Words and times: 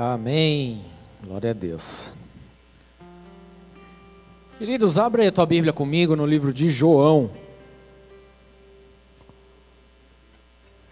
Amém. 0.00 0.82
Glória 1.22 1.50
a 1.50 1.52
Deus. 1.52 2.14
Queridos, 4.56 4.98
abre 4.98 5.20
aí 5.20 5.28
a 5.28 5.32
tua 5.32 5.44
Bíblia 5.44 5.74
comigo 5.74 6.16
no 6.16 6.24
livro 6.24 6.54
de 6.54 6.70
João. 6.70 7.30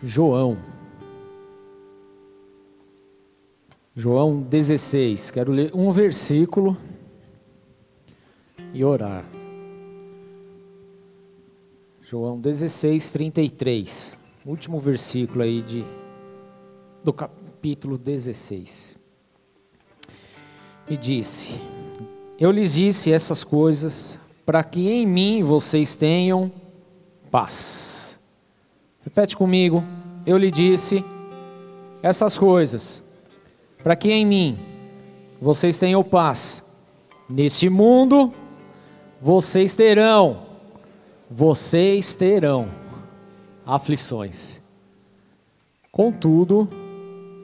João. 0.03 0.59
João 3.97 4.43
16. 4.43 5.31
Quero 5.31 5.53
ler 5.53 5.75
um 5.75 5.91
versículo 5.91 6.77
e 8.75 8.85
orar. 8.85 9.25
João 12.03 12.39
16, 12.39 13.11
33. 13.11 14.15
Último 14.45 14.79
versículo 14.79 15.45
aí 15.45 15.63
de, 15.63 15.83
do 17.03 17.15
capítulo 17.15 17.97
16. 17.97 18.98
E 20.91 20.97
disse: 20.97 21.61
Eu 22.39 22.51
lhes 22.51 22.75
disse 22.75 23.13
essas 23.13 23.45
coisas 23.45 24.19
para 24.47 24.65
que 24.65 24.89
em 24.91 25.07
mim 25.07 25.43
vocês 25.43 25.97
tenham 25.97 26.51
paz. 27.31 28.19
Repete 29.05 29.37
comigo. 29.37 29.85
Eu 30.27 30.37
lhe 30.37 30.51
disse 30.51 31.05
essas 32.03 32.37
coisas 32.37 33.03
para 33.83 33.97
que 33.97 34.11
em 34.11 34.27
mim 34.27 34.59
vocês 35.41 35.79
tenham 35.79 36.03
paz. 36.03 36.65
Neste 37.29 37.69
mundo 37.69 38.33
vocês 39.21 39.75
terão, 39.75 40.43
vocês 41.31 42.15
terão 42.15 42.69
aflições. 43.67 44.61
Contudo, 45.91 46.69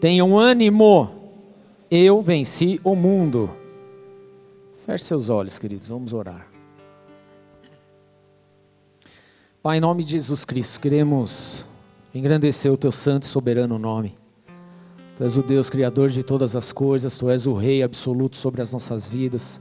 tenham 0.01 0.39
ânimo, 0.39 1.24
eu 1.97 2.21
venci 2.21 2.81
o 2.83 2.97
mundo. 2.97 3.49
Feche 4.85 5.05
seus 5.05 5.31
olhos, 5.31 5.59
queridos, 5.59 5.87
vamos 5.87 6.13
orar. 6.13 6.49
Pai, 9.63 9.79
em 9.79 9.81
nome 9.81 10.03
de 10.03 10.11
Jesus 10.11 10.45
Cristo, 10.45 10.81
queremos 10.81 11.65
engrandecer 12.13 12.73
o 12.73 12.77
teu 12.77 12.91
santo 12.91 13.23
e 13.23 13.27
soberano 13.27 13.79
nome. 13.79 14.17
Tu 15.17 15.23
és 15.23 15.37
o 15.37 15.43
Deus 15.43 15.71
criador 15.71 16.11
de 16.11 16.25
todas 16.25 16.57
as 16.57 16.73
coisas, 16.73 17.17
tu 17.17 17.31
és 17.31 17.47
o 17.47 17.55
rei 17.55 17.81
absoluto 17.81 18.37
sobre 18.37 18.61
as 18.61 18.73
nossas 18.73 19.09
vidas. 19.09 19.61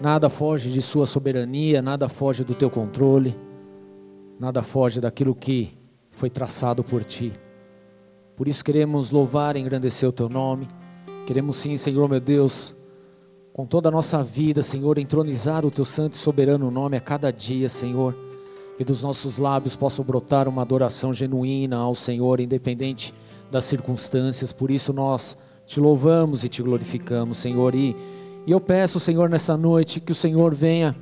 Nada 0.00 0.30
foge 0.30 0.70
de 0.70 0.80
sua 0.80 1.04
soberania, 1.04 1.82
nada 1.82 2.08
foge 2.08 2.44
do 2.44 2.54
teu 2.54 2.70
controle, 2.70 3.36
nada 4.38 4.62
foge 4.62 5.00
daquilo 5.00 5.34
que 5.34 5.76
foi 6.12 6.30
traçado 6.30 6.84
por 6.84 7.02
ti. 7.02 7.32
Por 8.36 8.46
isso 8.46 8.64
queremos 8.64 9.10
louvar 9.10 9.56
e 9.56 9.60
engrandecer 9.60 10.08
o 10.08 10.12
teu 10.12 10.28
nome. 10.28 10.68
Queremos 11.26 11.56
sim, 11.56 11.76
Senhor 11.76 12.08
meu 12.08 12.20
Deus, 12.20 12.74
com 13.52 13.66
toda 13.66 13.88
a 13.88 13.92
nossa 13.92 14.22
vida, 14.22 14.62
Senhor, 14.62 14.98
entronizar 14.98 15.64
o 15.64 15.70
teu 15.70 15.84
santo 15.84 16.14
e 16.14 16.18
soberano 16.18 16.70
nome 16.70 16.96
a 16.96 17.00
cada 17.00 17.30
dia, 17.30 17.68
Senhor. 17.68 18.14
E 18.78 18.84
dos 18.84 19.02
nossos 19.02 19.38
lábios 19.38 19.76
possa 19.76 20.02
brotar 20.02 20.48
uma 20.48 20.62
adoração 20.62 21.12
genuína 21.12 21.76
ao 21.76 21.94
Senhor, 21.94 22.40
independente 22.40 23.14
das 23.50 23.64
circunstâncias. 23.64 24.52
Por 24.52 24.70
isso 24.70 24.92
nós 24.92 25.38
te 25.66 25.78
louvamos 25.78 26.42
e 26.44 26.48
te 26.48 26.62
glorificamos, 26.62 27.38
Senhor. 27.38 27.74
E 27.74 27.94
e 28.44 28.50
eu 28.50 28.58
peço, 28.58 28.98
Senhor, 28.98 29.30
nessa 29.30 29.56
noite, 29.56 30.00
que 30.00 30.10
o 30.10 30.16
Senhor 30.16 30.52
venha 30.52 30.96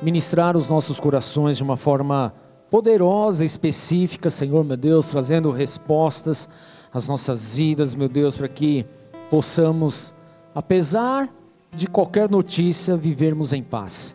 ministrar 0.00 0.56
os 0.56 0.68
nossos 0.68 1.00
corações 1.00 1.56
de 1.56 1.62
uma 1.62 1.76
forma 1.76 2.32
poderosa, 2.70 3.44
específica, 3.44 4.30
Senhor, 4.30 4.64
meu 4.64 4.76
Deus, 4.76 5.08
trazendo 5.08 5.50
respostas 5.50 6.48
às 6.92 7.08
nossas 7.08 7.56
vidas, 7.56 7.96
meu 7.96 8.08
Deus, 8.08 8.36
para 8.36 8.46
que 8.46 8.86
possamos, 9.32 10.14
apesar 10.54 11.26
de 11.74 11.86
qualquer 11.86 12.28
notícia, 12.28 12.98
vivermos 12.98 13.54
em 13.54 13.62
paz. 13.62 14.14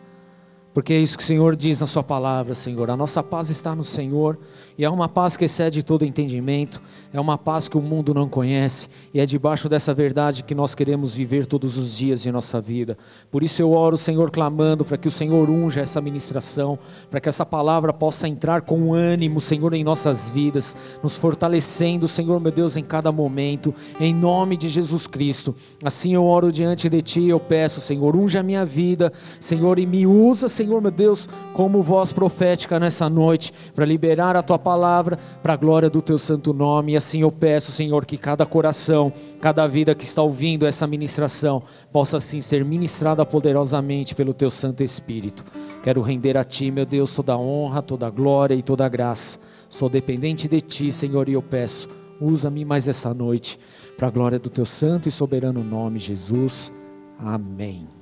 Porque 0.72 0.92
é 0.92 0.96
isso 1.00 1.18
que 1.18 1.24
o 1.24 1.26
Senhor 1.26 1.56
diz 1.56 1.80
na 1.80 1.88
Sua 1.88 2.04
palavra, 2.04 2.54
Senhor. 2.54 2.88
A 2.88 2.96
nossa 2.96 3.20
paz 3.20 3.50
está 3.50 3.74
no 3.74 3.82
Senhor 3.82 4.38
e 4.78 4.84
é 4.84 4.88
uma 4.88 5.08
paz 5.08 5.36
que 5.36 5.44
excede 5.44 5.82
todo 5.82 6.04
entendimento, 6.04 6.80
é 7.12 7.20
uma 7.20 7.36
paz 7.36 7.68
que 7.68 7.76
o 7.76 7.82
mundo 7.82 8.14
não 8.14 8.28
conhece, 8.28 8.88
e 9.12 9.18
é 9.18 9.26
debaixo 9.26 9.68
dessa 9.68 9.92
verdade 9.92 10.44
que 10.44 10.54
nós 10.54 10.72
queremos 10.72 11.12
viver 11.12 11.46
todos 11.46 11.76
os 11.76 11.96
dias 11.96 12.22
de 12.22 12.30
nossa 12.30 12.60
vida. 12.60 12.96
Por 13.28 13.42
isso 13.42 13.60
eu 13.60 13.72
oro, 13.72 13.96
Senhor, 13.96 14.30
clamando 14.30 14.84
para 14.84 14.96
que 14.96 15.08
o 15.08 15.10
Senhor 15.10 15.50
unja 15.50 15.80
essa 15.80 16.00
ministração, 16.00 16.78
para 17.10 17.18
que 17.18 17.28
essa 17.28 17.44
palavra 17.44 17.92
possa 17.92 18.28
entrar 18.28 18.62
com 18.62 18.94
ânimo, 18.94 19.40
Senhor, 19.40 19.74
em 19.74 19.82
nossas 19.82 20.28
vidas, 20.28 20.76
nos 21.02 21.16
fortalecendo, 21.16 22.06
Senhor, 22.06 22.38
meu 22.38 22.52
Deus, 22.52 22.76
em 22.76 22.84
cada 22.84 23.10
momento, 23.10 23.74
em 23.98 24.14
nome 24.14 24.56
de 24.56 24.68
Jesus 24.68 25.08
Cristo. 25.08 25.56
Assim 25.82 26.14
eu 26.14 26.24
oro 26.24 26.52
diante 26.52 26.88
de 26.88 27.02
Ti, 27.02 27.26
eu 27.26 27.40
peço, 27.40 27.80
Senhor, 27.80 28.14
unja 28.14 28.38
a 28.38 28.44
minha 28.44 28.64
vida, 28.64 29.12
Senhor, 29.40 29.80
e 29.80 29.86
me 29.86 30.06
usa, 30.06 30.46
Senhor, 30.46 30.80
meu 30.80 30.92
Deus, 30.92 31.28
como 31.52 31.82
voz 31.82 32.12
profética 32.12 32.78
nessa 32.78 33.08
noite, 33.10 33.52
para 33.74 33.84
liberar 33.84 34.36
a 34.36 34.42
Tua 34.42 34.56
palavra 34.56 34.67
palavra 34.68 35.18
para 35.42 35.54
a 35.54 35.56
glória 35.56 35.88
do 35.88 36.02
teu 36.02 36.18
santo 36.18 36.52
nome. 36.52 36.92
E 36.92 36.96
assim 36.96 37.22
eu 37.22 37.32
peço, 37.32 37.72
Senhor, 37.72 38.04
que 38.04 38.18
cada 38.18 38.44
coração, 38.44 39.10
cada 39.40 39.66
vida 39.66 39.94
que 39.94 40.04
está 40.04 40.20
ouvindo 40.20 40.66
essa 40.66 40.86
ministração 40.86 41.62
possa 41.90 42.18
assim 42.18 42.42
ser 42.42 42.62
ministrada 42.66 43.24
poderosamente 43.24 44.14
pelo 44.14 44.34
teu 44.34 44.50
Santo 44.50 44.84
Espírito. 44.84 45.42
Quero 45.82 46.02
render 46.02 46.36
a 46.36 46.44
ti, 46.44 46.70
meu 46.70 46.84
Deus, 46.84 47.14
toda 47.14 47.32
a 47.32 47.38
honra, 47.38 47.80
toda 47.80 48.06
a 48.06 48.10
glória 48.10 48.54
e 48.54 48.62
toda 48.62 48.84
a 48.84 48.88
graça. 48.90 49.38
Sou 49.70 49.88
dependente 49.88 50.46
de 50.46 50.60
ti, 50.60 50.92
Senhor, 50.92 51.30
e 51.30 51.32
eu 51.32 51.42
peço, 51.42 51.88
usa-me 52.20 52.62
mais 52.64 52.88
essa 52.88 53.14
noite 53.14 53.58
para 53.96 54.08
a 54.08 54.10
glória 54.10 54.38
do 54.38 54.50
teu 54.50 54.66
santo 54.66 55.08
e 55.08 55.12
soberano 55.12 55.64
nome, 55.64 55.98
Jesus. 55.98 56.70
Amém. 57.18 57.97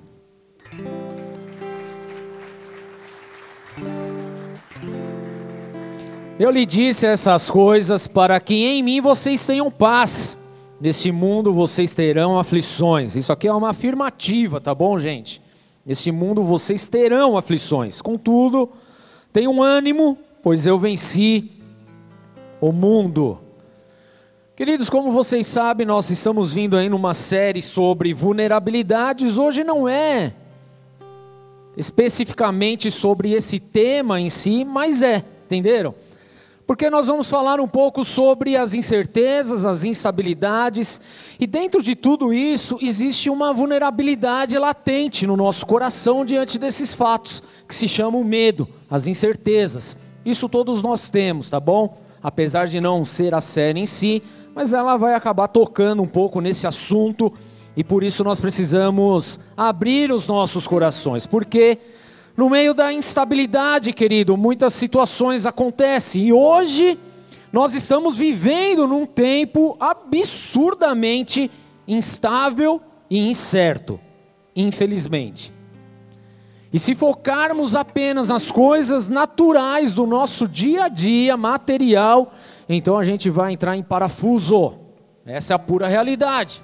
Eu 6.38 6.50
lhe 6.50 6.66
disse 6.66 7.06
essas 7.06 7.48
coisas 7.48 8.06
para 8.06 8.38
que 8.38 8.54
em 8.54 8.82
mim 8.82 9.00
vocês 9.00 9.46
tenham 9.46 9.70
paz. 9.70 10.36
Nesse 10.78 11.10
mundo 11.10 11.50
vocês 11.50 11.94
terão 11.94 12.38
aflições. 12.38 13.16
Isso 13.16 13.32
aqui 13.32 13.48
é 13.48 13.52
uma 13.52 13.70
afirmativa, 13.70 14.60
tá 14.60 14.74
bom, 14.74 14.98
gente? 14.98 15.40
Nesse 15.84 16.12
mundo 16.12 16.42
vocês 16.42 16.86
terão 16.88 17.38
aflições. 17.38 18.02
Contudo, 18.02 18.68
tenham 19.32 19.62
ânimo, 19.62 20.18
pois 20.42 20.66
eu 20.66 20.78
venci 20.78 21.50
o 22.60 22.70
mundo. 22.70 23.38
Queridos, 24.54 24.90
como 24.90 25.10
vocês 25.10 25.46
sabem, 25.46 25.86
nós 25.86 26.10
estamos 26.10 26.52
vindo 26.52 26.76
aí 26.76 26.90
numa 26.90 27.14
série 27.14 27.62
sobre 27.62 28.12
vulnerabilidades. 28.12 29.38
Hoje 29.38 29.64
não 29.64 29.88
é 29.88 30.34
especificamente 31.78 32.90
sobre 32.90 33.32
esse 33.32 33.58
tema 33.58 34.20
em 34.20 34.28
si, 34.28 34.66
mas 34.66 35.00
é, 35.00 35.24
entenderam? 35.46 35.94
Porque 36.66 36.90
nós 36.90 37.06
vamos 37.06 37.30
falar 37.30 37.60
um 37.60 37.68
pouco 37.68 38.04
sobre 38.04 38.56
as 38.56 38.74
incertezas, 38.74 39.64
as 39.64 39.84
instabilidades, 39.84 41.00
e 41.38 41.46
dentro 41.46 41.80
de 41.80 41.94
tudo 41.94 42.32
isso 42.32 42.76
existe 42.82 43.30
uma 43.30 43.52
vulnerabilidade 43.52 44.58
latente 44.58 45.26
no 45.26 45.36
nosso 45.36 45.64
coração 45.64 46.24
diante 46.24 46.58
desses 46.58 46.92
fatos, 46.92 47.40
que 47.68 47.74
se 47.74 47.86
chama 47.86 48.18
o 48.18 48.24
medo, 48.24 48.66
as 48.90 49.06
incertezas. 49.06 49.96
Isso 50.24 50.48
todos 50.48 50.82
nós 50.82 51.08
temos, 51.08 51.48
tá 51.48 51.60
bom? 51.60 51.96
Apesar 52.20 52.66
de 52.66 52.80
não 52.80 53.04
ser 53.04 53.32
a 53.32 53.40
série 53.40 53.78
em 53.78 53.86
si, 53.86 54.20
mas 54.52 54.72
ela 54.72 54.96
vai 54.96 55.14
acabar 55.14 55.46
tocando 55.46 56.02
um 56.02 56.08
pouco 56.08 56.40
nesse 56.40 56.66
assunto, 56.66 57.32
e 57.76 57.84
por 57.84 58.02
isso 58.02 58.24
nós 58.24 58.40
precisamos 58.40 59.38
abrir 59.56 60.10
os 60.10 60.26
nossos 60.26 60.66
corações, 60.66 61.26
porque 61.26 61.78
no 62.36 62.50
meio 62.50 62.74
da 62.74 62.92
instabilidade, 62.92 63.92
querido, 63.92 64.36
muitas 64.36 64.74
situações 64.74 65.46
acontecem. 65.46 66.26
E 66.26 66.32
hoje 66.32 66.98
nós 67.52 67.74
estamos 67.74 68.18
vivendo 68.18 68.86
num 68.86 69.06
tempo 69.06 69.76
absurdamente 69.80 71.50
instável 71.88 72.80
e 73.08 73.30
incerto, 73.30 73.98
infelizmente. 74.54 75.52
E 76.72 76.78
se 76.78 76.94
focarmos 76.94 77.74
apenas 77.74 78.28
nas 78.28 78.50
coisas 78.50 79.08
naturais 79.08 79.94
do 79.94 80.06
nosso 80.06 80.46
dia 80.46 80.84
a 80.84 80.88
dia, 80.88 81.36
material, 81.36 82.34
então 82.68 82.98
a 82.98 83.04
gente 83.04 83.30
vai 83.30 83.52
entrar 83.52 83.76
em 83.76 83.82
parafuso. 83.82 84.74
Essa 85.24 85.54
é 85.54 85.56
a 85.56 85.58
pura 85.58 85.86
realidade. 85.86 86.62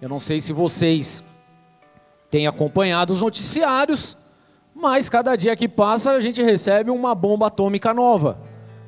Eu 0.00 0.08
não 0.08 0.20
sei 0.20 0.40
se 0.40 0.52
vocês 0.52 1.24
têm 2.30 2.46
acompanhado 2.46 3.12
os 3.12 3.20
noticiários, 3.20 4.16
mas 4.82 5.08
cada 5.08 5.36
dia 5.36 5.54
que 5.54 5.68
passa 5.68 6.10
a 6.10 6.18
gente 6.18 6.42
recebe 6.42 6.90
uma 6.90 7.14
bomba 7.14 7.46
atômica 7.46 7.94
nova. 7.94 8.36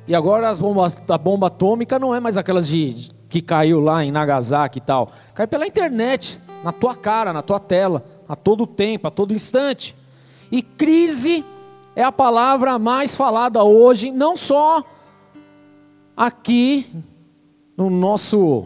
E 0.05 0.13
agora 0.13 0.49
as 0.49 0.59
bombas, 0.59 1.01
a 1.07 1.17
bomba 1.17 1.47
atômica 1.47 1.97
não 1.97 2.13
é 2.13 2.19
mais 2.19 2.37
aquelas 2.37 2.67
de, 2.67 3.07
que 3.29 3.41
caiu 3.41 3.79
lá 3.79 4.03
em 4.03 4.11
Nagasaki 4.11 4.79
e 4.79 4.81
tal. 4.81 5.13
Cai 5.33 5.47
pela 5.47 5.65
internet, 5.65 6.39
na 6.65 6.73
tua 6.73 6.97
cara, 6.97 7.31
na 7.31 7.41
tua 7.41 7.61
tela, 7.61 8.03
a 8.27 8.35
todo 8.35 8.67
tempo, 8.67 9.07
a 9.07 9.11
todo 9.11 9.33
instante. 9.33 9.95
E 10.51 10.61
crise 10.61 11.45
é 11.95 12.03
a 12.03 12.11
palavra 12.11 12.77
mais 12.77 13.15
falada 13.15 13.63
hoje, 13.63 14.11
não 14.11 14.35
só 14.35 14.83
aqui 16.15 16.85
no 17.77 17.89
nosso 17.89 18.65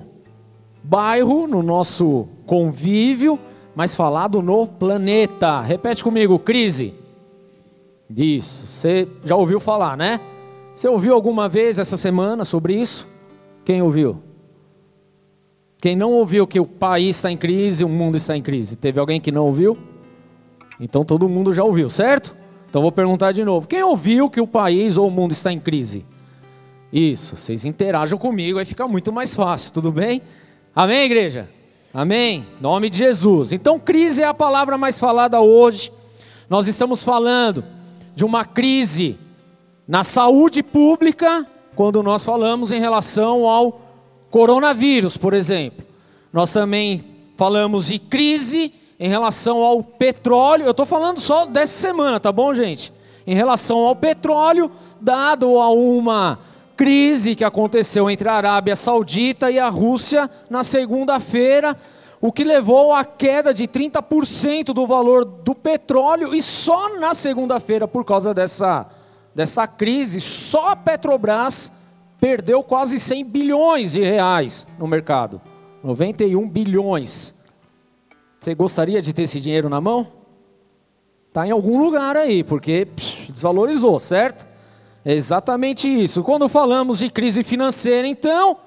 bairro, 0.83 1.45
no 1.45 1.61
nosso 1.61 2.27
convívio, 2.47 3.37
mas 3.75 3.93
falado 3.93 4.41
no 4.41 4.65
planeta. 4.65 5.61
Repete 5.61 6.03
comigo, 6.03 6.39
crise. 6.39 6.93
Isso. 8.15 8.67
Você 8.71 9.07
já 9.23 9.35
ouviu 9.35 9.59
falar, 9.59 9.95
né? 9.95 10.19
Você 10.75 10.87
ouviu 10.87 11.13
alguma 11.13 11.47
vez 11.49 11.77
essa 11.77 11.97
semana 11.97 12.45
sobre 12.45 12.73
isso? 12.73 13.07
Quem 13.65 13.81
ouviu? 13.81 14.21
Quem 15.81 15.95
não 15.95 16.11
ouviu 16.13 16.47
que 16.47 16.59
o 16.59 16.65
país 16.65 17.15
está 17.17 17.31
em 17.31 17.37
crise, 17.37 17.85
o 17.85 17.89
mundo 17.89 18.17
está 18.17 18.35
em 18.35 18.41
crise? 18.41 18.75
Teve 18.75 18.99
alguém 18.99 19.21
que 19.21 19.31
não 19.31 19.45
ouviu? 19.45 19.77
Então 20.79 21.05
todo 21.05 21.29
mundo 21.29 21.53
já 21.53 21.63
ouviu, 21.63 21.89
certo? 21.89 22.35
Então 22.69 22.81
vou 22.81 22.91
perguntar 22.91 23.31
de 23.31 23.43
novo. 23.43 23.67
Quem 23.67 23.83
ouviu 23.83 24.29
que 24.29 24.41
o 24.41 24.47
país 24.47 24.97
ou 24.97 25.07
o 25.07 25.11
mundo 25.11 25.31
está 25.31 25.51
em 25.51 25.59
crise? 25.59 26.05
Isso, 26.91 27.37
vocês 27.37 27.65
interajam 27.65 28.17
comigo, 28.17 28.57
aí 28.57 28.65
fica 28.65 28.87
muito 28.87 29.11
mais 29.11 29.35
fácil, 29.35 29.71
tudo 29.73 29.91
bem? 29.91 30.21
Amém, 30.75 31.03
igreja? 31.03 31.49
Amém? 31.93 32.45
Nome 32.59 32.89
de 32.89 32.97
Jesus. 32.97 33.51
Então, 33.51 33.79
crise 33.79 34.21
é 34.21 34.25
a 34.25 34.33
palavra 34.33 34.77
mais 34.77 34.99
falada 34.99 35.39
hoje. 35.39 35.91
Nós 36.49 36.67
estamos 36.67 37.03
falando 37.03 37.63
de 38.19 38.25
uma 38.25 38.43
crise 38.43 39.17
na 39.87 40.03
saúde 40.03 40.61
pública, 40.61 41.47
quando 41.73 42.03
nós 42.03 42.21
falamos 42.21 42.69
em 42.69 42.77
relação 42.77 43.47
ao 43.47 43.79
coronavírus, 44.29 45.15
por 45.15 45.33
exemplo. 45.33 45.85
Nós 46.33 46.51
também 46.51 47.01
falamos 47.37 47.87
de 47.87 47.97
crise 47.97 48.73
em 48.99 49.07
relação 49.07 49.59
ao 49.59 49.81
petróleo. 49.81 50.65
Eu 50.65 50.71
estou 50.71 50.85
falando 50.85 51.21
só 51.21 51.45
dessa 51.45 51.79
semana, 51.79 52.19
tá 52.19 52.29
bom, 52.29 52.53
gente? 52.53 52.91
Em 53.25 53.33
relação 53.33 53.87
ao 53.87 53.95
petróleo, 53.95 54.69
dado 54.99 55.57
a 55.57 55.69
uma 55.69 56.39
crise 56.75 57.35
que 57.35 57.45
aconteceu 57.45 58.09
entre 58.09 58.27
a 58.27 58.33
Arábia 58.33 58.75
Saudita 58.75 59.49
e 59.49 59.57
a 59.57 59.69
Rússia 59.69 60.29
na 60.49 60.61
segunda-feira, 60.61 61.73
o 62.21 62.31
que 62.31 62.43
levou 62.43 62.93
à 62.93 63.05
queda 63.05 63.53
de 63.53 63.67
30% 63.67 64.73
do 64.73 64.85
valor 64.85 65.23
do 65.23 65.55
petróleo 65.55 66.33
e 66.33 66.41
só 66.41 66.97
na 66.99 67.13
segunda-feira, 67.13 67.87
por 67.87 68.03
causa 68.03 68.33
dessa, 68.33 68.89
dessa 69.33 69.65
crise, 69.67 70.19
só 70.19 70.69
a 70.69 70.75
Petrobras 70.75 71.71
perdeu 72.19 72.61
quase 72.61 72.99
100 72.99 73.25
bilhões 73.25 73.93
de 73.93 74.03
reais 74.03 74.67
no 74.77 74.87
mercado. 74.87 75.41
91 75.81 76.47
bilhões. 76.47 77.33
Você 78.39 78.53
gostaria 78.53 79.01
de 79.01 79.13
ter 79.13 79.23
esse 79.23 79.39
dinheiro 79.39 79.69
na 79.69 79.79
mão? 79.79 80.07
Está 81.29 81.47
em 81.47 81.51
algum 81.51 81.81
lugar 81.81 82.17
aí, 82.17 82.43
porque 82.43 82.85
psh, 82.85 83.31
desvalorizou, 83.31 83.97
certo? 83.99 84.47
É 85.05 85.13
exatamente 85.13 85.87
isso. 85.87 86.21
Quando 86.23 86.49
falamos 86.49 86.99
de 86.99 87.09
crise 87.09 87.43
financeira, 87.43 88.07
então, 88.07 88.57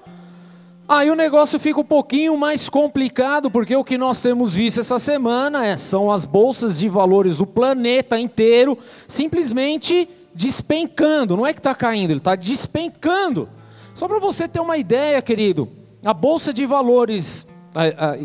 aí 0.87 1.09
o 1.09 1.15
negócio 1.15 1.59
fica 1.59 1.79
um 1.79 1.85
pouquinho 1.85 2.37
mais 2.37 2.69
complicado, 2.69 3.49
porque 3.49 3.75
o 3.75 3.83
que 3.83 3.97
nós 3.97 4.21
temos 4.21 4.53
visto 4.53 4.79
essa 4.79 4.99
semana 4.99 5.65
é, 5.65 5.77
são 5.77 6.11
as 6.11 6.25
bolsas 6.25 6.79
de 6.79 6.89
valores 6.89 7.37
do 7.37 7.45
planeta 7.45 8.19
inteiro 8.19 8.77
simplesmente 9.07 10.09
despencando. 10.33 11.37
Não 11.37 11.45
é 11.47 11.53
que 11.53 11.59
está 11.59 11.75
caindo, 11.75 12.11
ele 12.11 12.19
está 12.19 12.35
despencando. 12.35 13.49
Só 13.93 14.07
para 14.07 14.19
você 14.19 14.47
ter 14.47 14.59
uma 14.59 14.77
ideia, 14.77 15.21
querido, 15.21 15.69
a 16.03 16.13
bolsa 16.13 16.51
de 16.51 16.65
valores 16.65 17.47
a, 17.73 18.11
a 18.11 18.17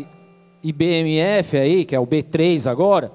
IBMF 0.63 1.57
aí, 1.57 1.85
que 1.85 1.95
é 1.95 1.99
o 1.99 2.07
B3 2.07 2.69
agora, 2.69 3.11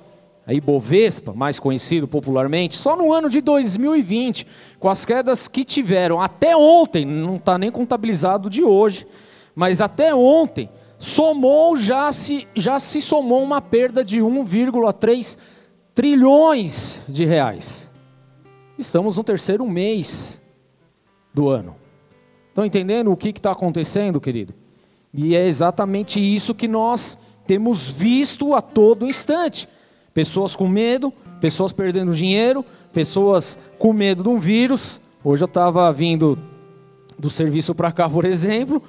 a 0.46 0.52
Ibovespa, 0.52 1.32
mais 1.32 1.58
conhecido 1.58 2.06
popularmente, 2.06 2.76
só 2.76 2.96
no 2.96 3.12
ano 3.12 3.30
de 3.30 3.40
2020, 3.40 4.46
com 4.78 4.88
as 4.88 5.04
quedas 5.04 5.48
que 5.48 5.64
tiveram 5.64 6.20
até 6.20 6.54
ontem, 6.56 7.04
não 7.04 7.36
está 7.36 7.56
nem 7.56 7.70
contabilizado 7.70 8.50
de 8.50 8.62
hoje, 8.62 9.06
mas 9.54 9.80
até 9.80 10.14
ontem, 10.14 10.68
somou, 10.98 11.76
já 11.76 12.10
se, 12.12 12.46
já 12.56 12.80
se 12.80 13.00
somou 13.00 13.42
uma 13.42 13.60
perda 13.60 14.04
de 14.04 14.20
1,3 14.20 15.38
trilhões 15.94 17.00
de 17.08 17.24
reais. 17.24 17.88
Estamos 18.78 19.16
no 19.16 19.24
terceiro 19.24 19.66
mês 19.68 20.40
do 21.32 21.48
ano. 21.48 21.76
Estão 22.48 22.64
entendendo 22.64 23.10
o 23.10 23.16
que 23.16 23.28
está 23.28 23.52
acontecendo, 23.52 24.20
querido? 24.20 24.54
E 25.12 25.36
é 25.36 25.46
exatamente 25.46 26.20
isso 26.20 26.54
que 26.54 26.66
nós 26.66 27.16
temos 27.46 27.90
visto 27.90 28.54
a 28.54 28.60
todo 28.60 29.06
instante. 29.06 29.68
Pessoas 30.12 30.56
com 30.56 30.66
medo, 30.66 31.12
pessoas 31.40 31.72
perdendo 31.72 32.14
dinheiro, 32.14 32.64
pessoas 32.92 33.58
com 33.78 33.92
medo 33.92 34.22
de 34.22 34.28
um 34.28 34.40
vírus. 34.40 35.00
Hoje 35.22 35.44
eu 35.44 35.46
estava 35.46 35.90
vindo 35.92 36.38
do 37.18 37.30
serviço 37.30 37.74
para 37.74 37.92
cá, 37.92 38.08
por 38.08 38.24
exemplo, 38.26 38.82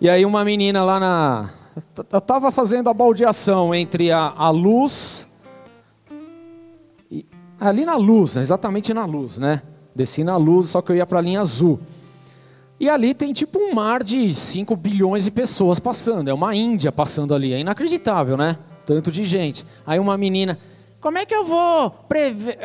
e 0.00 0.08
aí 0.08 0.24
uma 0.24 0.44
menina 0.44 0.82
lá 0.82 0.98
na. 0.98 1.50
Eu 2.10 2.18
estava 2.18 2.50
fazendo 2.50 2.90
a 2.90 2.94
baldeação 2.94 3.74
entre 3.74 4.10
a, 4.10 4.32
a 4.36 4.50
luz. 4.50 5.26
E, 7.10 7.26
ali 7.60 7.84
na 7.84 7.96
luz, 7.96 8.34
né? 8.34 8.42
exatamente 8.42 8.92
na 8.94 9.04
luz, 9.04 9.38
né? 9.38 9.62
Desci 9.94 10.24
na 10.24 10.36
luz, 10.36 10.70
só 10.70 10.82
que 10.82 10.92
eu 10.92 10.96
ia 10.96 11.06
para 11.06 11.18
a 11.18 11.22
linha 11.22 11.40
azul. 11.40 11.80
E 12.78 12.88
ali 12.88 13.12
tem 13.14 13.32
tipo 13.32 13.58
um 13.58 13.74
mar 13.74 14.02
de 14.02 14.34
5 14.34 14.74
bilhões 14.74 15.24
de 15.24 15.30
pessoas 15.30 15.78
passando. 15.78 16.28
É 16.28 16.34
uma 16.34 16.54
Índia 16.54 16.90
passando 16.90 17.34
ali. 17.34 17.52
É 17.52 17.60
inacreditável, 17.60 18.36
né? 18.36 18.56
tanto 18.94 19.10
de 19.12 19.24
gente. 19.24 19.64
Aí 19.86 19.98
uma 19.98 20.16
menina, 20.16 20.58
como 21.00 21.18
é 21.18 21.24
que 21.24 21.34
eu 21.34 21.44
vou 21.44 21.94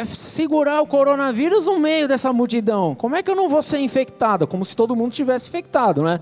segurar 0.06 0.81
o 0.81 0.88
coronavírus 0.88 1.66
no 1.66 1.80
meio 1.80 2.08
dessa 2.08 2.34
multidão? 2.34 2.96
Como 2.96 3.16
é 3.16 3.22
que 3.22 3.30
eu 3.30 3.36
não 3.36 3.48
vou 3.48 3.62
ser 3.62 3.80
infectada? 3.80 4.48
Como 4.48 4.66
se 4.66 4.76
todo 4.76 4.96
mundo 4.96 5.14
tivesse 5.14 5.50
infectado, 5.50 6.04
né? 6.04 6.20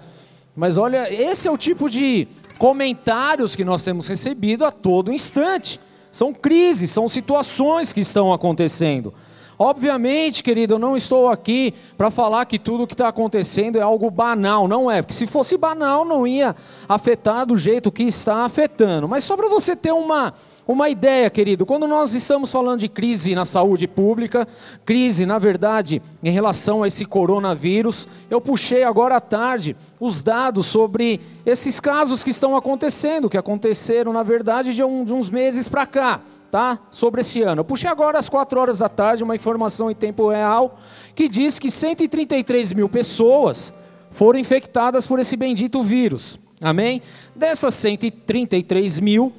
Mas 0.56 0.78
olha, 0.78 1.12
esse 1.12 1.48
é 1.48 1.52
o 1.52 1.58
tipo 1.58 1.90
de 1.90 2.28
comentários 2.58 3.56
que 3.56 3.66
nós 3.66 3.84
temos 3.84 4.08
recebido 4.08 4.64
a 4.64 4.72
todo 4.72 5.12
instante. 5.12 5.80
São 6.12 6.34
crises, 6.34 6.92
são 6.92 7.10
situações 7.10 7.92
que 7.92 8.02
estão 8.02 8.32
acontecendo. 8.32 9.14
Obviamente, 9.58 10.44
querido, 10.44 10.76
eu 10.76 10.80
não 10.80 10.96
estou 10.96 11.30
aqui 11.30 11.74
para 11.98 12.12
falar 12.12 12.46
que 12.46 12.60
tudo 12.60 12.84
o 12.84 12.88
que 12.88 12.94
está 12.94 13.08
acontecendo 13.08 13.78
é 13.78 13.82
algo 13.82 14.10
banal, 14.10 14.68
não 14.68 14.90
é, 14.90 15.02
porque 15.02 15.14
se 15.14 15.28
fosse 15.28 15.58
banal 15.58 16.04
não 16.04 16.26
ia 16.26 16.56
afetar 16.90 17.46
do 17.46 17.56
jeito 17.56 17.92
que 17.92 18.04
está 18.04 18.46
afetando. 18.46 19.08
Mas 19.08 19.24
só 19.24 19.38
para 19.38 19.48
você 19.48 19.76
ter 19.76 19.92
uma, 19.92 20.34
uma 20.68 20.88
ideia, 20.90 21.30
querido, 21.30 21.66
quando 21.66 21.88
nós 21.88 22.14
estamos 22.14 22.52
falando 22.52 22.80
de 22.80 22.88
crise 22.88 23.36
na 23.36 23.44
saúde 23.44 23.86
pública, 23.86 24.48
crise, 24.86 25.26
na 25.26 25.38
verdade, 25.38 26.02
em 26.24 26.32
relação 26.32 26.84
a 26.84 26.88
esse 26.88 27.06
coronavírus, 27.06 28.08
eu 28.30 28.40
puxei 28.40 28.84
agora 28.84 29.18
à 29.18 29.22
tarde 29.22 29.76
os 30.00 30.24
dados 30.24 30.66
sobre 30.66 31.20
esses 31.46 31.80
casos 31.80 32.24
que 32.24 32.30
estão 32.30 32.56
acontecendo, 32.56 33.30
que 33.30 33.38
aconteceram, 33.38 34.14
na 34.14 34.24
verdade, 34.24 34.74
de, 34.74 34.84
um, 34.84 35.04
de 35.04 35.14
uns 35.14 35.30
meses 35.30 35.68
para 35.68 35.86
cá 35.86 36.22
tá? 36.50 36.78
Sobre 36.92 37.22
esse 37.22 37.42
ano. 37.42 37.62
Eu 37.62 37.66
puxei 37.66 37.90
agora 37.90 38.20
às 38.20 38.30
4 38.30 38.60
horas 38.60 38.78
da 38.78 38.88
tarde 38.88 39.24
uma 39.24 39.36
informação 39.36 39.90
em 39.90 39.96
tempo 39.96 40.30
real 40.30 40.78
que 41.16 41.28
diz 41.28 41.58
que 41.58 41.72
133 41.72 42.74
mil 42.74 42.88
pessoas 42.88 43.74
foram 44.12 44.38
infectadas 44.38 45.08
por 45.08 45.18
esse 45.18 45.36
bendito 45.36 45.82
vírus. 45.82 46.38
Amém? 46.62 47.02
Dessas 47.36 47.74
133 47.74 49.00
mil, 49.00 49.34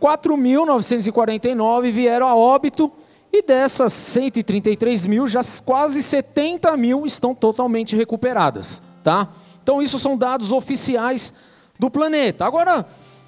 4.949 0.00 1.90
vieram 1.90 2.28
a 2.28 2.34
óbito 2.34 2.92
e 3.32 3.42
dessas 3.42 3.92
133 3.92 5.06
mil, 5.06 5.26
já 5.26 5.40
quase 5.64 6.02
70 6.02 6.76
mil 6.76 7.04
estão 7.04 7.34
totalmente 7.34 7.96
recuperadas, 7.96 8.82
tá? 9.02 9.28
Então 9.62 9.82
isso 9.82 9.98
são 9.98 10.16
dados 10.16 10.52
oficiais 10.52 11.34
do 11.78 11.90
planeta. 11.90 12.44
Agora, 12.44 12.86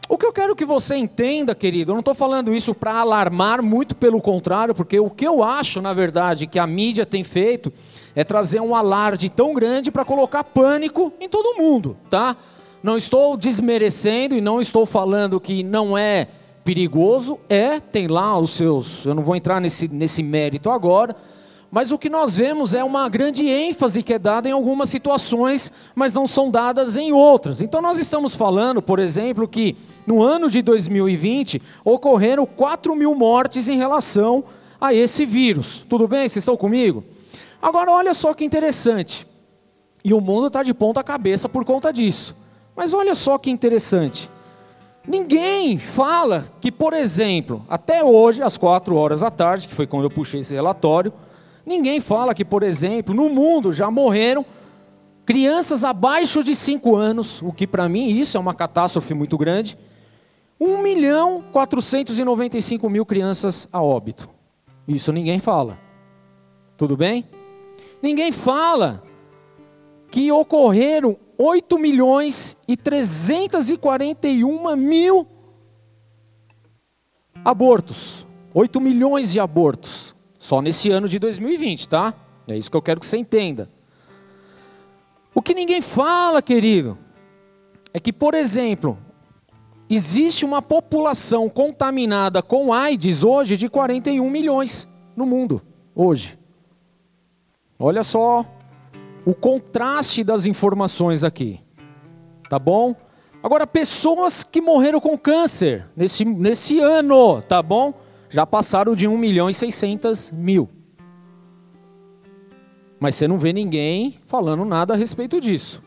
o 0.08 0.16
que 0.16 0.24
eu 0.24 0.32
quero 0.32 0.56
que 0.56 0.64
você 0.64 0.96
entenda, 0.96 1.54
querido, 1.54 1.90
eu 1.90 1.94
não 1.94 2.00
estou 2.00 2.14
falando 2.14 2.54
isso 2.54 2.74
para 2.74 2.94
alarmar, 2.94 3.62
muito 3.62 3.94
pelo 3.94 4.22
contrário, 4.22 4.74
porque 4.74 4.98
o 4.98 5.10
que 5.10 5.26
eu 5.26 5.42
acho, 5.42 5.82
na 5.82 5.92
verdade, 5.92 6.46
que 6.46 6.58
a 6.58 6.66
mídia 6.66 7.04
tem 7.04 7.22
feito 7.22 7.70
é 8.14 8.24
trazer 8.24 8.60
um 8.60 8.74
alarde 8.74 9.28
tão 9.28 9.52
grande 9.52 9.90
para 9.90 10.06
colocar 10.06 10.44
pânico 10.44 11.12
em 11.20 11.28
todo 11.28 11.58
mundo, 11.58 11.96
tá? 12.08 12.36
Não 12.82 12.96
estou 12.96 13.36
desmerecendo 13.36 14.34
e 14.34 14.40
não 14.40 14.60
estou 14.62 14.86
falando 14.86 15.38
que 15.38 15.62
não 15.62 15.98
é 15.98 16.28
perigoso, 16.68 17.38
é, 17.48 17.80
tem 17.80 18.06
lá 18.08 18.38
os 18.38 18.50
seus, 18.50 19.06
eu 19.06 19.14
não 19.14 19.22
vou 19.22 19.34
entrar 19.34 19.58
nesse, 19.58 19.88
nesse 19.88 20.22
mérito 20.22 20.68
agora, 20.68 21.16
mas 21.70 21.90
o 21.90 21.96
que 21.96 22.10
nós 22.10 22.36
vemos 22.36 22.74
é 22.74 22.84
uma 22.84 23.08
grande 23.08 23.48
ênfase 23.48 24.02
que 24.02 24.12
é 24.12 24.18
dada 24.18 24.50
em 24.50 24.52
algumas 24.52 24.90
situações, 24.90 25.72
mas 25.94 26.12
não 26.12 26.26
são 26.26 26.50
dadas 26.50 26.98
em 26.98 27.10
outras. 27.10 27.62
Então 27.62 27.80
nós 27.80 27.98
estamos 27.98 28.34
falando, 28.34 28.82
por 28.82 28.98
exemplo, 28.98 29.48
que 29.48 29.78
no 30.06 30.22
ano 30.22 30.50
de 30.50 30.60
2020 30.60 31.62
ocorreram 31.82 32.44
4 32.44 32.94
mil 32.94 33.14
mortes 33.14 33.66
em 33.70 33.78
relação 33.78 34.44
a 34.78 34.92
esse 34.92 35.24
vírus. 35.24 35.86
Tudo 35.88 36.06
bem? 36.06 36.28
Vocês 36.28 36.42
estão 36.42 36.56
comigo? 36.56 37.02
Agora 37.62 37.90
olha 37.90 38.12
só 38.12 38.34
que 38.34 38.44
interessante. 38.44 39.26
E 40.04 40.12
o 40.12 40.20
mundo 40.20 40.48
está 40.48 40.62
de 40.62 40.74
ponta 40.74 41.02
cabeça 41.02 41.48
por 41.48 41.64
conta 41.64 41.90
disso. 41.90 42.36
Mas 42.76 42.92
olha 42.92 43.14
só 43.14 43.38
que 43.38 43.50
interessante. 43.50 44.28
Ninguém 45.08 45.78
fala 45.78 46.46
que, 46.60 46.70
por 46.70 46.92
exemplo, 46.92 47.64
até 47.68 48.04
hoje, 48.04 48.42
às 48.42 48.56
4 48.56 48.94
horas 48.94 49.20
da 49.20 49.30
tarde, 49.30 49.66
que 49.66 49.74
foi 49.74 49.86
quando 49.86 50.04
eu 50.04 50.10
puxei 50.10 50.40
esse 50.40 50.54
relatório, 50.54 51.12
Ninguém 51.68 52.00
fala 52.00 52.34
que, 52.34 52.46
por 52.46 52.62
exemplo, 52.62 53.14
no 53.14 53.28
mundo 53.28 53.70
já 53.70 53.90
morreram 53.90 54.42
crianças 55.26 55.84
abaixo 55.84 56.42
de 56.42 56.56
5 56.56 56.96
anos, 56.96 57.42
o 57.42 57.52
que 57.52 57.66
para 57.66 57.86
mim 57.90 58.06
isso 58.06 58.38
é 58.38 58.40
uma 58.40 58.54
catástrofe 58.54 59.12
muito 59.12 59.36
grande, 59.36 59.76
1 60.58 60.80
milhão 60.80 61.44
495 61.52 62.88
mil 62.88 63.04
crianças 63.04 63.68
a 63.70 63.82
óbito. 63.82 64.30
Isso 64.88 65.12
ninguém 65.12 65.38
fala. 65.38 65.78
Tudo 66.78 66.96
bem? 66.96 67.26
Ninguém 68.00 68.32
fala 68.32 69.02
que 70.10 70.32
ocorreram 70.32 71.18
8 71.38 71.78
milhões 71.78 72.56
e 72.66 72.76
341 72.76 74.76
mil 74.76 75.24
abortos. 77.44 78.26
8 78.52 78.80
milhões 78.80 79.30
de 79.30 79.38
abortos. 79.38 80.16
Só 80.36 80.60
nesse 80.60 80.90
ano 80.90 81.08
de 81.08 81.20
2020, 81.20 81.88
tá? 81.88 82.12
É 82.48 82.56
isso 82.56 82.68
que 82.68 82.76
eu 82.76 82.82
quero 82.82 82.98
que 82.98 83.06
você 83.06 83.16
entenda. 83.16 83.70
O 85.32 85.40
que 85.40 85.54
ninguém 85.54 85.80
fala, 85.80 86.42
querido, 86.42 86.98
é 87.94 88.00
que, 88.00 88.12
por 88.12 88.34
exemplo, 88.34 88.98
existe 89.88 90.44
uma 90.44 90.60
população 90.60 91.48
contaminada 91.48 92.42
com 92.42 92.72
AIDS 92.72 93.22
hoje 93.22 93.56
de 93.56 93.68
41 93.68 94.28
milhões 94.28 94.88
no 95.14 95.24
mundo, 95.24 95.62
hoje. 95.94 96.36
Olha 97.78 98.02
só 98.02 98.44
o 99.28 99.34
contraste 99.34 100.24
das 100.24 100.46
informações 100.46 101.22
aqui. 101.22 101.60
Tá 102.48 102.58
bom? 102.58 102.96
Agora, 103.42 103.66
pessoas 103.66 104.42
que 104.42 104.58
morreram 104.58 104.98
com 105.02 105.18
câncer 105.18 105.84
nesse, 105.94 106.24
nesse 106.24 106.80
ano, 106.80 107.42
tá 107.42 107.62
bom? 107.62 107.92
Já 108.30 108.46
passaram 108.46 108.96
de 108.96 109.06
1 109.06 109.18
milhão 109.18 109.50
e 109.50 109.52
600 109.52 110.30
mil. 110.30 110.66
Mas 112.98 113.16
você 113.16 113.28
não 113.28 113.38
vê 113.38 113.52
ninguém 113.52 114.18
falando 114.24 114.64
nada 114.64 114.94
a 114.94 114.96
respeito 114.96 115.38
disso. 115.42 115.84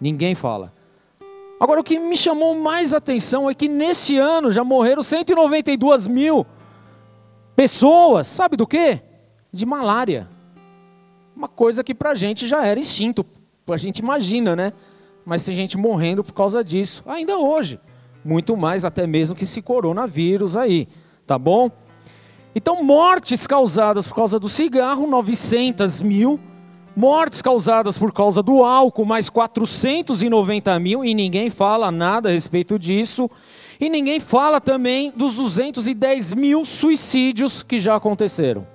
Ninguém 0.00 0.34
fala. 0.34 0.72
Agora, 1.60 1.80
o 1.80 1.84
que 1.84 1.96
me 1.96 2.16
chamou 2.16 2.56
mais 2.56 2.92
atenção 2.92 3.48
é 3.48 3.54
que 3.54 3.68
nesse 3.68 4.18
ano 4.18 4.50
já 4.50 4.64
morreram 4.64 5.00
192 5.00 6.08
mil 6.08 6.44
pessoas. 7.54 8.26
Sabe 8.26 8.56
do 8.56 8.66
quê? 8.66 9.00
De 9.52 9.64
malária. 9.64 10.33
Uma 11.36 11.48
coisa 11.48 11.82
que 11.82 11.94
para 11.94 12.10
a 12.10 12.14
gente 12.14 12.46
já 12.46 12.64
era 12.64 12.78
instinto. 12.78 13.26
A 13.68 13.76
gente 13.76 13.98
imagina, 13.98 14.54
né? 14.54 14.72
Mas 15.24 15.44
tem 15.44 15.54
gente 15.54 15.76
morrendo 15.76 16.22
por 16.22 16.32
causa 16.32 16.62
disso. 16.62 17.02
Ainda 17.06 17.38
hoje. 17.38 17.80
Muito 18.24 18.56
mais 18.56 18.84
até 18.84 19.06
mesmo 19.06 19.34
que 19.34 19.44
esse 19.44 19.60
coronavírus 19.60 20.56
aí. 20.56 20.88
Tá 21.26 21.38
bom? 21.38 21.70
Então, 22.54 22.82
mortes 22.84 23.46
causadas 23.46 24.06
por 24.06 24.14
causa 24.14 24.38
do 24.38 24.48
cigarro, 24.48 25.06
900 25.06 26.00
mil. 26.00 26.38
Mortes 26.96 27.42
causadas 27.42 27.98
por 27.98 28.12
causa 28.12 28.40
do 28.40 28.62
álcool, 28.62 29.04
mais 29.04 29.28
490 29.28 30.78
mil. 30.78 31.04
E 31.04 31.14
ninguém 31.14 31.50
fala 31.50 31.90
nada 31.90 32.28
a 32.28 32.32
respeito 32.32 32.78
disso. 32.78 33.28
E 33.80 33.88
ninguém 33.90 34.20
fala 34.20 34.60
também 34.60 35.10
dos 35.10 35.34
210 35.34 36.32
mil 36.34 36.64
suicídios 36.64 37.62
que 37.62 37.80
já 37.80 37.96
aconteceram. 37.96 38.73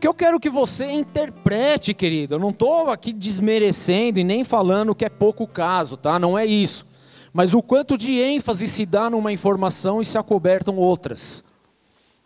Que 0.00 0.06
eu 0.06 0.14
quero 0.14 0.38
que 0.38 0.48
você 0.48 0.90
interprete, 0.92 1.92
querido, 1.92 2.36
eu 2.36 2.38
não 2.38 2.50
estou 2.50 2.88
aqui 2.90 3.12
desmerecendo 3.12 4.20
e 4.20 4.24
nem 4.24 4.44
falando 4.44 4.94
que 4.94 5.04
é 5.04 5.08
pouco 5.08 5.46
caso, 5.46 5.96
tá? 5.96 6.18
Não 6.18 6.38
é 6.38 6.46
isso. 6.46 6.86
Mas 7.32 7.52
o 7.52 7.60
quanto 7.60 7.98
de 7.98 8.12
ênfase 8.20 8.68
se 8.68 8.86
dá 8.86 9.10
numa 9.10 9.32
informação 9.32 10.00
e 10.00 10.04
se 10.04 10.16
acobertam 10.16 10.76
outras. 10.76 11.42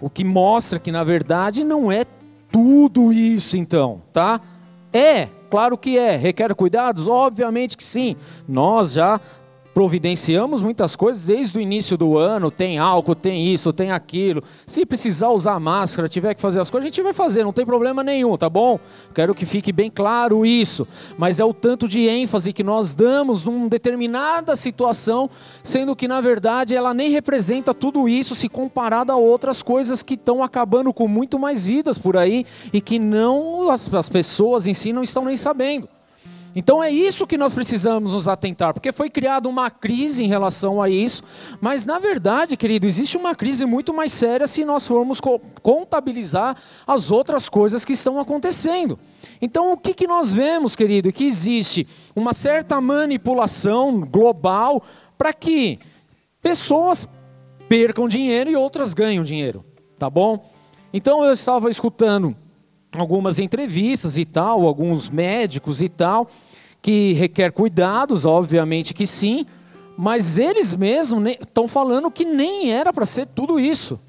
O 0.00 0.10
que 0.10 0.24
mostra 0.24 0.78
que, 0.78 0.92
na 0.92 1.02
verdade, 1.02 1.64
não 1.64 1.90
é 1.90 2.04
tudo 2.50 3.12
isso, 3.12 3.56
então, 3.56 4.02
tá? 4.12 4.40
É, 4.92 5.28
claro 5.50 5.78
que 5.78 5.96
é. 5.96 6.16
Requer 6.16 6.54
cuidados? 6.54 7.08
Obviamente 7.08 7.76
que 7.76 7.84
sim. 7.84 8.16
Nós 8.46 8.92
já 8.92 9.18
providenciamos 9.74 10.62
muitas 10.62 10.94
coisas 10.94 11.24
desde 11.24 11.58
o 11.58 11.60
início 11.60 11.96
do 11.96 12.18
ano, 12.18 12.50
tem 12.50 12.78
álcool, 12.78 13.14
tem 13.14 13.52
isso, 13.52 13.72
tem 13.72 13.90
aquilo. 13.90 14.42
Se 14.66 14.84
precisar 14.84 15.30
usar 15.30 15.58
máscara, 15.58 16.08
tiver 16.08 16.34
que 16.34 16.40
fazer 16.40 16.60
as 16.60 16.70
coisas, 16.70 16.86
a 16.86 16.88
gente 16.90 17.02
vai 17.02 17.12
fazer, 17.12 17.42
não 17.42 17.52
tem 17.52 17.64
problema 17.64 18.02
nenhum, 18.02 18.36
tá 18.36 18.48
bom? 18.48 18.78
Quero 19.14 19.34
que 19.34 19.46
fique 19.46 19.72
bem 19.72 19.90
claro 19.90 20.44
isso. 20.44 20.86
Mas 21.16 21.40
é 21.40 21.44
o 21.44 21.54
tanto 21.54 21.88
de 21.88 22.06
ênfase 22.06 22.52
que 22.52 22.62
nós 22.62 22.94
damos 22.94 23.44
numa 23.44 23.68
determinada 23.68 24.54
situação, 24.56 25.30
sendo 25.62 25.96
que 25.96 26.06
na 26.06 26.20
verdade 26.20 26.74
ela 26.74 26.92
nem 26.92 27.10
representa 27.10 27.72
tudo 27.72 28.08
isso 28.08 28.34
se 28.34 28.48
comparada 28.48 29.12
a 29.12 29.16
outras 29.16 29.62
coisas 29.62 30.02
que 30.02 30.14
estão 30.14 30.42
acabando 30.42 30.92
com 30.92 31.08
muito 31.08 31.38
mais 31.38 31.64
vidas 31.64 31.96
por 31.96 32.16
aí 32.16 32.44
e 32.72 32.80
que 32.80 32.98
não 32.98 33.70
as, 33.70 33.92
as 33.94 34.08
pessoas 34.08 34.66
em 34.66 34.74
si 34.74 34.92
não 34.92 35.02
estão 35.02 35.24
nem 35.24 35.36
sabendo. 35.36 35.88
Então 36.54 36.82
é 36.82 36.90
isso 36.90 37.26
que 37.26 37.38
nós 37.38 37.54
precisamos 37.54 38.12
nos 38.12 38.28
atentar, 38.28 38.74
porque 38.74 38.92
foi 38.92 39.08
criada 39.08 39.48
uma 39.48 39.70
crise 39.70 40.22
em 40.22 40.28
relação 40.28 40.82
a 40.82 40.88
isso, 40.88 41.22
mas 41.60 41.86
na 41.86 41.98
verdade, 41.98 42.56
querido, 42.56 42.86
existe 42.86 43.16
uma 43.16 43.34
crise 43.34 43.64
muito 43.64 43.94
mais 43.94 44.12
séria 44.12 44.46
se 44.46 44.64
nós 44.64 44.86
formos 44.86 45.20
contabilizar 45.62 46.56
as 46.86 47.10
outras 47.10 47.48
coisas 47.48 47.84
que 47.84 47.94
estão 47.94 48.20
acontecendo. 48.20 48.98
Então 49.40 49.72
o 49.72 49.76
que, 49.76 49.94
que 49.94 50.06
nós 50.06 50.34
vemos, 50.34 50.76
querido? 50.76 51.10
Que 51.10 51.24
existe 51.24 51.86
uma 52.14 52.34
certa 52.34 52.80
manipulação 52.80 54.00
global 54.00 54.82
para 55.16 55.32
que 55.32 55.78
pessoas 56.42 57.08
percam 57.68 58.06
dinheiro 58.06 58.50
e 58.50 58.56
outras 58.56 58.92
ganham 58.92 59.24
dinheiro, 59.24 59.64
tá 59.98 60.10
bom? 60.10 60.50
Então 60.92 61.24
eu 61.24 61.32
estava 61.32 61.70
escutando 61.70 62.36
algumas 62.96 63.38
entrevistas 63.38 64.18
e 64.18 64.24
tal, 64.24 64.66
alguns 64.66 65.08
médicos 65.08 65.80
e 65.80 65.88
tal, 65.88 66.28
que 66.80 67.12
requer 67.14 67.52
cuidados, 67.52 68.26
obviamente 68.26 68.92
que 68.92 69.06
sim, 69.06 69.46
mas 69.96 70.38
eles 70.38 70.74
mesmos 70.74 71.32
estão 71.40 71.68
falando 71.68 72.10
que 72.10 72.24
nem 72.24 72.72
era 72.72 72.92
para 72.92 73.06
ser 73.06 73.26
tudo 73.26 73.58
isso. 73.58 74.00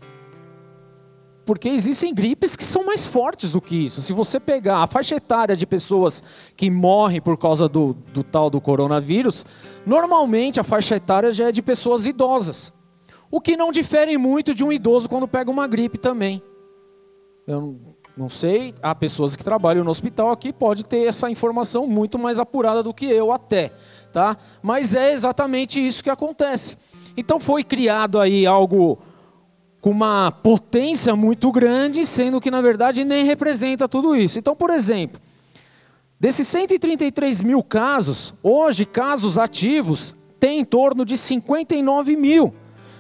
Porque 1.46 1.68
existem 1.68 2.14
gripes 2.14 2.56
que 2.56 2.64
são 2.64 2.86
mais 2.86 3.06
fortes 3.06 3.52
do 3.52 3.60
que 3.60 3.76
isso. 3.76 4.02
Se 4.02 4.14
você 4.14 4.40
pegar 4.40 4.78
a 4.82 4.88
faixa 4.88 5.16
etária 5.16 5.58
de 5.58 5.66
pessoas 5.66 6.24
que 6.56 6.70
morrem 6.70 7.20
por 7.20 7.38
causa 7.38 7.68
do, 7.68 7.94
do 8.14 8.24
tal 8.24 8.50
do 8.50 8.62
coronavírus, 8.62 9.46
normalmente 9.86 10.60
a 10.60 10.64
faixa 10.64 10.96
etária 10.96 11.32
já 11.32 11.50
é 11.50 11.52
de 11.52 11.62
pessoas 11.62 12.06
idosas. 12.06 12.72
O 13.30 13.42
que 13.42 13.58
não 13.58 13.72
difere 13.72 14.18
muito 14.18 14.54
de 14.54 14.64
um 14.64 14.72
idoso 14.72 15.10
quando 15.10 15.28
pega 15.28 15.52
uma 15.52 15.68
gripe 15.68 15.98
também. 15.98 16.42
Eu 17.46 17.93
não 18.16 18.30
sei, 18.30 18.76
há 18.82 18.94
pessoas 18.94 19.36
que 19.36 19.44
trabalham 19.44 19.84
no 19.84 19.90
hospital 19.90 20.32
aqui, 20.32 20.54
pode 20.54 20.84
ter 20.84 21.08
essa 21.08 21.30
informação 21.30 21.88
muito 21.88 22.20
mais 22.20 22.40
apurada 22.40 22.84
do 22.84 22.94
que 22.94 23.06
eu 23.06 23.32
até, 23.32 23.72
tá? 24.12 24.38
Mas 24.62 24.94
é 24.94 25.14
exatamente 25.14 25.86
isso 25.86 26.04
que 26.04 26.10
acontece. 26.10 26.78
Então 27.18 27.40
foi 27.40 27.64
criado 27.64 28.20
aí 28.20 28.46
algo 28.46 29.00
com 29.82 29.90
uma 29.90 30.32
potência 30.32 31.16
muito 31.16 31.52
grande, 31.52 32.06
sendo 32.06 32.40
que 32.40 32.50
na 32.50 32.62
verdade 32.62 33.04
nem 33.04 33.26
representa 33.26 33.88
tudo 33.88 34.16
isso. 34.16 34.40
Então, 34.40 34.56
por 34.56 34.70
exemplo, 34.70 35.20
desses 36.20 36.48
133 36.48 37.42
mil 37.42 37.62
casos, 37.62 38.34
hoje 38.42 38.86
casos 38.86 39.38
ativos 39.38 40.16
tem 40.40 40.60
em 40.60 40.66
torno 40.66 41.04
de 41.04 41.18
59 41.18 42.16
mil. 42.16 42.54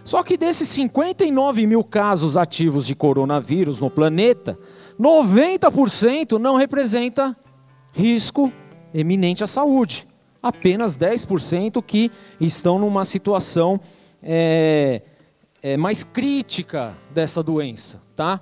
Só 0.03 0.21
que 0.23 0.35
desses 0.35 0.67
59 0.69 1.65
mil 1.65 1.83
casos 1.83 2.35
ativos 2.35 2.85
de 2.85 2.95
coronavírus 2.95 3.79
no 3.79 3.89
planeta, 3.89 4.59
90% 5.03 6.39
não 6.39 6.55
representa 6.55 7.35
risco 7.91 8.51
eminente 8.93 9.43
à 9.43 9.47
saúde. 9.47 10.07
Apenas 10.41 10.97
10% 10.97 11.83
que 11.83 12.09
estão 12.39 12.79
numa 12.79 13.03
situação 13.03 13.81
é, 14.21 15.01
é, 15.61 15.75
mais 15.75 16.05
crítica 16.05 16.95
dessa 17.13 17.43
doença, 17.43 18.01
tá? 18.15 18.39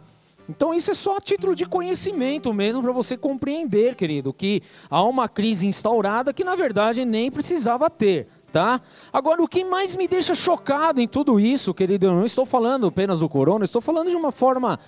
Então 0.48 0.74
isso 0.74 0.91
é 0.91 0.94
só 0.94 1.18
a 1.18 1.22
título 1.22 1.56
de 1.56 1.65
conhecimento 1.65 2.53
mesmo 2.53 2.84
para 2.84 2.91
você 2.91 3.18
compreender, 3.18 3.96
querido, 3.96 4.32
que 4.32 4.62
há 4.89 5.01
uma 5.03 5.27
crise 5.27 5.65
instaurada 5.65 6.34
que 6.34 6.44
na 6.44 6.56
verdade 6.56 7.06
nem 7.06 7.32
precisava 7.32 7.89
ter, 7.89 8.27
tá? 8.51 8.82
Agora 9.12 9.41
o 9.41 9.48
que 9.48 9.63
mais 9.63 9.96
me 9.96 10.08
deixa 10.08 10.36
chocado 10.36 11.01
em 11.01 11.08
tudo 11.08 11.39
isso, 11.39 11.74
querido, 11.74 12.06
eu 12.08 12.12
não 12.12 12.25
estou 12.25 12.46
falando 12.46 12.88
apenas 12.88 13.20
do 13.20 13.30
corona, 13.30 13.65
estou 13.65 13.82
falando 13.82 14.10
de 14.10 14.15
uma 14.15 14.32
forma 14.32 14.80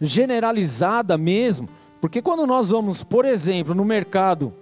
generalizada 0.00 1.18
mesmo, 1.18 1.68
porque 2.00 2.22
quando 2.22 2.46
nós 2.46 2.70
vamos, 2.70 3.02
por 3.02 3.24
exemplo, 3.24 3.74
no 3.74 3.84
mercado 3.84 4.52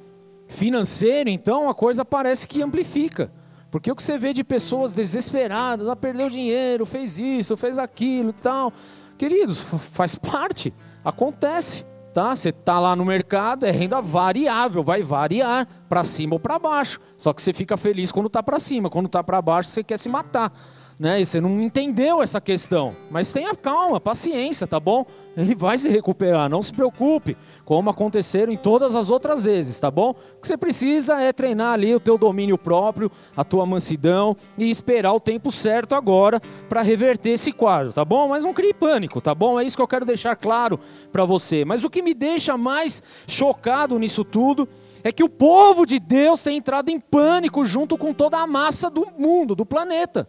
financeiro, 0.49 1.29
então 1.29 1.69
a 1.69 1.75
coisa 1.75 2.05
parece 2.05 2.47
que 2.47 2.63
amplifica. 2.63 3.31
Porque 3.71 3.91
o 3.91 3.97
que 3.97 4.03
você 4.03 4.17
vê 4.17 4.33
de 4.33 4.43
pessoas 4.43 4.95
desesperadas, 4.95 5.89
ah, 5.89 5.97
perdeu 5.97 6.31
dinheiro, 6.31 6.87
fez 6.87 7.19
isso, 7.19 7.57
fez 7.57 7.79
aquilo 7.79 8.33
tal. 8.33 8.73
Queridos, 9.19 9.61
faz 9.61 10.15
parte, 10.15 10.73
acontece, 11.05 11.85
tá? 12.15 12.35
Você 12.35 12.51
está 12.51 12.81
lá 12.81 12.97
no 12.97 13.05
mercado, 13.05 13.67
é 13.67 13.71
renda 13.71 14.01
variável, 14.01 14.83
vai 14.83 15.03
variar 15.03 15.67
para 15.89 16.05
cima 16.05 16.35
ou 16.35 16.41
para 16.41 16.59
baixo. 16.59 17.01
Só 17.19 17.33
que 17.33 17.43
você 17.43 17.53
fica 17.53 17.77
feliz 17.77 18.13
quando 18.13 18.29
está 18.29 18.43
para 18.43 18.59
cima, 18.59 18.89
quando 18.89 19.07
está 19.07 19.23
para 19.23 19.43
baixo 19.43 19.71
você 19.71 19.83
quer 19.83 19.99
se 19.99 20.09
matar, 20.09 20.53
né? 20.99 21.21
E 21.21 21.27
você 21.27 21.41
não 21.41 21.61
entendeu 21.61 22.23
essa 22.23 22.41
questão. 22.41 22.95
Mas 23.11 23.33
tenha 23.33 23.55
calma, 23.55 24.01
paciência, 24.01 24.67
tá 24.67 24.81
bom? 24.81 25.05
Ele 25.37 25.55
vai 25.55 25.77
se 25.77 25.91
recuperar, 25.91 26.49
não 26.49 26.63
se 26.63 26.73
preocupe, 26.73 27.37
como 27.65 27.91
aconteceram 27.91 28.51
em 28.51 28.57
todas 28.57 28.95
as 28.95 29.11
outras 29.11 29.45
vezes, 29.45 29.79
tá 29.79 29.91
bom? 29.91 30.11
O 30.11 30.41
que 30.41 30.47
você 30.47 30.57
precisa 30.57 31.21
é 31.21 31.31
treinar 31.33 31.75
ali 31.75 31.95
o 31.95 32.01
teu 32.01 32.17
domínio 32.17 32.57
próprio, 32.57 33.13
a 33.37 33.45
tua 33.45 33.67
mansidão 33.67 34.35
e 34.57 34.71
esperar 34.71 35.13
o 35.13 35.21
tempo 35.21 35.53
certo 35.53 35.95
agora 35.95 36.41
para 36.71 36.81
reverter 36.81 37.31
esse 37.31 37.53
quadro, 37.53 37.93
tá 37.93 38.05
bom? 38.05 38.29
Mas 38.29 38.45
não 38.45 38.55
crie 38.55 38.73
pânico, 38.73 39.21
tá 39.21 39.35
bom? 39.35 39.61
É 39.61 39.65
isso 39.65 39.77
que 39.77 39.83
eu 39.83 39.89
quero 39.89 40.07
deixar 40.07 40.35
claro 40.37 40.81
para 41.13 41.27
você. 41.27 41.65
Mas 41.65 41.85
o 41.85 41.91
que 41.91 42.01
me 42.01 42.15
deixa 42.15 42.57
mais 42.57 43.03
chocado 43.27 43.99
nisso 43.99 44.25
tudo 44.25 44.67
é 45.05 45.13
que 45.13 45.23
o 45.23 45.29
povo 45.29 45.85
de 45.85 46.01
Deus 46.01 46.43
tem 46.43 46.57
entrado 46.57 46.89
em 46.89 46.99
pânico 46.99 47.65
junto 47.67 47.99
com 47.99 48.15
toda 48.15 48.39
a 48.39 48.47
massa 48.47 48.89
do 48.89 49.07
mundo, 49.19 49.55
do 49.55 49.67
planeta. 49.67 50.27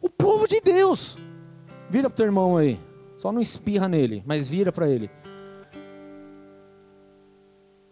O 0.00 0.08
povo 0.08 0.46
de 0.46 0.60
Deus. 0.60 1.18
Vira 1.88 2.08
pro 2.08 2.16
teu 2.16 2.26
irmão 2.26 2.56
aí. 2.56 2.80
Só 3.16 3.32
não 3.32 3.40
espirra 3.40 3.88
nele, 3.88 4.22
mas 4.26 4.46
vira 4.46 4.70
para 4.70 4.88
ele. 4.88 5.10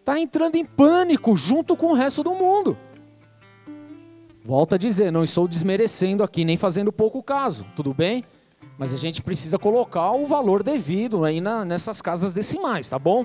Está 0.01 0.21
entrando 0.21 0.57
em 0.57 0.65
pânico 0.65 1.35
junto 1.35 1.77
com 1.77 1.87
o 1.87 1.95
resto 1.95 2.23
do 2.23 2.35
mundo. 2.35 2.77
Volto 4.45 4.75
a 4.75 4.79
dizer, 4.79 5.11
não 5.11 5.23
estou 5.23 5.49
desmerecendo 5.49 6.23
aqui, 6.23 6.45
nem 6.45 6.59
fazendo 6.59 6.93
pouco 6.93 7.23
caso, 7.23 7.65
tudo 7.75 7.95
bem? 7.95 8.23
Mas 8.77 8.93
a 8.93 8.99
gente 8.99 9.23
precisa 9.23 9.59
colocar 9.59 10.13
o 10.13 10.27
valor 10.27 10.63
devido 10.63 11.25
aí 11.25 11.41
na, 11.41 11.65
nessas 11.65 12.03
casas 12.03 12.35
decimais, 12.35 12.91
tá 12.91 12.99
bom? 12.99 13.25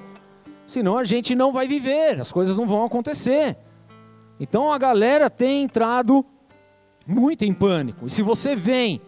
Senão 0.65 0.98
a 0.98 1.03
gente 1.03 1.36
não 1.36 1.51
vai 1.51 1.67
viver, 1.67 2.21
as 2.21 2.31
coisas 2.31 2.55
não 2.55 2.65
vão 2.65 2.86
acontecer. 2.86 3.57
Então 4.39 4.71
a 4.71 4.77
galera 4.77 5.29
tem 5.29 5.63
entrado 5.63 6.25
muito 7.09 7.43
em 7.43 7.53
pânico. 7.53 8.05
E 8.07 8.09
se 8.09 8.21
você 8.21 8.55
vem 8.55 9.01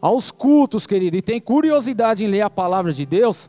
aos 0.00 0.30
cultos, 0.30 0.86
querido, 0.86 1.16
e 1.16 1.22
tem 1.22 1.40
curiosidade 1.40 2.24
em 2.24 2.28
ler 2.28 2.40
a 2.40 2.50
palavra 2.50 2.92
de 2.92 3.06
Deus, 3.06 3.48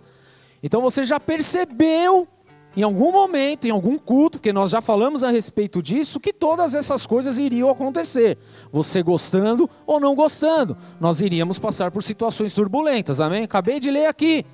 então 0.62 0.82
você 0.82 1.04
já 1.04 1.20
percebeu 1.20 2.28
em 2.76 2.82
algum 2.82 3.12
momento, 3.12 3.66
em 3.66 3.70
algum 3.70 3.98
culto, 3.98 4.40
porque 4.40 4.52
nós 4.52 4.72
já 4.72 4.82
falamos 4.82 5.24
a 5.24 5.30
respeito 5.30 5.82
disso, 5.82 6.20
que 6.20 6.34
todas 6.34 6.74
essas 6.74 7.06
coisas 7.06 7.38
iriam 7.38 7.70
acontecer. 7.70 8.38
Você 8.72 9.04
gostando 9.04 9.70
ou 9.86 10.00
não 10.00 10.16
gostando, 10.16 10.76
nós 11.00 11.22
iríamos 11.22 11.60
passar 11.60 11.92
por 11.92 12.02
situações 12.02 12.54
turbulentas, 12.54 13.22
amém? 13.22 13.44
Acabei 13.44 13.80
de 13.80 13.92
ler 13.92 14.08
aqui. 14.08 14.46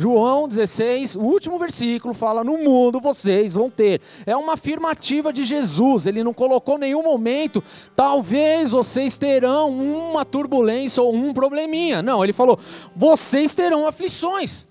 João 0.00 0.46
16, 0.46 1.16
o 1.16 1.22
último 1.22 1.58
versículo 1.58 2.14
fala: 2.14 2.44
No 2.44 2.56
mundo 2.56 3.00
vocês 3.00 3.54
vão 3.54 3.68
ter. 3.68 4.00
É 4.24 4.36
uma 4.36 4.52
afirmativa 4.52 5.32
de 5.32 5.42
Jesus, 5.42 6.06
ele 6.06 6.22
não 6.22 6.32
colocou 6.32 6.78
nenhum 6.78 7.02
momento, 7.02 7.60
talvez 7.96 8.70
vocês 8.70 9.18
terão 9.18 9.68
uma 9.70 10.24
turbulência 10.24 11.02
ou 11.02 11.12
um 11.12 11.34
probleminha. 11.34 12.00
Não, 12.00 12.22
ele 12.22 12.32
falou: 12.32 12.60
vocês 12.94 13.56
terão 13.56 13.88
aflições, 13.88 14.68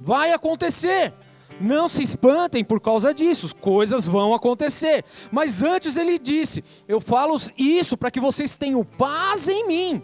vai 0.00 0.32
acontecer. 0.32 1.12
Não 1.60 1.88
se 1.88 2.02
espantem 2.02 2.64
por 2.64 2.80
causa 2.80 3.14
disso, 3.14 3.54
coisas 3.54 4.08
vão 4.08 4.34
acontecer. 4.34 5.04
Mas 5.30 5.62
antes 5.62 5.96
ele 5.96 6.18
disse: 6.18 6.64
Eu 6.88 7.00
falo 7.00 7.36
isso 7.56 7.96
para 7.96 8.10
que 8.10 8.18
vocês 8.18 8.56
tenham 8.56 8.82
paz 8.82 9.46
em 9.46 9.68
mim, 9.68 10.02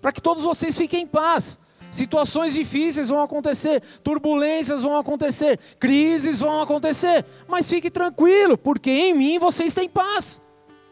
para 0.00 0.10
que 0.10 0.22
todos 0.22 0.42
vocês 0.42 0.74
fiquem 0.74 1.02
em 1.02 1.06
paz. 1.06 1.60
Situações 1.92 2.54
difíceis 2.54 3.10
vão 3.10 3.22
acontecer, 3.22 3.82
turbulências 4.02 4.82
vão 4.82 4.96
acontecer, 4.96 5.60
crises 5.78 6.40
vão 6.40 6.62
acontecer, 6.62 7.24
mas 7.46 7.68
fique 7.68 7.90
tranquilo, 7.90 8.56
porque 8.56 8.90
em 8.90 9.12
mim 9.12 9.38
vocês 9.38 9.74
têm 9.74 9.90
paz. 9.90 10.40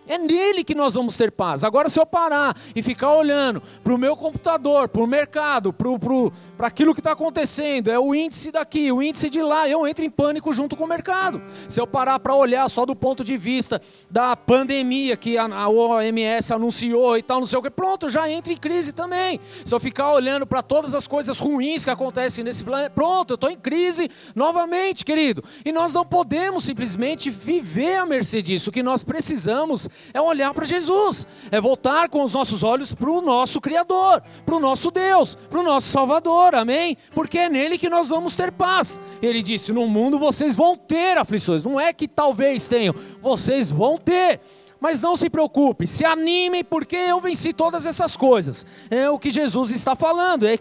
É 0.06 0.18
nele 0.18 0.62
que 0.62 0.74
nós 0.74 0.94
vamos 0.94 1.16
ter 1.16 1.30
paz. 1.30 1.64
Agora, 1.64 1.88
se 1.88 1.98
eu 1.98 2.04
parar 2.04 2.54
e 2.74 2.82
ficar 2.82 3.12
olhando 3.14 3.62
para 3.82 3.94
o 3.94 3.98
meu 3.98 4.16
computador, 4.16 4.88
para 4.88 5.02
o 5.02 5.06
mercado, 5.06 5.72
para 5.72 5.88
para 6.60 6.68
aquilo 6.68 6.92
que 6.92 7.00
está 7.00 7.12
acontecendo, 7.12 7.90
é 7.90 7.98
o 7.98 8.14
índice 8.14 8.52
daqui, 8.52 8.92
o 8.92 9.02
índice 9.02 9.30
de 9.30 9.40
lá, 9.40 9.66
eu 9.66 9.86
entro 9.86 10.04
em 10.04 10.10
pânico 10.10 10.52
junto 10.52 10.76
com 10.76 10.84
o 10.84 10.86
mercado. 10.86 11.40
Se 11.66 11.80
eu 11.80 11.86
parar 11.86 12.18
para 12.18 12.34
olhar 12.34 12.68
só 12.68 12.84
do 12.84 12.94
ponto 12.94 13.24
de 13.24 13.34
vista 13.38 13.80
da 14.10 14.36
pandemia 14.36 15.16
que 15.16 15.38
a, 15.38 15.66
OMS 15.70 16.52
anunciou 16.52 17.16
e 17.16 17.22
tal, 17.22 17.40
não 17.40 17.46
sei 17.46 17.58
o 17.58 17.62
que, 17.62 17.70
pronto, 17.70 18.04
eu 18.04 18.10
já 18.10 18.28
entro 18.28 18.52
em 18.52 18.58
crise 18.58 18.92
também. 18.92 19.40
Se 19.64 19.74
eu 19.74 19.80
ficar 19.80 20.12
olhando 20.12 20.46
para 20.46 20.62
todas 20.62 20.94
as 20.94 21.06
coisas 21.06 21.38
ruins 21.38 21.82
que 21.82 21.90
acontecem 21.90 22.44
nesse 22.44 22.62
planeta, 22.62 22.90
pronto, 22.90 23.30
eu 23.30 23.36
estou 23.36 23.48
em 23.48 23.56
crise 23.56 24.10
novamente, 24.34 25.02
querido. 25.02 25.42
E 25.64 25.72
nós 25.72 25.94
não 25.94 26.04
podemos 26.04 26.64
simplesmente 26.64 27.30
viver 27.30 27.96
à 27.96 28.04
mercê 28.04 28.42
disso. 28.42 28.68
O 28.68 28.72
que 28.72 28.82
nós 28.82 29.02
precisamos 29.02 29.88
é 30.12 30.20
olhar 30.20 30.52
para 30.52 30.66
Jesus, 30.66 31.26
é 31.50 31.58
voltar 31.58 32.10
com 32.10 32.22
os 32.22 32.34
nossos 32.34 32.62
olhos 32.62 32.94
para 32.94 33.10
o 33.10 33.22
nosso 33.22 33.62
Criador, 33.62 34.22
para 34.44 34.56
o 34.56 34.60
nosso 34.60 34.90
Deus, 34.90 35.34
para 35.48 35.60
o 35.60 35.62
nosso 35.62 35.88
Salvador. 35.88 36.49
Senhor, 36.50 36.54
amém? 36.54 36.96
Porque 37.14 37.38
é 37.38 37.48
nele 37.48 37.78
que 37.78 37.88
nós 37.88 38.08
vamos 38.08 38.36
ter 38.36 38.50
paz. 38.50 39.00
Ele 39.22 39.40
disse: 39.40 39.72
No 39.72 39.86
mundo 39.86 40.18
vocês 40.18 40.56
vão 40.56 40.76
ter 40.76 41.16
aflições, 41.16 41.64
não 41.64 41.80
é 41.80 41.92
que 41.92 42.08
talvez 42.08 42.66
tenham, 42.66 42.94
vocês 43.22 43.70
vão 43.70 43.96
ter. 43.96 44.40
Mas 44.80 45.02
não 45.02 45.14
se 45.14 45.28
preocupe, 45.28 45.86
se 45.86 46.06
animem, 46.06 46.64
porque 46.64 46.96
eu 46.96 47.20
venci 47.20 47.52
todas 47.52 47.84
essas 47.84 48.16
coisas. 48.16 48.64
É 48.90 49.10
o 49.10 49.18
que 49.18 49.30
Jesus 49.30 49.70
está 49.70 49.94
falando, 49.94 50.46
é 50.46 50.54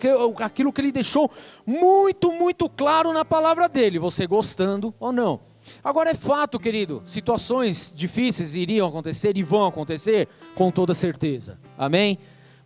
aquilo 0.43 0.73
que 0.73 0.82
ele 0.82 0.91
deixou 0.91 1.32
muito, 1.65 2.30
muito 2.30 2.69
claro 2.69 3.13
na 3.13 3.23
palavra 3.23 3.69
dele, 3.69 3.97
você 3.97 4.28
gostando 4.28 4.93
ou 4.99 5.13
não. 5.13 5.39
Agora 5.82 6.12
é 6.12 6.15
fato, 6.15 6.60
querido, 6.60 7.02
situações 7.06 7.93
difíceis 7.95 8.56
iriam 8.56 8.89
acontecer 8.89 9.38
e 9.38 9.43
vão 9.43 9.65
acontecer 9.65 10.28
com 10.54 10.69
toda 10.69 10.93
certeza. 10.93 11.58
Amém? 11.78 12.17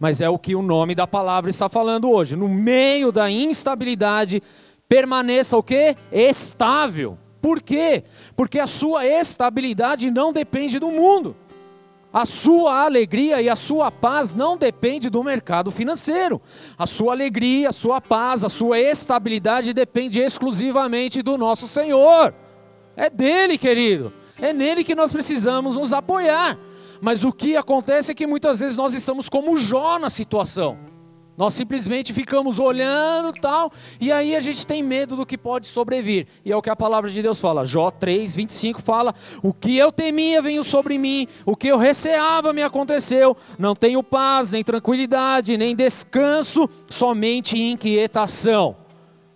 Mas 0.03 0.19
é 0.19 0.29
o 0.29 0.37
que 0.37 0.53
o 0.53 0.61
nome 0.61 0.93
da 0.93 1.07
palavra 1.07 1.49
está 1.49 1.69
falando 1.69 2.11
hoje. 2.11 2.35
No 2.35 2.49
meio 2.49 3.09
da 3.09 3.31
instabilidade, 3.31 4.43
permaneça 4.85 5.55
o 5.55 5.63
quê? 5.63 5.95
Estável. 6.11 7.17
Por 7.41 7.61
quê? 7.61 8.03
Porque 8.35 8.59
a 8.59 8.67
sua 8.67 9.05
estabilidade 9.05 10.11
não 10.11 10.33
depende 10.33 10.77
do 10.77 10.89
mundo. 10.89 11.37
A 12.11 12.25
sua 12.25 12.83
alegria 12.83 13.41
e 13.41 13.47
a 13.47 13.55
sua 13.55 13.89
paz 13.89 14.33
não 14.33 14.57
depende 14.57 15.09
do 15.09 15.23
mercado 15.23 15.71
financeiro. 15.71 16.41
A 16.77 16.85
sua 16.85 17.13
alegria, 17.13 17.69
a 17.69 17.71
sua 17.71 18.01
paz, 18.01 18.43
a 18.43 18.49
sua 18.49 18.77
estabilidade 18.77 19.71
depende 19.71 20.19
exclusivamente 20.19 21.21
do 21.21 21.37
nosso 21.37 21.65
Senhor. 21.65 22.35
É 22.97 23.09
dele, 23.09 23.57
querido. 23.57 24.11
É 24.37 24.51
nele 24.51 24.83
que 24.83 24.95
nós 24.95 25.13
precisamos 25.13 25.77
nos 25.77 25.93
apoiar. 25.93 26.59
Mas 27.03 27.25
o 27.25 27.33
que 27.33 27.57
acontece 27.57 28.13
é 28.13 28.15
que 28.15 28.25
muitas 28.25 28.61
vezes 28.61 28.77
nós 28.77 28.93
estamos 28.93 29.27
como 29.27 29.57
Jó 29.57 29.99
na 29.99 30.09
situação. 30.09 30.77
Nós 31.35 31.53
simplesmente 31.53 32.13
ficamos 32.13 32.59
olhando 32.59 33.33
tal, 33.33 33.73
e 33.99 34.09
aí 34.09 34.33
a 34.33 34.39
gente 34.39 34.65
tem 34.65 34.81
medo 34.81 35.17
do 35.17 35.25
que 35.25 35.37
pode 35.37 35.67
sobrevir. 35.67 36.27
E 36.45 36.51
é 36.53 36.55
o 36.55 36.61
que 36.61 36.69
a 36.69 36.77
palavra 36.77 37.09
de 37.09 37.21
Deus 37.21 37.41
fala. 37.41 37.65
Jó 37.65 37.91
3, 37.91 38.33
25 38.33 38.81
fala: 38.81 39.13
O 39.41 39.53
que 39.53 39.77
eu 39.77 39.91
temia 39.91 40.41
veio 40.41 40.63
sobre 40.63 40.97
mim, 40.97 41.27
o 41.45 41.57
que 41.57 41.67
eu 41.67 41.77
receava 41.77 42.53
me 42.53 42.63
aconteceu. 42.63 43.35
Não 43.59 43.75
tenho 43.75 44.01
paz, 44.01 44.53
nem 44.53 44.63
tranquilidade, 44.63 45.57
nem 45.57 45.75
descanso, 45.75 46.69
somente 46.89 47.61
inquietação. 47.61 48.77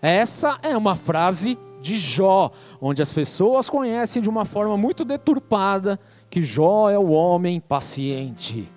Essa 0.01 0.57
é 0.63 0.77
uma 0.77 0.95
frase 0.95 1.57
de 1.81 1.97
Jó, 1.97 2.49
onde 2.79 3.01
as 3.01 3.11
pessoas 3.11 3.69
conhecem 3.69 4.21
de 4.21 4.29
uma 4.29 4.45
forma 4.45 4.77
muito 4.77 5.03
deturpada 5.03 5.99
que 6.29 6.41
Jó 6.41 6.89
é 6.89 6.97
o 6.97 7.09
homem 7.09 7.59
paciente. 7.59 8.69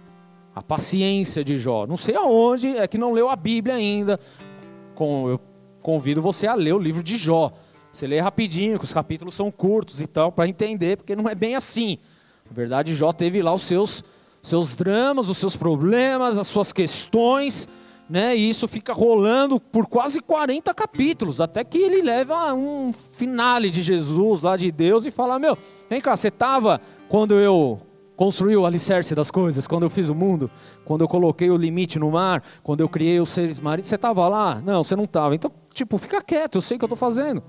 A 0.55 0.63
paciência 0.63 1.45
de 1.45 1.59
Jó. 1.59 1.87
Não 1.87 1.97
sei 1.97 2.15
aonde, 2.15 2.69
é 2.77 2.87
que 2.87 2.99
não 2.99 3.13
leu 3.13 3.29
a 3.31 3.37
Bíblia 3.37 3.75
ainda. 3.75 4.19
eu 4.99 5.41
convido 5.83 6.21
você 6.21 6.47
a 6.47 6.55
ler 6.55 6.75
o 6.75 6.79
livro 6.79 7.03
de 7.03 7.17
Jó. 7.17 7.53
Você 7.93 8.07
lê 8.07 8.21
rapidinho, 8.21 8.79
que 8.79 8.85
os 8.85 8.93
capítulos 8.93 9.35
são 9.35 9.51
curtos 9.51 10.01
e 10.01 10.07
tal, 10.07 10.31
para 10.31 10.49
entender, 10.49 10.97
porque 10.97 11.17
não 11.17 11.29
é 11.29 11.35
bem 11.35 11.57
assim. 11.57 11.99
Na 12.49 12.55
verdade, 12.55 12.95
Jó 12.95 13.13
teve 13.13 13.43
lá 13.43 13.53
os 13.53 13.63
seus, 13.63 14.05
seus 14.43 14.77
dramas, 14.77 15.29
os 15.29 15.39
seus 15.39 15.57
problemas, 15.57 16.39
as 16.39 16.47
suas 16.47 16.73
questões, 16.73 17.69
né? 18.09 18.37
E 18.37 18.49
isso 18.49 18.69
fica 18.69 18.93
rolando 18.93 19.59
por 19.59 19.87
quase 19.87 20.21
40 20.21 20.73
capítulos, 20.75 21.41
até 21.41 21.65
que 21.65 21.79
ele 21.79 22.03
leva 22.03 22.53
um 22.55 22.93
finale 22.93 23.71
de 23.71 23.83
Jesus 23.83 24.43
lá 24.43 24.57
de 24.57 24.71
Deus 24.71 25.05
e 25.07 25.11
fala: 25.11 25.39
Meu, 25.39 25.57
vem 25.91 26.01
cá, 26.01 26.17
você 26.17 26.29
estava 26.29 26.81
quando 27.09 27.35
eu 27.35 27.81
construí 28.17 28.55
o 28.55 28.67
alicerce 28.67 29.15
das 29.15 29.31
coisas, 29.31 29.67
quando 29.67 29.85
eu 29.85 29.91
fiz 29.91 30.11
o 30.11 30.15
mundo, 30.15 30.51
quando 30.85 31.01
eu 31.01 31.09
coloquei 31.09 31.51
o 31.51 31.57
limite 31.57 31.99
no 31.99 32.11
mar, 32.11 32.43
quando 32.63 32.83
eu 32.83 32.89
criei 32.89 33.19
os 33.19 33.31
seres 33.31 33.59
marinhos, 33.59 33.89
você 33.89 33.95
estava 33.95 34.29
lá? 34.29 34.61
Não, 34.63 34.85
você 34.85 34.95
não 34.95 35.05
estava. 35.05 35.35
Então, 35.35 35.51
tipo, 35.73 35.97
fica 35.97 36.23
quieto, 36.23 36.57
eu 36.57 36.61
sei 36.61 36.77
o 36.77 36.79
que 36.79 36.85
eu 36.85 36.87
estou 36.87 36.99
fazendo. 36.99 37.43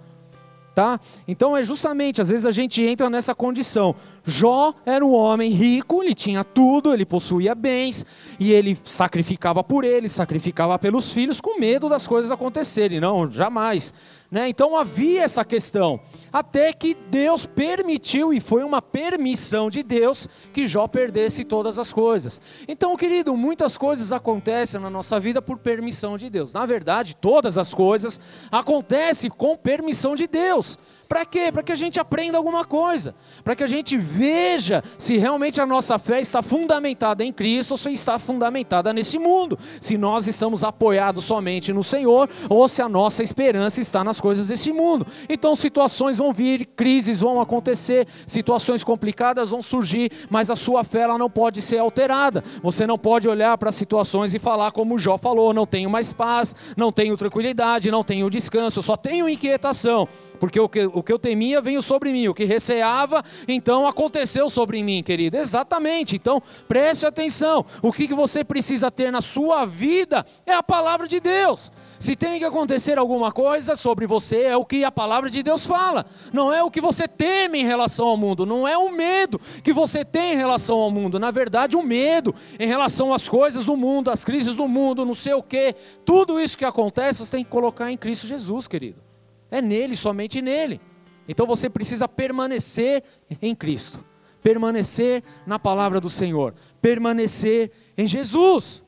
Tá? 0.73 0.97
Então 1.27 1.57
é 1.57 1.61
justamente, 1.61 2.21
às 2.21 2.29
vezes 2.29 2.45
a 2.45 2.51
gente 2.51 2.81
entra 2.81 3.09
nessa 3.09 3.35
condição. 3.35 3.93
Jó 4.23 4.73
era 4.85 5.05
um 5.05 5.13
homem 5.13 5.51
rico, 5.51 6.03
ele 6.03 6.13
tinha 6.13 6.43
tudo, 6.43 6.93
ele 6.93 7.05
possuía 7.05 7.55
bens, 7.55 8.05
e 8.39 8.51
ele 8.51 8.77
sacrificava 8.83 9.63
por 9.63 9.83
ele, 9.83 10.07
sacrificava 10.07 10.77
pelos 10.77 11.11
filhos, 11.11 11.41
com 11.41 11.59
medo 11.59 11.89
das 11.89 12.07
coisas 12.07 12.31
acontecerem. 12.31 12.99
Não, 12.99 13.29
jamais. 13.29 13.93
Né? 14.31 14.47
Então 14.47 14.77
havia 14.77 15.23
essa 15.23 15.43
questão, 15.43 15.99
até 16.31 16.71
que 16.71 16.93
Deus 16.93 17.45
permitiu, 17.45 18.31
e 18.33 18.39
foi 18.39 18.63
uma 18.63 18.81
permissão 18.81 19.69
de 19.69 19.83
Deus, 19.83 20.29
que 20.53 20.67
Jó 20.67 20.87
perdesse 20.87 21.43
todas 21.43 21.77
as 21.77 21.91
coisas. 21.91 22.41
Então, 22.65 22.95
querido, 22.95 23.35
muitas 23.35 23.77
coisas 23.77 24.13
acontecem 24.13 24.79
na 24.79 24.89
nossa 24.89 25.19
vida 25.19 25.41
por 25.41 25.57
permissão 25.57 26.17
de 26.17 26.29
Deus. 26.29 26.53
Na 26.53 26.65
verdade, 26.65 27.13
todas 27.15 27.57
as 27.57 27.73
coisas 27.73 28.21
acontecem 28.49 29.29
com 29.29 29.57
permissão 29.57 30.15
de 30.15 30.27
Deus. 30.27 30.79
Para 31.11 31.25
quê? 31.25 31.51
Para 31.51 31.61
que 31.61 31.73
a 31.73 31.75
gente 31.75 31.99
aprenda 31.99 32.37
alguma 32.37 32.63
coisa, 32.63 33.13
para 33.43 33.53
que 33.53 33.65
a 33.65 33.67
gente 33.67 33.97
veja 33.97 34.81
se 34.97 35.17
realmente 35.17 35.59
a 35.59 35.65
nossa 35.65 35.99
fé 35.99 36.21
está 36.21 36.41
fundamentada 36.41 37.21
em 37.21 37.33
Cristo 37.33 37.71
ou 37.71 37.77
se 37.77 37.91
está 37.91 38.17
fundamentada 38.17 38.93
nesse 38.93 39.19
mundo, 39.19 39.59
se 39.81 39.97
nós 39.97 40.25
estamos 40.25 40.63
apoiados 40.63 41.25
somente 41.25 41.73
no 41.73 41.83
Senhor 41.83 42.29
ou 42.47 42.65
se 42.69 42.81
a 42.81 42.87
nossa 42.87 43.21
esperança 43.21 43.81
está 43.81 44.05
nas 44.05 44.21
coisas 44.21 44.47
desse 44.47 44.71
mundo. 44.71 45.05
Então, 45.27 45.53
situações 45.53 46.17
vão 46.17 46.31
vir, 46.31 46.65
crises 46.65 47.19
vão 47.19 47.41
acontecer, 47.41 48.07
situações 48.25 48.81
complicadas 48.81 49.49
vão 49.49 49.61
surgir, 49.61 50.09
mas 50.29 50.49
a 50.49 50.55
sua 50.55 50.81
fé 50.81 51.01
ela 51.01 51.17
não 51.17 51.29
pode 51.29 51.61
ser 51.61 51.79
alterada. 51.79 52.41
Você 52.63 52.87
não 52.87 52.97
pode 52.97 53.27
olhar 53.27 53.57
para 53.57 53.73
situações 53.73 54.33
e 54.33 54.39
falar 54.39 54.71
como 54.71 54.97
Jó 54.97 55.17
falou: 55.17 55.53
não 55.53 55.65
tenho 55.65 55.89
mais 55.89 56.13
paz, 56.13 56.55
não 56.77 56.89
tenho 56.89 57.17
tranquilidade, 57.17 57.91
não 57.91 58.01
tenho 58.01 58.29
descanso, 58.29 58.81
só 58.81 58.95
tenho 58.95 59.27
inquietação 59.27 60.07
porque 60.41 60.59
o 60.59 60.67
que, 60.67 60.83
o 60.87 61.03
que 61.03 61.13
eu 61.13 61.19
temia 61.19 61.61
veio 61.61 61.83
sobre 61.83 62.11
mim, 62.11 62.27
o 62.27 62.33
que 62.33 62.45
receava, 62.45 63.23
então 63.47 63.87
aconteceu 63.87 64.49
sobre 64.49 64.81
mim, 64.81 65.03
querido. 65.03 65.37
Exatamente, 65.37 66.15
então 66.15 66.41
preste 66.67 67.05
atenção: 67.05 67.63
o 67.79 67.91
que, 67.91 68.07
que 68.07 68.13
você 68.15 68.43
precisa 68.43 68.89
ter 68.89 69.11
na 69.11 69.21
sua 69.21 69.65
vida 69.65 70.25
é 70.43 70.55
a 70.55 70.63
palavra 70.63 71.07
de 71.07 71.19
Deus. 71.19 71.71
Se 71.99 72.15
tem 72.15 72.39
que 72.39 72.45
acontecer 72.45 72.97
alguma 72.97 73.31
coisa 73.31 73.75
sobre 73.75 74.07
você, 74.07 74.41
é 74.45 74.57
o 74.57 74.65
que 74.65 74.83
a 74.83 74.91
palavra 74.91 75.29
de 75.29 75.43
Deus 75.43 75.63
fala. 75.63 76.07
Não 76.33 76.51
é 76.51 76.63
o 76.63 76.71
que 76.71 76.81
você 76.81 77.07
teme 77.07 77.59
em 77.59 77.65
relação 77.65 78.07
ao 78.07 78.17
mundo, 78.17 78.43
não 78.43 78.67
é 78.67 78.75
o 78.75 78.91
medo 78.91 79.39
que 79.63 79.71
você 79.71 80.03
tem 80.03 80.33
em 80.33 80.37
relação 80.37 80.79
ao 80.79 80.89
mundo. 80.89 81.19
Na 81.19 81.29
verdade, 81.29 81.77
o 81.77 81.83
medo 81.83 82.33
em 82.59 82.65
relação 82.65 83.13
às 83.13 83.29
coisas 83.29 83.65
do 83.65 83.77
mundo, 83.77 84.09
às 84.09 84.25
crises 84.25 84.55
do 84.55 84.67
mundo, 84.67 85.05
não 85.05 85.13
sei 85.13 85.35
o 85.35 85.43
quê. 85.43 85.75
Tudo 86.03 86.39
isso 86.39 86.57
que 86.57 86.65
acontece, 86.65 87.23
você 87.23 87.37
tem 87.37 87.43
que 87.43 87.51
colocar 87.51 87.91
em 87.91 87.97
Cristo 87.97 88.25
Jesus, 88.25 88.67
querido. 88.67 89.10
É 89.51 89.61
nele, 89.61 89.95
somente 89.95 90.41
nele. 90.41 90.79
Então 91.27 91.45
você 91.45 91.69
precisa 91.69 92.07
permanecer 92.07 93.03
em 93.41 93.53
Cristo, 93.53 94.03
permanecer 94.41 95.23
na 95.45 95.59
palavra 95.59 95.99
do 95.99 96.09
Senhor, 96.09 96.55
permanecer 96.81 97.71
em 97.97 98.07
Jesus. 98.07 98.83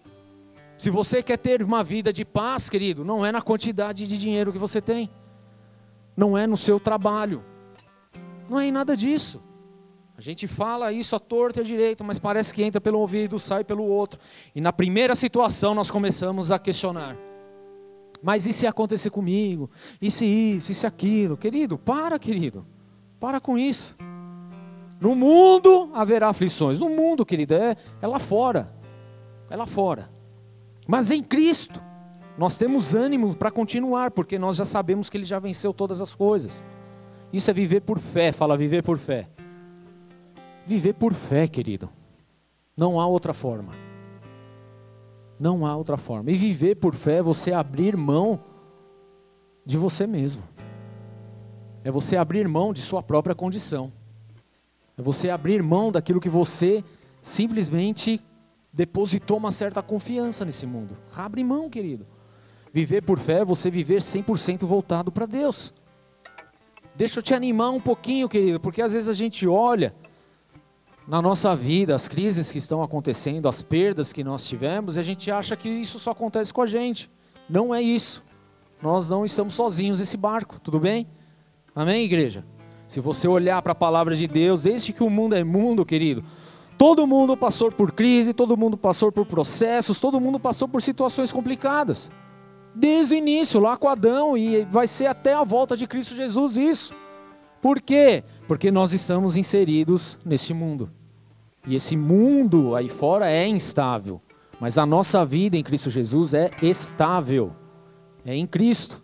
Se 0.77 0.89
você 0.89 1.21
quer 1.21 1.37
ter 1.37 1.61
uma 1.61 1.83
vida 1.83 2.11
de 2.11 2.25
paz, 2.25 2.69
querido, 2.69 3.05
não 3.05 3.25
é 3.25 3.31
na 3.31 3.41
quantidade 3.41 4.07
de 4.07 4.17
dinheiro 4.17 4.51
que 4.51 4.57
você 4.57 4.81
tem, 4.81 5.09
não 6.15 6.37
é 6.37 6.47
no 6.47 6.57
seu 6.57 6.79
trabalho, 6.79 7.43
não 8.49 8.59
é 8.59 8.65
em 8.65 8.71
nada 8.71 8.95
disso. 8.95 9.41
A 10.17 10.21
gente 10.21 10.47
fala 10.47 10.91
isso 10.91 11.15
à 11.15 11.19
torta 11.19 11.59
e 11.59 11.61
à 11.61 11.65
direita, 11.65 12.03
mas 12.03 12.19
parece 12.19 12.53
que 12.53 12.63
entra 12.63 12.79
pelo 12.79 12.99
ouvido, 12.99 13.39
sai 13.39 13.63
pelo 13.63 13.83
outro. 13.83 14.19
E 14.53 14.61
na 14.61 14.71
primeira 14.71 15.15
situação 15.15 15.73
nós 15.73 15.89
começamos 15.89 16.51
a 16.51 16.59
questionar. 16.59 17.17
Mas 18.23 18.47
e 18.47 18.53
se 18.53 18.65
acontecer 18.65 19.09
comigo? 19.09 19.69
E 20.01 20.09
se 20.09 20.25
isso, 20.25 20.71
e 20.71 20.73
se 20.73 20.87
aquilo? 20.87 21.35
Querido, 21.35 21.77
para, 21.77 22.17
querido. 22.17 22.65
Para 23.19 23.41
com 23.41 23.57
isso. 23.57 23.97
No 24.97 25.13
mundo 25.13 25.89
haverá 25.93 26.29
aflições. 26.29 26.79
No 26.79 26.87
mundo, 26.87 27.25
querido, 27.25 27.53
é, 27.53 27.75
é 28.01 28.07
lá 28.07 28.19
fora. 28.19 28.73
É 29.49 29.57
lá 29.57 29.67
fora. 29.67 30.09
Mas 30.87 31.11
em 31.11 31.21
Cristo, 31.21 31.81
nós 32.37 32.57
temos 32.57 32.95
ânimo 32.95 33.35
para 33.35 33.51
continuar, 33.51 34.11
porque 34.11 34.39
nós 34.39 34.55
já 34.55 34.63
sabemos 34.63 35.09
que 35.09 35.17
Ele 35.17 35.25
já 35.25 35.37
venceu 35.37 35.73
todas 35.73 36.01
as 36.01 36.15
coisas. 36.15 36.63
Isso 37.33 37.51
é 37.51 37.53
viver 37.53 37.81
por 37.81 37.99
fé, 37.99 38.31
fala 38.31 38.55
viver 38.55 38.83
por 38.83 38.97
fé. 38.97 39.27
Viver 40.65 40.93
por 40.93 41.13
fé, 41.13 41.45
querido. 41.45 41.89
Não 42.77 43.01
há 43.01 43.05
outra 43.05 43.33
forma. 43.33 43.73
Não 45.43 45.65
há 45.65 45.75
outra 45.75 45.97
forma. 45.97 46.31
E 46.31 46.35
viver 46.35 46.75
por 46.75 46.95
fé 46.95 47.17
é 47.17 47.21
você 47.21 47.51
abrir 47.51 47.97
mão 47.97 48.39
de 49.65 49.77
você 49.77 50.07
mesmo. 50.07 50.41
É 51.83 51.91
você 51.91 52.15
abrir 52.15 52.47
mão 52.47 52.71
de 52.71 52.79
sua 52.79 53.03
própria 53.03 53.35
condição. 53.35 53.91
É 54.97 55.01
você 55.01 55.29
abrir 55.29 55.61
mão 55.61 55.91
daquilo 55.91 56.21
que 56.21 56.29
você 56.29 56.81
simplesmente 57.21 58.21
depositou 58.71 59.35
uma 59.35 59.51
certa 59.51 59.83
confiança 59.83 60.45
nesse 60.45 60.65
mundo. 60.65 60.95
Abre 61.13 61.43
mão, 61.43 61.69
querido. 61.69 62.07
Viver 62.71 63.01
por 63.01 63.19
fé 63.19 63.39
é 63.39 63.45
você 63.45 63.69
viver 63.69 63.99
100% 63.99 64.65
voltado 64.65 65.11
para 65.11 65.25
Deus. 65.25 65.73
Deixa 66.95 67.19
eu 67.19 67.23
te 67.23 67.33
animar 67.33 67.71
um 67.71 67.81
pouquinho, 67.81 68.29
querido, 68.29 68.61
porque 68.61 68.81
às 68.81 68.93
vezes 68.93 69.09
a 69.09 69.13
gente 69.13 69.45
olha 69.45 69.93
na 71.07 71.21
nossa 71.21 71.55
vida, 71.55 71.93
as 71.93 72.07
crises 72.07 72.51
que 72.51 72.57
estão 72.57 72.81
acontecendo, 72.81 73.49
as 73.49 73.61
perdas 73.61 74.13
que 74.13 74.23
nós 74.23 74.47
tivemos, 74.47 74.95
e 74.95 74.99
a 74.99 75.03
gente 75.03 75.29
acha 75.29 75.55
que 75.55 75.69
isso 75.69 75.99
só 75.99 76.11
acontece 76.11 76.53
com 76.53 76.61
a 76.61 76.65
gente. 76.65 77.09
Não 77.49 77.75
é 77.75 77.81
isso. 77.81 78.23
Nós 78.81 79.09
não 79.09 79.25
estamos 79.25 79.53
sozinhos 79.53 79.99
nesse 79.99 80.15
barco, 80.15 80.59
tudo 80.59 80.79
bem? 80.79 81.07
Amém, 81.75 82.05
igreja? 82.05 82.45
Se 82.87 82.99
você 82.99 83.27
olhar 83.27 83.61
para 83.61 83.73
a 83.73 83.75
palavra 83.75 84.15
de 84.15 84.27
Deus, 84.27 84.63
desde 84.63 84.93
que 84.93 85.03
o 85.03 85.09
mundo 85.09 85.35
é 85.35 85.43
mundo, 85.43 85.85
querido, 85.85 86.23
todo 86.77 87.07
mundo 87.07 87.35
passou 87.35 87.71
por 87.71 87.91
crise, 87.91 88.33
todo 88.33 88.55
mundo 88.55 88.77
passou 88.77 89.11
por 89.11 89.25
processos, 89.25 89.99
todo 89.99 90.21
mundo 90.21 90.39
passou 90.39 90.67
por 90.67 90.81
situações 90.81 91.31
complicadas. 91.31 92.11
Desde 92.75 93.15
o 93.15 93.17
início, 93.17 93.59
lá 93.59 93.75
com 93.77 93.87
Adão, 93.87 94.37
e 94.37 94.65
vai 94.65 94.87
ser 94.87 95.07
até 95.07 95.33
a 95.33 95.43
volta 95.43 95.75
de 95.75 95.85
Cristo 95.85 96.15
Jesus 96.15 96.57
isso. 96.57 96.93
Por 97.61 97.79
quê? 97.81 98.23
Porque 98.47 98.71
nós 98.71 98.93
estamos 98.93 99.37
inseridos 99.37 100.17
nesse 100.25 100.53
mundo. 100.53 100.89
E 101.65 101.75
esse 101.75 101.95
mundo 101.95 102.75
aí 102.75 102.89
fora 102.89 103.29
é 103.29 103.47
instável. 103.47 104.21
Mas 104.59 104.77
a 104.77 104.85
nossa 104.85 105.25
vida 105.25 105.57
em 105.57 105.63
Cristo 105.63 105.89
Jesus 105.89 106.33
é 106.33 106.51
estável. 106.61 107.53
É 108.25 108.35
em 108.35 108.45
Cristo. 108.45 109.03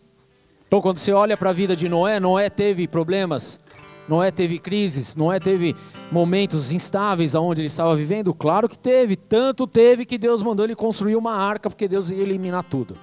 Então, 0.67 0.81
quando 0.81 0.99
você 0.99 1.11
olha 1.11 1.35
para 1.35 1.49
a 1.49 1.53
vida 1.53 1.75
de 1.75 1.89
Noé, 1.89 2.19
Noé 2.19 2.49
teve 2.49 2.87
problemas, 2.87 3.59
Noé 4.07 4.31
teve 4.31 4.59
crises, 4.59 5.15
Noé 5.15 5.39
teve 5.39 5.75
momentos 6.11 6.71
instáveis 6.71 7.35
aonde 7.35 7.61
ele 7.61 7.67
estava 7.67 7.95
vivendo? 7.95 8.33
Claro 8.33 8.69
que 8.69 8.77
teve. 8.77 9.15
Tanto 9.15 9.65
teve 9.65 10.05
que 10.05 10.17
Deus 10.17 10.43
mandou 10.43 10.65
ele 10.65 10.75
construir 10.75 11.15
uma 11.15 11.35
arca, 11.35 11.69
porque 11.69 11.87
Deus 11.87 12.09
ia 12.09 12.21
eliminar 12.21 12.63
tudo. 12.63 12.95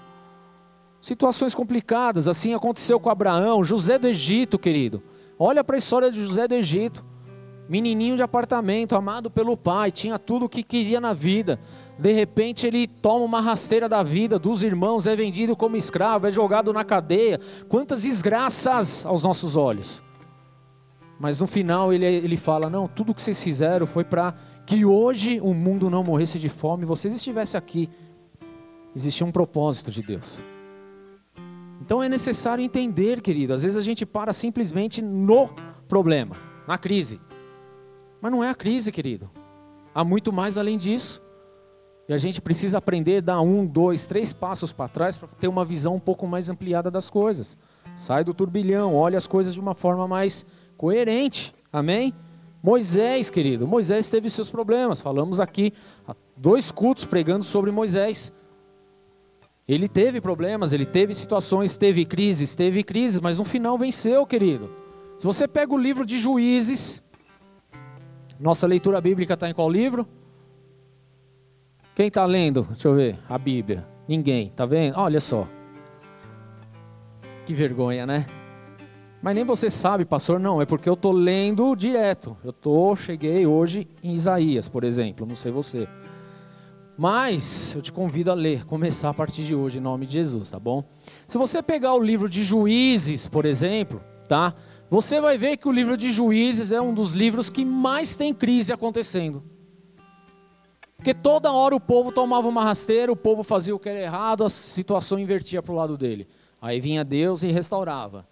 Situações 1.01 1.55
complicadas, 1.55 2.27
assim 2.27 2.55
aconteceu 2.55 2.99
com 2.99 3.09
Abraão, 3.09 3.63
José 3.63 3.99
do 3.99 4.09
Egito, 4.09 4.59
querido. 4.59 5.03
Olha 5.39 5.63
para 5.63 5.77
a 5.77 5.79
história 5.79 6.11
de 6.11 6.23
José 6.23 6.49
do 6.49 6.55
Egito. 6.55 7.05
Menininho 7.69 8.15
de 8.15 8.23
apartamento, 8.23 8.95
amado 8.95 9.29
pelo 9.29 9.57
pai, 9.57 9.91
tinha 9.91 10.19
tudo 10.21 10.45
o 10.45 10.49
que 10.49 10.63
queria 10.63 11.01
na 11.01 11.13
vida. 11.13 11.59
De 11.99 12.13
repente 12.13 12.65
ele 12.65 12.87
toma 12.87 13.25
uma 13.25 13.41
rasteira 13.41 13.89
da 13.89 14.05
vida 14.05 14.39
dos 14.39 14.63
irmãos, 14.63 15.07
é 15.07 15.17
vendido 15.17 15.57
como 15.57 15.77
escravo, 15.77 16.29
é 16.29 16.31
jogado 16.31 16.73
na 16.73 16.85
cadeia. 16.85 17.41
Quantas 17.69 18.03
desgraças 18.03 19.05
aos 19.05 19.25
nossos 19.25 19.57
olhos. 19.57 20.01
Mas 21.19 21.41
no 21.41 21.47
final 21.47 21.93
ele, 21.93 22.05
ele 22.05 22.37
fala: 22.37 22.71
Não, 22.71 22.87
tudo 22.87 23.15
que 23.15 23.23
vocês 23.23 23.43
fizeram 23.43 23.87
foi 23.87 24.05
para 24.05 24.35
que 24.65 24.85
hoje 24.85 25.41
o 25.41 25.53
mundo 25.53 25.91
não 25.91 26.05
morresse 26.05 26.39
de 26.39 26.49
fome, 26.49 26.85
vocês 26.85 27.15
estivessem 27.15 27.59
aqui. 27.59 27.91
Existia 28.95 29.27
um 29.27 29.33
propósito 29.33 29.91
de 29.91 30.03
Deus. 30.03 30.41
Então 31.81 32.03
é 32.03 32.09
necessário 32.09 32.63
entender, 32.63 33.21
querido. 33.21 33.55
Às 33.55 33.63
vezes 33.63 33.77
a 33.77 33.81
gente 33.81 34.05
para 34.05 34.33
simplesmente 34.33 35.01
no 35.03 35.51
problema, 35.89 36.37
na 36.67 36.79
crise. 36.79 37.21
Mas 38.21 38.33
não 38.33 38.43
é 38.43 38.51
a 38.51 38.55
crise, 38.55 38.91
querido. 38.91 39.31
Há 39.95 40.03
muito 40.05 40.33
mais 40.33 40.59
além 40.59 40.77
disso. 40.77 41.23
E 42.09 42.13
a 42.13 42.17
gente 42.17 42.41
precisa 42.41 42.79
aprender 42.79 43.19
a 43.19 43.21
dar 43.21 43.41
um, 43.41 43.67
dois, 43.67 44.07
três 44.07 44.33
passos 44.33 44.73
para 44.73 44.89
trás 44.89 45.19
para 45.19 45.29
ter 45.29 45.49
uma 45.49 45.65
visão 45.65 45.97
um 45.97 46.01
pouco 46.01 46.27
mais 46.27 46.49
ampliada 46.49 46.91
das 46.91 47.11
coisas. 47.11 47.59
Sai 47.97 48.23
do 48.23 48.33
turbilhão, 48.33 48.95
olha 48.95 49.17
as 49.17 49.27
coisas 49.27 49.55
de 49.55 49.61
uma 49.61 49.75
forma 49.75 50.07
mais 50.07 50.47
coerente. 50.77 51.55
Amém? 51.73 52.15
Moisés, 52.63 53.31
querido, 53.31 53.67
Moisés 53.67 54.09
teve 54.09 54.31
seus 54.31 54.51
problemas. 54.51 55.01
Falamos 55.01 55.41
aqui 55.41 55.73
dois 56.37 56.71
cultos 56.71 57.05
pregando 57.05 57.45
sobre 57.45 57.71
Moisés. 57.71 58.33
Ele 59.69 59.89
teve 59.89 60.21
problemas, 60.21 60.73
ele 60.73 60.87
teve 60.87 61.13
situações, 61.13 61.77
teve 61.77 62.05
crises, 62.05 62.55
teve 62.55 62.85
crises, 62.85 63.19
mas 63.21 63.39
no 63.39 63.45
final 63.45 63.77
venceu, 63.77 64.25
querido. 64.25 64.71
Se 65.19 65.27
você 65.27 65.49
pega 65.49 65.75
o 65.75 65.79
livro 65.79 66.07
de 66.07 66.19
Juízes, 66.19 67.03
nossa 68.39 68.67
leitura 68.67 69.01
bíblica 69.01 69.35
está 69.35 69.49
em 69.49 69.55
qual 69.55 69.69
livro? 69.69 70.07
Quem 71.95 72.09
está 72.09 72.25
lendo? 72.27 72.63
Deixa 72.65 72.89
eu 72.89 72.95
ver. 72.95 73.19
A 73.29 73.39
Bíblia. 73.39 73.87
Ninguém. 74.07 74.51
Tá 74.55 74.67
vendo? 74.67 74.99
Olha 74.99 75.19
só. 75.19 75.49
Que 77.47 77.55
vergonha, 77.55 78.07
né? 78.07 78.27
Mas 79.23 79.35
nem 79.35 79.45
você 79.45 79.71
sabe, 79.71 80.05
pastor, 80.05 80.39
não, 80.39 80.61
é 80.61 80.67
porque 80.67 80.89
eu 80.89 80.95
estou 80.95 81.11
lendo 81.11 81.75
direto. 81.75 82.37
Eu 82.45 82.53
tô, 82.53 82.95
cheguei 82.95 83.47
hoje 83.47 83.89
em 84.03 84.15
Isaías, 84.15 84.69
por 84.69 84.85
exemplo, 84.85 85.27
não 85.27 85.35
sei 85.35 85.51
você. 85.51 85.89
Mas 86.99 87.75
eu 87.75 87.83
te 87.83 87.93
convido 87.93 88.31
a 88.31 88.35
ler, 88.35 88.65
começar 88.65 89.11
a 89.11 89.15
partir 89.15 89.45
de 89.45 89.55
hoje, 89.55 89.79
em 89.79 89.83
nome 89.83 90.07
de 90.07 90.15
Jesus, 90.15 90.49
tá 90.49 90.59
bom? 90.59 90.83
Se 91.27 91.37
você 91.37 91.63
pegar 91.63 91.93
o 91.95 92.03
livro 92.03 92.29
de 92.29 92.43
Juízes, 92.43 93.27
por 93.27 93.45
exemplo, 93.45 94.03
tá? 94.27 94.55
Você 94.89 95.21
vai 95.21 95.37
ver 95.37 95.59
que 95.59 95.69
o 95.69 95.73
livro 95.73 95.97
de 95.97 96.11
Juízes 96.11 96.73
é 96.73 96.81
um 96.81 96.95
dos 96.95 97.13
livros 97.13 97.51
que 97.51 97.65
mais 97.65 98.17
tem 98.17 98.33
crise 98.33 98.73
acontecendo. 98.73 99.43
Porque 100.97 101.13
toda 101.13 101.53
hora 101.53 101.77
o 101.77 101.81
povo 101.81 102.11
tomava 102.11 102.49
uma 102.49 102.65
rasteira, 102.65 103.13
o 103.13 103.17
povo 103.17 103.43
fazia 103.43 103.77
o 103.77 103.79
que 103.79 103.89
era 103.89 104.01
errado, 104.01 104.45
a 104.45 104.49
situação 104.49 105.19
invertia 105.19 105.63
para 105.63 105.73
o 105.73 105.77
lado 105.77 105.99
dele. 105.99 106.27
Aí 106.63 106.81
vinha 106.81 107.05
Deus 107.05 107.43
e 107.43 107.49
restaurava. 107.49 108.27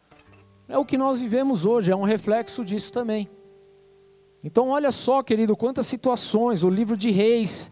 É 0.66 0.78
o 0.78 0.84
que 0.84 0.96
nós 0.96 1.20
vivemos 1.20 1.66
hoje, 1.66 1.92
é 1.92 1.96
um 1.96 2.02
reflexo 2.02 2.64
disso 2.64 2.90
também. 2.90 3.28
Então, 4.42 4.70
olha 4.70 4.90
só, 4.90 5.22
querido, 5.22 5.56
quantas 5.56 5.86
situações, 5.86 6.62
o 6.62 6.70
livro 6.70 6.96
de 6.96 7.10
Reis, 7.10 7.70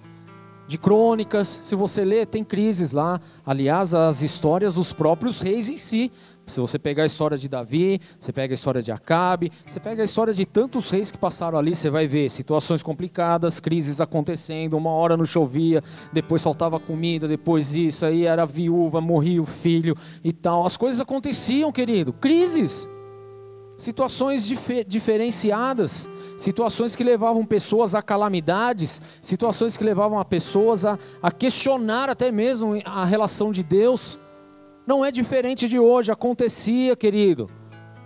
de 0.67 0.79
Crônicas, 0.79 1.61
se 1.63 1.75
você 1.75 2.05
ler, 2.05 2.27
tem 2.27 2.45
crises 2.45 2.93
lá. 2.93 3.21
Aliás, 3.45 3.95
as 3.95 4.23
histórias 4.23 4.75
dos 4.75 4.93
próprios 4.93 5.41
reis 5.41 5.69
em 5.69 5.77
si. 5.77 6.11
Se 6.47 6.61
você 6.61 6.79
pegar 6.79 7.05
a 7.05 7.07
história 7.07 7.39
de 7.39 7.49
Davi, 7.49 8.01
você 8.19 8.33
pega 8.33 8.53
a 8.53 8.57
história 8.57 8.83
de 8.83 8.91
Acabe, 8.91 9.53
você 9.67 9.79
pega 9.79 10.03
a 10.03 10.05
história 10.05 10.35
de 10.35 10.45
tantos 10.45 10.91
reis 10.91 11.11
que 11.11 11.17
passaram 11.17 11.57
ali, 11.57 11.75
você 11.75 11.89
vai 11.89 12.07
ver 12.07 12.29
situações 12.31 12.83
complicadas, 12.83 13.61
crises 13.61 14.01
acontecendo, 14.01 14.77
uma 14.77 14.91
hora 14.91 15.17
não 15.17 15.25
chovia, 15.25 15.83
depois 16.13 16.43
faltava 16.43 16.81
comida, 16.81 17.29
depois 17.29 17.77
isso, 17.77 18.05
aí 18.05 18.27
era 18.27 18.45
viúva, 18.45 19.01
morria 19.01 19.41
o 19.41 19.47
filho 19.47 19.97
e 20.23 20.33
tal. 20.33 20.67
As 20.67 20.77
coisas 20.77 21.01
aconteciam, 21.01 21.71
querido, 21.71 22.13
crises, 22.13 22.89
situações 23.79 24.47
dif 24.47 24.85
diferenciadas 24.85 26.09
situações 26.43 26.97
que 26.97 27.05
levavam 27.05 27.47
pessoas 27.47 27.95
a 27.95 28.03
calamidades, 28.03 29.01
situações 29.21 29.77
que 29.77 29.85
levavam 29.85 30.19
a 30.19 30.25
pessoas 30.25 30.85
a, 30.85 30.99
a 31.23 31.31
questionar 31.31 32.11
até 32.11 32.31
mesmo 32.31 32.81
a 32.85 33.05
relação 33.05 33.53
de 33.53 33.63
Deus. 33.63 34.19
Não 34.87 35.05
é 35.05 35.11
diferente 35.11 35.69
de 35.69 35.79
hoje, 35.79 36.11
acontecia, 36.11 36.97
querido. 36.97 37.49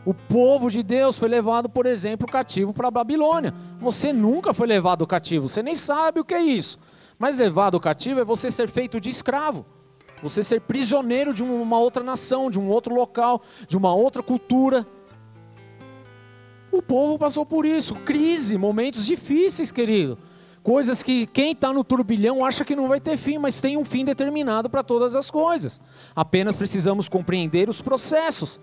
O 0.05 0.15
povo 0.15 0.71
de 0.71 0.83
Deus 0.83 1.19
foi 1.19 1.29
levado, 1.29 1.69
por 1.69 1.87
exemplo, 1.87 2.29
cativo 2.29 2.73
para 2.73 2.89
a 2.89 2.93
Babilônia. 2.93 3.53
Você 3.81 4.13
nunca 4.13 4.55
foi 4.55 4.67
levado 4.67 5.07
cativo, 5.07 5.49
você 5.49 5.63
nem 5.63 5.75
sabe 5.75 6.21
o 6.21 6.25
que 6.25 6.35
é 6.35 6.43
isso. 6.43 6.79
Mas 7.19 7.39
levado 7.39 7.81
cativo 7.81 8.21
é 8.21 8.25
você 8.25 8.51
ser 8.51 8.69
feito 8.69 9.01
de 9.01 9.11
escravo. 9.11 9.65
Você 10.23 10.43
ser 10.43 10.61
prisioneiro 10.61 11.35
de 11.35 11.43
uma 11.43 11.79
outra 11.79 12.03
nação, 12.03 12.51
de 12.51 12.59
um 12.59 12.69
outro 12.71 12.95
local, 12.95 13.43
de 13.67 13.77
uma 13.77 13.95
outra 13.95 14.23
cultura. 14.23 14.87
O 16.77 16.83
povo 16.83 17.19
passou 17.19 17.47
por 17.47 17.65
isso, 17.65 17.95
crise, 17.95 18.59
momentos 18.59 19.07
difíceis, 19.07 19.73
querido. 19.73 20.19
Coisas 20.63 21.03
que 21.03 21.27
quem 21.27 21.53
está 21.53 21.73
no 21.73 21.83
turbilhão 21.83 22.45
acha 22.45 22.67
que 22.67 22.77
não 22.77 22.87
vai 22.87 23.01
ter 23.01 23.17
fim, 23.17 23.39
mas 23.39 23.63
tem 23.63 23.79
um 23.79 23.85
fim 23.85 24.05
determinado 24.05 24.69
para 24.69 24.83
todas 24.83 25.17
as 25.17 25.31
coisas. 25.31 25.81
Apenas 26.15 26.55
precisamos 26.55 27.09
compreender 27.09 27.71
os 27.71 27.81
processos. 27.81 28.61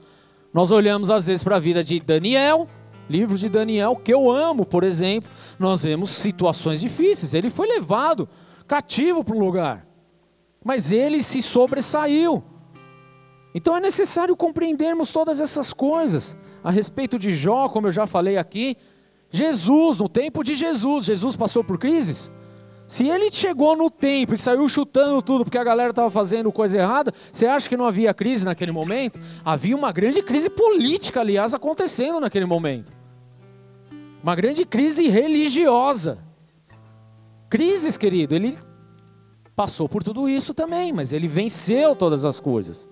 Nós 0.53 0.71
olhamos 0.71 1.09
às 1.09 1.25
vezes 1.25 1.43
para 1.43 1.55
a 1.55 1.59
vida 1.59 1.83
de 1.83 1.99
Daniel, 2.01 2.69
livro 3.09 3.35
de 3.35 3.49
Daniel, 3.49 3.95
que 3.95 4.13
eu 4.13 4.29
amo, 4.29 4.63
por 4.63 4.83
exemplo. 4.83 5.31
Nós 5.57 5.81
vemos 5.81 6.11
situações 6.11 6.81
difíceis. 6.81 7.33
Ele 7.33 7.49
foi 7.49 7.67
levado 7.67 8.29
cativo 8.67 9.23
para 9.23 9.35
um 9.35 9.39
lugar, 9.39 9.87
mas 10.63 10.91
ele 10.91 11.23
se 11.23 11.41
sobressaiu. 11.41 12.43
Então 13.55 13.75
é 13.75 13.79
necessário 13.79 14.35
compreendermos 14.35 15.11
todas 15.11 15.41
essas 15.41 15.73
coisas 15.73 16.37
a 16.63 16.71
respeito 16.71 17.19
de 17.19 17.33
Jó, 17.33 17.67
como 17.67 17.87
eu 17.87 17.91
já 17.91 18.07
falei 18.07 18.37
aqui, 18.37 18.77
Jesus, 19.29 19.97
no 19.97 20.07
tempo 20.07 20.43
de 20.43 20.53
Jesus, 20.53 21.05
Jesus 21.05 21.35
passou 21.35 21.63
por 21.63 21.77
crises? 21.77 22.31
Se 22.87 23.07
ele 23.07 23.31
chegou 23.31 23.75
no 23.75 23.89
tempo 23.89 24.35
e 24.35 24.37
saiu 24.37 24.67
chutando 24.69 25.21
tudo 25.21 25.43
porque 25.43 25.57
a 25.57 25.63
galera 25.63 25.89
estava 25.89 26.11
fazendo 26.11 26.51
coisa 26.51 26.77
errada, 26.77 27.13
você 27.31 27.47
acha 27.47 27.67
que 27.67 27.75
não 27.75 27.85
havia 27.85 28.13
crise 28.13 28.45
naquele 28.45 28.71
momento? 28.71 29.19
Havia 29.43 29.75
uma 29.75 29.91
grande 29.91 30.21
crise 30.21 30.49
política, 30.49 31.21
aliás, 31.21 31.53
acontecendo 31.53 32.19
naquele 32.19 32.45
momento. 32.45 32.93
Uma 34.21 34.35
grande 34.35 34.65
crise 34.65 35.07
religiosa. 35.07 36.19
Crises, 37.49 37.97
querido, 37.97 38.35
ele 38.35 38.55
passou 39.55 39.89
por 39.89 40.03
tudo 40.03 40.29
isso 40.29 40.53
também, 40.53 40.93
mas 40.93 41.13
ele 41.13 41.27
venceu 41.27 41.95
todas 41.95 42.25
as 42.25 42.39
coisas. 42.39 42.87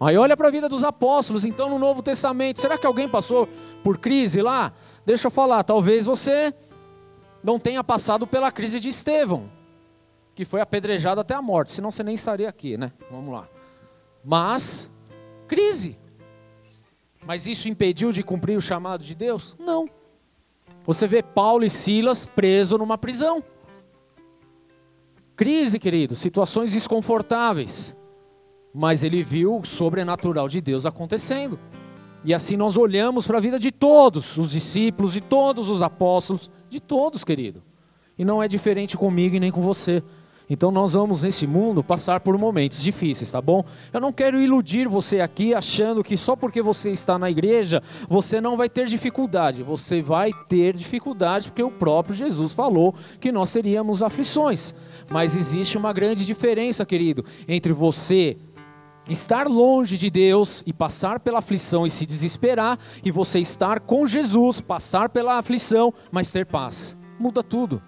Aí 0.00 0.16
olha 0.16 0.34
para 0.34 0.48
a 0.48 0.50
vida 0.50 0.66
dos 0.66 0.82
apóstolos, 0.82 1.44
então 1.44 1.68
no 1.68 1.78
Novo 1.78 2.02
Testamento, 2.02 2.58
será 2.58 2.78
que 2.78 2.86
alguém 2.86 3.06
passou 3.06 3.46
por 3.84 3.98
crise 3.98 4.40
lá? 4.40 4.72
Deixa 5.04 5.26
eu 5.26 5.30
falar, 5.30 5.62
talvez 5.62 6.06
você 6.06 6.54
não 7.44 7.58
tenha 7.58 7.84
passado 7.84 8.26
pela 8.26 8.50
crise 8.50 8.80
de 8.80 8.88
Estevão, 8.88 9.50
que 10.34 10.46
foi 10.46 10.62
apedrejado 10.62 11.20
até 11.20 11.34
a 11.34 11.42
morte, 11.42 11.72
senão 11.72 11.90
você 11.90 12.02
nem 12.02 12.14
estaria 12.14 12.48
aqui, 12.48 12.78
né? 12.78 12.92
Vamos 13.10 13.30
lá. 13.30 13.46
Mas, 14.24 14.90
crise. 15.46 15.98
Mas 17.22 17.46
isso 17.46 17.68
impediu 17.68 18.10
de 18.10 18.22
cumprir 18.22 18.56
o 18.56 18.62
chamado 18.62 19.04
de 19.04 19.14
Deus? 19.14 19.54
Não. 19.58 19.86
Você 20.86 21.06
vê 21.06 21.22
Paulo 21.22 21.62
e 21.62 21.68
Silas 21.68 22.24
presos 22.24 22.78
numa 22.78 22.96
prisão. 22.96 23.44
Crise, 25.36 25.78
querido, 25.78 26.16
situações 26.16 26.72
desconfortáveis 26.72 27.94
mas 28.74 29.02
ele 29.02 29.22
viu 29.22 29.58
o 29.58 29.66
sobrenatural 29.66 30.48
de 30.48 30.60
Deus 30.60 30.86
acontecendo. 30.86 31.58
E 32.24 32.34
assim 32.34 32.56
nós 32.56 32.76
olhamos 32.76 33.26
para 33.26 33.38
a 33.38 33.40
vida 33.40 33.58
de 33.58 33.72
todos 33.72 34.36
os 34.36 34.50
discípulos, 34.50 35.14
de 35.14 35.20
todos 35.20 35.68
os 35.68 35.82
apóstolos, 35.82 36.50
de 36.68 36.78
todos, 36.80 37.24
querido. 37.24 37.62
E 38.18 38.24
não 38.24 38.42
é 38.42 38.46
diferente 38.46 38.96
comigo 38.96 39.36
e 39.36 39.40
nem 39.40 39.50
com 39.50 39.62
você. 39.62 40.02
Então 40.50 40.72
nós 40.72 40.94
vamos 40.94 41.22
nesse 41.22 41.46
mundo 41.46 41.82
passar 41.82 42.18
por 42.18 42.36
momentos 42.36 42.82
difíceis, 42.82 43.30
tá 43.30 43.40
bom? 43.40 43.64
Eu 43.92 44.00
não 44.00 44.12
quero 44.12 44.42
iludir 44.42 44.88
você 44.88 45.20
aqui 45.20 45.54
achando 45.54 46.02
que 46.02 46.16
só 46.16 46.34
porque 46.34 46.60
você 46.60 46.90
está 46.90 47.16
na 47.16 47.30
igreja 47.30 47.80
você 48.08 48.40
não 48.40 48.56
vai 48.56 48.68
ter 48.68 48.86
dificuldade. 48.86 49.62
Você 49.62 50.02
vai 50.02 50.32
ter 50.48 50.74
dificuldade 50.74 51.48
porque 51.48 51.62
o 51.62 51.70
próprio 51.70 52.16
Jesus 52.16 52.52
falou 52.52 52.92
que 53.20 53.30
nós 53.30 53.52
teríamos 53.52 54.02
aflições. 54.02 54.74
Mas 55.08 55.36
existe 55.36 55.78
uma 55.78 55.92
grande 55.92 56.26
diferença, 56.26 56.84
querido, 56.84 57.24
entre 57.46 57.72
você 57.72 58.36
estar 59.10 59.48
longe 59.48 59.98
de 59.98 60.08
Deus 60.08 60.62
e 60.64 60.72
passar 60.72 61.20
pela 61.20 61.40
aflição 61.40 61.84
e 61.84 61.90
se 61.90 62.06
desesperar, 62.06 62.78
e 63.04 63.10
você 63.10 63.40
estar 63.40 63.80
com 63.80 64.06
Jesus, 64.06 64.60
passar 64.60 65.08
pela 65.08 65.38
aflição, 65.38 65.92
mas 66.12 66.30
ter 66.30 66.46
paz. 66.46 66.96
Muda 67.18 67.42
tudo. 67.42 67.82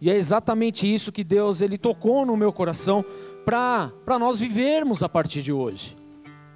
E 0.00 0.08
é 0.08 0.14
exatamente 0.14 0.92
isso 0.92 1.10
que 1.10 1.24
Deus 1.24 1.60
ele 1.60 1.76
tocou 1.76 2.24
no 2.24 2.36
meu 2.36 2.52
coração 2.52 3.04
para 3.44 4.18
nós 4.18 4.38
vivermos 4.38 5.02
a 5.02 5.08
partir 5.08 5.42
de 5.42 5.52
hoje. 5.52 5.96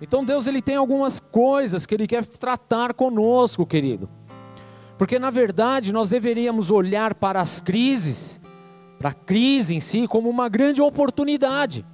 Então 0.00 0.24
Deus 0.24 0.46
ele 0.46 0.62
tem 0.62 0.76
algumas 0.76 1.18
coisas 1.18 1.84
que 1.84 1.94
ele 1.94 2.06
quer 2.06 2.24
tratar 2.24 2.94
conosco, 2.94 3.66
querido. 3.66 4.08
Porque 4.96 5.18
na 5.18 5.30
verdade 5.30 5.92
nós 5.92 6.08
deveríamos 6.08 6.70
olhar 6.70 7.14
para 7.14 7.40
as 7.40 7.60
crises, 7.60 8.40
para 8.98 9.10
a 9.10 9.14
crise 9.14 9.74
em 9.74 9.80
si 9.80 10.06
como 10.06 10.28
uma 10.28 10.48
grande 10.48 10.80
oportunidade 10.80 11.84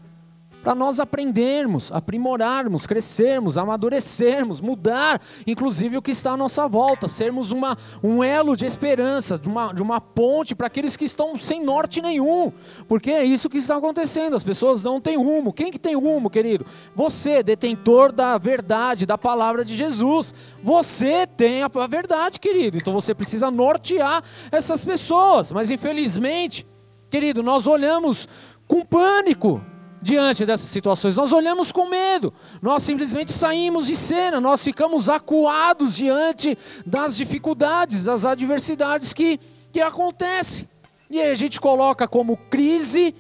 para 0.63 0.75
nós 0.75 0.99
aprendermos, 0.99 1.93
aprimorarmos, 1.93 2.87
crescermos, 2.87 3.57
amadurecermos, 3.57 4.61
mudar, 4.61 5.21
inclusive 5.47 5.97
o 5.97 6.03
que 6.03 6.11
está 6.11 6.33
à 6.33 6.37
nossa 6.37 6.67
volta, 6.67 7.07
sermos 7.07 7.53
uma, 7.53 7.77
um 8.03 8.23
elo 8.23 8.57
de 8.57 8.67
esperança, 8.67 9.39
de 9.39 9.49
uma, 9.49 9.73
de 9.73 9.81
uma 9.81 10.01
ponte 10.01 10.55
para 10.55 10.67
aqueles 10.67 10.97
que 10.97 11.05
estão 11.05 11.37
sem 11.37 11.65
norte 11.65 12.03
nenhum, 12.03 12.53
porque 12.89 13.11
é 13.11 13.25
isso 13.25 13.49
que 13.49 13.59
está 13.59 13.77
acontecendo, 13.77 14.35
as 14.35 14.43
pessoas 14.43 14.83
não 14.83 15.01
têm 15.01 15.17
rumo. 15.17 15.53
Quem 15.53 15.71
que 15.71 15.79
tem 15.79 15.95
rumo, 15.95 16.29
querido? 16.29 16.67
Você, 16.95 17.43
detentor 17.43 18.13
da 18.13 18.37
verdade, 18.37 19.07
da 19.07 19.17
palavra 19.17 19.65
de 19.65 19.77
Jesus, 19.77 20.35
você 20.63 21.27
tem 21.27 21.63
a, 21.63 21.71
a 21.73 21.87
verdade, 21.87 22.41
querido, 22.41 22.77
então 22.77 22.93
você 22.93 23.15
precisa 23.15 23.51
nortear 23.51 24.23
essas 24.51 24.85
pessoas, 24.85 25.53
mas 25.53 25.71
infelizmente, 25.71 26.67
querido, 27.09 27.43
nós 27.43 27.67
olhamos 27.67 28.29
com 28.67 28.85
pânico 28.85 29.63
diante 30.01 30.47
dessas 30.47 30.69
situações. 30.69 31.17
Nós 31.17 31.33
olhamos 31.33 31.73
com 31.73 31.89
medo, 31.89 32.33
nós 32.63 32.83
simplesmente 32.83 33.33
saímos 33.33 33.87
de 33.87 33.97
cena, 33.97 34.41
nós 34.41 34.63
ficamos 34.63 35.09
acuados 35.09 35.97
diante 35.97 36.57
das 36.87 37.17
dificuldades, 37.17 38.05
das 38.05 38.25
adversidades 38.25 39.13
que, 39.13 39.39
que 39.73 39.81
acontecem. 39.81 40.69
E 41.11 41.21
aí 41.21 41.31
a 41.31 41.35
gente 41.35 41.61
coloca 41.61 42.07
como 42.07 42.37
crise 42.37 43.15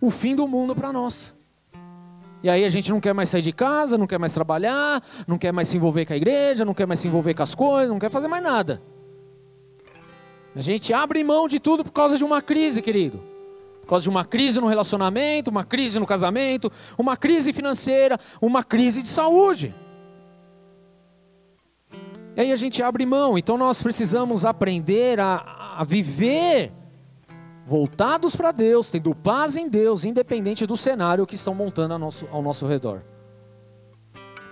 o 0.00 0.10
fim 0.10 0.34
do 0.34 0.46
mundo 0.46 0.74
para 0.74 0.92
nós. 0.92 1.32
E 2.42 2.50
aí 2.50 2.64
a 2.64 2.68
gente 2.68 2.90
não 2.90 3.00
quer 3.00 3.14
mais 3.14 3.30
sair 3.30 3.42
de 3.42 3.52
casa, 3.52 3.96
não 3.96 4.06
quer 4.06 4.18
mais 4.18 4.34
trabalhar, 4.34 5.02
não 5.26 5.38
quer 5.38 5.50
mais 5.50 5.68
se 5.68 5.78
envolver 5.78 6.04
com 6.04 6.12
a 6.12 6.16
igreja, 6.16 6.64
não 6.64 6.74
quer 6.74 6.86
mais 6.86 7.00
se 7.00 7.08
envolver 7.08 7.32
com 7.34 7.42
as 7.42 7.54
coisas, 7.54 7.88
não 7.88 7.98
quer 7.98 8.10
fazer 8.10 8.28
mais 8.28 8.42
nada. 8.42 8.82
A 10.54 10.60
gente 10.60 10.92
abre 10.92 11.24
mão 11.24 11.48
de 11.48 11.58
tudo 11.58 11.82
por 11.82 11.92
causa 11.92 12.16
de 12.16 12.22
uma 12.22 12.42
crise, 12.42 12.82
querido 12.82 13.33
por 13.84 13.90
causa 13.90 14.02
de 14.04 14.08
uma 14.08 14.24
crise 14.24 14.60
no 14.60 14.66
relacionamento, 14.66 15.50
uma 15.50 15.64
crise 15.64 16.00
no 16.00 16.06
casamento, 16.06 16.72
uma 16.98 17.16
crise 17.16 17.52
financeira, 17.52 18.18
uma 18.40 18.64
crise 18.64 19.02
de 19.02 19.08
saúde. 19.08 19.74
E 22.36 22.40
aí 22.40 22.50
a 22.50 22.56
gente 22.56 22.82
abre 22.82 23.04
mão. 23.04 23.38
Então 23.38 23.56
nós 23.56 23.82
precisamos 23.82 24.44
aprender 24.44 25.20
a, 25.20 25.76
a 25.78 25.84
viver 25.84 26.72
voltados 27.66 28.34
para 28.34 28.52
Deus, 28.52 28.90
tendo 28.90 29.14
paz 29.14 29.56
em 29.56 29.68
Deus, 29.68 30.04
independente 30.04 30.66
do 30.66 30.76
cenário 30.76 31.26
que 31.26 31.34
estão 31.34 31.54
montando 31.54 31.92
ao 31.92 31.98
nosso, 31.98 32.26
ao 32.32 32.42
nosso 32.42 32.66
redor. 32.66 33.02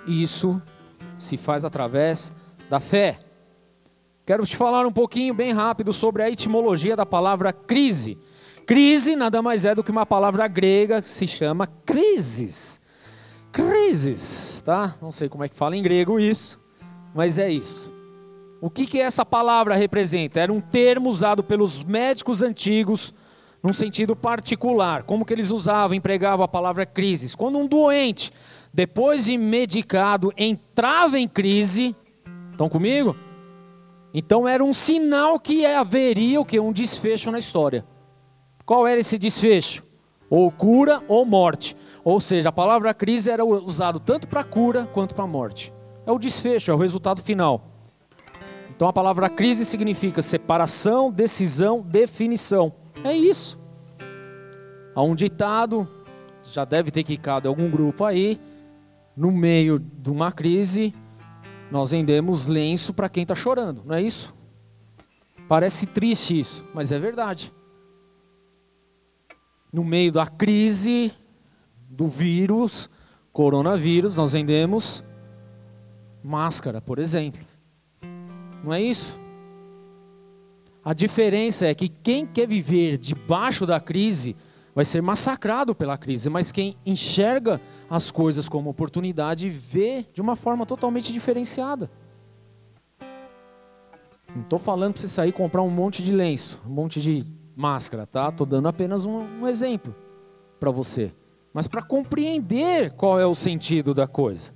Isso 0.06 0.60
se 1.18 1.36
faz 1.36 1.64
através 1.64 2.32
da 2.68 2.80
fé. 2.80 3.18
Quero 4.26 4.46
te 4.46 4.56
falar 4.56 4.86
um 4.86 4.92
pouquinho, 4.92 5.34
bem 5.34 5.52
rápido, 5.52 5.92
sobre 5.92 6.22
a 6.22 6.30
etimologia 6.30 6.94
da 6.94 7.06
palavra 7.06 7.52
crise. 7.52 8.18
Crise 8.66 9.16
nada 9.16 9.42
mais 9.42 9.64
é 9.64 9.74
do 9.74 9.82
que 9.82 9.90
uma 9.90 10.06
palavra 10.06 10.46
grega 10.46 11.02
que 11.02 11.08
se 11.08 11.26
chama 11.26 11.66
crises. 11.84 12.80
Crises, 13.50 14.62
tá? 14.64 14.96
Não 15.00 15.10
sei 15.10 15.28
como 15.28 15.44
é 15.44 15.48
que 15.48 15.56
fala 15.56 15.76
em 15.76 15.82
grego 15.82 16.18
isso, 16.18 16.60
mas 17.14 17.38
é 17.38 17.50
isso. 17.50 17.92
O 18.60 18.70
que, 18.70 18.86
que 18.86 19.00
essa 19.00 19.26
palavra 19.26 19.74
representa? 19.74 20.38
Era 20.38 20.52
um 20.52 20.60
termo 20.60 21.10
usado 21.10 21.42
pelos 21.42 21.84
médicos 21.84 22.42
antigos 22.42 23.12
num 23.62 23.72
sentido 23.72 24.14
particular. 24.14 25.02
Como 25.02 25.24
que 25.24 25.32
eles 25.32 25.50
usavam, 25.50 25.96
empregavam 25.96 26.44
a 26.44 26.48
palavra 26.48 26.86
crises? 26.86 27.34
Quando 27.34 27.58
um 27.58 27.66
doente, 27.66 28.32
depois 28.72 29.24
de 29.24 29.36
medicado, 29.36 30.32
entrava 30.36 31.18
em 31.18 31.26
crise, 31.26 31.94
estão 32.52 32.68
comigo? 32.68 33.16
Então 34.14 34.46
era 34.46 34.62
um 34.62 34.72
sinal 34.72 35.40
que 35.40 35.66
haveria 35.66 36.40
o 36.40 36.44
que 36.44 36.60
um 36.60 36.72
desfecho 36.72 37.30
na 37.30 37.38
história. 37.38 37.84
Qual 38.72 38.86
era 38.86 38.98
esse 38.98 39.18
desfecho? 39.18 39.84
Ou 40.30 40.50
cura 40.50 41.02
ou 41.06 41.26
morte. 41.26 41.76
Ou 42.02 42.18
seja, 42.18 42.48
a 42.48 42.52
palavra 42.52 42.94
crise 42.94 43.30
era 43.30 43.44
usada 43.44 44.00
tanto 44.00 44.26
para 44.26 44.42
cura 44.42 44.86
quanto 44.94 45.14
para 45.14 45.26
morte. 45.26 45.70
É 46.06 46.10
o 46.10 46.18
desfecho, 46.18 46.70
é 46.70 46.74
o 46.74 46.78
resultado 46.78 47.20
final. 47.20 47.66
Então 48.74 48.88
a 48.88 48.92
palavra 48.94 49.28
crise 49.28 49.66
significa 49.66 50.22
separação, 50.22 51.12
decisão, 51.12 51.82
definição. 51.82 52.72
É 53.04 53.14
isso. 53.14 53.58
Há 54.94 55.02
um 55.02 55.14
ditado, 55.14 55.86
já 56.42 56.64
deve 56.64 56.90
ter 56.90 57.04
quicado 57.04 57.50
algum 57.50 57.70
grupo 57.70 58.06
aí, 58.06 58.40
no 59.14 59.30
meio 59.30 59.78
de 59.78 60.10
uma 60.10 60.32
crise, 60.32 60.94
nós 61.70 61.90
vendemos 61.90 62.46
lenço 62.46 62.94
para 62.94 63.10
quem 63.10 63.24
está 63.24 63.34
chorando, 63.34 63.82
não 63.84 63.94
é 63.94 64.00
isso? 64.00 64.34
Parece 65.46 65.84
triste 65.84 66.40
isso, 66.40 66.64
mas 66.72 66.90
é 66.90 66.98
verdade. 66.98 67.52
No 69.72 69.82
meio 69.82 70.12
da 70.12 70.26
crise 70.26 71.12
do 71.88 72.06
vírus, 72.06 72.90
coronavírus, 73.32 74.16
nós 74.16 74.34
vendemos 74.34 75.02
máscara, 76.22 76.80
por 76.80 76.98
exemplo. 76.98 77.40
Não 78.62 78.72
é 78.72 78.82
isso? 78.82 79.18
A 80.84 80.92
diferença 80.92 81.66
é 81.66 81.74
que 81.74 81.88
quem 81.88 82.26
quer 82.26 82.46
viver 82.46 82.98
debaixo 82.98 83.64
da 83.64 83.80
crise 83.80 84.36
vai 84.74 84.84
ser 84.84 85.00
massacrado 85.00 85.74
pela 85.74 85.96
crise, 85.98 86.28
mas 86.30 86.50
quem 86.50 86.76
enxerga 86.84 87.60
as 87.88 88.10
coisas 88.10 88.48
como 88.48 88.70
oportunidade 88.70 89.48
vê 89.50 90.04
de 90.12 90.20
uma 90.20 90.34
forma 90.34 90.66
totalmente 90.66 91.12
diferenciada. 91.12 91.90
Não 94.34 94.42
estou 94.42 94.58
falando 94.58 94.94
para 94.94 95.02
você 95.02 95.08
sair 95.08 95.28
e 95.28 95.32
comprar 95.32 95.62
um 95.62 95.70
monte 95.70 96.02
de 96.02 96.12
lenço, 96.12 96.60
um 96.66 96.70
monte 96.70 97.00
de 97.00 97.26
máscara, 97.56 98.06
tá? 98.06 98.28
Estou 98.28 98.46
dando 98.46 98.68
apenas 98.68 99.06
um, 99.06 99.20
um 99.40 99.48
exemplo 99.48 99.94
para 100.58 100.70
você. 100.70 101.12
Mas 101.52 101.66
para 101.66 101.82
compreender 101.82 102.92
qual 102.92 103.20
é 103.20 103.26
o 103.26 103.34
sentido 103.34 103.92
da 103.92 104.06
coisa. 104.06 104.52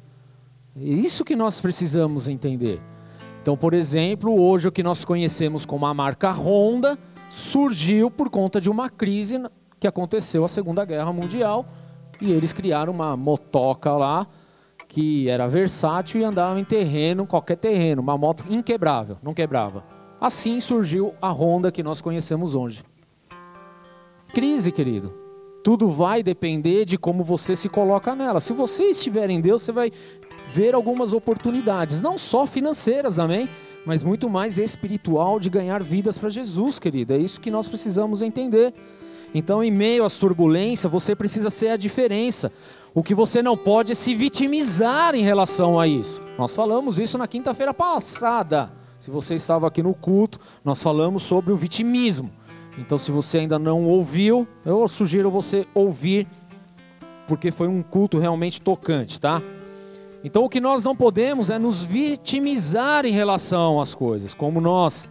É 0.76 0.84
isso 0.84 1.24
que 1.24 1.36
nós 1.36 1.60
precisamos 1.60 2.28
entender. 2.28 2.80
Então, 3.42 3.56
por 3.56 3.74
exemplo, 3.74 4.38
hoje 4.40 4.68
o 4.68 4.72
que 4.72 4.82
nós 4.82 5.04
conhecemos 5.04 5.64
como 5.64 5.86
a 5.86 5.94
marca 5.94 6.32
Honda 6.32 6.98
surgiu 7.30 8.10
por 8.10 8.30
conta 8.30 8.60
de 8.60 8.70
uma 8.70 8.88
crise 8.88 9.42
que 9.78 9.86
aconteceu 9.86 10.44
a 10.44 10.48
Segunda 10.48 10.84
Guerra 10.84 11.12
Mundial 11.12 11.66
e 12.20 12.32
eles 12.32 12.52
criaram 12.52 12.92
uma 12.92 13.16
motoca 13.16 13.92
lá 13.92 14.26
que 14.88 15.28
era 15.28 15.46
versátil 15.46 16.20
e 16.20 16.24
andava 16.24 16.58
em 16.58 16.64
terreno, 16.64 17.26
qualquer 17.26 17.56
terreno, 17.56 18.00
uma 18.00 18.16
moto 18.16 18.44
inquebrável, 18.48 19.18
não 19.22 19.34
quebrava. 19.34 19.95
Assim 20.20 20.60
surgiu 20.60 21.14
a 21.20 21.30
Honda 21.30 21.70
que 21.70 21.82
nós 21.82 22.00
conhecemos 22.00 22.54
hoje. 22.54 22.84
Crise, 24.32 24.72
querido. 24.72 25.12
Tudo 25.62 25.88
vai 25.88 26.22
depender 26.22 26.84
de 26.84 26.96
como 26.96 27.24
você 27.24 27.56
se 27.56 27.68
coloca 27.68 28.14
nela. 28.14 28.40
Se 28.40 28.52
você 28.52 28.84
estiver 28.84 29.28
em 29.30 29.40
Deus, 29.40 29.62
você 29.62 29.72
vai 29.72 29.92
ver 30.52 30.74
algumas 30.74 31.12
oportunidades, 31.12 32.00
não 32.00 32.16
só 32.16 32.46
financeiras, 32.46 33.18
amém? 33.18 33.48
Mas 33.84 34.02
muito 34.02 34.30
mais 34.30 34.58
espiritual 34.58 35.38
de 35.38 35.50
ganhar 35.50 35.82
vidas 35.82 36.18
para 36.18 36.28
Jesus, 36.28 36.78
querido. 36.78 37.14
É 37.14 37.18
isso 37.18 37.40
que 37.40 37.50
nós 37.50 37.68
precisamos 37.68 38.22
entender. 38.22 38.72
Então, 39.34 39.62
em 39.62 39.70
meio 39.70 40.04
às 40.04 40.16
turbulências, 40.16 40.90
você 40.90 41.14
precisa 41.14 41.50
ser 41.50 41.68
a 41.68 41.76
diferença. 41.76 42.50
O 42.94 43.02
que 43.02 43.14
você 43.14 43.42
não 43.42 43.56
pode 43.56 43.92
é 43.92 43.94
se 43.94 44.14
vitimizar 44.14 45.14
em 45.14 45.22
relação 45.22 45.78
a 45.78 45.86
isso. 45.86 46.22
Nós 46.38 46.54
falamos 46.54 46.98
isso 46.98 47.18
na 47.18 47.28
quinta-feira 47.28 47.74
passada. 47.74 48.70
Se 48.98 49.10
você 49.10 49.34
estava 49.34 49.66
aqui 49.66 49.82
no 49.82 49.94
culto, 49.94 50.40
nós 50.64 50.82
falamos 50.82 51.22
sobre 51.22 51.52
o 51.52 51.56
vitimismo. 51.56 52.30
Então, 52.78 52.98
se 52.98 53.10
você 53.10 53.38
ainda 53.38 53.58
não 53.58 53.84
ouviu, 53.84 54.46
eu 54.64 54.86
sugiro 54.88 55.30
você 55.30 55.66
ouvir, 55.74 56.26
porque 57.26 57.50
foi 57.50 57.68
um 57.68 57.82
culto 57.82 58.18
realmente 58.18 58.60
tocante, 58.60 59.20
tá? 59.20 59.42
Então, 60.22 60.44
o 60.44 60.48
que 60.48 60.60
nós 60.60 60.84
não 60.84 60.94
podemos 60.94 61.50
é 61.50 61.58
nos 61.58 61.84
vitimizar 61.84 63.06
em 63.06 63.12
relação 63.12 63.80
às 63.80 63.94
coisas, 63.94 64.34
como 64.34 64.60
nós 64.60 65.08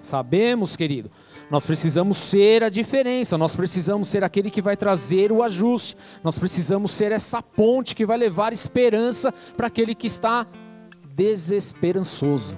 sabemos, 0.00 0.76
querido. 0.76 1.10
Nós 1.50 1.66
precisamos 1.66 2.18
ser 2.18 2.62
a 2.62 2.68
diferença, 2.68 3.36
nós 3.36 3.54
precisamos 3.54 4.08
ser 4.08 4.24
aquele 4.24 4.50
que 4.50 4.62
vai 4.62 4.76
trazer 4.76 5.30
o 5.32 5.42
ajuste, 5.42 5.96
nós 6.22 6.38
precisamos 6.38 6.92
ser 6.92 7.12
essa 7.12 7.42
ponte 7.42 7.94
que 7.94 8.06
vai 8.06 8.16
levar 8.16 8.52
esperança 8.52 9.32
para 9.56 9.66
aquele 9.66 9.94
que 9.94 10.06
está 10.06 10.46
desesperançoso. 11.14 12.56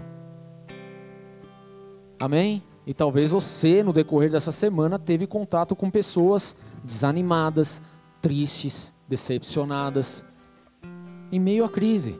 Amém? 2.25 2.63
E 2.87 2.95
talvez 2.95 3.33
você, 3.33 3.83
no 3.83 3.93
decorrer 3.93 4.31
dessa 4.31 4.51
semana, 4.51 4.99
teve 4.99 5.27
contato 5.27 5.77
com 5.77 5.91
pessoas 5.91 6.57
desanimadas, 6.83 7.83
tristes, 8.23 8.95
decepcionadas, 9.07 10.25
em 11.31 11.39
meio 11.39 11.67
à 11.67 11.69
crise. 11.69 12.19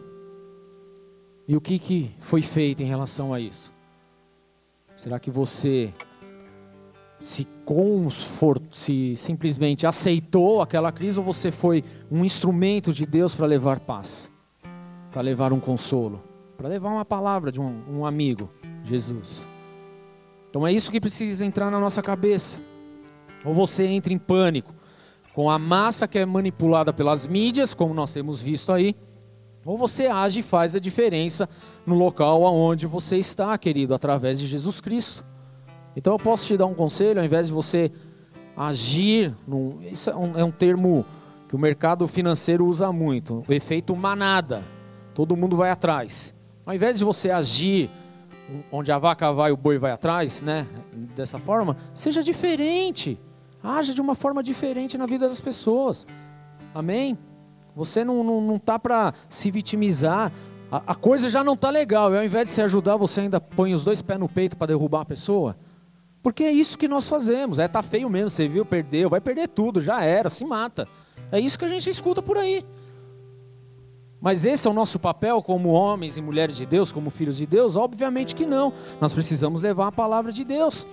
E 1.49 1.57
o 1.57 1.61
que, 1.61 1.79
que 1.79 2.11
foi 2.21 2.43
feito 2.43 2.83
em 2.83 2.87
relação 2.87 3.33
a 3.33 3.41
isso? 3.41 3.73
Será 4.95 5.19
que 5.19 5.31
você 5.31 5.91
se, 7.19 7.49
se 8.73 9.17
simplesmente 9.17 9.87
aceitou 9.87 10.61
aquela 10.61 10.93
crise 10.93 11.19
ou 11.19 11.25
você 11.25 11.51
foi 11.51 11.83
um 12.11 12.27
instrumento 12.27 12.93
de 12.93 13.07
Deus 13.07 13.35
para 13.35 13.47
levar 13.47 13.81
paz, 13.81 14.29
para 15.11 15.23
levar 15.23 15.51
um 15.51 15.61
consolo, 15.61 16.23
para 16.59 16.69
levar 16.69 16.91
uma 16.91 17.07
palavra 17.07 17.51
de 17.51 17.59
um, 17.59 17.83
um 17.89 18.05
amigo, 18.05 18.51
Jesus. 18.83 19.54
Então 20.55 20.65
é 20.65 20.73
isso 20.73 20.93
que 20.93 21.01
precisa 21.01 21.45
entrar 21.45 21.69
na 21.69 21.81
nossa 21.81 22.01
cabeça. 22.01 22.61
Ou 23.45 23.53
você 23.53 23.87
entra 23.87 24.13
em 24.13 24.19
pânico 24.19 24.73
com 25.35 25.51
a 25.51 25.59
massa 25.59 26.07
que 26.07 26.17
é 26.17 26.25
manipulada 26.25 26.93
pelas 26.93 27.27
mídias, 27.27 27.75
como 27.75 27.93
nós 27.93 28.13
temos 28.13 28.41
visto 28.41 28.71
aí, 28.71 28.95
ou 29.67 29.77
você 29.77 30.07
age 30.07 30.39
e 30.39 30.43
faz 30.45 30.77
a 30.77 30.79
diferença 30.79 31.49
no 31.85 31.97
local 31.97 32.41
onde 32.45 32.87
você 32.87 33.19
está, 33.19 33.59
querido, 33.59 33.97
através 33.97 34.39
de 34.39 34.47
Jesus 34.47 34.81
Cristo. 34.81 35.25
Então 35.97 36.13
eu 36.13 36.21
posso 36.21 36.47
te 36.47 36.57
dar 36.57 36.67
um 36.67 36.75
conselho, 36.75 37.19
ao 37.19 37.27
invés 37.27 37.49
de 37.49 37.53
você 37.53 37.91
agir, 38.57 39.35
num, 39.49 39.81
isso 39.83 40.09
é 40.09 40.15
um, 40.15 40.39
é 40.39 40.45
um 40.45 40.53
termo 40.53 41.05
que 41.49 41.57
o 41.57 41.59
mercado 41.59 42.07
financeiro 42.07 42.65
usa 42.65 42.93
muito, 42.93 43.43
o 43.49 43.53
efeito 43.53 43.97
manada. 43.97 44.63
Todo 45.17 45.37
mundo 45.37 45.57
vai 45.57 45.71
atrás. 45.71 46.33
Ao 46.65 46.73
invés 46.73 47.01
de 47.01 47.05
você 47.05 47.33
agir 47.33 47.91
onde 48.71 48.93
a 48.93 48.99
vaca 48.99 49.33
vai, 49.33 49.53
o 49.53 49.57
boi 49.57 49.79
vai 49.79 49.93
atrás, 49.93 50.41
né? 50.41 50.67
Dessa 51.15 51.39
forma, 51.39 51.77
seja 51.95 52.23
diferente. 52.23 53.19
Haja 53.63 53.95
de 53.95 54.01
uma 54.01 54.15
forma 54.15 54.43
diferente 54.43 54.99
na 54.99 55.07
vida 55.07 55.29
das 55.29 55.41
pessoas. 55.41 56.07
Amém? 56.75 57.19
Você 57.75 58.05
não, 58.05 58.23
não, 58.23 58.41
não 58.41 58.59
tá 58.59 58.79
para 58.79 59.15
se 59.29 59.51
vitimizar. 59.51 60.31
A, 60.71 60.83
a, 60.89 60.95
coisa 60.95 61.29
já 61.29 61.43
não 61.43 61.57
tá 61.57 61.71
legal. 61.71 62.13
E 62.13 62.19
ao 62.19 62.25
invés 62.25 62.49
de 62.49 62.55
se 62.55 62.63
ajudar, 62.63 62.97
você 62.97 63.23
ainda 63.23 63.41
põe 63.41 63.73
os 63.73 63.85
dois 63.85 64.03
pés 64.03 64.21
no 64.21 64.29
peito 64.29 64.57
para 64.57 64.69
derrubar 64.69 65.01
a 65.01 65.05
pessoa. 65.05 65.57
Porque 66.23 66.45
é 66.45 66.53
isso 66.53 66.79
que 66.79 66.89
nós 66.89 67.09
fazemos. 67.09 67.59
É, 67.59 67.69
tá 67.69 67.83
feio 67.83 68.09
mesmo, 68.09 68.31
você 68.31 68.49
viu, 68.49 68.65
perdeu, 68.65 69.11
vai 69.11 69.21
perder 69.21 69.49
tudo, 69.49 69.81
já 69.81 70.03
era, 70.03 70.31
se 70.31 70.45
mata. 70.45 70.89
É 71.31 71.41
isso 71.41 71.59
que 71.59 71.65
a 71.65 71.69
gente 71.69 71.89
escuta 71.89 72.23
por 72.23 72.37
aí. 72.37 72.65
Mas 74.21 74.45
esse 74.45 74.67
é 74.67 74.71
o 74.71 74.75
nosso 74.75 74.99
papel 74.99 75.43
como 75.43 75.71
homens 75.71 76.17
e 76.17 76.23
mulheres 76.23 76.57
de 76.57 76.65
Deus, 76.65 76.91
como 76.91 77.11
filhos 77.11 77.37
de 77.37 77.47
Deus? 77.47 77.77
Obviamente 77.77 78.35
que 78.35 78.47
não. 78.47 78.73
Nós 79.01 79.13
precisamos 79.13 79.61
levar 79.61 79.89
a 79.89 79.93
palavra 79.93 80.33
de 80.33 80.45
Deus. 80.45 80.87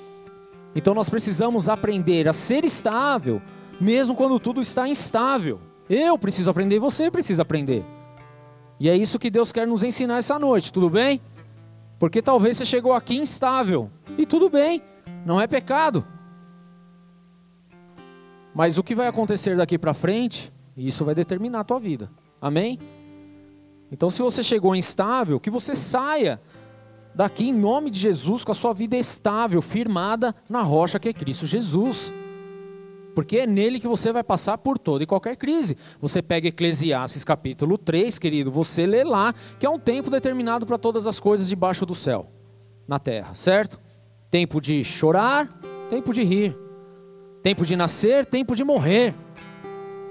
Então 0.76 0.94
nós 0.94 1.10
precisamos 1.10 1.70
aprender 1.70 2.28
a 2.28 2.34
ser 2.34 2.64
estável, 2.64 3.42
mesmo 3.80 4.16
quando 4.16 4.40
tudo 4.40 4.62
está 4.62 4.88
instável. 4.88 5.60
Eu 5.90 6.18
preciso 6.18 6.50
aprender, 6.50 6.80
você 6.80 7.10
precisa 7.10 7.42
aprender. 7.42 7.86
E 8.80 8.90
é 8.90 8.96
isso 8.96 9.20
que 9.20 9.30
Deus 9.30 9.52
quer 9.52 9.68
nos 9.68 9.84
ensinar 9.84 10.18
essa 10.18 10.40
noite, 10.40 10.74
tudo 10.74 10.90
bem? 10.90 11.22
Porque 12.00 12.22
talvez 12.22 12.58
você 12.58 12.66
chegou 12.66 12.94
aqui 12.94 13.16
instável. 13.16 13.92
E 14.18 14.26
tudo 14.26 14.50
bem, 14.50 14.82
não 15.26 15.40
é 15.40 15.48
pecado. 15.48 16.06
Mas 18.54 18.78
o 18.78 18.84
que 18.84 18.96
vai 18.96 19.08
acontecer 19.08 19.56
daqui 19.56 19.78
para 19.78 19.94
frente, 19.94 20.52
isso 20.76 21.06
vai 21.06 21.14
determinar 21.14 21.60
a 21.60 21.64
tua 21.64 21.80
vida. 21.80 22.10
Amém? 22.42 22.80
Então, 23.92 24.10
se 24.10 24.22
você 24.22 24.42
chegou 24.42 24.76
instável, 24.76 25.40
que 25.40 25.50
você 25.50 25.76
saia 25.76 26.40
daqui 27.14 27.50
em 27.50 27.54
nome 27.54 27.90
de 27.90 28.00
Jesus 28.00 28.44
com 28.44 28.52
a 28.52 28.56
sua 28.56 28.74
vida 28.74 28.96
estável, 28.96 29.62
firmada 29.62 30.34
na 30.50 30.62
rocha 30.62 31.00
que 31.00 31.10
é 31.10 31.14
Cristo 31.14 31.46
Jesus. 31.46 32.14
Porque 33.14 33.40
é 33.40 33.48
nele 33.48 33.80
que 33.80 33.88
você 33.88 34.14
vai 34.14 34.24
passar 34.24 34.58
por 34.58 34.78
toda 34.78 35.04
e 35.04 35.08
qualquer 35.08 35.36
crise. 35.36 35.78
Você 36.00 36.22
pega 36.22 36.48
Eclesiastes 36.48 37.26
capítulo 37.26 37.78
3, 37.78 38.18
querido, 38.18 38.50
você 38.50 38.86
lê 38.86 39.04
lá, 39.04 39.34
que 39.60 39.66
é 39.66 39.70
um 39.70 39.78
tempo 39.78 40.10
determinado 40.10 40.66
para 40.66 40.78
todas 40.78 41.06
as 41.06 41.20
coisas 41.20 41.50
debaixo 41.50 41.86
do 41.86 41.94
céu, 41.94 42.32
na 42.88 43.00
terra, 43.00 43.36
certo? 43.36 43.80
Tempo 44.30 44.62
de 44.62 44.82
chorar, 44.84 45.60
tempo 45.90 46.14
de 46.14 46.24
rir. 46.24 46.58
Tempo 47.44 47.66
de 47.66 47.76
nascer, 47.76 48.26
tempo 48.26 48.56
de 48.56 48.64
morrer. 48.64 49.14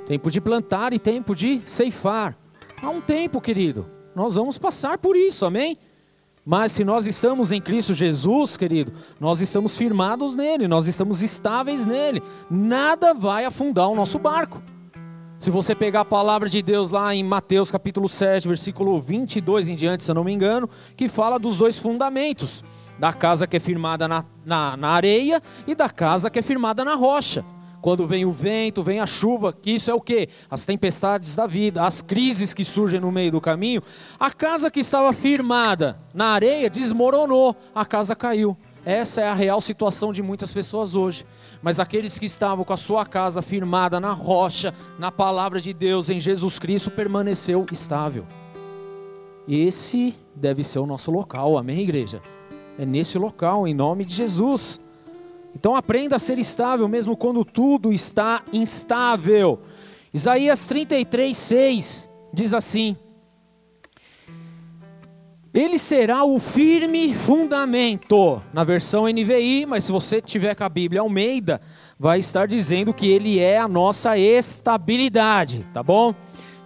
Tempo 0.06 0.30
de 0.30 0.40
plantar 0.40 0.92
e 0.92 0.98
tempo 0.98 1.34
de 1.34 1.62
ceifar. 1.64 2.36
Há 2.82 2.88
um 2.88 3.00
tempo, 3.00 3.40
querido. 3.40 3.86
Nós 4.14 4.34
vamos 4.34 4.56
passar 4.56 4.98
por 4.98 5.16
isso, 5.16 5.44
amém? 5.44 5.78
Mas 6.44 6.72
se 6.72 6.82
nós 6.82 7.06
estamos 7.06 7.52
em 7.52 7.60
Cristo 7.60 7.92
Jesus, 7.92 8.56
querido, 8.56 8.92
nós 9.20 9.40
estamos 9.40 9.76
firmados 9.76 10.34
nele, 10.34 10.66
nós 10.66 10.86
estamos 10.86 11.22
estáveis 11.22 11.84
nele. 11.84 12.22
Nada 12.50 13.12
vai 13.12 13.44
afundar 13.44 13.88
o 13.88 13.94
nosso 13.94 14.18
barco. 14.18 14.62
Se 15.38 15.50
você 15.50 15.74
pegar 15.74 16.00
a 16.00 16.04
palavra 16.04 16.48
de 16.48 16.62
Deus 16.62 16.90
lá 16.90 17.14
em 17.14 17.22
Mateus 17.22 17.70
capítulo 17.70 18.08
7, 18.08 18.48
versículo 18.48 19.00
22 19.00 19.68
em 19.68 19.74
diante, 19.74 20.04
se 20.04 20.10
eu 20.10 20.14
não 20.14 20.24
me 20.24 20.32
engano, 20.32 20.68
que 20.96 21.08
fala 21.08 21.38
dos 21.38 21.58
dois 21.58 21.78
fundamentos: 21.78 22.64
da 22.98 23.12
casa 23.12 23.46
que 23.46 23.56
é 23.56 23.60
firmada 23.60 24.08
na, 24.08 24.24
na, 24.44 24.76
na 24.76 24.88
areia 24.88 25.42
e 25.66 25.74
da 25.74 25.88
casa 25.88 26.30
que 26.30 26.38
é 26.38 26.42
firmada 26.42 26.84
na 26.84 26.94
rocha. 26.94 27.44
Quando 27.80 28.06
vem 28.06 28.24
o 28.24 28.30
vento, 28.30 28.82
vem 28.82 29.00
a 29.00 29.06
chuva, 29.06 29.52
que 29.52 29.70
isso 29.70 29.90
é 29.90 29.94
o 29.94 30.00
que? 30.00 30.28
As 30.50 30.66
tempestades 30.66 31.34
da 31.34 31.46
vida, 31.46 31.84
as 31.84 32.02
crises 32.02 32.52
que 32.52 32.64
surgem 32.64 33.00
no 33.00 33.10
meio 33.10 33.32
do 33.32 33.40
caminho. 33.40 33.82
A 34.18 34.30
casa 34.30 34.70
que 34.70 34.80
estava 34.80 35.12
firmada 35.12 35.98
na 36.12 36.26
areia 36.26 36.68
desmoronou, 36.68 37.56
a 37.74 37.84
casa 37.86 38.14
caiu. 38.14 38.56
Essa 38.84 39.20
é 39.22 39.28
a 39.28 39.34
real 39.34 39.60
situação 39.60 40.12
de 40.12 40.22
muitas 40.22 40.52
pessoas 40.52 40.94
hoje. 40.94 41.26
Mas 41.62 41.80
aqueles 41.80 42.18
que 42.18 42.26
estavam 42.26 42.64
com 42.64 42.72
a 42.72 42.78
sua 42.78 43.04
casa 43.04 43.42
firmada 43.42 43.98
na 43.98 44.12
rocha, 44.12 44.74
na 44.98 45.10
palavra 45.10 45.60
de 45.60 45.72
Deus, 45.72 46.10
em 46.10 46.20
Jesus 46.20 46.58
Cristo, 46.58 46.90
permaneceu 46.90 47.66
estável. 47.72 48.26
Esse 49.48 50.14
deve 50.34 50.62
ser 50.62 50.78
o 50.78 50.86
nosso 50.86 51.10
local, 51.10 51.58
amém, 51.58 51.80
igreja? 51.80 52.22
É 52.78 52.86
nesse 52.86 53.18
local, 53.18 53.66
em 53.66 53.74
nome 53.74 54.04
de 54.04 54.14
Jesus. 54.14 54.80
Então 55.54 55.74
aprenda 55.74 56.16
a 56.16 56.18
ser 56.18 56.38
estável 56.38 56.88
mesmo 56.88 57.16
quando 57.16 57.44
tudo 57.44 57.92
está 57.92 58.42
instável. 58.52 59.60
Isaías 60.12 60.66
33, 60.66 61.36
6 61.36 62.08
diz 62.32 62.54
assim: 62.54 62.96
Ele 65.52 65.78
será 65.78 66.24
o 66.24 66.38
firme 66.38 67.14
fundamento, 67.14 68.42
na 68.52 68.64
versão 68.64 69.06
NVI, 69.06 69.66
mas 69.66 69.84
se 69.84 69.92
você 69.92 70.20
tiver 70.20 70.54
com 70.54 70.64
a 70.64 70.68
Bíblia 70.68 71.00
Almeida, 71.00 71.60
vai 71.98 72.18
estar 72.18 72.46
dizendo 72.46 72.94
que 72.94 73.08
ele 73.08 73.38
é 73.38 73.58
a 73.58 73.68
nossa 73.68 74.16
estabilidade, 74.16 75.66
tá 75.72 75.82
bom? 75.82 76.14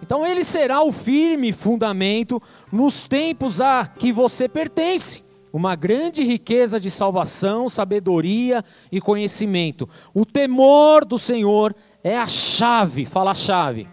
Então 0.01 0.25
ele 0.25 0.43
será 0.43 0.83
o 0.83 0.91
firme 0.91 1.51
fundamento 1.51 2.41
nos 2.71 3.07
tempos 3.07 3.59
a 3.59 3.87
que 3.87 4.11
você 4.11 4.47
pertence 4.47 5.24
uma 5.55 5.73
grande 5.73 6.21
riqueza 6.21 6.77
de 6.77 6.91
salvação, 6.91 7.69
sabedoria 7.69 8.61
e 8.91 8.99
conhecimento. 8.99 9.87
O 10.13 10.25
temor 10.25 11.05
do 11.05 11.17
Senhor 11.17 11.73
é 12.03 12.17
a 12.17 12.27
chave, 12.27 13.05
fala 13.05 13.31
a 13.31 13.33
chave, 13.33 13.87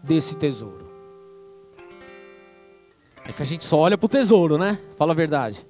desse 0.00 0.36
tesouro. 0.36 0.88
É 3.24 3.32
que 3.32 3.42
a 3.42 3.44
gente 3.44 3.64
só 3.64 3.78
olha 3.78 3.98
para 3.98 4.06
o 4.06 4.08
tesouro, 4.08 4.56
né? 4.56 4.78
Fala 4.96 5.10
a 5.10 5.16
verdade. 5.16 5.66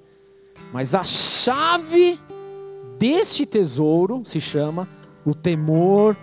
Mas 0.71 0.93
a 0.93 1.03
chave 1.03 2.19
deste 2.99 3.47
tesouro 3.47 4.21
se 4.23 4.39
chama 4.39 4.87
o 5.25 5.33
temor 5.33 6.15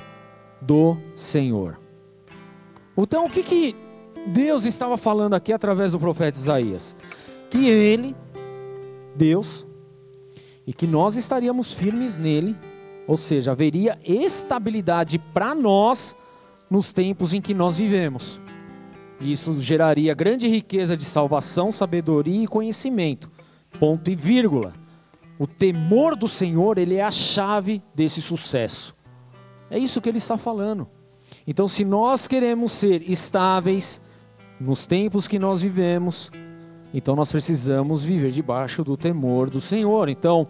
do 0.63 0.97
Senhor. 1.17 1.81
Então, 2.97 3.27
o 3.27 3.31
que, 3.31 3.43
que 3.43 3.77
Deus 4.29 4.65
estava 4.65 4.97
falando 4.97 5.35
aqui 5.35 5.53
através 5.53 5.91
do 5.91 5.99
profeta 5.99 6.39
Isaías? 6.39 6.95
Que 7.51 7.69
ele 7.69 8.15
Deus 9.15 9.67
e 10.67 10.73
que 10.73 10.87
nós 10.87 11.17
estaríamos 11.17 11.73
firmes 11.73 12.17
nele, 12.17 12.57
ou 13.07 13.17
seja, 13.17 13.53
haveria 13.53 13.99
estabilidade 14.05 15.19
para 15.19 15.55
nós 15.55 16.17
nos 16.71 16.93
tempos 16.93 17.35
em 17.35 17.41
que 17.41 17.53
nós 17.53 17.77
vivemos. 17.77 18.41
Isso 19.21 19.61
geraria 19.61 20.15
grande 20.15 20.49
riqueza 20.49 20.97
de 20.97 21.05
salvação, 21.05 21.71
sabedoria 21.71 22.45
e 22.45 22.47
conhecimento. 22.47 23.31
Ponto 23.79 24.11
e 24.11 24.17
vírgula. 24.17 24.73
O 25.39 25.47
temor 25.47 26.17
do 26.17 26.29
Senhor, 26.29 26.79
ele 26.79 26.97
é 26.97 27.03
a 27.03 27.11
chave 27.11 27.83
desse 27.95 28.23
sucesso. 28.23 28.95
É 29.71 29.79
isso 29.79 30.01
que 30.01 30.09
ele 30.09 30.19
está 30.19 30.37
falando. 30.37 30.89
Então, 31.47 31.67
se 31.67 31.85
nós 31.85 32.29
queremos 32.29 32.73
ser 32.73 33.03
estáveis 33.11 34.01
nos 34.61 34.87
tempos 34.87 35.27
que 35.27 35.39
nós 35.39 35.63
vivemos, 35.63 36.31
então 36.93 37.15
nós 37.15 37.31
precisamos 37.31 38.05
viver 38.05 38.31
debaixo 38.31 38.83
do 38.83 38.97
temor 38.97 39.49
do 39.49 39.61
Senhor. 39.61 40.09
Então, 40.09 40.49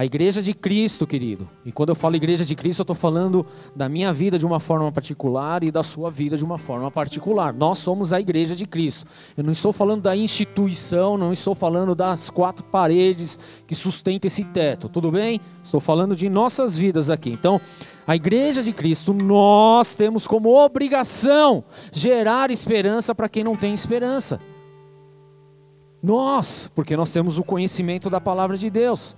a 0.00 0.04
igreja 0.06 0.40
de 0.40 0.54
Cristo, 0.54 1.06
querido, 1.06 1.46
e 1.62 1.70
quando 1.70 1.90
eu 1.90 1.94
falo 1.94 2.16
igreja 2.16 2.42
de 2.42 2.54
Cristo, 2.54 2.80
eu 2.80 2.84
estou 2.84 2.96
falando 2.96 3.44
da 3.76 3.86
minha 3.86 4.12
vida 4.14 4.38
de 4.38 4.46
uma 4.46 4.58
forma 4.58 4.90
particular 4.90 5.62
e 5.62 5.70
da 5.70 5.82
sua 5.82 6.10
vida 6.10 6.38
de 6.38 6.44
uma 6.44 6.56
forma 6.56 6.90
particular. 6.90 7.52
Nós 7.52 7.78
somos 7.80 8.10
a 8.10 8.18
igreja 8.18 8.56
de 8.56 8.64
Cristo. 8.64 9.06
Eu 9.36 9.44
não 9.44 9.52
estou 9.52 9.74
falando 9.74 10.00
da 10.00 10.16
instituição, 10.16 11.18
não 11.18 11.34
estou 11.34 11.54
falando 11.54 11.94
das 11.94 12.30
quatro 12.30 12.64
paredes 12.64 13.38
que 13.66 13.74
sustentam 13.74 14.26
esse 14.26 14.42
teto, 14.44 14.88
tudo 14.88 15.10
bem? 15.10 15.38
Estou 15.62 15.80
falando 15.80 16.16
de 16.16 16.30
nossas 16.30 16.78
vidas 16.78 17.10
aqui. 17.10 17.28
Então, 17.28 17.60
a 18.06 18.16
igreja 18.16 18.62
de 18.62 18.72
Cristo, 18.72 19.12
nós 19.12 19.94
temos 19.94 20.26
como 20.26 20.56
obrigação 20.56 21.62
gerar 21.92 22.50
esperança 22.50 23.14
para 23.14 23.28
quem 23.28 23.44
não 23.44 23.54
tem 23.54 23.74
esperança. 23.74 24.40
Nós, 26.02 26.70
porque 26.74 26.96
nós 26.96 27.12
temos 27.12 27.38
o 27.38 27.44
conhecimento 27.44 28.08
da 28.08 28.20
palavra 28.20 28.56
de 28.56 28.70
Deus, 28.70 29.16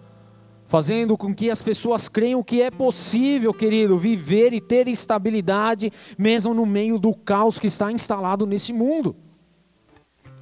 fazendo 0.66 1.16
com 1.16 1.34
que 1.34 1.50
as 1.50 1.62
pessoas 1.62 2.08
creiam 2.08 2.42
que 2.42 2.60
é 2.60 2.70
possível, 2.70 3.54
querido, 3.54 3.98
viver 3.98 4.52
e 4.52 4.60
ter 4.60 4.88
estabilidade, 4.88 5.92
mesmo 6.18 6.52
no 6.54 6.66
meio 6.66 6.98
do 6.98 7.14
caos 7.14 7.58
que 7.58 7.66
está 7.66 7.92
instalado 7.92 8.46
nesse 8.46 8.72
mundo. 8.72 9.14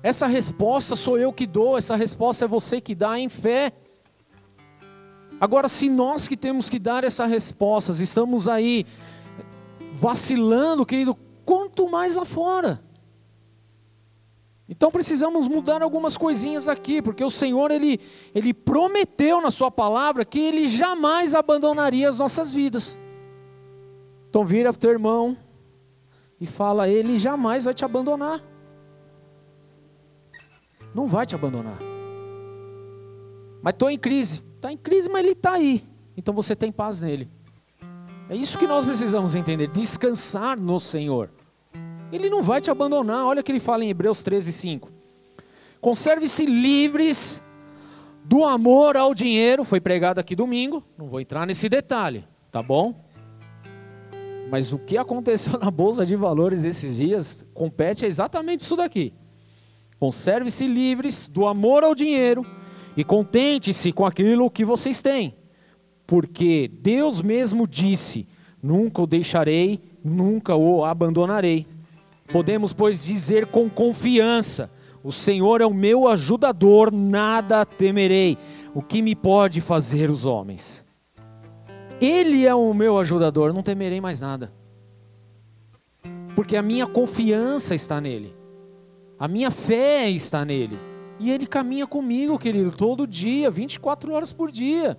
Essa 0.03 0.27
resposta 0.27 0.97
sou 0.97 1.19
eu 1.19 1.33
que 1.33 1.47
dou, 1.47 1.77
essa 1.77 1.95
resposta 1.95 2.47
é 2.47 2.49
você 2.49 2.81
que 2.81 2.95
dá 2.95 3.19
em 3.19 3.29
fé. 3.29 3.73
Agora, 5.39 5.69
se 5.69 5.91
nós 5.91 6.27
que 6.27 6.37
temos 6.37 6.71
que 6.71 6.79
dar 6.79 7.05
essa 7.05 7.27
resposta, 7.27 7.93
estamos 7.93 8.49
aí 8.49 8.87
vacilando, 9.95 10.87
querido, 10.87 11.17
quanto 11.45 11.91
mais 11.91 12.15
lá 12.15 12.25
fora. 12.25 12.83
Então 14.71 14.89
precisamos 14.89 15.49
mudar 15.49 15.83
algumas 15.83 16.17
coisinhas 16.17 16.69
aqui, 16.69 17.03
porque 17.03 17.25
o 17.25 17.29
Senhor 17.29 17.73
ele, 17.73 17.99
ele 18.33 18.55
prometeu 18.55 19.41
na 19.41 19.51
sua 19.51 19.69
palavra 19.69 20.25
que 20.25 20.39
ele 20.39 20.69
jamais 20.69 21.35
abandonaria 21.35 22.09
as 22.09 22.21
nossas 22.21 22.55
vidas. 22.55 22.97
Então 24.29 24.45
vira 24.45 24.73
teu 24.73 24.93
irmão 24.93 25.37
e 26.41 26.47
fala, 26.47 26.89
ele 26.89 27.17
jamais 27.17 27.65
vai 27.65 27.75
te 27.75 27.85
abandonar. 27.85 28.41
Não 30.95 31.09
vai 31.09 31.27
te 31.27 31.35
abandonar. 31.35 31.79
Mas 33.61 33.75
estou 33.75 33.91
em 33.91 33.99
crise. 33.99 34.41
Está 34.55 34.71
em 34.71 34.77
crise, 34.77 35.09
mas 35.09 35.25
ele 35.25 35.33
está 35.33 35.55
aí. 35.55 35.85
Então 36.17 36.33
você 36.33 36.55
tem 36.55 36.71
paz 36.71 37.01
nele. 37.01 37.29
É 38.29 38.37
isso 38.37 38.57
que 38.57 38.69
nós 38.69 38.85
precisamos 38.85 39.35
entender. 39.35 39.67
Descansar 39.67 40.61
no 40.61 40.79
Senhor. 40.79 41.29
Ele 42.13 42.29
não 42.29 42.43
vai 42.43 42.61
te 42.61 42.71
abandonar. 42.71 43.25
Olha 43.27 43.41
o 43.41 43.45
que 43.45 43.53
ele 43.53 43.61
fala 43.61 43.85
em 43.85 43.91
Hebreus 43.91 44.23
13, 44.23 44.53
5. 44.53 44.91
Conserve-se 45.81 46.45
livres 46.45 47.43
do 48.25 48.45
amor 48.45 48.97
ao 48.97 49.15
dinheiro. 49.15 49.65
Foi 49.65 49.81
pregado 49.81 50.19
aqui 50.19 50.35
domingo. 50.37 50.83
Não 50.99 51.09
vou 51.09 51.21
entrar 51.21 51.47
nesse 51.47 51.69
detalhe, 51.69 52.25
tá 52.51 52.63
bom? 52.63 52.95
Mas 54.51 54.73
o 54.73 54.79
que 54.79 54.99
aconteceu 54.99 55.59
na 55.59 55.71
Bolsa 55.71 56.05
de 56.05 56.17
Valores 56.17 56.65
esses 56.65 56.97
dias 56.97 57.45
compete 57.55 58.05
a 58.05 58.09
exatamente 58.09 58.61
isso 58.61 58.77
daqui. 58.77 59.13
Conserve-se 59.99 60.67
livres 60.67 61.29
do 61.29 61.47
amor 61.47 61.85
ao 61.85 61.95
dinheiro 61.95 62.45
e 62.97 63.05
contente-se 63.05 63.93
com 63.93 64.05
aquilo 64.05 64.51
que 64.51 64.65
vocês 64.65 65.01
têm. 65.01 65.35
Porque 66.07 66.69
Deus 66.81 67.23
mesmo 67.23 67.69
disse: 67.69 68.27
Nunca 68.63 69.03
o 69.03 69.07
deixarei, 69.07 69.81
nunca 70.03 70.57
o 70.57 70.85
abandonarei. 70.85 71.67
Podemos, 72.33 72.73
pois, 72.73 73.05
dizer 73.05 73.47
com 73.47 73.69
confiança: 73.69 74.71
O 75.03 75.13
Senhor 75.13 75.61
é 75.61 75.67
o 75.67 75.75
meu 75.75 76.09
ajudador, 76.09 76.93
nada 76.93 77.65
temerei. 77.65 78.39
O 78.75 78.83
que 78.83 79.03
me 79.03 79.15
pode 79.15 79.61
fazer 79.61 80.11
os 80.11 80.27
homens? 80.27 80.85
Ele 82.01 82.47
é 82.47 82.55
o 82.55 82.73
meu 82.73 82.99
ajudador, 82.99 83.53
não 83.53 83.63
temerei 83.63 84.01
mais 84.01 84.21
nada. 84.21 84.53
Porque 86.35 86.57
a 86.57 86.63
minha 86.63 86.87
confiança 86.87 87.75
está 87.75 88.01
nele. 88.01 88.35
A 89.19 89.29
minha 89.29 89.51
fé 89.51 90.09
está 90.09 90.45
nele. 90.45 90.79
E 91.19 91.31
ele 91.31 91.47
caminha 91.47 91.87
comigo, 91.87 92.39
querido, 92.39 92.71
todo 92.71 93.07
dia, 93.07 93.51
24 93.51 94.13
horas 94.13 94.33
por 94.33 94.51
dia. 94.51 94.99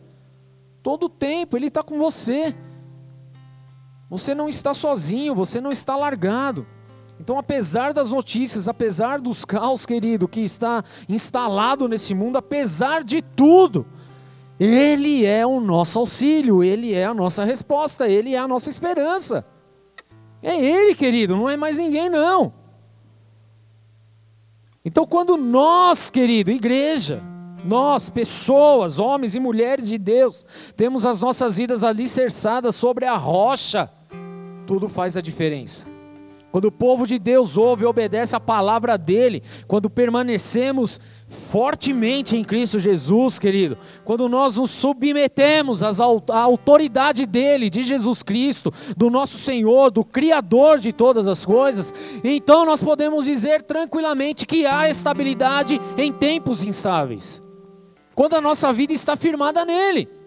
Todo 0.83 1.09
tempo, 1.09 1.57
ele 1.57 1.67
está 1.67 1.81
com 1.81 1.97
você. 1.97 2.53
Você 4.07 4.35
não 4.35 4.47
está 4.47 4.73
sozinho, 4.73 5.33
você 5.33 5.59
não 5.59 5.71
está 5.71 5.95
largado. 5.95 6.67
Então, 7.21 7.37
apesar 7.37 7.93
das 7.93 8.09
notícias, 8.09 8.67
apesar 8.67 9.21
dos 9.21 9.45
caos, 9.45 9.85
querido, 9.85 10.27
que 10.27 10.41
está 10.41 10.83
instalado 11.07 11.87
nesse 11.87 12.15
mundo, 12.15 12.39
apesar 12.39 13.03
de 13.03 13.21
tudo, 13.21 13.85
Ele 14.59 15.23
é 15.23 15.45
o 15.45 15.59
nosso 15.59 15.99
auxílio, 15.99 16.63
Ele 16.63 16.95
é 16.95 17.05
a 17.05 17.13
nossa 17.13 17.43
resposta, 17.43 18.07
Ele 18.07 18.33
é 18.33 18.39
a 18.39 18.47
nossa 18.47 18.71
esperança. 18.71 19.45
É 20.41 20.55
Ele, 20.55 20.95
querido, 20.95 21.37
não 21.37 21.47
é 21.47 21.55
mais 21.55 21.77
ninguém, 21.77 22.09
não. 22.09 22.51
Então, 24.83 25.05
quando 25.05 25.37
nós, 25.37 26.09
querido, 26.09 26.49
igreja, 26.49 27.21
nós, 27.63 28.09
pessoas, 28.09 28.97
homens 28.97 29.35
e 29.35 29.39
mulheres 29.39 29.89
de 29.89 29.99
Deus, 29.99 30.43
temos 30.75 31.05
as 31.05 31.21
nossas 31.21 31.57
vidas 31.57 31.83
alicerçadas 31.83 32.75
sobre 32.75 33.05
a 33.05 33.15
rocha, 33.15 33.87
tudo 34.65 34.89
faz 34.89 35.15
a 35.15 35.21
diferença. 35.21 35.90
Quando 36.51 36.65
o 36.65 36.71
povo 36.71 37.07
de 37.07 37.17
Deus 37.17 37.55
ouve 37.55 37.83
e 37.83 37.87
obedece 37.87 38.35
a 38.35 38.39
palavra 38.39 38.97
dele, 38.97 39.41
quando 39.67 39.89
permanecemos 39.89 40.99
fortemente 41.27 42.35
em 42.35 42.43
Cristo 42.43 42.77
Jesus, 42.77 43.39
querido, 43.39 43.77
quando 44.03 44.27
nós 44.27 44.57
nos 44.57 44.69
submetemos 44.69 45.81
à 45.81 46.39
autoridade 46.39 47.25
dele, 47.25 47.69
de 47.69 47.83
Jesus 47.83 48.21
Cristo, 48.21 48.73
do 48.97 49.09
nosso 49.09 49.37
Senhor, 49.37 49.91
do 49.91 50.03
Criador 50.03 50.77
de 50.77 50.91
todas 50.91 51.29
as 51.29 51.45
coisas, 51.45 51.93
então 52.21 52.65
nós 52.65 52.83
podemos 52.83 53.25
dizer 53.25 53.61
tranquilamente 53.61 54.45
que 54.45 54.65
há 54.65 54.89
estabilidade 54.89 55.79
em 55.97 56.11
tempos 56.11 56.65
instáveis, 56.65 57.41
quando 58.13 58.33
a 58.33 58.41
nossa 58.41 58.73
vida 58.73 58.91
está 58.91 59.15
firmada 59.15 59.63
nele. 59.63 60.20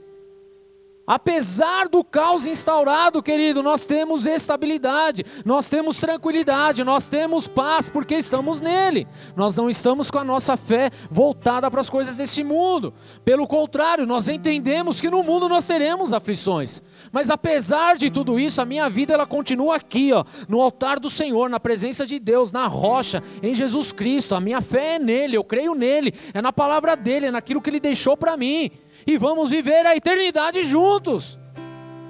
Apesar 1.07 1.87
do 1.87 2.03
caos 2.03 2.47
instaurado, 2.47 3.23
querido, 3.23 3.63
nós 3.63 3.85
temos 3.85 4.27
estabilidade, 4.27 5.25
nós 5.45 5.69
temos 5.69 6.01
tranquilidade, 6.01 6.83
nós 6.83 7.09
temos 7.09 7.47
paz, 7.47 7.91
porque 7.91 8.15
estamos 8.15 8.59
nele. 8.59 9.07
Nós 9.37 9.55
não 9.55 9.69
estamos 9.69 10.11
com 10.11 10.19
a 10.19 10.25
nossa 10.25 10.57
fé 10.57 10.91
voltada 11.11 11.71
para 11.71 11.81
as 11.81 11.91
coisas 11.91 12.17
deste 12.17 12.43
mundo. 12.43 12.95
Pelo 13.23 13.47
contrário, 13.47 14.07
nós 14.07 14.31
entendemos 14.31 14.99
que 14.99 15.11
no 15.11 15.23
mundo 15.23 15.47
nós 15.47 15.67
teremos 15.67 16.15
aflições. 16.15 16.81
Mas 17.13 17.29
apesar 17.29 17.97
de 17.97 18.11
tudo 18.11 18.41
isso, 18.41 18.63
a 18.63 18.65
minha 18.65 18.89
vida 18.89 19.13
ela 19.13 19.27
continua 19.27 19.77
aqui, 19.77 20.11
ó, 20.11 20.25
no 20.49 20.63
altar 20.63 20.99
do 20.99 21.11
Senhor, 21.11 21.51
na 21.51 21.61
presença 21.61 22.07
de 22.07 22.19
Deus, 22.19 22.51
na 22.51 22.67
rocha, 22.67 23.23
em 23.43 23.53
Jesus 23.53 23.93
Cristo. 23.93 24.35
A 24.35 24.41
minha 24.41 24.63
fé 24.63 24.95
é 24.95 24.99
nele, 24.99 25.37
eu 25.37 25.45
creio 25.45 25.75
nele, 25.75 26.15
é 26.33 26.41
na 26.41 26.53
palavra 26.53 26.97
dele, 26.97 27.27
é 27.27 27.31
naquilo 27.31 27.61
que 27.61 27.69
ele 27.69 27.81
deixou 27.81 28.17
para 28.17 28.39
mim 28.39 28.71
e 29.07 29.17
vamos 29.17 29.51
viver 29.51 29.87
a 29.87 29.97
eternidade 29.97 30.63
juntos. 30.63 31.39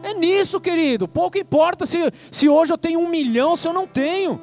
É 0.03 0.13
nisso, 0.13 0.61
querido. 0.61 1.09
Pouco 1.09 1.39
importa 1.39 1.87
se, 1.87 1.99
se 2.31 2.49
hoje 2.49 2.73
eu 2.73 2.79
tenho 2.79 3.01
um 3.01 3.09
milhão, 3.09 3.57
se 3.57 3.67
eu 3.67 3.73
não 3.73 3.87
tenho. 3.87 4.41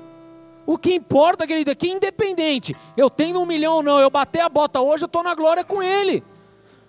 O 0.66 0.78
que 0.78 0.94
importa, 0.96 1.46
querido, 1.46 1.72
é 1.72 1.76
que 1.76 1.90
independente, 1.90 2.76
eu 2.96 3.10
tenho 3.10 3.40
um 3.40 3.46
milhão 3.46 3.74
ou 3.74 3.84
não, 3.84 4.00
eu 4.00 4.10
bater 4.10 4.42
a 4.42 4.50
bota 4.50 4.80
hoje, 4.80 5.04
eu 5.04 5.08
estou 5.08 5.24
na 5.24 5.36
glória 5.36 5.64
com 5.64 5.82
ele. 5.82 6.24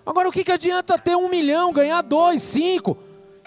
Agora, 0.05 0.29
o 0.29 0.31
que, 0.31 0.43
que 0.43 0.51
adianta 0.51 0.97
ter 0.97 1.15
um 1.15 1.29
milhão, 1.29 1.71
ganhar 1.71 2.01
dois, 2.01 2.41
cinco, 2.41 2.97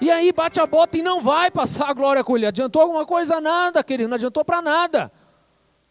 e 0.01 0.11
aí 0.11 0.33
bate 0.33 0.61
a 0.61 0.67
bota 0.67 0.99
e 0.99 1.03
não 1.03 1.21
vai 1.21 1.51
passar 1.51 1.89
a 1.89 1.93
glória 1.93 2.25
com 2.25 2.37
ele? 2.37 2.47
Adiantou 2.47 2.83
alguma 2.83 3.07
coisa? 3.07 3.41
Nada, 3.41 3.83
querido, 3.83 4.09
não 4.09 4.17
adiantou 4.17 4.45
para 4.45 4.61
nada. 4.61 5.13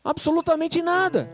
Absolutamente 0.03 0.81
nada. 0.81 1.29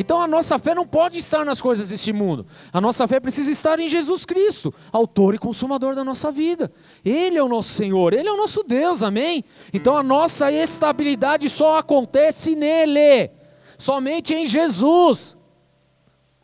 Então 0.00 0.22
a 0.22 0.28
nossa 0.28 0.60
fé 0.60 0.76
não 0.76 0.86
pode 0.86 1.18
estar 1.18 1.44
nas 1.44 1.60
coisas 1.60 1.88
deste 1.88 2.12
mundo. 2.12 2.46
A 2.72 2.80
nossa 2.80 3.08
fé 3.08 3.18
precisa 3.18 3.50
estar 3.50 3.80
em 3.80 3.88
Jesus 3.88 4.24
Cristo, 4.24 4.72
autor 4.92 5.34
e 5.34 5.38
consumador 5.38 5.96
da 5.96 6.04
nossa 6.04 6.30
vida. 6.30 6.70
Ele 7.04 7.36
é 7.36 7.42
o 7.42 7.48
nosso 7.48 7.70
Senhor, 7.70 8.14
ele 8.14 8.28
é 8.28 8.32
o 8.32 8.36
nosso 8.36 8.62
Deus, 8.62 9.02
amém? 9.02 9.44
Então 9.74 9.96
a 9.96 10.02
nossa 10.02 10.52
estabilidade 10.52 11.50
só 11.50 11.78
acontece 11.78 12.54
nele, 12.54 13.28
somente 13.76 14.32
em 14.32 14.46
Jesus. 14.46 15.36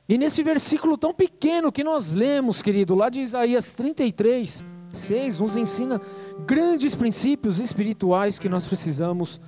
E 0.08 0.18
nesse 0.18 0.42
versículo 0.42 0.98
tão 0.98 1.14
pequeno 1.14 1.70
que 1.70 1.84
nós 1.84 2.10
lemos, 2.10 2.60
querido, 2.60 2.96
lá 2.96 3.08
de 3.08 3.20
Isaías 3.20 3.70
33, 3.70 4.64
6, 4.92 5.38
nos 5.38 5.56
ensina 5.56 6.00
grandes 6.44 6.96
princípios 6.96 7.60
espirituais 7.60 8.36
que 8.36 8.48
nós 8.48 8.66
precisamos 8.66 9.40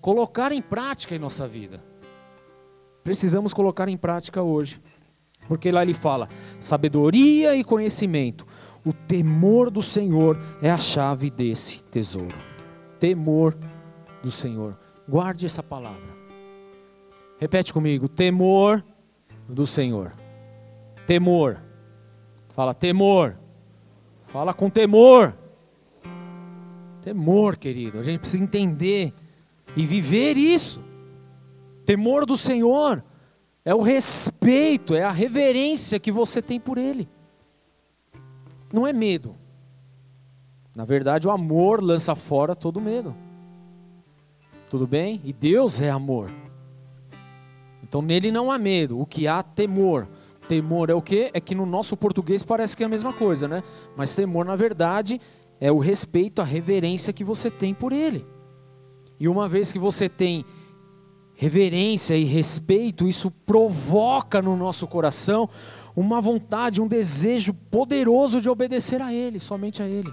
colocar 0.00 0.50
em 0.50 0.60
prática 0.60 1.14
em 1.14 1.18
nossa 1.20 1.46
vida 1.46 1.91
precisamos 3.02 3.52
colocar 3.52 3.88
em 3.88 3.96
prática 3.96 4.42
hoje. 4.42 4.80
Porque 5.48 5.70
lá 5.70 5.82
ele 5.82 5.94
fala: 5.94 6.28
sabedoria 6.58 7.56
e 7.56 7.64
conhecimento. 7.64 8.46
O 8.84 8.92
temor 8.92 9.70
do 9.70 9.82
Senhor 9.82 10.38
é 10.60 10.70
a 10.70 10.78
chave 10.78 11.30
desse 11.30 11.82
tesouro. 11.84 12.34
Temor 12.98 13.56
do 14.22 14.30
Senhor. 14.30 14.76
Guarde 15.08 15.46
essa 15.46 15.62
palavra. 15.62 16.12
Repete 17.38 17.72
comigo: 17.72 18.08
temor 18.08 18.84
do 19.48 19.66
Senhor. 19.66 20.12
Temor. 21.06 21.60
Fala, 22.50 22.74
temor. 22.74 23.36
Fala 24.26 24.54
com 24.54 24.70
temor. 24.70 25.36
Temor, 27.02 27.56
querido. 27.56 27.98
A 27.98 28.02
gente 28.02 28.20
precisa 28.20 28.42
entender 28.42 29.12
e 29.76 29.84
viver 29.84 30.36
isso. 30.36 30.80
Temor 31.84 32.26
do 32.26 32.36
Senhor 32.36 33.02
é 33.64 33.74
o 33.74 33.82
respeito, 33.82 34.94
é 34.94 35.02
a 35.02 35.10
reverência 35.10 35.98
que 35.98 36.12
você 36.12 36.40
tem 36.40 36.58
por 36.58 36.78
Ele. 36.78 37.08
Não 38.72 38.86
é 38.86 38.92
medo. 38.92 39.36
Na 40.74 40.84
verdade, 40.84 41.28
o 41.28 41.30
amor 41.30 41.82
lança 41.82 42.14
fora 42.14 42.56
todo 42.56 42.80
medo. 42.80 43.14
Tudo 44.70 44.86
bem? 44.86 45.20
E 45.22 45.32
Deus 45.32 45.82
é 45.82 45.90
amor. 45.90 46.30
Então 47.82 48.00
nele 48.00 48.32
não 48.32 48.50
há 48.50 48.56
medo. 48.56 48.98
O 48.98 49.04
que 49.04 49.28
há 49.28 49.42
temor. 49.42 50.08
Temor 50.48 50.88
é 50.88 50.94
o 50.94 51.02
que? 51.02 51.30
É 51.34 51.40
que 51.40 51.54
no 51.54 51.66
nosso 51.66 51.94
português 51.94 52.42
parece 52.42 52.74
que 52.74 52.82
é 52.82 52.86
a 52.86 52.88
mesma 52.88 53.12
coisa, 53.12 53.46
né? 53.46 53.62
Mas 53.94 54.14
temor, 54.14 54.46
na 54.46 54.56
verdade, 54.56 55.20
é 55.60 55.70
o 55.70 55.78
respeito, 55.78 56.40
a 56.40 56.44
reverência 56.44 57.12
que 57.12 57.22
você 57.22 57.50
tem 57.50 57.74
por 57.74 57.92
ele. 57.92 58.24
E 59.20 59.28
uma 59.28 59.46
vez 59.46 59.70
que 59.70 59.78
você 59.78 60.08
tem 60.08 60.42
reverência 61.34 62.16
e 62.16 62.24
respeito, 62.24 63.08
isso 63.08 63.30
provoca 63.30 64.40
no 64.40 64.56
nosso 64.56 64.86
coração 64.86 65.48
uma 65.94 66.20
vontade, 66.20 66.80
um 66.80 66.86
desejo 66.86 67.52
poderoso 67.52 68.40
de 68.40 68.48
obedecer 68.48 69.02
a 69.02 69.12
Ele, 69.12 69.38
somente 69.38 69.82
a 69.82 69.88
Ele, 69.88 70.12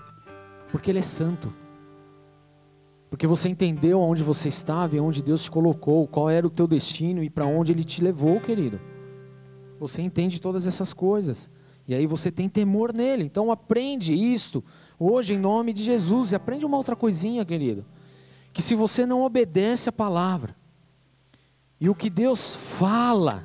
porque 0.71 0.91
Ele 0.91 0.99
é 0.99 1.03
santo. 1.03 1.53
Porque 3.09 3.25
você 3.25 3.49
entendeu 3.49 4.01
aonde 4.01 4.21
você 4.21 4.49
estava 4.49 4.95
e 4.95 4.99
onde 4.99 5.23
Deus 5.23 5.43
te 5.43 5.51
colocou, 5.51 6.07
qual 6.07 6.29
era 6.29 6.45
o 6.45 6.49
teu 6.49 6.67
destino 6.67 7.23
e 7.23 7.29
para 7.29 7.45
onde 7.45 7.71
Ele 7.71 7.83
te 7.83 8.03
levou, 8.03 8.39
querido. 8.39 8.79
Você 9.79 10.01
entende 10.01 10.39
todas 10.39 10.67
essas 10.67 10.93
coisas. 10.93 11.49
E 11.87 11.95
aí 11.95 12.05
você 12.05 12.31
tem 12.31 12.47
temor 12.47 12.93
nele. 12.93 13.23
Então 13.23 13.51
aprende 13.51 14.13
isto 14.13 14.63
hoje 14.99 15.33
em 15.33 15.39
nome 15.39 15.73
de 15.73 15.83
Jesus. 15.83 16.31
E 16.31 16.35
aprende 16.35 16.65
uma 16.65 16.77
outra 16.77 16.95
coisinha, 16.95 17.43
querido. 17.43 17.83
Que 18.53 18.61
se 18.61 18.75
você 18.75 19.07
não 19.07 19.23
obedece 19.23 19.89
a 19.89 19.91
palavra, 19.91 20.55
e 21.79 21.89
o 21.89 21.95
que 21.95 22.09
Deus 22.09 22.55
fala, 22.55 23.43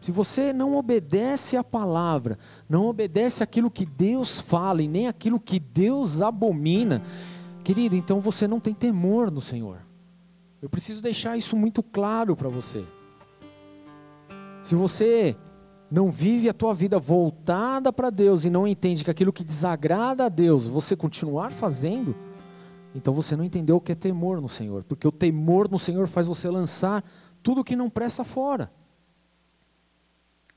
se 0.00 0.12
você 0.12 0.52
não 0.52 0.76
obedece 0.76 1.56
à 1.56 1.64
palavra, 1.64 2.38
não 2.68 2.86
obedece 2.86 3.42
aquilo 3.42 3.70
que 3.70 3.84
Deus 3.84 4.40
fala 4.40 4.82
e 4.82 4.88
nem 4.88 5.08
aquilo 5.08 5.40
que 5.40 5.58
Deus 5.58 6.22
abomina, 6.22 7.02
querido, 7.64 7.96
então 7.96 8.20
você 8.20 8.46
não 8.46 8.60
tem 8.60 8.74
temor 8.74 9.30
no 9.30 9.40
Senhor. 9.40 9.78
Eu 10.60 10.68
preciso 10.68 11.02
deixar 11.02 11.36
isso 11.36 11.56
muito 11.56 11.82
claro 11.82 12.36
para 12.36 12.48
você. 12.48 12.84
Se 14.62 14.76
você 14.76 15.36
não 15.90 16.10
vive 16.10 16.48
a 16.48 16.54
tua 16.54 16.72
vida 16.72 16.98
voltada 16.98 17.92
para 17.92 18.10
Deus 18.10 18.44
e 18.44 18.50
não 18.50 18.66
entende 18.66 19.04
que 19.04 19.10
aquilo 19.10 19.32
que 19.32 19.44
desagrada 19.44 20.26
a 20.26 20.28
Deus, 20.28 20.66
você 20.66 20.96
continuar 20.96 21.50
fazendo, 21.50 22.14
então 22.94 23.14
você 23.14 23.36
não 23.36 23.44
entendeu 23.44 23.76
o 23.76 23.80
que 23.80 23.92
é 23.92 23.94
temor 23.94 24.40
no 24.40 24.48
Senhor, 24.48 24.84
porque 24.84 25.06
o 25.06 25.12
temor 25.12 25.70
no 25.70 25.78
Senhor 25.78 26.06
faz 26.06 26.26
você 26.26 26.48
lançar 26.48 27.04
tudo 27.42 27.64
que 27.64 27.76
não 27.76 27.88
presta 27.88 28.24
fora. 28.24 28.70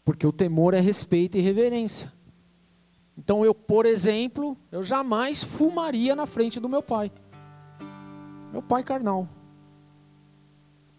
Porque 0.04 0.28
o 0.28 0.32
temor 0.32 0.74
é 0.74 0.80
respeito 0.80 1.38
e 1.38 1.42
reverência. 1.42 2.14
Então 3.18 3.44
eu, 3.44 3.56
por 3.56 3.86
exemplo, 3.86 4.58
eu 4.72 4.84
jamais 4.84 5.44
fumaria 5.44 6.16
na 6.16 6.26
frente 6.26 6.60
do 6.60 6.70
meu 6.70 6.84
pai. 6.84 7.12
Meu 8.52 8.62
pai 8.62 8.84
carnal. 8.84 9.28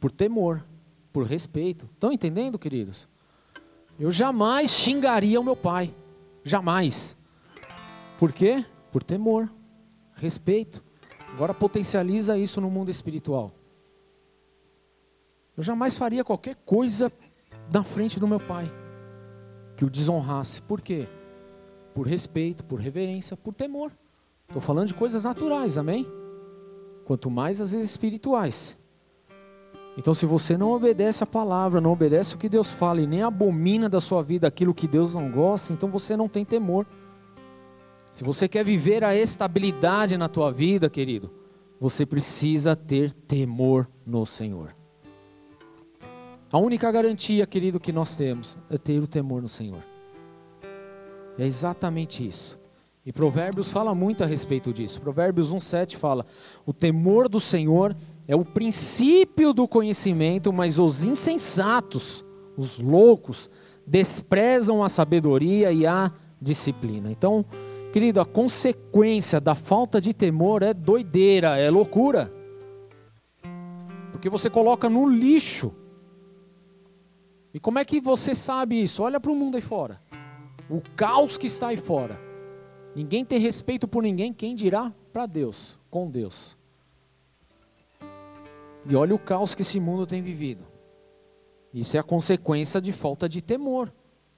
Por 0.01 0.11
temor. 0.11 0.65
Por 1.13 1.25
respeito. 1.25 1.89
Estão 1.95 2.11
entendendo, 2.11 2.59
queridos? 2.59 3.07
Eu 3.99 4.11
jamais 4.11 4.71
xingaria 4.71 5.41
o 5.41 5.45
meu 5.45 5.57
pai. 5.57 5.95
Jamais. 6.43 7.17
Por 8.19 8.33
quê? 8.33 8.65
Por 8.91 9.03
temor, 9.03 9.51
respeito. 10.15 10.83
Agora 11.37 11.53
potencializa 11.53 12.39
isso 12.39 12.63
no 12.63 12.71
mundo 12.71 12.91
espiritual. 12.91 13.53
Eu 15.55 15.63
jamais 15.63 15.95
faria 15.95 16.25
qualquer 16.25 16.57
coisa 16.65 17.13
na 17.71 17.85
frente 17.85 18.19
do 18.19 18.27
meu 18.27 18.41
pai 18.41 18.73
que 19.77 19.85
o 19.85 19.91
desonrasse. 19.91 20.63
Por 20.63 20.81
quê? 20.81 21.07
Por 21.93 22.07
respeito, 22.07 22.65
por 22.65 22.81
reverência, 22.81 23.37
por 23.37 23.53
temor. 23.53 23.93
Estou 24.49 24.63
falando 24.63 24.89
de 24.89 24.95
coisas 24.95 25.25
naturais, 25.25 25.77
amém? 25.77 26.11
Quanto 27.05 27.31
mais 27.31 27.61
as 27.61 27.75
espirituais. 27.75 28.75
Então, 29.99 30.15
se 30.15 30.25
você 30.25 30.57
não 30.57 30.71
obedece 30.71 31.23
a 31.23 31.27
palavra, 31.27 31.83
não 31.83 31.93
obedece 31.93 32.35
o 32.35 32.39
que 32.39 32.49
Deus 32.49 32.71
fala 32.71 33.03
e 33.03 33.07
nem 33.07 33.23
abomina 33.23 33.91
da 33.91 34.01
sua 34.01 34.23
vida 34.23 34.49
aquilo 34.49 34.73
que 34.73 34.89
Deus 34.89 35.15
não 35.15 35.31
gosta, 35.31 35.75
então 35.75 35.91
você 35.91 36.17
não 36.17 36.31
tem 36.31 36.47
temor. 36.47 36.87
Se 38.17 38.25
você 38.25 38.49
quer 38.49 38.65
viver 38.65 39.05
a 39.05 39.15
estabilidade 39.15 40.17
na 40.17 40.27
tua 40.27 40.51
vida, 40.51 40.89
querido, 40.89 41.31
você 41.79 42.07
precisa 42.07 42.75
ter 42.75 43.13
temor 43.13 43.87
no 44.07 44.25
Senhor. 44.25 44.75
A 46.51 46.57
única 46.57 46.91
garantia, 46.91 47.47
querido, 47.47 47.79
que 47.79 47.93
nós 47.93 48.17
temos 48.17 48.57
é 48.71 48.79
ter 48.79 49.03
o 49.03 49.07
temor 49.07 49.43
no 49.43 49.51
Senhor. 49.51 49.83
É 51.39 51.45
exatamente 51.45 52.27
isso. 52.27 52.59
E 53.05 53.13
Provérbios 53.13 53.71
fala 53.71 53.95
muito 53.95 54.25
a 54.25 54.27
respeito 54.27 54.73
disso. 54.73 54.99
Provérbios 54.99 55.53
1,7 55.53 55.97
fala: 55.97 56.25
O 56.65 56.73
temor 56.73 57.29
do 57.29 57.39
Senhor 57.39 57.95
é 58.27 58.35
o 58.35 58.47
princípio 58.47 59.53
do 59.53 59.69
conhecimento, 59.69 60.51
mas 60.55 60.79
os 60.79 61.05
insensatos, 61.05 62.25
os 62.57 62.79
loucos, 62.79 63.51
desprezam 63.87 64.83
a 64.83 64.89
sabedoria 64.89 65.71
e 65.71 65.87
a 65.87 66.11
disciplina. 66.41 67.11
Então, 67.11 67.45
querido, 67.97 68.21
a 68.21 68.27
consequência 68.27 69.41
da 69.41 69.55
falta 69.55 69.99
de 70.03 70.13
temor 70.13 70.63
é 70.63 70.75
doideira, 70.75 71.57
é 71.57 71.71
loucura. 71.71 72.31
Porque 74.13 74.29
você 74.29 74.51
coloca 74.51 74.91
no 74.91 75.09
lixo. 75.09 75.75
E 77.55 77.59
como 77.59 77.79
é 77.79 77.87
que 77.87 77.99
você 77.99 78.35
sabe 78.35 78.83
isso? 78.83 79.03
Olha 79.03 79.19
para 79.19 79.33
o 79.33 79.35
mundo 79.35 79.55
aí 79.55 79.63
fora. 79.63 79.99
O 80.69 80.83
caos 80.95 81.39
que 81.39 81.47
está 81.47 81.69
aí 81.69 81.79
fora. 81.79 82.21
Ninguém 82.95 83.25
tem 83.25 83.39
respeito 83.39 83.89
por 83.89 84.03
ninguém, 84.03 84.31
quem 84.31 84.55
dirá 84.55 84.93
para 85.11 85.25
Deus, 85.25 85.79
com 85.91 86.07
Deus. 86.07 86.55
E 88.85 88.95
olha 88.95 89.15
o 89.15 89.19
caos 89.19 89.55
que 89.55 89.63
esse 89.63 89.81
mundo 89.81 90.07
tem 90.07 90.21
vivido. 90.21 90.67
Isso 91.73 91.97
é 91.97 92.01
a 92.01 92.03
consequência 92.03 92.79
de 92.79 92.93
falta 92.93 93.27
de 93.27 93.41
temor, 93.41 93.91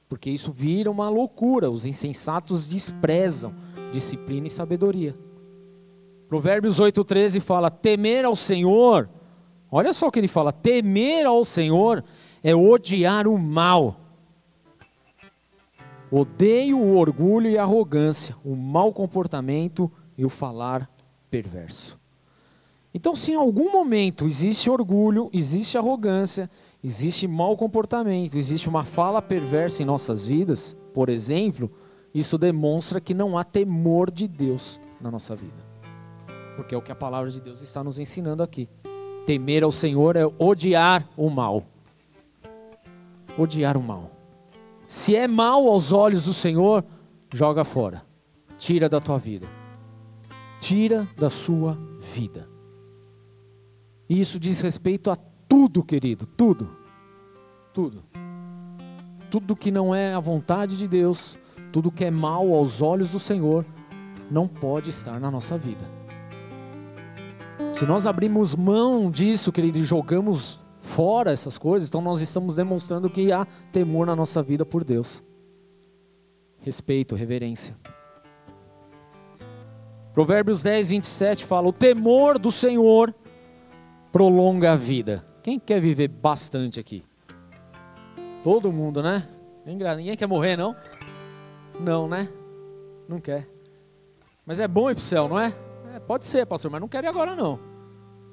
porque 0.09 0.31
isso 0.31 0.53
vira 0.53 0.91
uma 0.91 1.09
loucura. 1.09 1.71
Os 1.71 1.85
insensatos 1.85 2.69
desprezam 2.69 3.55
disciplina 3.93 4.47
e 4.47 4.51
sabedoria. 4.51 5.15
Provérbios 6.29 6.81
8,13 6.81 7.41
fala: 7.41 7.71
temer 7.71 8.25
ao 8.25 8.37
Senhor. 8.37 9.09
Olha 9.71 9.93
só 9.93 10.09
o 10.09 10.11
que 10.11 10.19
ele 10.19 10.29
fala: 10.29 10.53
temer 10.53 11.27
ao 11.27 11.45
Senhor 11.45 12.05
é 12.43 12.55
odiar 12.55 13.27
o 13.27 13.39
mal. 13.39 14.01
Odeio 16.11 16.79
o 16.79 16.97
orgulho 16.97 17.51
e 17.51 17.59
a 17.59 17.63
arrogância, 17.63 18.35
o 18.43 18.57
mau 18.57 18.93
comportamento 18.95 19.91
e 20.17 20.25
o 20.25 20.31
falar 20.31 20.91
perverso. 21.31 21.99
Então, 22.95 23.15
se 23.15 23.33
em 23.33 23.35
algum 23.35 23.71
momento 23.71 24.27
existe 24.27 24.71
orgulho, 24.71 25.29
existe 25.35 25.77
arrogância, 25.77 26.51
existe 26.83 27.27
mau 27.27 27.57
comportamento, 27.57 28.37
existe 28.37 28.69
uma 28.69 28.85
fala 28.85 29.21
perversa 29.21 29.83
em 29.83 29.87
nossas 29.87 30.25
vidas, 30.25 30.77
por 30.95 31.09
exemplo, 31.09 31.71
isso 32.15 32.39
demonstra 32.39 33.01
que 33.01 33.15
não 33.15 33.37
há 33.37 33.45
temor 33.45 34.11
de 34.11 34.27
Deus 34.27 34.81
na 35.01 35.11
nossa 35.11 35.37
vida. 35.37 35.67
Porque 36.57 36.75
é 36.75 36.79
o 36.79 36.83
que 36.83 36.91
a 36.91 36.97
palavra 36.97 37.31
de 37.31 37.41
Deus 37.41 37.61
está 37.61 37.85
nos 37.85 37.99
ensinando 37.99 38.43
aqui. 38.43 38.69
Temer 39.27 39.63
ao 39.63 39.71
Senhor 39.71 40.17
é 40.17 40.25
odiar 40.39 41.09
o 41.17 41.29
mal. 41.31 41.63
Odiar 43.37 43.77
o 43.77 43.83
mal. 43.83 44.11
Se 44.87 45.15
é 45.15 45.29
mal 45.29 45.69
aos 45.69 45.93
olhos 45.93 46.25
do 46.25 46.33
Senhor, 46.33 46.85
joga 47.33 47.63
fora. 47.63 48.03
Tira 48.57 48.89
da 48.89 49.01
tua 49.01 49.19
vida. 49.19 49.47
Tira 50.61 51.07
da 51.17 51.31
sua 51.31 51.79
vida. 52.01 52.49
E 54.09 54.19
isso 54.19 54.41
diz 54.41 54.61
respeito 54.63 55.11
a 55.11 55.17
tudo, 55.49 55.83
querido, 55.83 56.27
tudo. 56.27 56.69
Tudo. 57.73 58.05
Tudo 59.31 59.57
que 59.57 59.71
não 59.71 59.95
é 59.95 60.15
a 60.15 60.21
vontade 60.21 60.77
de 60.77 60.87
Deus, 60.87 61.39
tudo 61.73 61.91
que 61.91 62.05
é 62.05 62.11
mal 62.11 62.53
aos 62.53 62.83
olhos 62.83 63.13
do 63.13 63.19
Senhor, 63.19 63.65
não 64.31 64.47
pode 64.47 64.91
estar 64.91 65.19
na 65.19 65.31
nossa 65.31 65.57
vida. 65.57 65.85
Se 67.73 67.85
nós 67.85 68.07
abrimos 68.07 68.55
mão 68.57 69.11
disso, 69.11 69.53
querido, 69.53 69.79
e 69.79 69.85
jogamos 69.85 70.61
fora 70.81 71.31
essas 71.31 71.59
coisas, 71.59 71.89
então 71.89 72.01
nós 72.01 72.21
estamos 72.21 72.57
demonstrando 72.57 73.11
que 73.11 73.31
há 73.31 73.47
temor 73.73 74.07
na 74.07 74.17
nossa 74.17 74.43
vida 74.43 74.65
por 74.65 74.83
Deus. 74.83 75.23
Respeito, 76.61 77.15
reverência. 77.15 77.77
Provérbios 80.13 80.63
10, 80.63 80.89
27 80.89 81.45
fala: 81.45 81.69
O 81.69 81.73
temor 81.73 82.39
do 82.39 82.51
Senhor 82.51 83.15
prolonga 84.11 84.73
a 84.73 84.77
vida. 84.77 85.28
Quem 85.49 85.59
quer 85.59 85.81
viver 85.81 86.09
bastante 86.09 86.79
aqui? 86.79 87.03
Todo 88.45 88.71
mundo, 88.71 89.03
né? 89.03 89.27
Ninguém 89.65 90.15
quer 90.15 90.27
morrer, 90.27 90.59
não? 90.59 90.77
Não, 91.81 92.07
né? 92.07 92.29
Não 93.09 93.19
quer. 93.19 93.49
Mas 94.45 94.61
é 94.61 94.69
bom 94.69 94.91
ir 94.91 94.95
para 94.95 95.01
o 95.01 95.03
céu, 95.03 95.27
não 95.27 95.41
é? 95.41 95.55
é? 95.95 96.01
Pode 96.01 96.27
ser, 96.27 96.45
pastor, 96.45 96.71
mas 96.71 96.83
não 96.83 96.87
quero 96.87 97.07
ir 97.07 97.09
agora, 97.09 97.35
não. 97.35 97.59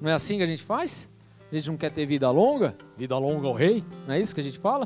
Não 0.02 0.10
é 0.10 0.14
assim 0.14 0.36
que 0.36 0.44
a 0.44 0.46
gente 0.46 0.62
faz? 0.62 1.10
A 1.50 1.56
gente 1.56 1.70
não 1.70 1.78
quer 1.78 1.90
ter 1.90 2.06
vida 2.06 2.30
longa? 2.30 2.76
Vida 2.98 3.18
longa 3.18 3.48
ao 3.48 3.54
rei? 3.54 3.82
Não 4.06 4.14
é 4.14 4.20
isso 4.20 4.36
que 4.36 4.42
a 4.42 4.44
gente 4.44 4.60
fala? 4.60 4.86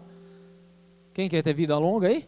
Quem 1.12 1.28
quer 1.28 1.42
ter 1.42 1.56
vida 1.56 1.80
longa 1.80 2.10
aí? 2.10 2.28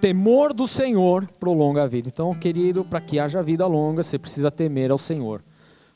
temor 0.00 0.52
do 0.52 0.66
Senhor 0.66 1.28
prolonga 1.38 1.84
a 1.84 1.86
vida. 1.86 2.08
Então, 2.08 2.34
querido, 2.34 2.84
para 2.84 3.00
que 3.00 3.20
haja 3.20 3.40
vida 3.40 3.64
longa, 3.68 4.02
você 4.02 4.18
precisa 4.18 4.50
temer 4.50 4.90
ao 4.90 4.98
Senhor. 4.98 5.40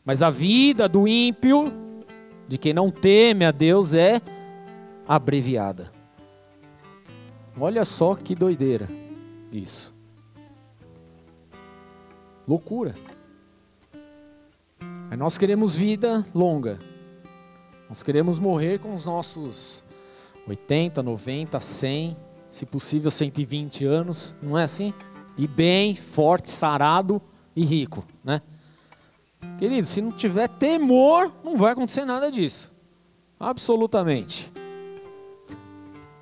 Mas 0.07 0.23
a 0.23 0.31
vida 0.31 0.89
do 0.89 1.09
ímpio, 1.09 1.65
de 2.47 2.57
quem 2.57 2.73
não 2.73 2.93
teme 2.93 3.45
a 3.45 3.51
Deus, 3.51 3.93
é 3.93 4.23
abreviada. 5.07 5.91
Olha 7.59 7.85
só 7.85 8.15
que 8.15 8.33
doideira 8.33 8.89
isso. 9.51 9.93
Loucura. 12.47 12.95
Mas 15.11 15.19
nós 15.19 15.37
queremos 15.37 15.75
vida 15.75 16.25
longa. 16.33 16.79
Nós 17.89 18.05
queremos 18.05 18.39
morrer 18.39 18.79
com 18.79 18.95
os 18.95 19.05
nossos 19.05 19.85
80, 20.47 21.03
90, 21.03 21.59
100, 21.59 22.17
se 22.49 22.65
possível 22.65 23.11
120 23.11 23.85
anos, 23.85 24.37
não 24.41 24.57
é 24.57 24.63
assim? 24.63 24.95
E 25.37 25.49
bem, 25.49 25.97
forte, 25.97 26.49
sarado 26.49 27.21
e 27.57 27.65
rico, 27.65 28.05
né? 28.23 28.41
Querido, 29.59 29.87
se 29.87 30.01
não 30.01 30.13
tiver 30.13 30.49
temor, 30.49 31.33
não 31.43 31.57
vai 31.57 31.73
acontecer 31.73 32.05
nada 32.05 32.31
disso. 32.31 32.73
Absolutamente. 33.39 34.53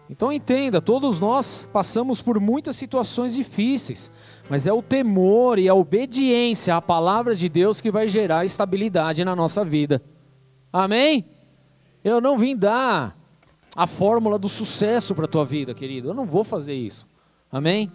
Então 0.08 0.32
entenda, 0.32 0.82
todos 0.82 1.18
nós 1.18 1.68
passamos 1.72 2.20
por 2.20 2.38
muitas 2.38 2.76
situações 2.76 3.34
difíceis, 3.34 4.10
mas 4.48 4.66
é 4.66 4.72
o 4.72 4.82
temor 4.82 5.58
e 5.58 5.68
a 5.68 5.74
obediência 5.74 6.76
à 6.76 6.82
palavra 6.82 7.34
de 7.34 7.48
Deus 7.48 7.80
que 7.80 7.90
vai 7.90 8.08
gerar 8.08 8.44
estabilidade 8.44 9.24
na 9.24 9.34
nossa 9.34 9.64
vida. 9.64 10.02
Amém? 10.72 11.24
Eu 12.02 12.20
não 12.20 12.36
vim 12.36 12.54
dar 12.54 13.16
a 13.74 13.86
fórmula 13.86 14.38
do 14.38 14.48
sucesso 14.48 15.14
para 15.14 15.24
a 15.24 15.28
tua 15.28 15.44
vida, 15.44 15.74
querido. 15.74 16.08
Eu 16.08 16.14
não 16.14 16.26
vou 16.26 16.44
fazer 16.44 16.74
isso. 16.74 17.08
Amém? 17.50 17.90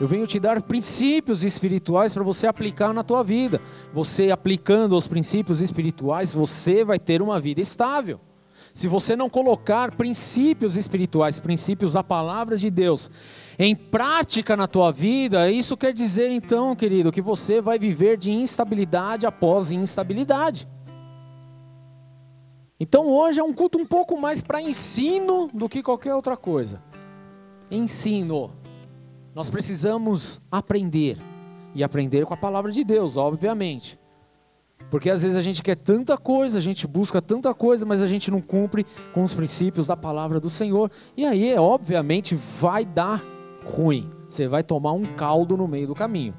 Eu 0.00 0.06
venho 0.06 0.26
te 0.26 0.38
dar 0.38 0.62
princípios 0.62 1.42
espirituais 1.42 2.14
para 2.14 2.22
você 2.22 2.46
aplicar 2.46 2.94
na 2.94 3.02
tua 3.02 3.24
vida. 3.24 3.60
Você 3.92 4.30
aplicando 4.30 4.96
os 4.96 5.08
princípios 5.08 5.60
espirituais, 5.60 6.32
você 6.32 6.84
vai 6.84 6.98
ter 7.00 7.20
uma 7.20 7.40
vida 7.40 7.60
estável. 7.60 8.20
Se 8.72 8.86
você 8.86 9.16
não 9.16 9.28
colocar 9.28 9.96
princípios 9.96 10.76
espirituais, 10.76 11.40
princípios 11.40 11.94
da 11.94 12.04
palavra 12.04 12.56
de 12.56 12.70
Deus 12.70 13.10
em 13.58 13.74
prática 13.74 14.56
na 14.56 14.68
tua 14.68 14.92
vida, 14.92 15.50
isso 15.50 15.76
quer 15.76 15.92
dizer 15.92 16.30
então, 16.30 16.76
querido, 16.76 17.10
que 17.10 17.20
você 17.20 17.60
vai 17.60 17.76
viver 17.76 18.16
de 18.16 18.30
instabilidade 18.30 19.26
após 19.26 19.72
instabilidade. 19.72 20.68
Então 22.78 23.08
hoje 23.08 23.40
é 23.40 23.42
um 23.42 23.52
culto 23.52 23.78
um 23.78 23.86
pouco 23.86 24.16
mais 24.16 24.40
para 24.40 24.62
ensino 24.62 25.50
do 25.52 25.68
que 25.68 25.82
qualquer 25.82 26.14
outra 26.14 26.36
coisa. 26.36 26.80
Ensino. 27.68 28.52
Nós 29.38 29.50
precisamos 29.50 30.40
aprender. 30.50 31.16
E 31.72 31.84
aprender 31.84 32.26
com 32.26 32.34
a 32.34 32.36
palavra 32.36 32.72
de 32.72 32.82
Deus, 32.82 33.16
obviamente. 33.16 33.96
Porque 34.90 35.08
às 35.08 35.22
vezes 35.22 35.38
a 35.38 35.40
gente 35.40 35.62
quer 35.62 35.76
tanta 35.76 36.16
coisa, 36.18 36.58
a 36.58 36.60
gente 36.60 36.88
busca 36.88 37.22
tanta 37.22 37.54
coisa, 37.54 37.86
mas 37.86 38.02
a 38.02 38.06
gente 38.08 38.32
não 38.32 38.40
cumpre 38.40 38.84
com 39.14 39.22
os 39.22 39.32
princípios 39.32 39.86
da 39.86 39.96
palavra 39.96 40.40
do 40.40 40.50
Senhor. 40.50 40.90
E 41.16 41.24
aí, 41.24 41.56
obviamente, 41.56 42.34
vai 42.34 42.84
dar 42.84 43.22
ruim. 43.64 44.10
Você 44.28 44.48
vai 44.48 44.64
tomar 44.64 44.90
um 44.90 45.04
caldo 45.04 45.56
no 45.56 45.68
meio 45.68 45.86
do 45.86 45.94
caminho. 45.94 46.34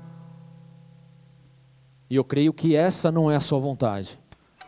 E 2.09 2.17
eu 2.17 2.25
creio 2.25 2.51
que 2.51 2.75
essa 2.75 3.09
não 3.09 3.31
é 3.31 3.37
a 3.37 3.39
sua 3.39 3.59
vontade. 3.59 4.19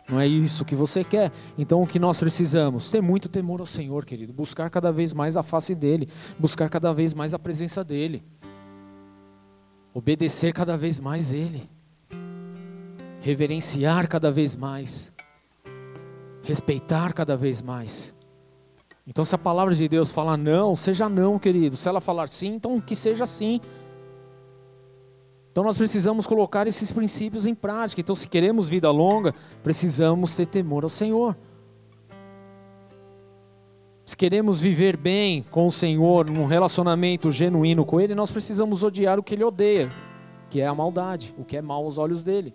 Não 0.08 0.18
é 0.18 0.26
isso 0.26 0.64
que 0.64 0.74
você 0.74 1.04
quer. 1.04 1.30
Então 1.56 1.82
o 1.82 1.86
que 1.86 1.98
nós 1.98 2.18
precisamos? 2.20 2.90
Ter 2.90 3.00
muito 3.00 3.28
temor 3.28 3.60
ao 3.60 3.66
Senhor, 3.66 4.04
querido. 4.04 4.32
Buscar 4.32 4.68
cada 4.70 4.90
vez 4.90 5.14
mais 5.14 5.36
a 5.36 5.42
face 5.42 5.74
dEle. 5.74 6.08
Buscar 6.38 6.68
cada 6.68 6.92
vez 6.92 7.14
mais 7.14 7.32
a 7.34 7.38
presença 7.38 7.84
dEle. 7.84 8.22
Obedecer 9.94 10.52
cada 10.52 10.76
vez 10.76 10.98
mais 10.98 11.32
Ele 11.32 11.68
reverenciar 13.22 14.08
cada 14.08 14.30
vez 14.32 14.56
mais, 14.56 15.12
respeitar 16.42 17.12
cada 17.12 17.36
vez 17.36 17.62
mais. 17.62 18.12
Então, 19.06 19.24
se 19.24 19.34
a 19.34 19.38
palavra 19.38 19.74
de 19.74 19.88
Deus 19.88 20.10
fala 20.10 20.36
não, 20.36 20.76
seja 20.76 21.08
não, 21.08 21.38
querido. 21.38 21.76
Se 21.76 21.88
ela 21.88 22.00
falar 22.00 22.28
sim, 22.28 22.54
então 22.54 22.80
que 22.80 22.94
seja 22.94 23.24
sim. 23.24 23.60
Então, 25.52 25.62
nós 25.62 25.76
precisamos 25.76 26.26
colocar 26.26 26.66
esses 26.66 26.90
princípios 26.90 27.46
em 27.46 27.54
prática. 27.54 28.00
Então, 28.00 28.16
se 28.16 28.26
queremos 28.26 28.70
vida 28.70 28.90
longa, 28.90 29.34
precisamos 29.62 30.34
ter 30.34 30.46
temor 30.46 30.82
ao 30.82 30.88
Senhor. 30.88 31.36
Se 34.06 34.16
queremos 34.16 34.60
viver 34.60 34.96
bem 34.96 35.42
com 35.50 35.66
o 35.66 35.70
Senhor, 35.70 36.28
num 36.30 36.46
relacionamento 36.46 37.30
genuíno 37.30 37.84
com 37.84 38.00
Ele, 38.00 38.14
nós 38.14 38.30
precisamos 38.30 38.82
odiar 38.82 39.18
o 39.18 39.22
que 39.22 39.34
Ele 39.34 39.44
odeia, 39.44 39.90
que 40.48 40.58
é 40.58 40.66
a 40.66 40.74
maldade, 40.74 41.34
o 41.36 41.44
que 41.44 41.58
é 41.58 41.62
mal 41.62 41.84
aos 41.84 41.98
olhos 41.98 42.24
dele. 42.24 42.54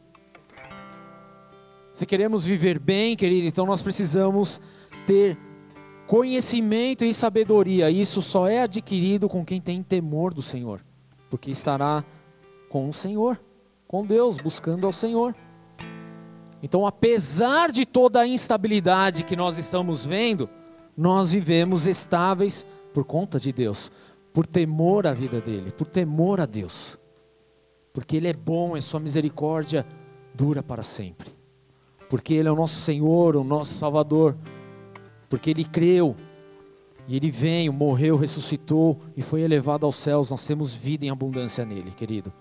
Se 1.93 2.05
queremos 2.05 2.43
viver 2.43 2.79
bem, 2.79 3.15
querido, 3.15 3.47
então 3.47 3.65
nós 3.65 3.81
precisamos 3.81 4.59
ter 5.05 5.37
conhecimento 6.07 7.05
e 7.05 7.13
sabedoria. 7.13 7.91
Isso 7.91 8.23
só 8.23 8.47
é 8.47 8.61
adquirido 8.61 9.29
com 9.29 9.45
quem 9.45 9.61
tem 9.61 9.83
temor 9.83 10.33
do 10.33 10.41
Senhor, 10.41 10.81
porque 11.29 11.51
estará 11.51 12.03
com 12.77 12.89
o 12.89 12.93
Senhor, 12.93 13.39
com 13.87 14.05
Deus, 14.05 14.37
buscando 14.37 14.85
ao 14.85 14.93
Senhor. 14.93 15.35
Então, 16.61 16.85
apesar 16.85 17.71
de 17.71 17.87
toda 17.87 18.19
a 18.19 18.27
instabilidade 18.27 19.23
que 19.23 19.35
nós 19.35 19.57
estamos 19.57 20.05
vendo, 20.05 20.47
nós 20.95 21.31
vivemos 21.31 21.87
estáveis 21.87 22.65
por 22.93 23.03
conta 23.03 23.39
de 23.39 23.51
Deus, 23.51 23.91
por 24.31 24.45
temor 24.45 25.07
à 25.07 25.13
vida 25.13 25.41
dele, 25.41 25.71
por 25.71 25.87
temor 25.87 26.39
a 26.39 26.45
Deus. 26.45 26.99
Porque 27.91 28.15
ele 28.15 28.27
é 28.27 28.33
bom, 28.33 28.77
e 28.77 28.81
sua 28.81 28.99
misericórdia 28.99 29.83
dura 30.35 30.61
para 30.61 30.83
sempre. 30.83 31.31
Porque 32.07 32.35
Ele 32.35 32.47
é 32.47 32.51
o 32.51 32.55
nosso 32.55 32.75
Senhor, 32.75 33.35
o 33.35 33.43
nosso 33.43 33.73
Salvador, 33.73 34.37
porque 35.27 35.49
Ele 35.49 35.65
creu, 35.65 36.15
e 37.07 37.15
Ele 37.15 37.31
veio, 37.31 37.73
morreu, 37.73 38.15
ressuscitou 38.17 38.99
e 39.15 39.21
foi 39.21 39.41
elevado 39.41 39.85
aos 39.85 39.95
céus, 39.95 40.29
nós 40.29 40.45
temos 40.45 40.75
vida 40.75 41.05
em 41.05 41.09
abundância 41.09 41.65
nele, 41.65 41.89
querido 41.89 42.31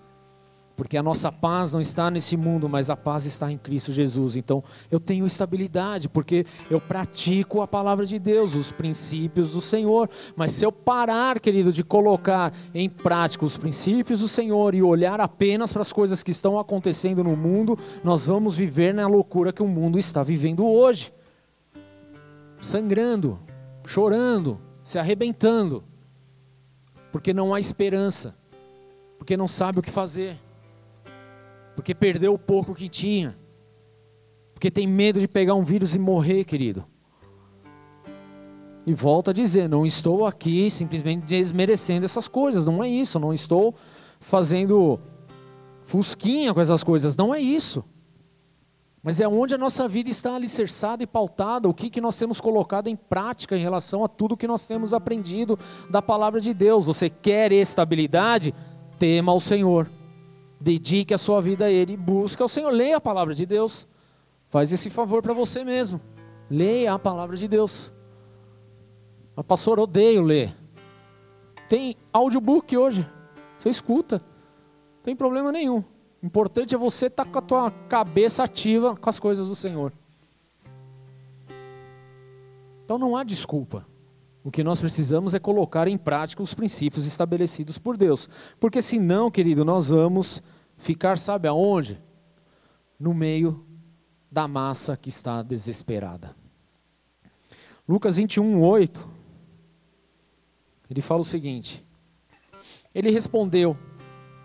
porque 0.77 0.95
a 0.95 1.01
nossa 1.01 1.31
paz 1.31 1.73
não 1.73 1.81
está 1.81 2.11
nesse 2.11 2.37
mundo, 2.37 2.69
mas 2.69 2.91
a 2.91 2.95
paz 2.95 3.25
está 3.25 3.51
em 3.51 3.57
Cristo 3.57 3.91
Jesus. 3.91 4.35
Então, 4.35 4.63
eu 4.91 4.99
tenho 4.99 5.25
estabilidade, 5.25 6.07
porque 6.07 6.45
eu 6.69 6.79
pratico 6.79 7.61
a 7.61 7.67
palavra 7.67 8.05
de 8.05 8.19
Deus, 8.19 8.53
os 8.53 8.71
princípios 8.71 9.49
do 9.49 9.59
Senhor. 9.59 10.07
Mas 10.35 10.51
se 10.51 10.63
eu 10.63 10.71
parar, 10.71 11.39
querido, 11.39 11.73
de 11.73 11.83
colocar 11.83 12.53
em 12.75 12.87
prática 12.87 13.43
os 13.43 13.57
princípios 13.57 14.19
do 14.19 14.27
Senhor 14.27 14.75
e 14.75 14.83
olhar 14.83 15.19
apenas 15.19 15.73
para 15.73 15.81
as 15.81 15.91
coisas 15.91 16.21
que 16.21 16.29
estão 16.29 16.59
acontecendo 16.59 17.23
no 17.23 17.35
mundo, 17.35 17.75
nós 18.03 18.27
vamos 18.27 18.55
viver 18.55 18.93
na 18.93 19.07
loucura 19.07 19.51
que 19.51 19.63
o 19.63 19.67
mundo 19.67 19.97
está 19.97 20.21
vivendo 20.21 20.63
hoje 20.63 21.11
sangrando, 22.59 23.39
chorando, 23.85 24.59
se 24.83 24.97
arrebentando, 24.97 25.83
porque 27.11 27.33
não 27.33 27.53
há 27.53 27.59
esperança, 27.59 28.35
porque 29.17 29.37
não 29.37 29.47
sabe 29.47 29.79
o 29.79 29.81
que 29.81 29.91
fazer 29.91 30.39
porque 31.77 31.93
perdeu 31.93 32.33
o 32.33 32.39
pouco 32.39 32.73
que 32.73 32.89
tinha, 32.89 33.37
porque 34.51 34.71
tem 34.71 34.87
medo 34.87 35.19
de 35.19 35.27
pegar 35.27 35.53
um 35.53 35.63
vírus 35.63 35.93
e 35.93 35.99
morrer, 35.99 36.43
querido. 36.43 36.83
E 38.83 38.95
volto 38.95 39.29
a 39.29 39.33
dizer, 39.33 39.69
não 39.69 39.85
estou 39.85 40.25
aqui 40.25 40.71
simplesmente 40.71 41.23
desmerecendo 41.25 42.03
essas 42.03 42.27
coisas, 42.27 42.65
não 42.65 42.83
é 42.83 42.89
isso, 42.89 43.19
não 43.19 43.31
estou 43.31 43.75
fazendo 44.19 44.99
fusquinha 45.85 46.51
com 46.51 46.59
essas 46.59 46.83
coisas, 46.83 47.15
não 47.15 47.31
é 47.31 47.39
isso. 47.39 47.85
Mas 49.03 49.21
é 49.21 49.27
onde 49.27 49.53
a 49.53 49.57
nossa 49.57 49.87
vida 49.87 50.09
está 50.09 50.33
alicerçada 50.33 51.03
e 51.03 51.07
pautada, 51.07 51.69
o 51.69 51.75
que, 51.75 51.91
que 51.91 52.01
nós 52.01 52.17
temos 52.17 52.41
colocado 52.41 52.87
em 52.87 52.95
prática 52.95 53.55
em 53.55 53.61
relação 53.61 54.03
a 54.03 54.07
tudo 54.07 54.35
que 54.35 54.47
nós 54.47 54.65
temos 54.65 54.95
aprendido 54.95 55.59
da 55.91 56.01
palavra 56.01 56.41
de 56.41 56.55
Deus. 56.55 56.87
Você 56.87 57.07
quer 57.07 57.51
estabilidade? 57.51 58.51
Tema 58.97 59.31
ao 59.31 59.39
Senhor. 59.39 59.87
Dedique 60.59 61.13
a 61.13 61.17
sua 61.17 61.41
vida 61.41 61.65
a 61.65 61.71
Ele, 61.71 61.95
busca 61.95 62.43
o 62.43 62.47
Senhor, 62.47 62.71
leia 62.71 62.97
a 62.97 63.01
palavra 63.01 63.33
de 63.33 63.45
Deus. 63.45 63.87
Faz 64.49 64.71
esse 64.71 64.89
favor 64.89 65.21
para 65.21 65.33
você 65.33 65.63
mesmo. 65.63 66.01
Leia 66.49 66.93
a 66.93 66.99
palavra 66.99 67.35
de 67.35 67.47
Deus. 67.47 67.91
Mas 69.35 69.45
pastor, 69.45 69.79
odeio 69.79 70.21
ler. 70.21 70.55
Tem 71.69 71.95
audiobook 72.11 72.75
hoje. 72.75 73.07
Você 73.59 73.69
escuta. 73.69 74.17
Não 74.17 75.03
tem 75.03 75.15
problema 75.15 75.51
nenhum. 75.51 75.83
O 76.21 76.25
importante 76.25 76.73
é 76.73 76.77
você 76.77 77.07
estar 77.07 77.25
tá 77.25 77.31
com 77.31 77.37
a 77.37 77.41
tua 77.41 77.71
cabeça 77.89 78.43
ativa 78.43 78.95
com 78.95 79.09
as 79.09 79.19
coisas 79.19 79.47
do 79.47 79.55
Senhor. 79.55 79.93
Então 82.83 82.97
não 82.97 83.15
há 83.15 83.23
desculpa. 83.23 83.85
O 84.47 84.49
que 84.49 84.63
nós 84.63 84.79
precisamos 84.79 85.33
é 85.33 85.39
colocar 85.39 85.89
em 85.89 85.97
prática 85.97 86.41
os 86.41 86.53
princípios 86.53 87.05
estabelecidos 87.05 87.77
por 87.77 87.97
Deus. 87.97 88.29
Porque 88.61 88.81
senão, 88.81 89.29
querido, 89.29 89.65
nós 89.65 89.89
vamos 89.89 90.41
ficar, 90.77 91.17
sabe 91.17 91.49
aonde? 91.49 92.01
No 92.97 93.13
meio 93.13 93.65
da 94.31 94.47
massa 94.47 94.95
que 94.95 95.09
está 95.09 95.43
desesperada. 95.43 96.33
Lucas 97.85 98.15
21, 98.15 98.63
8. 98.63 99.09
Ele 100.89 101.01
fala 101.01 101.19
o 101.19 101.25
seguinte: 101.25 101.85
Ele 102.95 103.11
respondeu: 103.11 103.77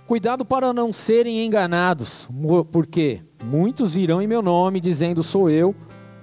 Cuidado 0.09 0.45
para 0.45 0.73
não 0.73 0.93
serem 0.93 1.47
enganados, 1.47 2.29
porque 2.73 3.23
muitos 3.45 3.95
virão 3.95 4.21
em 4.21 4.27
meu 4.27 4.43
nome 4.43 4.81
dizendo 4.81 5.23
sou 5.23 5.49
eu, 5.49 5.77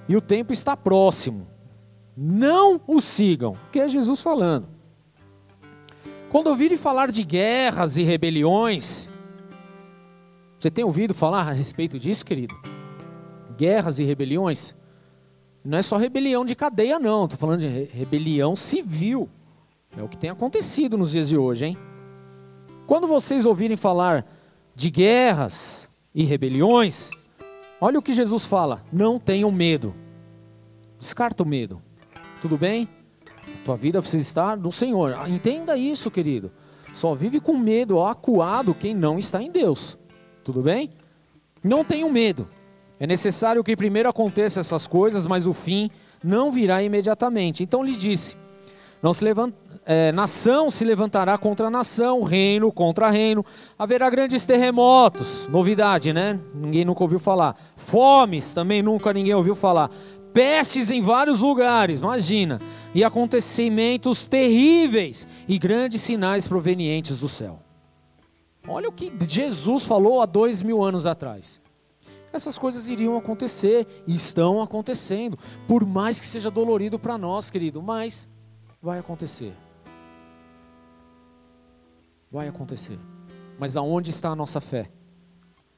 e 0.06 0.18
o 0.18 0.22
tempo 0.22 0.52
está 0.52 0.76
próximo 0.76 1.48
não 2.22 2.82
o 2.86 3.00
sigam, 3.00 3.56
que 3.72 3.80
é 3.80 3.88
Jesus 3.88 4.22
falando. 4.22 4.68
Quando 6.30 6.48
ouvirem 6.48 6.78
falar 6.78 7.10
de 7.12 7.24
guerras 7.24 7.96
e 7.96 8.04
rebeliões, 8.04 9.10
você 10.60 10.70
tem 10.70 10.84
ouvido 10.84 11.14
falar 11.14 11.48
a 11.48 11.54
respeito 11.54 11.98
disso, 11.98 12.26
querido? 12.26 12.54
Guerras 13.56 14.00
e 14.00 14.04
rebeliões? 14.04 14.76
Não 15.64 15.78
é 15.78 15.82
só 15.82 15.96
rebelião 15.96 16.44
de 16.44 16.56
cadeia, 16.56 17.00
não. 17.00 17.24
Estou 17.24 17.40
falando 17.40 17.62
de 17.62 17.68
rebelião 17.68 18.54
civil. 18.54 19.30
É 19.98 20.04
o 20.04 20.10
que 20.10 20.18
tem 20.18 20.30
acontecido 20.30 20.98
nos 20.98 21.12
dias 21.12 21.30
de 21.30 21.38
hoje, 21.38 21.68
hein? 21.68 21.78
Quando 22.86 23.08
vocês 23.08 23.46
ouvirem 23.46 23.78
falar 23.78 24.26
de 24.76 24.92
guerras 24.92 25.90
e 26.14 26.26
rebeliões, 26.26 27.12
olha 27.80 27.98
o 27.98 28.02
que 28.02 28.12
Jesus 28.12 28.44
fala: 28.44 28.84
não 28.92 29.18
tenham 29.18 29.50
medo. 29.52 29.96
Descarta 31.00 31.44
o 31.44 31.46
medo. 31.46 31.82
Tudo 32.42 32.58
bem? 32.58 32.88
Tua 33.66 33.76
vida 33.76 34.02
precisa 34.02 34.24
estar 34.24 34.58
no 34.58 34.72
Senhor. 34.72 35.16
Entenda 35.28 35.78
isso, 35.78 36.10
querido. 36.10 36.52
Só 36.94 37.14
vive 37.14 37.40
com 37.40 37.58
medo, 37.58 38.02
acuado 38.02 38.74
quem 38.74 38.96
não 38.96 39.20
está 39.20 39.42
em 39.42 39.52
Deus. 39.52 39.98
Tudo 40.44 40.62
bem? 40.62 40.92
Não 41.64 41.84
tenham 41.84 42.10
medo. 42.10 42.48
É 43.00 43.08
necessário 43.08 43.64
que 43.64 43.76
primeiro 43.76 44.10
aconteça 44.10 44.60
essas 44.60 44.88
coisas, 44.88 45.26
mas 45.28 45.48
o 45.48 45.54
fim 45.54 45.90
não 46.24 46.52
virá 46.52 46.82
imediatamente. 46.84 47.64
Então 47.64 47.84
lhe 47.84 47.96
disse: 47.96 48.36
não 49.02 49.14
se 49.14 49.24
levanta, 49.24 49.56
é, 49.86 50.12
nação 50.12 50.70
se 50.70 50.84
levantará 50.84 51.38
contra 51.38 51.70
nação, 51.70 52.24
reino 52.24 52.72
contra 52.72 53.10
reino. 53.10 53.46
Haverá 53.78 54.10
grandes 54.10 54.46
terremotos, 54.46 55.48
novidade, 55.50 56.12
né? 56.12 56.38
Ninguém 56.54 56.84
nunca 56.84 57.04
ouviu 57.04 57.20
falar. 57.20 57.56
Fomes 57.78 58.54
também 58.54 58.82
nunca 58.82 59.14
ninguém 59.14 59.34
ouviu 59.34 59.56
falar 59.56 59.90
pestes 60.34 60.90
em 60.92 61.02
vários 61.02 61.40
lugares, 61.40 62.00
imagina, 62.00 62.60
e 62.94 63.04
acontecimentos 63.04 64.28
terríveis 64.28 65.28
e 65.48 65.58
grandes 65.58 66.02
sinais 66.02 66.48
provenientes 66.48 67.20
do 67.20 67.30
céu. 67.30 67.60
Olha 68.68 68.90
o 68.90 68.92
que 68.92 69.12
Jesus 69.28 69.86
falou 69.86 70.22
há 70.22 70.26
dois 70.26 70.62
mil 70.62 70.84
anos 70.84 71.06
atrás. 71.06 71.62
Essas 72.32 72.58
coisas 72.58 72.88
iriam 72.88 73.18
acontecer 73.18 73.88
e 74.06 74.14
estão 74.14 74.62
acontecendo, 74.62 75.38
por 75.68 75.86
mais 75.86 76.20
que 76.20 76.26
seja 76.26 76.52
dolorido 76.52 77.00
para 77.00 77.18
nós, 77.18 77.50
querido, 77.50 77.82
mas 77.82 78.30
vai 78.82 79.00
acontecer. 79.00 79.56
Vai 82.32 82.48
acontecer. 82.48 83.00
Mas 83.58 83.76
aonde 83.76 84.12
está 84.12 84.30
a 84.30 84.36
nossa 84.36 84.62
fé? 84.62 84.92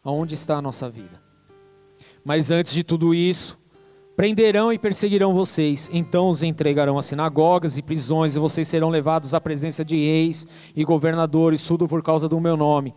Aonde 0.03 0.33
está 0.33 0.57
a 0.57 0.61
nossa 0.61 0.89
vida? 0.89 1.21
Mas 2.23 2.51
antes 2.51 2.73
de 2.73 2.83
tudo 2.83 3.13
isso, 3.13 3.57
prenderão 4.21 4.71
e 4.71 4.77
perseguirão 4.77 5.33
vocês. 5.33 5.89
Então 5.91 6.29
os 6.29 6.43
entregarão 6.43 6.95
a 6.95 7.01
sinagogas 7.01 7.75
e 7.75 7.81
prisões, 7.81 8.35
e 8.35 8.39
vocês 8.39 8.67
serão 8.67 8.89
levados 8.89 9.33
à 9.33 9.41
presença 9.41 9.83
de 9.83 9.95
reis 9.95 10.45
e 10.75 10.83
governadores, 10.83 11.65
tudo 11.65 11.87
por 11.87 12.03
causa 12.03 12.29
do 12.29 12.39
meu 12.39 12.55
nome. 12.55 12.93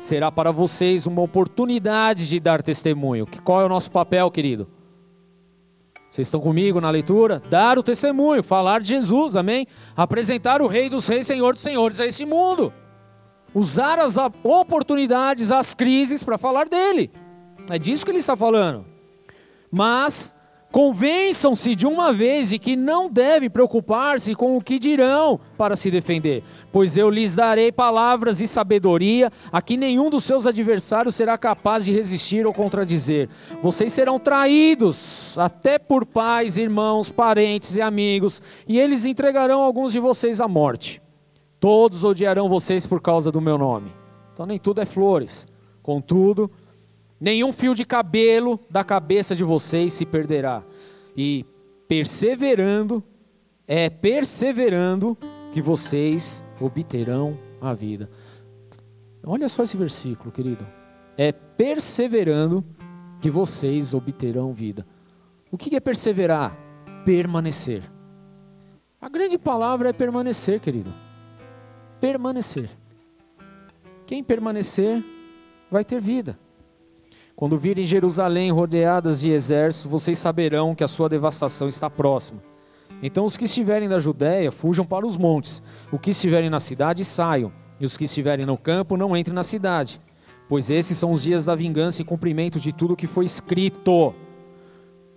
Será 0.00 0.32
para 0.32 0.50
vocês 0.50 1.06
uma 1.06 1.22
oportunidade 1.22 2.28
de 2.28 2.40
dar 2.40 2.64
testemunho. 2.64 3.28
Qual 3.44 3.60
é 3.60 3.64
o 3.64 3.68
nosso 3.68 3.92
papel, 3.92 4.28
querido? 4.28 4.66
Vocês 6.10 6.26
estão 6.26 6.40
comigo 6.40 6.80
na 6.80 6.90
leitura? 6.90 7.40
Dar 7.48 7.78
o 7.78 7.82
testemunho, 7.84 8.42
falar 8.42 8.80
de 8.80 8.88
Jesus, 8.88 9.36
amém? 9.36 9.68
Apresentar 9.96 10.60
o 10.60 10.66
Rei 10.66 10.88
dos 10.88 11.06
Reis, 11.06 11.28
Senhor 11.28 11.54
dos 11.54 11.62
Senhores 11.62 12.00
a 12.00 12.06
esse 12.06 12.26
mundo. 12.26 12.72
Usar 13.54 14.00
as 14.00 14.16
oportunidades, 14.42 15.52
as 15.52 15.76
crises 15.76 16.24
para 16.24 16.36
falar 16.36 16.68
dele. 16.68 17.08
É 17.70 17.78
disso 17.78 18.04
que 18.04 18.10
ele 18.10 18.18
está 18.18 18.36
falando. 18.36 18.84
Mas 19.70 20.35
Convençam-se 20.76 21.74
de 21.74 21.86
uma 21.86 22.12
vez 22.12 22.50
de 22.50 22.58
que 22.58 22.76
não 22.76 23.08
devem 23.08 23.48
preocupar-se 23.48 24.34
com 24.34 24.58
o 24.58 24.60
que 24.60 24.78
dirão 24.78 25.40
para 25.56 25.74
se 25.74 25.90
defender, 25.90 26.44
pois 26.70 26.98
eu 26.98 27.08
lhes 27.08 27.34
darei 27.34 27.72
palavras 27.72 28.42
e 28.42 28.46
sabedoria 28.46 29.32
a 29.50 29.62
que 29.62 29.74
nenhum 29.74 30.10
dos 30.10 30.24
seus 30.24 30.46
adversários 30.46 31.16
será 31.16 31.38
capaz 31.38 31.86
de 31.86 31.92
resistir 31.92 32.46
ou 32.46 32.52
contradizer. 32.52 33.26
Vocês 33.62 33.90
serão 33.90 34.18
traídos 34.18 35.38
até 35.38 35.78
por 35.78 36.04
pais, 36.04 36.58
irmãos, 36.58 37.10
parentes 37.10 37.74
e 37.76 37.80
amigos, 37.80 38.42
e 38.68 38.78
eles 38.78 39.06
entregarão 39.06 39.62
alguns 39.62 39.92
de 39.92 39.98
vocês 39.98 40.42
à 40.42 40.46
morte. 40.46 41.00
Todos 41.58 42.04
odiarão 42.04 42.50
vocês 42.50 42.86
por 42.86 43.00
causa 43.00 43.32
do 43.32 43.40
meu 43.40 43.56
nome. 43.56 43.90
Então 44.34 44.44
nem 44.44 44.58
tudo 44.58 44.82
é 44.82 44.84
flores. 44.84 45.48
Contudo, 45.82 46.50
Nenhum 47.20 47.52
fio 47.52 47.74
de 47.74 47.84
cabelo 47.84 48.60
da 48.70 48.84
cabeça 48.84 49.34
de 49.34 49.42
vocês 49.42 49.92
se 49.92 50.04
perderá. 50.04 50.62
E 51.16 51.44
perseverando, 51.88 53.02
é 53.66 53.88
perseverando 53.88 55.16
que 55.52 55.62
vocês 55.62 56.44
obterão 56.60 57.38
a 57.60 57.72
vida. 57.72 58.10
Olha 59.24 59.48
só 59.48 59.62
esse 59.62 59.76
versículo, 59.76 60.30
querido. 60.30 60.66
É 61.16 61.32
perseverando 61.32 62.64
que 63.20 63.30
vocês 63.30 63.94
obterão 63.94 64.52
vida. 64.52 64.86
O 65.50 65.56
que 65.56 65.74
é 65.74 65.80
perseverar? 65.80 66.56
Permanecer. 67.04 67.82
A 69.00 69.08
grande 69.08 69.38
palavra 69.38 69.88
é 69.88 69.92
permanecer, 69.92 70.60
querido. 70.60 70.92
Permanecer. 72.00 72.68
Quem 74.06 74.22
permanecer 74.22 75.02
vai 75.70 75.84
ter 75.84 76.00
vida. 76.00 76.38
Quando 77.36 77.58
virem 77.58 77.84
Jerusalém 77.84 78.50
rodeadas 78.50 79.20
de 79.20 79.30
exércitos, 79.30 79.90
vocês 79.90 80.18
saberão 80.18 80.74
que 80.74 80.82
a 80.82 80.88
sua 80.88 81.06
devastação 81.06 81.68
está 81.68 81.90
próxima. 81.90 82.42
Então 83.02 83.26
os 83.26 83.36
que 83.36 83.44
estiverem 83.44 83.90
da 83.90 83.98
Judéia 83.98 84.50
fujam 84.50 84.86
para 84.86 85.06
os 85.06 85.18
montes, 85.18 85.62
os 85.92 86.00
que 86.00 86.10
estiverem 86.10 86.48
na 86.48 86.58
cidade 86.58 87.04
saiam, 87.04 87.52
e 87.78 87.84
os 87.84 87.94
que 87.94 88.04
estiverem 88.04 88.46
no 88.46 88.56
campo 88.56 88.96
não 88.96 89.14
entrem 89.14 89.34
na 89.34 89.42
cidade, 89.42 90.00
pois 90.48 90.70
esses 90.70 90.96
são 90.96 91.12
os 91.12 91.24
dias 91.24 91.44
da 91.44 91.54
vingança 91.54 92.00
e 92.00 92.06
cumprimento 92.06 92.58
de 92.58 92.72
tudo 92.72 92.94
o 92.94 92.96
que 92.96 93.06
foi 93.06 93.26
escrito. 93.26 94.14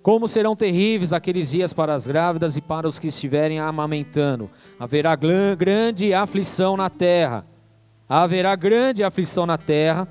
Como 0.03 0.27
serão 0.27 0.57
terríveis 0.57 1.13
aqueles 1.13 1.51
dias 1.51 1.71
para 1.71 1.93
as 1.93 2.05
grávidas 2.05 2.57
e 2.57 2.61
para 2.61 2.85
os 2.85 2.99
que 2.99 3.07
estiverem 3.07 3.59
amamentando. 3.59 4.49
Haverá 4.77 5.15
grande 5.15 6.13
aflição 6.13 6.75
na 6.75 6.89
terra. 6.89 7.45
Haverá 8.09 8.55
grande 8.57 9.03
aflição 9.03 9.45
na 9.45 9.57
terra 9.57 10.07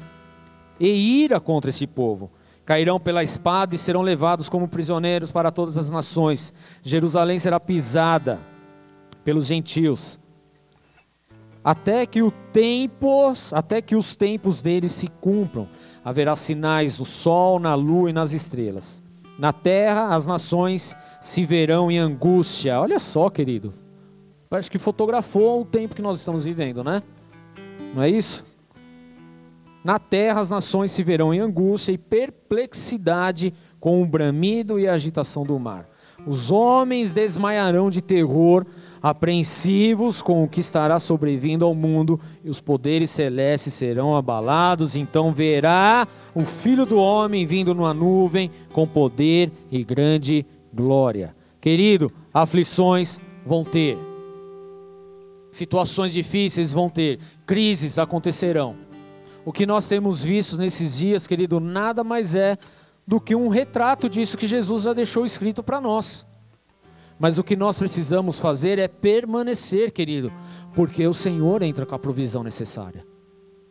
e 0.78 1.22
ira 1.22 1.40
contra 1.40 1.70
esse 1.70 1.86
povo. 1.86 2.30
Cairão 2.64 3.00
pela 3.00 3.22
espada 3.22 3.74
e 3.74 3.78
serão 3.78 4.02
levados 4.02 4.48
como 4.48 4.68
prisioneiros 4.68 5.32
para 5.32 5.50
todas 5.50 5.78
as 5.78 5.90
nações. 5.90 6.52
Jerusalém 6.82 7.38
será 7.38 7.58
pisada 7.58 8.38
pelos 9.24 9.46
gentios. 9.46 10.18
Até 11.64 12.06
que 12.06 12.22
o 12.22 12.30
tempos, 12.30 13.52
até 13.52 13.82
que 13.82 13.96
os 13.96 14.14
tempos 14.16 14.62
deles 14.62 14.92
se 14.92 15.08
cumpram, 15.08 15.68
haverá 16.04 16.36
sinais 16.36 16.98
no 16.98 17.04
sol, 17.04 17.58
na 17.58 17.74
lua 17.74 18.10
e 18.10 18.12
nas 18.12 18.32
estrelas. 18.32 19.02
Na 19.38 19.52
terra 19.52 20.14
as 20.14 20.26
nações 20.26 20.96
se 21.20 21.44
verão 21.44 21.90
em 21.90 21.98
angústia. 21.98 22.80
Olha 22.80 22.98
só, 22.98 23.28
querido. 23.28 23.72
Parece 24.48 24.70
que 24.70 24.78
fotografou 24.78 25.60
o 25.60 25.64
tempo 25.64 25.94
que 25.94 26.02
nós 26.02 26.18
estamos 26.18 26.44
vivendo, 26.44 26.82
né? 26.82 27.02
Não 27.94 28.02
é 28.02 28.08
isso? 28.08 28.47
Na 29.84 29.98
terra 29.98 30.40
as 30.40 30.50
nações 30.50 30.92
se 30.92 31.02
verão 31.02 31.32
em 31.32 31.40
angústia 31.40 31.92
e 31.92 31.98
perplexidade 31.98 33.54
com 33.78 34.02
o 34.02 34.06
bramido 34.06 34.78
e 34.78 34.88
a 34.88 34.94
agitação 34.94 35.44
do 35.44 35.58
mar. 35.58 35.86
Os 36.26 36.50
homens 36.50 37.14
desmaiarão 37.14 37.88
de 37.88 38.02
terror, 38.02 38.66
apreensivos 39.00 40.20
com 40.20 40.42
o 40.42 40.48
que 40.48 40.60
estará 40.60 40.98
sobrevindo 40.98 41.64
ao 41.64 41.74
mundo, 41.74 42.20
e 42.44 42.50
os 42.50 42.60
poderes 42.60 43.10
celestes 43.10 43.72
serão 43.74 44.16
abalados. 44.16 44.96
Então 44.96 45.32
verá 45.32 46.06
o 46.34 46.44
Filho 46.44 46.84
do 46.84 46.98
Homem 46.98 47.46
vindo 47.46 47.72
numa 47.72 47.94
nuvem 47.94 48.50
com 48.72 48.86
poder 48.86 49.52
e 49.70 49.84
grande 49.84 50.44
glória. 50.74 51.34
Querido, 51.60 52.12
aflições 52.34 53.20
vão 53.46 53.64
ter, 53.64 53.96
situações 55.50 56.12
difíceis 56.12 56.72
vão 56.72 56.90
ter, 56.90 57.18
crises 57.46 57.98
acontecerão 57.98 58.87
o 59.48 59.52
que 59.52 59.64
nós 59.64 59.88
temos 59.88 60.22
visto 60.22 60.58
nesses 60.58 60.98
dias, 60.98 61.26
querido, 61.26 61.58
nada 61.58 62.04
mais 62.04 62.34
é 62.34 62.58
do 63.06 63.18
que 63.18 63.34
um 63.34 63.48
retrato 63.48 64.06
disso 64.06 64.36
que 64.36 64.46
Jesus 64.46 64.82
já 64.82 64.92
deixou 64.92 65.24
escrito 65.24 65.62
para 65.62 65.80
nós. 65.80 66.26
Mas 67.18 67.38
o 67.38 67.42
que 67.42 67.56
nós 67.56 67.78
precisamos 67.78 68.38
fazer 68.38 68.78
é 68.78 68.86
permanecer, 68.86 69.90
querido, 69.90 70.30
porque 70.74 71.06
o 71.06 71.14
Senhor 71.14 71.62
entra 71.62 71.86
com 71.86 71.94
a 71.94 71.98
provisão 71.98 72.42
necessária. 72.42 73.06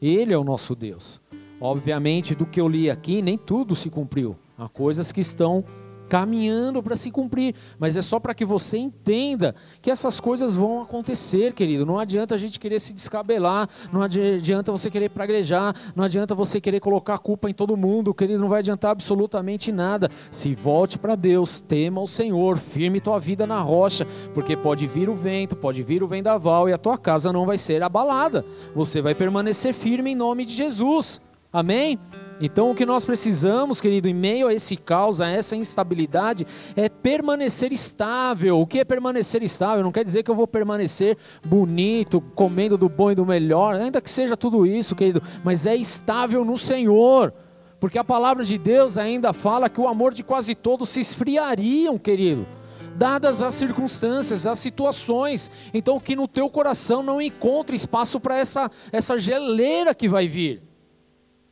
Ele 0.01 0.33
é 0.33 0.37
o 0.39 0.43
nosso 0.43 0.75
Deus. 0.75 1.21
Obviamente, 1.61 2.33
do 2.33 2.47
que 2.47 2.59
eu 2.59 2.67
li 2.67 2.89
aqui, 2.89 3.21
nem 3.21 3.37
tudo 3.37 3.75
se 3.75 3.91
cumpriu. 3.91 4.35
Há 4.57 4.67
coisas 4.67 5.11
que 5.11 5.21
estão 5.21 5.63
caminhando 6.07 6.81
para 6.81 6.95
se 6.95 7.11
cumprir, 7.11 7.55
mas 7.79 7.97
é 7.97 8.01
só 8.01 8.19
para 8.19 8.33
que 8.33 8.45
você 8.45 8.77
entenda 8.77 9.55
que 9.81 9.91
essas 9.91 10.19
coisas 10.19 10.55
vão 10.55 10.81
acontecer, 10.81 11.53
querido. 11.53 11.85
Não 11.85 11.99
adianta 11.99 12.35
a 12.35 12.37
gente 12.37 12.59
querer 12.59 12.79
se 12.79 12.93
descabelar, 12.93 13.69
não 13.91 14.01
adianta 14.01 14.71
você 14.71 14.89
querer 14.89 15.09
praguejar, 15.09 15.75
não 15.95 16.03
adianta 16.03 16.33
você 16.33 16.59
querer 16.59 16.79
colocar 16.79 17.17
culpa 17.17 17.49
em 17.49 17.53
todo 17.53 17.77
mundo, 17.77 18.13
querido, 18.13 18.41
não 18.41 18.49
vai 18.49 18.59
adiantar 18.59 18.91
absolutamente 18.91 19.71
nada. 19.71 20.09
Se 20.31 20.55
volte 20.55 20.97
para 20.97 21.15
Deus, 21.15 21.59
tema 21.61 22.01
o 22.01 22.07
Senhor, 22.07 22.57
firme 22.57 23.01
tua 23.01 23.19
vida 23.19 23.45
na 23.45 23.61
rocha, 23.61 24.07
porque 24.33 24.55
pode 24.55 24.87
vir 24.87 25.09
o 25.09 25.15
vento, 25.15 25.55
pode 25.55 25.83
vir 25.83 26.03
o 26.03 26.07
vendaval 26.07 26.69
e 26.69 26.73
a 26.73 26.77
tua 26.77 26.97
casa 26.97 27.33
não 27.33 27.45
vai 27.45 27.57
ser 27.57 27.83
abalada. 27.83 28.45
Você 28.75 29.01
vai 29.01 29.15
permanecer 29.15 29.73
firme 29.73 30.11
em 30.11 30.15
nome 30.15 30.45
de 30.45 30.53
Jesus. 30.53 31.21
Amém? 31.51 31.99
Então, 32.39 32.69
o 32.69 32.75
que 32.75 32.85
nós 32.85 33.03
precisamos, 33.03 33.81
querido, 33.81 34.07
em 34.07 34.13
meio 34.13 34.47
a 34.47 34.53
esse 34.53 34.77
caos, 34.77 35.21
a 35.21 35.29
essa 35.29 35.55
instabilidade, 35.55 36.45
é 36.75 36.87
permanecer 36.87 37.73
estável. 37.73 38.59
O 38.59 38.67
que 38.67 38.79
é 38.79 38.85
permanecer 38.85 39.41
estável? 39.41 39.83
Não 39.83 39.91
quer 39.91 40.03
dizer 40.03 40.23
que 40.23 40.29
eu 40.29 40.35
vou 40.35 40.47
permanecer 40.47 41.17
bonito, 41.43 42.21
comendo 42.35 42.77
do 42.77 42.87
bom 42.87 43.11
e 43.11 43.15
do 43.15 43.25
melhor, 43.25 43.75
ainda 43.75 44.01
que 44.01 44.09
seja 44.09 44.37
tudo 44.37 44.65
isso, 44.65 44.95
querido, 44.95 45.21
mas 45.43 45.65
é 45.65 45.75
estável 45.75 46.45
no 46.45 46.57
Senhor. 46.57 47.33
Porque 47.79 47.97
a 47.97 48.03
palavra 48.03 48.43
de 48.43 48.57
Deus 48.57 48.97
ainda 48.97 49.33
fala 49.33 49.69
que 49.69 49.81
o 49.81 49.87
amor 49.87 50.13
de 50.13 50.23
quase 50.23 50.53
todos 50.55 50.89
se 50.89 50.99
esfriariam, 50.99 51.97
querido 51.97 52.45
dadas 52.97 53.43
as 53.43 53.53
circunstâncias, 53.53 54.47
as 54.47 54.57
situações. 54.57 55.51
Então, 55.71 55.99
que 55.99 56.15
no 56.15 56.27
teu 56.27 56.49
coração 56.49 57.03
não 57.03 57.21
encontre 57.21 57.75
espaço 57.75 58.19
para 58.19 58.39
essa, 58.39 58.71
essa 58.91 59.19
geleira 59.19 59.93
que 59.93 60.09
vai 60.09 60.27
vir. 60.27 60.66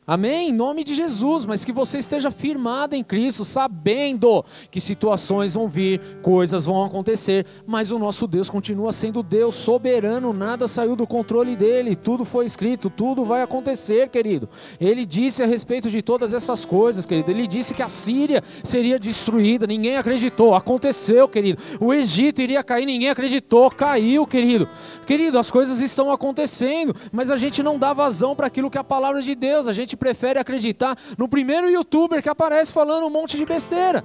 Amém? 0.08 0.50
Em 0.50 0.52
nome 0.52 0.84
de 0.84 0.94
Jesus, 0.94 1.44
mas 1.44 1.64
que 1.64 1.72
você 1.72 1.98
esteja 1.98 2.30
firmado 2.30 2.94
em 2.94 3.02
Cristo, 3.02 3.44
sabendo 3.44 4.44
que 4.70 4.80
situações 4.80 5.54
vão 5.54 5.66
vir, 5.66 6.00
coisas 6.22 6.64
vão 6.64 6.84
acontecer, 6.84 7.44
mas 7.66 7.90
o 7.90 7.98
nosso 7.98 8.28
Deus 8.28 8.48
continua 8.48 8.92
sendo 8.92 9.20
Deus 9.20 9.56
soberano, 9.56 10.32
nada 10.32 10.68
saiu 10.68 10.94
do 10.94 11.08
controle 11.08 11.56
dele, 11.56 11.96
tudo 11.96 12.24
foi 12.24 12.44
escrito, 12.44 12.88
tudo 12.88 13.24
vai 13.24 13.42
acontecer, 13.42 14.08
querido. 14.08 14.48
Ele 14.80 15.04
disse 15.04 15.42
a 15.42 15.46
respeito 15.46 15.90
de 15.90 16.00
todas 16.00 16.32
essas 16.32 16.64
coisas, 16.64 17.04
querido. 17.04 17.32
Ele 17.32 17.48
disse 17.48 17.74
que 17.74 17.82
a 17.82 17.88
Síria 17.88 18.44
seria 18.62 19.00
destruída, 19.00 19.66
ninguém 19.66 19.96
acreditou, 19.96 20.54
aconteceu, 20.54 21.28
querido. 21.28 21.60
O 21.80 21.92
Egito 21.92 22.40
iria 22.40 22.62
cair, 22.62 22.86
ninguém 22.86 23.10
acreditou, 23.10 23.68
caiu, 23.72 24.24
querido. 24.24 24.68
Querido, 25.04 25.36
as 25.36 25.50
coisas 25.50 25.80
estão 25.80 26.12
acontecendo, 26.12 26.94
mas 27.10 27.28
a 27.28 27.36
gente 27.36 27.60
não 27.60 27.76
dá 27.76 27.92
vazão 27.92 28.36
para 28.36 28.46
aquilo 28.46 28.70
que 28.70 28.78
é 28.78 28.80
a 28.80 28.84
palavra 28.84 29.20
de 29.20 29.34
Deus, 29.34 29.66
a 29.66 29.72
gente 29.72 29.95
gente 29.96 29.98
prefere 29.98 30.38
acreditar 30.38 30.96
no 31.16 31.26
primeiro 31.26 31.70
youtuber 31.70 32.22
que 32.22 32.28
aparece 32.28 32.72
falando 32.72 33.06
um 33.06 33.10
monte 33.10 33.36
de 33.36 33.44
besteira. 33.44 34.04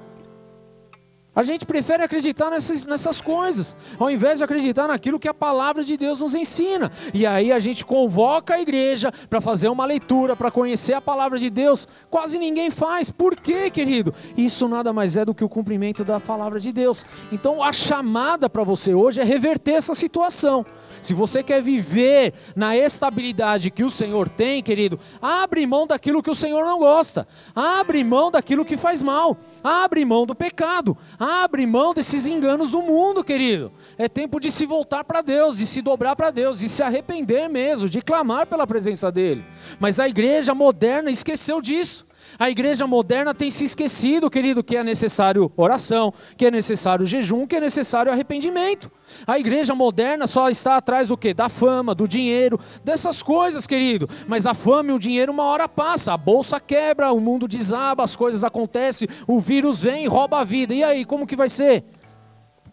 A 1.34 1.44
gente 1.44 1.66
prefere 1.66 2.04
acreditar 2.04 2.50
nessas, 2.50 2.86
nessas 2.86 3.22
coisas, 3.22 3.74
ao 3.98 4.12
invés 4.12 4.40
de 4.40 4.44
acreditar 4.44 4.86
naquilo 4.86 5.18
que 5.18 5.30
a 5.30 5.34
palavra 5.34 5.82
de 5.82 5.96
Deus 5.96 6.20
nos 6.20 6.36
ensina. 6.36 6.92
E 7.14 7.26
aí 7.26 7.54
a 7.54 7.60
gente 7.60 7.86
convoca 7.86 8.56
a 8.56 8.62
igreja 8.62 9.14
para 9.30 9.40
fazer 9.40 9.70
uma 9.70 9.86
leitura, 9.86 10.36
para 10.36 10.52
conhecer 10.52 10.94
a 10.94 11.00
palavra 11.00 11.40
de 11.40 11.50
Deus. 11.50 11.88
Quase 12.10 12.38
ninguém 12.38 12.70
faz. 12.70 13.10
Por 13.10 13.38
quê, 13.38 13.70
querido? 13.70 14.14
Isso 14.36 14.68
nada 14.68 14.92
mais 14.92 15.16
é 15.16 15.24
do 15.24 15.34
que 15.34 15.44
o 15.44 15.48
cumprimento 15.48 16.04
da 16.04 16.20
palavra 16.20 16.60
de 16.60 16.74
Deus. 16.74 17.06
Então 17.32 17.64
a 17.64 17.72
chamada 17.72 18.50
para 18.50 18.66
você 18.66 18.94
hoje 18.94 19.22
é 19.22 19.24
reverter 19.24 19.76
essa 19.76 19.96
situação. 19.96 20.66
Se 21.02 21.14
você 21.14 21.44
quer 21.44 21.62
viver 21.62 22.34
na 22.56 22.76
estabilidade 22.76 23.72
que 23.72 23.84
o 23.84 23.92
Senhor 23.92 24.28
tem, 24.28 24.64
querido, 24.64 25.00
abre 25.22 25.66
mão 25.66 25.86
daquilo 25.86 26.24
que 26.24 26.30
o 26.30 26.36
Senhor 26.36 26.66
não 26.66 26.80
gosta. 26.80 27.28
Abre 27.56 28.04
mão 28.04 28.32
daquilo 28.32 28.66
que 28.66 28.78
faz 28.78 29.02
mal. 29.02 29.38
Abre 29.64 30.04
mão 30.04 30.26
do 30.26 30.34
pecado. 30.34 30.98
Abre 31.20 31.66
mão 31.66 31.94
desses 31.94 32.26
enganos 32.26 32.72
do 32.72 32.82
mundo, 32.82 33.24
querido. 33.24 33.72
É 33.98 34.10
tempo 34.10 34.40
de 34.40 34.52
se 34.52 34.66
voltar 34.66 35.04
para 35.04 35.22
Deus, 35.22 35.58
de 35.58 35.68
se 35.68 35.82
dobrar 35.82 36.16
para 36.16 36.32
Deus, 36.32 36.60
de 36.60 36.70
se 36.70 36.84
arrepender 36.84 37.48
mesmo, 37.50 37.88
de 37.88 38.02
clamar 38.02 38.48
pela 38.48 38.66
presença 38.66 39.12
dEle. 39.12 39.46
Mas 39.80 40.00
a 40.00 40.08
igreja 40.08 40.54
moderna 40.54 41.12
esqueceu 41.12 41.62
disso. 41.62 42.12
A 42.40 42.50
igreja 42.50 42.88
moderna 42.88 43.34
tem 43.34 43.52
se 43.52 43.66
esquecido, 43.66 44.30
querido, 44.30 44.64
que 44.64 44.78
é 44.78 44.84
necessário 44.84 45.52
oração, 45.56 46.14
que 46.38 46.46
é 46.46 46.52
necessário 46.52 47.06
jejum, 47.06 47.46
que 47.46 47.56
é 47.56 47.60
necessário 47.60 48.12
arrependimento. 48.12 48.92
A 49.26 49.40
igreja 49.40 49.76
moderna 49.76 50.28
só 50.28 50.50
está 50.50 50.78
atrás 50.78 51.08
do 51.08 51.18
quê? 51.18 51.34
Da 51.34 51.50
fama, 51.50 51.96
do 51.96 52.08
dinheiro, 52.08 52.60
dessas 52.84 53.22
coisas, 53.24 53.68
querido. 53.68 54.10
Mas 54.28 54.46
a 54.46 54.54
fama 54.54 54.92
e 54.92 54.94
o 54.94 55.00
dinheiro 55.00 55.32
uma 55.32 55.44
hora 55.44 55.68
passa, 55.68 56.14
a 56.14 56.18
bolsa 56.18 56.60
quebra, 56.60 57.12
o 57.12 57.20
mundo 57.20 57.48
desaba, 57.48 58.04
as 58.04 58.16
coisas 58.16 58.44
acontecem, 58.44 59.08
o 59.28 59.40
vírus 59.40 59.82
vem 59.82 60.06
e 60.06 60.08
rouba 60.08 60.40
a 60.40 60.44
vida. 60.44 60.74
E 60.74 60.84
aí, 60.84 61.06
como 61.06 61.28
que 61.28 61.36
vai 61.36 61.50
ser? 61.50 61.84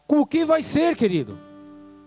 O 0.07 0.25
que 0.25 0.45
vai 0.45 0.63
ser, 0.63 0.97
querido? 0.97 1.48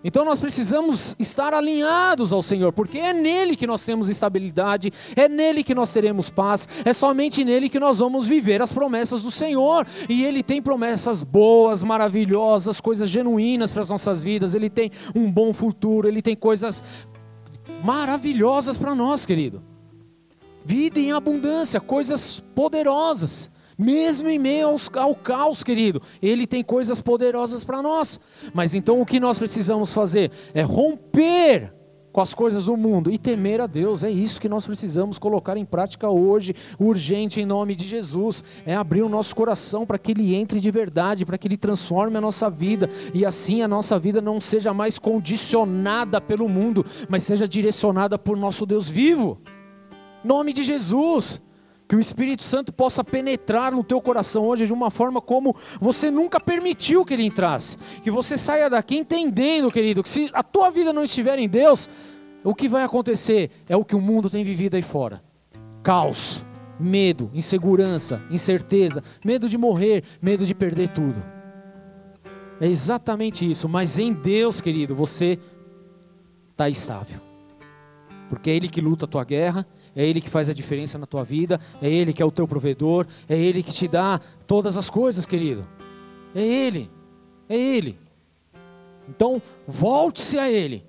Então 0.03 0.25
nós 0.25 0.41
precisamos 0.41 1.15
estar 1.19 1.53
alinhados 1.53 2.33
ao 2.33 2.41
Senhor, 2.41 2.73
porque 2.73 2.97
é 2.97 3.13
nele 3.13 3.55
que 3.55 3.67
nós 3.67 3.85
temos 3.85 4.09
estabilidade, 4.09 4.91
é 5.15 5.29
nele 5.29 5.63
que 5.63 5.75
nós 5.75 5.93
teremos 5.93 6.29
paz, 6.29 6.67
é 6.83 6.91
somente 6.91 7.45
nele 7.45 7.69
que 7.69 7.79
nós 7.79 7.99
vamos 7.99 8.27
viver 8.27 8.61
as 8.61 8.73
promessas 8.73 9.21
do 9.21 9.29
Senhor. 9.29 9.85
E 10.09 10.23
ele 10.23 10.41
tem 10.41 10.61
promessas 10.61 11.21
boas, 11.21 11.83
maravilhosas, 11.83 12.81
coisas 12.81 13.09
genuínas 13.09 13.71
para 13.71 13.81
as 13.81 13.89
nossas 13.89 14.23
vidas, 14.23 14.55
ele 14.55 14.69
tem 14.69 14.91
um 15.15 15.31
bom 15.31 15.53
futuro, 15.53 16.07
ele 16.07 16.21
tem 16.21 16.35
coisas 16.35 16.83
maravilhosas 17.83 18.77
para 18.77 18.95
nós, 18.95 19.25
querido. 19.25 19.61
Vida 20.65 20.99
em 20.99 21.11
abundância, 21.11 21.79
coisas 21.79 22.39
poderosas. 22.55 23.51
Mesmo 23.81 24.29
em 24.29 24.37
meio 24.37 24.75
ao 24.93 25.15
caos, 25.15 25.63
querido, 25.63 26.03
Ele 26.21 26.45
tem 26.45 26.63
coisas 26.63 27.01
poderosas 27.01 27.63
para 27.63 27.81
nós. 27.81 28.21
Mas 28.53 28.75
então 28.75 29.01
o 29.01 29.05
que 29.07 29.19
nós 29.19 29.39
precisamos 29.39 29.91
fazer 29.91 30.31
é 30.53 30.61
romper 30.61 31.73
com 32.11 32.21
as 32.21 32.35
coisas 32.35 32.65
do 32.65 32.77
mundo 32.77 33.11
e 33.11 33.17
temer 33.17 33.59
a 33.59 33.65
Deus. 33.65 34.03
É 34.03 34.11
isso 34.11 34.39
que 34.39 34.47
nós 34.47 34.67
precisamos 34.67 35.17
colocar 35.17 35.57
em 35.57 35.65
prática 35.65 36.07
hoje, 36.07 36.53
urgente 36.77 37.41
em 37.41 37.45
nome 37.45 37.75
de 37.75 37.87
Jesus. 37.87 38.43
É 38.67 38.75
abrir 38.75 39.01
o 39.01 39.09
nosso 39.09 39.35
coração 39.35 39.83
para 39.83 39.97
que 39.97 40.11
Ele 40.11 40.35
entre 40.35 40.59
de 40.59 40.69
verdade, 40.69 41.25
para 41.25 41.39
que 41.39 41.47
Ele 41.47 41.57
transforme 41.57 42.15
a 42.17 42.21
nossa 42.21 42.51
vida 42.51 42.87
e 43.15 43.25
assim 43.25 43.63
a 43.63 43.67
nossa 43.67 43.97
vida 43.97 44.21
não 44.21 44.39
seja 44.39 44.75
mais 44.75 44.99
condicionada 44.99 46.21
pelo 46.21 46.47
mundo, 46.47 46.85
mas 47.09 47.23
seja 47.23 47.47
direcionada 47.47 48.15
por 48.19 48.37
nosso 48.37 48.63
Deus 48.63 48.87
vivo. 48.87 49.41
Nome 50.23 50.53
de 50.53 50.61
Jesus. 50.61 51.41
Que 51.91 51.95
o 51.97 51.99
Espírito 51.99 52.41
Santo 52.41 52.71
possa 52.71 53.03
penetrar 53.03 53.73
no 53.73 53.83
teu 53.83 53.99
coração 53.99 54.45
hoje 54.45 54.65
de 54.65 54.71
uma 54.71 54.89
forma 54.89 55.19
como 55.19 55.53
você 55.77 56.09
nunca 56.09 56.39
permitiu 56.39 57.03
que 57.03 57.13
ele 57.13 57.25
entrasse. 57.25 57.77
Que 58.01 58.09
você 58.09 58.37
saia 58.37 58.69
daqui 58.69 58.95
entendendo, 58.95 59.69
querido, 59.69 60.01
que 60.01 60.07
se 60.07 60.29
a 60.31 60.41
tua 60.41 60.69
vida 60.69 60.93
não 60.93 61.03
estiver 61.03 61.37
em 61.37 61.49
Deus, 61.49 61.89
o 62.45 62.55
que 62.55 62.69
vai 62.69 62.83
acontecer 62.83 63.51
é 63.67 63.75
o 63.75 63.83
que 63.83 63.93
o 63.93 63.99
mundo 63.99 64.29
tem 64.29 64.41
vivido 64.41 64.75
aí 64.75 64.81
fora: 64.81 65.21
caos, 65.83 66.45
medo, 66.79 67.29
insegurança, 67.33 68.21
incerteza, 68.31 69.03
medo 69.21 69.49
de 69.49 69.57
morrer, 69.57 70.05
medo 70.21 70.45
de 70.45 70.55
perder 70.55 70.87
tudo. 70.91 71.21
É 72.61 72.67
exatamente 72.67 73.51
isso, 73.51 73.67
mas 73.67 73.99
em 73.99 74.13
Deus, 74.13 74.61
querido, 74.61 74.95
você 74.95 75.37
está 76.51 76.69
estável, 76.69 77.19
porque 78.29 78.49
é 78.49 78.55
Ele 78.55 78.69
que 78.69 78.79
luta 78.79 79.03
a 79.03 79.09
tua 79.09 79.25
guerra 79.25 79.67
é 79.95 80.05
Ele 80.05 80.21
que 80.21 80.29
faz 80.29 80.49
a 80.49 80.53
diferença 80.53 80.97
na 80.97 81.05
tua 81.05 81.23
vida, 81.23 81.59
é 81.81 81.89
Ele 81.89 82.13
que 82.13 82.21
é 82.21 82.25
o 82.25 82.31
teu 82.31 82.47
provedor, 82.47 83.05
é 83.27 83.37
Ele 83.37 83.61
que 83.61 83.71
te 83.71 83.87
dá 83.87 84.19
todas 84.47 84.77
as 84.77 84.89
coisas, 84.89 85.25
querido. 85.25 85.67
É 86.33 86.41
Ele, 86.41 86.89
é 87.49 87.57
Ele. 87.57 87.99
Então, 89.09 89.41
volte-se 89.67 90.37
a 90.39 90.49
Ele, 90.49 90.85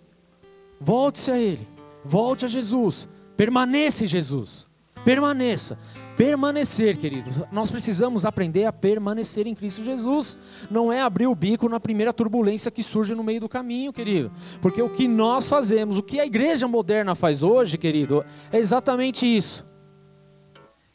volte-se 0.80 1.30
a 1.30 1.38
Ele, 1.38 1.66
volte 2.04 2.44
a 2.44 2.48
Jesus, 2.48 3.08
permaneça 3.36 4.04
em 4.04 4.06
Jesus, 4.06 4.68
permaneça 5.04 5.78
permanecer, 6.16 6.96
queridos. 6.96 7.34
Nós 7.50 7.70
precisamos 7.70 8.24
aprender 8.24 8.64
a 8.64 8.72
permanecer 8.72 9.46
em 9.46 9.54
Cristo 9.54 9.82
Jesus. 9.84 10.38
Não 10.70 10.92
é 10.92 11.00
abrir 11.00 11.26
o 11.26 11.34
bico 11.34 11.68
na 11.68 11.80
primeira 11.80 12.12
turbulência 12.12 12.70
que 12.70 12.82
surge 12.82 13.14
no 13.14 13.24
meio 13.24 13.40
do 13.40 13.48
caminho, 13.48 13.92
querido. 13.92 14.30
Porque 14.60 14.82
o 14.82 14.88
que 14.88 15.08
nós 15.08 15.48
fazemos, 15.48 15.98
o 15.98 16.02
que 16.02 16.20
a 16.20 16.26
igreja 16.26 16.68
moderna 16.68 17.14
faz 17.14 17.42
hoje, 17.42 17.78
querido, 17.78 18.24
é 18.50 18.58
exatamente 18.58 19.26
isso. 19.26 19.64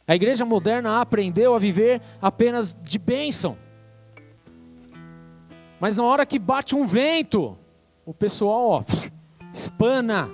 A 0.06 0.16
igreja 0.16 0.44
moderna 0.44 1.00
aprendeu 1.00 1.54
a 1.54 1.58
viver 1.58 2.00
apenas 2.20 2.76
de 2.82 2.98
bênção. 2.98 3.56
Mas 5.78 5.98
na 5.98 6.04
hora 6.04 6.24
que 6.24 6.38
bate 6.38 6.74
um 6.74 6.86
vento, 6.86 7.56
o 8.06 8.14
pessoal 8.14 8.70
ó, 8.70 8.84
espana, 9.52 10.30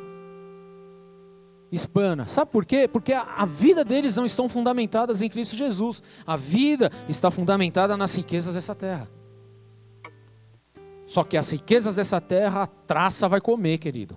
espana. 1.75 2.27
Sabe 2.27 2.51
por 2.51 2.65
quê? 2.65 2.89
Porque 2.89 3.13
a, 3.13 3.23
a, 3.23 3.45
vida 3.45 3.85
deles 3.85 4.17
não 4.17 4.25
estão 4.25 4.49
fundamentadas 4.49 5.21
em 5.23 5.29
Cristo 5.29 5.57
Jesus. 5.57 6.03
A 6.27 6.37
vida 6.37 6.91
está 7.09 7.31
fundamentada 7.31 7.97
nas 7.97 8.15
riquezas 8.15 8.55
dessa 8.55 8.75
terra. 8.75 9.09
Só 11.07 11.23
que 11.23 11.37
as 11.37 11.51
riquezas 11.51 11.97
dessa 11.97 12.21
terra 12.21 12.63
a 12.63 12.67
traça 12.67 13.29
vai 13.29 13.41
comer, 13.41 13.79
querido. 13.79 14.17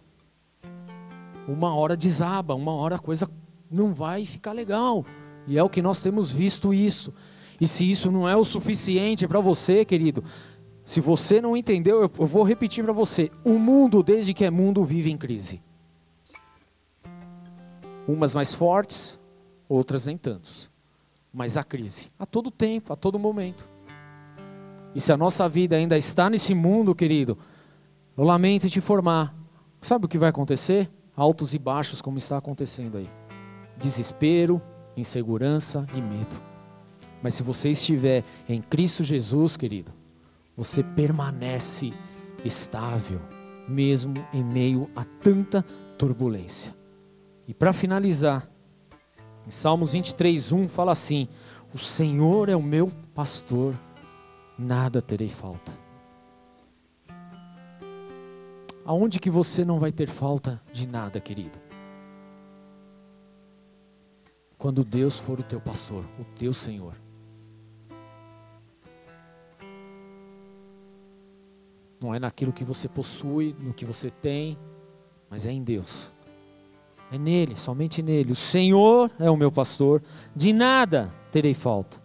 Uma 1.48 1.76
hora 1.76 1.98
desaba, 1.98 2.56
uma 2.56 2.74
hora 2.74 2.96
a 2.96 3.00
coisa 3.00 3.30
não 3.70 3.94
vai 3.94 4.26
ficar 4.26 4.54
legal. 4.54 5.06
E 5.48 5.58
é 5.58 5.64
o 5.64 5.70
que 5.70 5.82
nós 5.82 6.02
temos 6.02 6.32
visto 6.32 6.74
isso. 6.74 7.14
E 7.60 7.68
se 7.68 7.90
isso 7.90 8.12
não 8.12 8.30
é 8.30 8.36
o 8.36 8.46
suficiente 8.46 9.28
para 9.28 9.40
você, 9.40 9.84
querido, 9.84 10.24
se 10.86 11.02
você 11.02 11.42
não 11.42 11.58
entendeu, 11.58 12.02
eu 12.02 12.26
vou 12.26 12.44
repetir 12.44 12.84
para 12.84 12.94
você: 12.94 13.32
o 13.44 13.54
mundo, 13.54 14.04
desde 14.04 14.34
que 14.34 14.46
é 14.46 14.52
mundo, 14.52 14.84
vive 14.86 15.12
em 15.12 15.18
crise 15.18 15.62
umas 18.08 18.34
mais 18.34 18.54
fortes, 18.54 19.20
outras 19.68 20.06
nem 20.06 20.18
tantos. 20.18 20.72
Mas 21.34 21.58
a 21.58 21.64
crise, 21.64 22.12
a 22.18 22.26
todo 22.26 22.50
tempo, 22.50 22.94
a 22.94 22.96
todo 22.96 23.20
momento. 23.20 23.70
E 24.96 25.02
se 25.02 25.12
a 25.12 25.18
nossa 25.18 25.48
vida 25.48 25.76
ainda 25.76 25.98
está 25.98 26.30
nesse 26.30 26.56
mundo, 26.56 26.96
querido, 26.96 27.38
eu 28.18 28.24
lamento 28.24 28.70
te 28.70 28.80
informar. 28.80 29.36
Sabe 29.82 30.06
o 30.06 30.08
que 30.08 30.18
vai 30.18 30.30
acontecer? 30.30 30.90
Altos 31.16 31.54
e 31.54 31.60
baixos, 31.60 32.02
como 32.02 32.18
está 32.18 32.38
acontecendo 32.38 32.98
aí. 32.98 33.10
Desespero, 33.78 34.62
insegurança 34.96 35.86
e 35.94 36.02
medo. 36.02 36.42
Mas 37.22 37.36
se 37.36 37.44
você 37.44 37.70
estiver 37.70 38.24
em 38.48 38.62
Cristo 38.62 39.04
Jesus, 39.04 39.58
querido, 39.58 39.92
você 40.56 40.82
permanece 40.82 41.94
estável, 42.44 43.20
mesmo 43.68 44.14
em 44.34 44.44
meio 44.44 44.90
a 44.96 45.04
tanta 45.04 45.64
turbulência. 45.98 46.77
E 47.48 47.54
para 47.54 47.72
finalizar, 47.72 48.50
em 49.46 49.50
Salmos 49.50 49.94
23, 49.94 50.52
1 50.52 50.68
fala 50.68 50.92
assim: 50.92 51.30
O 51.74 51.78
Senhor 51.78 52.50
é 52.50 52.56
o 52.56 52.62
meu 52.62 52.92
pastor, 53.16 53.74
nada 54.60 55.02
terei 55.02 55.30
falta. 55.30 55.72
Aonde 58.84 59.20
que 59.20 59.30
você 59.30 59.64
não 59.64 59.80
vai 59.80 59.92
ter 59.92 60.10
falta 60.10 60.62
de 60.74 60.86
nada, 60.86 61.20
querido? 61.22 61.58
Quando 64.58 64.84
Deus 64.84 65.18
for 65.18 65.40
o 65.40 65.44
teu 65.44 65.62
pastor, 65.62 66.04
o 66.20 66.26
teu 66.38 66.54
Senhor. 66.54 66.96
Não 72.02 72.14
é 72.14 72.20
naquilo 72.20 72.54
que 72.54 72.64
você 72.64 72.88
possui, 72.88 73.56
no 73.60 73.74
que 73.74 73.86
você 73.86 74.12
tem, 74.12 74.58
mas 75.30 75.46
é 75.46 75.52
em 75.52 75.64
Deus. 75.64 76.12
É 77.12 77.18
nele, 77.18 77.56
somente 77.56 78.02
nele. 78.02 78.32
O 78.32 78.36
Senhor 78.36 79.12
é 79.20 79.30
o 79.30 79.38
meu 79.38 79.52
pastor, 79.52 80.02
de 80.36 80.52
nada 80.52 81.12
terei 81.32 81.54
falta. 81.54 82.02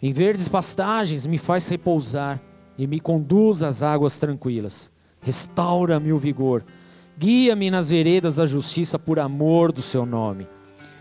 Em 0.00 0.12
verdes 0.12 0.48
pastagens 0.48 1.24
me 1.26 1.38
faz 1.38 1.68
repousar 1.68 2.40
e 2.76 2.86
me 2.86 3.00
conduz 3.00 3.62
às 3.62 3.82
águas 3.82 4.18
tranquilas. 4.18 4.92
Restaura-me 5.20 6.12
o 6.12 6.18
vigor. 6.18 6.64
Guia-me 7.16 7.70
nas 7.70 7.90
veredas 7.90 8.36
da 8.36 8.46
justiça 8.46 8.98
por 8.98 9.18
amor 9.18 9.70
do 9.70 9.80
seu 9.80 10.04
nome. 10.04 10.48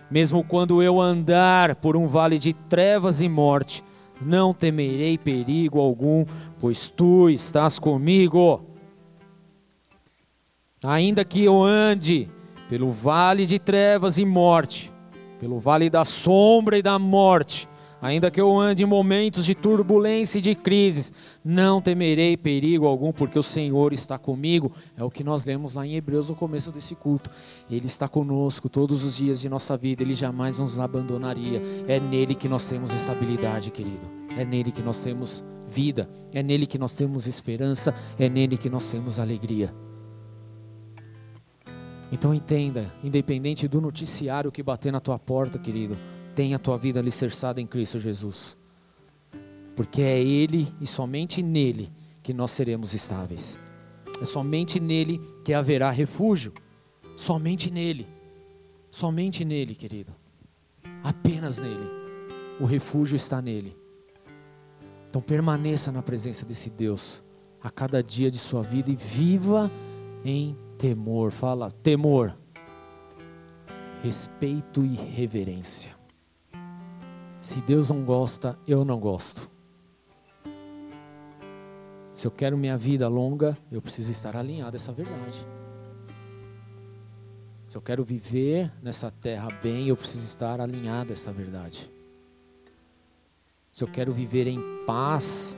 Mesmo 0.10 0.44
quando 0.44 0.84
eu 0.84 1.02
andar 1.02 1.76
por 1.76 1.98
um 1.98 2.08
vale 2.08 2.38
de 2.38 2.54
trevas 2.54 3.22
e 3.22 3.30
morte, 3.30 3.84
Não 4.24 4.54
temerei 4.54 5.18
perigo 5.18 5.80
algum, 5.80 6.26
pois 6.60 6.90
tu 6.90 7.30
estás 7.30 7.80
comigo. 7.80 8.64
Ainda 10.84 11.26
que 11.26 11.44
eu 11.44 11.64
ande 11.64 12.30
pelo 12.72 12.90
vale 12.90 13.46
de 13.46 13.60
trevas 13.60 14.18
e 14.18 14.24
morte, 14.24 14.94
pelo 15.42 15.60
vale 15.60 15.90
da 15.90 16.06
sombra 16.06 16.78
e 16.78 16.82
da 16.82 16.98
morte, 16.98 17.68
Ainda 18.02 18.32
que 18.32 18.42
eu 18.42 18.60
ande 18.60 18.82
em 18.82 18.88
momentos 18.88 19.46
de 19.46 19.54
turbulência 19.54 20.40
e 20.40 20.42
de 20.42 20.56
crises, 20.56 21.14
não 21.46 21.80
temerei 21.80 22.36
perigo 22.36 22.88
algum, 22.88 23.12
porque 23.12 23.38
o 23.38 23.44
Senhor 23.44 23.94
está 23.94 24.18
comigo. 24.18 24.72
É 24.98 25.04
o 25.04 25.12
que 25.12 25.24
nós 25.24 25.46
lemos 25.46 25.76
lá 25.76 25.86
em 25.86 25.94
Hebreus 25.94 26.28
no 26.28 26.36
começo 26.36 26.72
desse 26.72 26.96
culto. 26.96 27.30
Ele 27.70 27.86
está 27.86 28.08
conosco 28.08 28.68
todos 28.68 29.04
os 29.04 29.18
dias 29.18 29.40
de 29.40 29.48
nossa 29.48 29.78
vida, 29.78 30.02
ele 30.02 30.16
jamais 30.16 30.58
nos 30.58 30.80
abandonaria. 30.80 31.62
É 31.88 32.00
nele 32.00 32.34
que 32.34 32.50
nós 32.50 32.66
temos 32.66 32.92
estabilidade, 32.92 33.70
querido. 33.70 34.10
É 34.36 34.44
nele 34.44 34.72
que 34.72 34.82
nós 34.82 35.00
temos 35.02 35.44
vida, 35.68 36.10
é 36.34 36.42
nele 36.42 36.66
que 36.66 36.80
nós 36.80 36.94
temos 36.94 37.28
esperança, 37.28 37.94
é 38.18 38.28
nele 38.28 38.58
que 38.58 38.68
nós 38.68 38.90
temos 38.90 39.20
alegria. 39.20 39.72
Então 42.12 42.34
entenda, 42.34 42.92
independente 43.04 43.68
do 43.68 43.80
noticiário 43.80 44.52
que 44.52 44.62
bater 44.62 44.92
na 44.92 45.00
tua 45.00 45.18
porta, 45.18 45.58
querido, 45.58 45.98
Tenha 46.36 46.56
a 46.56 46.60
tua 46.60 46.78
vida 46.78 47.00
alicerçada 47.00 47.60
em 47.60 47.68
Cristo 47.68 48.00
Jesus. 48.00 48.58
Porque 49.76 50.02
é 50.02 50.20
Ele 50.20 50.74
e 50.80 50.88
somente 50.88 51.44
nele 51.44 51.92
que 52.24 52.34
nós 52.34 52.52
seremos 52.52 52.94
estáveis. 52.94 53.60
É 54.22 54.26
somente 54.26 54.80
nele 54.80 55.20
que 55.44 55.54
haverá 55.54 55.92
refúgio. 55.92 56.54
Somente 57.18 57.70
nele. 57.70 58.08
Somente 58.90 59.44
nele, 59.44 59.76
querido. 59.76 60.14
Apenas 61.04 61.58
nele. 61.58 61.90
O 62.60 62.66
refúgio 62.66 63.16
está 63.16 63.42
nele. 63.42 63.76
Então 65.10 65.22
permaneça 65.22 65.92
na 65.92 66.02
presença 66.02 66.46
desse 66.46 66.70
Deus 66.70 67.22
a 67.62 67.70
cada 67.70 68.02
dia 68.02 68.32
de 68.32 68.40
sua 68.40 68.64
vida 68.64 68.90
e 68.90 68.96
viva 68.96 69.70
em 70.24 70.56
temor. 70.82 71.32
Fala, 71.32 71.70
temor, 71.70 72.36
respeito 74.02 74.84
e 74.84 74.96
reverência. 74.96 75.96
Se 77.40 77.62
Deus 77.62 77.92
não 77.92 78.04
gosta, 78.04 78.58
eu 78.68 78.84
não 78.84 79.00
gosto. 79.00 79.48
Se 82.16 82.26
eu 82.26 82.32
quero 82.32 82.58
minha 82.58 82.76
vida 82.76 83.08
longa, 83.08 83.56
eu 83.72 83.80
preciso 83.80 84.10
estar 84.10 84.36
alinhado 84.36 84.76
a 84.76 84.78
essa 84.78 84.92
verdade. 84.92 85.46
Se 87.68 87.78
eu 87.78 87.82
quero 87.82 88.04
viver 88.04 88.74
nessa 88.82 89.12
terra 89.12 89.50
bem, 89.62 89.88
eu 89.88 89.96
preciso 89.96 90.26
estar 90.26 90.60
alinhado 90.60 91.12
a 91.12 91.14
essa 91.14 91.32
verdade. 91.32 91.92
Se 93.72 93.84
eu 93.84 93.88
quero 93.88 94.12
viver 94.12 94.48
em 94.48 94.60
paz, 94.86 95.56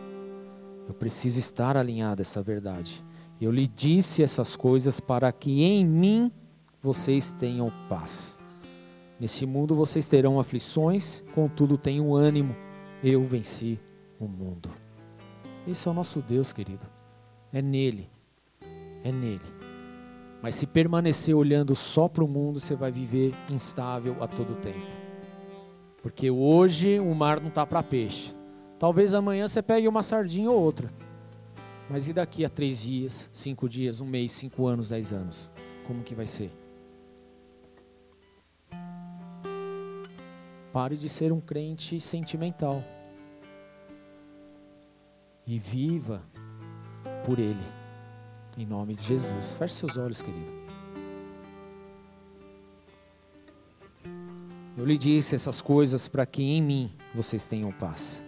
eu 0.88 0.94
preciso 0.94 1.40
estar 1.40 1.78
alinhado 1.78 2.22
a 2.22 2.24
essa 2.24 2.42
verdade. 2.42 3.04
Eu 3.44 3.52
lhe 3.52 3.68
disse 3.68 4.24
essas 4.24 4.56
coisas 4.56 5.02
para 5.02 5.30
que 5.30 5.64
em 5.64 5.86
mim 5.86 6.32
vocês 6.82 7.34
tenham 7.34 7.70
paz. 7.90 8.40
Nesse 9.20 9.46
mundo 9.46 9.76
vocês 9.76 10.08
terão 10.08 10.40
aflições, 10.40 11.22
contudo 11.36 11.78
tenham 11.78 12.16
ânimo. 12.16 12.56
Eu 13.04 13.22
venci 13.22 13.78
o 14.18 14.30
mundo. 14.30 14.70
Esse 15.68 15.90
é 15.90 15.92
o 15.92 15.94
nosso 15.94 16.22
Deus, 16.22 16.54
querido. 16.54 16.86
É 17.52 17.62
nele. 17.62 18.10
É 19.04 19.12
nele. 19.12 19.42
Mas 20.42 20.56
se 20.56 20.66
permanecer 20.66 21.36
olhando 21.36 21.76
só 21.76 22.08
para 22.08 22.24
o 22.24 22.28
mundo, 22.30 22.62
você 22.62 22.78
vai 22.78 22.94
viver 22.94 23.34
instável 23.50 24.16
a 24.22 24.28
todo 24.28 24.56
tempo. 24.62 24.88
Porque 26.02 26.32
hoje 26.32 26.98
o 26.98 27.14
mar 27.14 27.42
não 27.42 27.50
está 27.50 27.66
para 27.66 27.84
peixe. 27.84 28.34
Talvez 28.80 29.14
amanhã 29.14 29.50
você 29.50 29.62
pegue 29.62 29.86
uma 29.86 30.02
sardinha 30.02 30.50
ou 30.50 30.58
outra. 30.58 31.03
Mas 31.90 32.08
e 32.08 32.14
daqui 32.14 32.46
a 32.46 32.50
três 32.50 32.82
dias, 32.82 33.30
cinco 33.34 33.68
dias, 33.68 34.00
um 34.00 34.06
mês, 34.06 34.32
cinco 34.32 34.66
anos, 34.68 34.90
dez 34.90 35.12
anos? 35.12 35.52
Como 35.86 36.04
que 36.04 36.16
vai 36.16 36.26
ser? 36.26 36.52
Pare 40.72 40.98
de 40.98 41.08
ser 41.08 41.32
um 41.32 41.40
crente 41.40 42.00
sentimental. 42.02 42.84
E 45.46 45.60
viva 45.60 46.24
por 47.26 47.38
Ele. 47.38 47.62
Em 48.58 48.66
nome 48.66 48.96
de 48.96 49.04
Jesus. 49.04 49.52
Feche 49.52 49.76
seus 49.76 49.98
olhos, 49.98 50.22
querido. 50.22 50.64
Eu 54.76 54.86
lhe 54.86 54.98
disse 54.98 55.36
essas 55.36 55.62
coisas 55.62 56.08
para 56.08 56.26
que 56.26 56.42
em 56.42 56.62
mim 56.62 56.92
vocês 57.14 57.46
tenham 57.46 57.72
paz. 57.72 58.24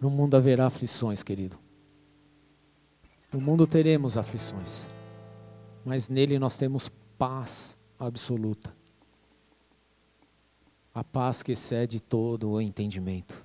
No 0.00 0.10
mundo 0.10 0.36
haverá 0.36 0.66
aflições, 0.66 1.22
querido. 1.22 1.61
No 3.32 3.40
mundo 3.40 3.66
teremos 3.66 4.18
aflições. 4.18 4.86
Mas 5.84 6.08
nele 6.08 6.38
nós 6.38 6.56
temos 6.56 6.88
paz 7.18 7.76
absoluta 7.98 8.72
a 10.94 11.02
paz 11.02 11.42
que 11.42 11.52
excede 11.52 12.00
todo 12.00 12.50
o 12.50 12.60
entendimento. 12.60 13.44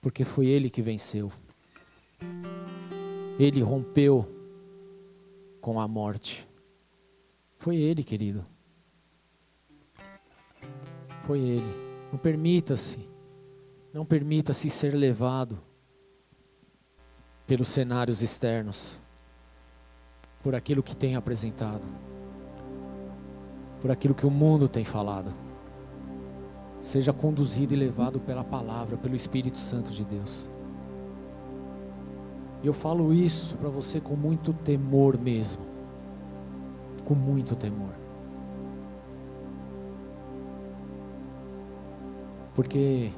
Porque 0.00 0.24
foi 0.24 0.46
Ele 0.46 0.70
que 0.70 0.80
venceu. 0.80 1.30
Ele 3.38 3.60
rompeu 3.60 4.26
com 5.60 5.78
a 5.78 5.86
morte. 5.86 6.48
Foi 7.58 7.76
Ele, 7.76 8.02
querido. 8.02 8.44
Foi 11.26 11.40
Ele. 11.40 11.88
Não 12.10 12.18
permita-se, 12.18 12.98
não 13.92 14.06
permita-se 14.06 14.70
ser 14.70 14.94
levado 14.94 15.60
pelos 17.48 17.66
cenários 17.66 18.22
externos, 18.22 18.96
por 20.40 20.54
aquilo 20.54 20.84
que 20.84 20.94
tem 20.94 21.16
apresentado, 21.16 21.82
por 23.80 23.90
aquilo 23.90 24.14
que 24.14 24.24
o 24.24 24.30
mundo 24.30 24.68
tem 24.68 24.84
falado 24.84 25.32
seja 26.82 27.12
conduzido 27.12 27.74
e 27.74 27.76
levado 27.76 28.20
pela 28.20 28.44
palavra, 28.44 28.96
pelo 28.96 29.14
Espírito 29.14 29.58
Santo 29.58 29.90
de 29.90 30.04
Deus. 30.04 30.48
E 32.62 32.66
eu 32.66 32.72
falo 32.72 33.12
isso 33.12 33.56
para 33.56 33.68
você 33.68 34.00
com 34.00 34.16
muito 34.16 34.52
temor 34.52 35.18
mesmo. 35.18 35.62
Com 37.04 37.14
muito 37.14 37.54
temor. 37.54 37.92
Porque 42.54 43.12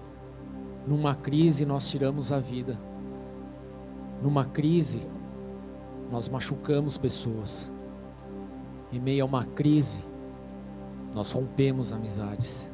numa 0.87 1.15
crise 1.15 1.65
nós 1.65 1.89
tiramos 1.89 2.31
a 2.31 2.39
vida. 2.39 2.79
Numa 4.23 4.45
crise 4.45 5.03
nós 6.11 6.29
machucamos 6.29 6.99
pessoas. 6.99 7.71
Em 8.93 8.99
meio 8.99 9.23
a 9.25 9.27
uma 9.27 9.45
crise 9.45 10.05
nós 11.15 11.33
rompemos 11.33 11.93
amizades. 11.93 12.71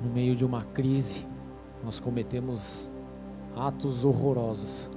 no 0.00 0.10
meio 0.10 0.34
de 0.34 0.44
uma 0.44 0.64
crise, 0.64 1.26
nós 1.84 2.00
cometemos 2.00 2.90
atos 3.54 4.04
horrorosos 4.04 4.88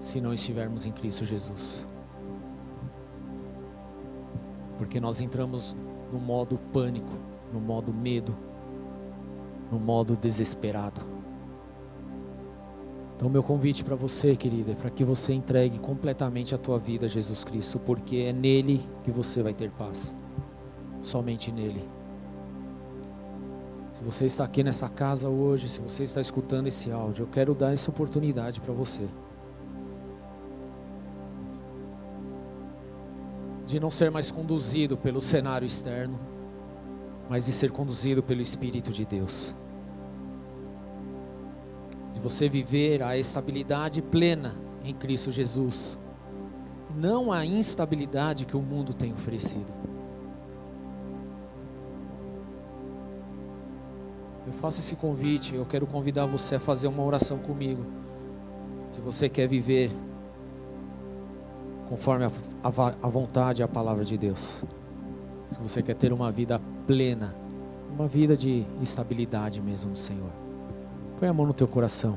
se 0.00 0.20
não 0.20 0.32
estivermos 0.32 0.86
em 0.86 0.92
Cristo 0.92 1.24
Jesus. 1.24 1.86
Porque 4.76 5.00
nós 5.00 5.20
entramos 5.20 5.76
no 6.12 6.20
modo 6.20 6.56
pânico, 6.72 7.12
no 7.52 7.60
modo 7.60 7.92
medo, 7.92 8.36
no 9.70 9.78
modo 9.78 10.16
desesperado. 10.16 11.00
Então, 13.16 13.28
meu 13.28 13.42
convite 13.42 13.82
para 13.82 13.96
você, 13.96 14.36
querida, 14.36 14.70
é 14.70 14.74
para 14.76 14.90
que 14.90 15.02
você 15.02 15.32
entregue 15.32 15.80
completamente 15.80 16.54
a 16.54 16.58
tua 16.58 16.78
vida 16.78 17.06
a 17.06 17.08
Jesus 17.08 17.42
Cristo, 17.42 17.78
porque 17.80 18.18
é 18.18 18.32
nele 18.32 18.88
que 19.02 19.10
você 19.10 19.42
vai 19.42 19.52
ter 19.52 19.72
paz. 19.72 20.14
Somente 21.02 21.50
nele. 21.50 21.88
Se 23.94 24.04
você 24.04 24.24
está 24.26 24.44
aqui 24.44 24.62
nessa 24.62 24.88
casa 24.88 25.28
hoje, 25.28 25.68
se 25.68 25.80
você 25.80 26.04
está 26.04 26.20
escutando 26.20 26.68
esse 26.68 26.92
áudio, 26.92 27.24
eu 27.24 27.26
quero 27.26 27.54
dar 27.54 27.72
essa 27.72 27.90
oportunidade 27.90 28.60
para 28.60 28.72
você. 28.72 29.08
De 33.66 33.80
não 33.80 33.90
ser 33.90 34.12
mais 34.12 34.30
conduzido 34.30 34.96
pelo 34.96 35.20
cenário 35.20 35.66
externo, 35.66 36.16
mas 37.28 37.46
de 37.46 37.52
ser 37.52 37.70
conduzido 37.70 38.22
pelo 38.22 38.40
Espírito 38.40 38.90
de 38.90 39.04
Deus. 39.04 39.54
De 42.14 42.20
você 42.20 42.48
viver 42.48 43.02
a 43.02 43.16
estabilidade 43.16 44.00
plena 44.00 44.54
em 44.82 44.94
Cristo 44.94 45.30
Jesus, 45.30 45.98
não 46.96 47.30
a 47.30 47.44
instabilidade 47.44 48.46
que 48.46 48.56
o 48.56 48.62
mundo 48.62 48.92
tem 48.92 49.12
oferecido. 49.12 49.72
Eu 54.46 54.52
faço 54.54 54.80
esse 54.80 54.96
convite, 54.96 55.54
eu 55.54 55.66
quero 55.66 55.86
convidar 55.86 56.24
você 56.24 56.54
a 56.54 56.60
fazer 56.60 56.88
uma 56.88 57.02
oração 57.02 57.38
comigo. 57.38 57.84
Se 58.90 59.00
você 59.00 59.28
quer 59.28 59.46
viver 59.46 59.90
conforme 61.88 62.24
a, 62.24 62.28
a, 62.62 62.94
a 63.02 63.08
vontade 63.08 63.62
e 63.62 63.64
a 63.64 63.68
palavra 63.68 64.04
de 64.04 64.16
Deus. 64.16 64.62
Se 65.50 65.58
você 65.60 65.82
quer 65.82 65.96
ter 65.96 66.12
uma 66.12 66.30
vida 66.30 66.60
plena, 66.88 67.34
uma 67.92 68.06
vida 68.06 68.34
de 68.34 68.64
estabilidade 68.80 69.60
mesmo 69.60 69.90
no 69.90 69.96
Senhor. 69.96 70.30
Põe 71.18 71.28
a 71.28 71.32
mão 71.34 71.46
no 71.46 71.52
teu 71.52 71.68
coração 71.68 72.16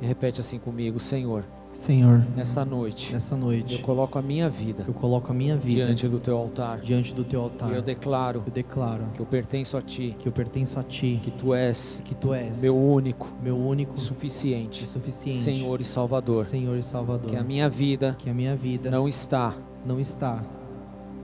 e 0.00 0.06
repete 0.06 0.40
assim 0.40 0.60
comigo: 0.60 1.00
Senhor, 1.00 1.44
Senhor, 1.72 2.24
nessa 2.36 2.64
noite, 2.64 3.12
nessa 3.12 3.36
noite, 3.36 3.74
eu 3.74 3.80
coloco 3.80 4.16
a 4.16 4.22
minha 4.22 4.48
vida 4.48 4.84
eu 4.86 4.94
coloco 4.94 5.30
a 5.30 5.34
minha 5.34 5.56
vida 5.56 5.84
diante 5.84 6.08
do 6.08 6.20
teu 6.20 6.36
altar 6.36 6.80
diante 6.80 7.12
do 7.14 7.24
teu 7.24 7.42
altar. 7.42 7.70
e 7.70 7.74
eu 7.74 7.82
declaro 7.82 8.44
Eu 8.46 8.52
declaro 8.52 9.04
que 9.12 9.20
eu 9.20 9.26
pertenço 9.26 9.76
a 9.76 9.82
ti, 9.82 10.14
que 10.18 10.28
eu 10.28 10.32
pertenço 10.32 10.78
a 10.78 10.82
ti, 10.84 11.20
que 11.22 11.30
tu 11.32 11.52
és 11.52 12.00
que 12.04 12.14
tu 12.14 12.32
és 12.32 12.62
meu 12.62 12.76
único, 12.78 13.30
meu 13.42 13.58
único 13.58 13.96
e 13.96 14.00
suficiente 14.00 14.86
suficiente 14.86 15.36
Senhor 15.36 15.80
e 15.80 15.84
Salvador. 15.84 16.44
Senhor 16.44 16.78
e 16.78 16.82
Salvador. 16.82 17.28
Que 17.28 17.36
a 17.36 17.42
minha 17.42 17.68
vida 17.68 18.16
que 18.18 18.30
a 18.30 18.34
minha 18.34 18.54
vida 18.54 18.90
não 18.90 19.08
está 19.08 19.52
não 19.84 19.98
está 20.00 20.42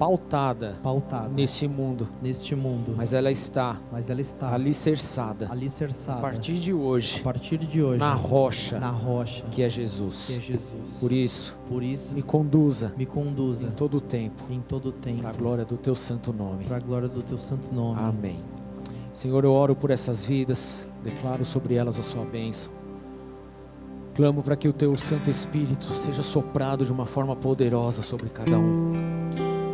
pautada 0.03 0.75
pautada 0.83 1.29
nesse 1.29 1.69
mundo, 1.69 2.09
neste 2.21 2.57
mundo, 2.57 2.93
mas 2.97 3.13
ela 3.13 3.31
está 3.31 3.77
mas 3.93 4.11
ela 4.11 4.21
está 4.21 4.53
alicerçada 4.53 5.47
alicerçada 5.49 6.19
a 6.19 6.23
partir 6.23 6.55
de 6.55 6.73
a 6.73 6.75
hoje 6.75 7.21
partir 7.21 7.59
de 7.59 7.81
hoje 7.81 7.99
na 8.01 8.13
rocha 8.13 8.81
na 8.81 8.91
rocha 8.91 9.43
que 9.43 9.47
é 9.47 9.51
que 9.53 9.63
é 9.63 9.69
Jesus. 9.69 10.41
Jesus. 10.41 10.99
Por 10.99 11.13
isso, 11.13 11.57
Por 11.69 11.85
isso, 11.85 12.13
me 12.15 12.23
conduza 12.23 12.93
me 12.97 13.07
conduza 13.07 13.67
em 13.67 13.71
todo 13.71 13.99
o 13.99 14.01
tempo 14.01 14.43
em 14.51 14.61
todo 14.61 14.87
o 14.87 14.93
tempo 14.93 15.23
para 15.23 15.31
a 15.31 15.35
glória 15.35 15.65
do 15.65 15.77
teu 15.77 15.95
santo 15.95 16.33
nome. 16.33 16.65
para 16.65 16.79
a 16.79 16.81
glória 16.81 17.09
do 17.09 17.23
teu 17.23 17.39
santo 17.39 17.73
nome. 17.73 18.01
Amém. 18.01 18.41
Senhor, 19.13 19.45
eu 19.45 19.53
oro 19.53 19.77
por 19.77 19.93
essas 19.93 20.25
vidas, 20.25 20.85
declaro 21.05 21.45
sobre 21.45 21.75
elas 21.75 21.97
a 21.97 22.03
sua 22.03 22.25
bênção. 22.25 22.73
Clamo 24.15 24.43
para 24.43 24.57
que 24.57 24.67
o 24.67 24.73
teu 24.73 24.97
Santo 24.97 25.31
Espírito 25.31 25.95
seja 25.95 26.23
soprado 26.23 26.85
de 26.85 26.93
uma 26.93 27.07
forma 27.07 27.37
poderosa 27.37 28.03
sobre 28.03 28.29
cada 28.31 28.59
um. 28.59 29.02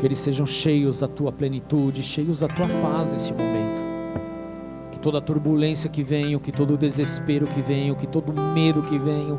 Que 0.00 0.06
eles 0.06 0.18
sejam 0.20 0.46
cheios 0.46 1.00
da 1.00 1.08
tua 1.08 1.32
plenitude, 1.32 2.02
cheios 2.02 2.40
da 2.40 2.48
tua 2.48 2.66
paz 2.82 3.12
nesse 3.12 3.32
momento. 3.32 3.82
Que 4.92 5.00
toda 5.00 5.18
a 5.18 5.20
turbulência 5.20 5.90
que 5.90 6.02
venha, 6.02 6.38
que 6.38 6.52
todo 6.52 6.74
o 6.74 6.76
desespero 6.76 7.46
que 7.46 7.60
venha, 7.60 7.94
que 7.94 8.06
todo 8.06 8.32
medo 8.32 8.82
que 8.82 8.98
venha 8.98 9.38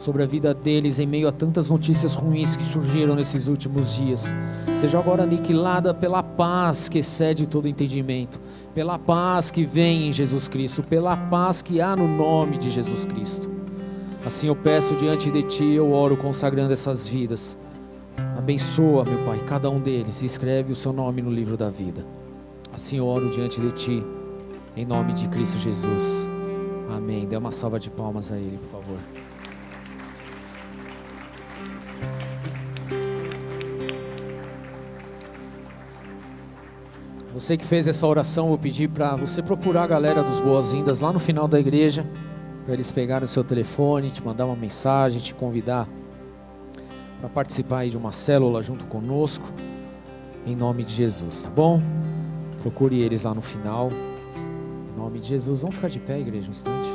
sobre 0.00 0.22
a 0.22 0.26
vida 0.26 0.54
deles 0.54 0.98
em 0.98 1.06
meio 1.06 1.28
a 1.28 1.32
tantas 1.32 1.68
notícias 1.68 2.14
ruins 2.14 2.56
que 2.56 2.64
surgiram 2.64 3.14
nesses 3.14 3.48
últimos 3.48 3.94
dias, 3.94 4.32
seja 4.74 4.98
agora 4.98 5.24
aniquilada 5.24 5.92
pela 5.92 6.22
paz 6.22 6.88
que 6.88 7.00
excede 7.00 7.46
todo 7.46 7.68
entendimento, 7.68 8.40
pela 8.74 8.98
paz 8.98 9.50
que 9.50 9.62
vem 9.62 10.08
em 10.08 10.12
Jesus 10.12 10.48
Cristo, 10.48 10.82
pela 10.82 11.16
paz 11.16 11.60
que 11.60 11.82
há 11.82 11.94
no 11.94 12.08
nome 12.08 12.56
de 12.56 12.70
Jesus 12.70 13.04
Cristo. 13.04 13.50
Assim 14.24 14.48
eu 14.48 14.56
peço 14.56 14.94
diante 14.94 15.30
de 15.30 15.42
Ti, 15.42 15.64
eu 15.64 15.92
oro 15.92 16.16
consagrando 16.16 16.72
essas 16.72 17.06
vidas. 17.06 17.58
Abençoa, 18.36 19.04
meu 19.04 19.18
Pai, 19.24 19.38
cada 19.46 19.70
um 19.70 19.80
deles 19.80 20.22
e 20.22 20.26
escreve 20.26 20.72
o 20.72 20.76
seu 20.76 20.92
nome 20.92 21.22
no 21.22 21.30
livro 21.30 21.56
da 21.56 21.68
vida. 21.68 22.04
Assim 22.72 22.98
eu 22.98 23.06
oro 23.06 23.30
diante 23.30 23.60
de 23.60 23.72
Ti, 23.72 24.04
em 24.76 24.84
nome 24.84 25.12
de 25.12 25.28
Cristo 25.28 25.58
Jesus. 25.58 26.28
Amém. 26.90 27.26
Dê 27.26 27.36
uma 27.36 27.52
salva 27.52 27.78
de 27.78 27.90
palmas 27.90 28.32
a 28.32 28.36
Ele, 28.36 28.58
por 28.58 28.80
favor. 28.80 28.98
Você 37.32 37.56
que 37.56 37.64
fez 37.64 37.86
essa 37.86 38.06
oração, 38.06 38.48
vou 38.48 38.58
pedir 38.58 38.88
para 38.88 39.14
você 39.14 39.40
procurar 39.40 39.84
a 39.84 39.86
galera 39.86 40.22
dos 40.22 40.40
boas-vindas 40.40 41.00
lá 41.00 41.12
no 41.12 41.20
final 41.20 41.46
da 41.46 41.60
igreja, 41.60 42.04
para 42.64 42.74
eles 42.74 42.90
pegarem 42.90 43.24
o 43.24 43.28
seu 43.28 43.44
telefone, 43.44 44.10
te 44.10 44.22
mandar 44.22 44.46
uma 44.46 44.56
mensagem, 44.56 45.20
te 45.20 45.32
convidar 45.32 45.88
para 47.20 47.28
participar 47.28 47.86
de 47.86 47.96
uma 47.96 48.12
célula 48.12 48.62
junto 48.62 48.86
conosco, 48.86 49.46
em 50.46 50.56
nome 50.56 50.84
de 50.84 50.94
Jesus, 50.94 51.42
tá 51.42 51.50
bom? 51.50 51.82
Procure 52.62 52.98
eles 52.98 53.24
lá 53.24 53.34
no 53.34 53.42
final, 53.42 53.90
em 53.92 54.98
nome 54.98 55.20
de 55.20 55.28
Jesus. 55.28 55.60
Vamos 55.60 55.76
ficar 55.76 55.88
de 55.88 55.98
pé, 55.98 56.18
igreja, 56.18 56.48
um 56.48 56.50
instante. 56.50 56.88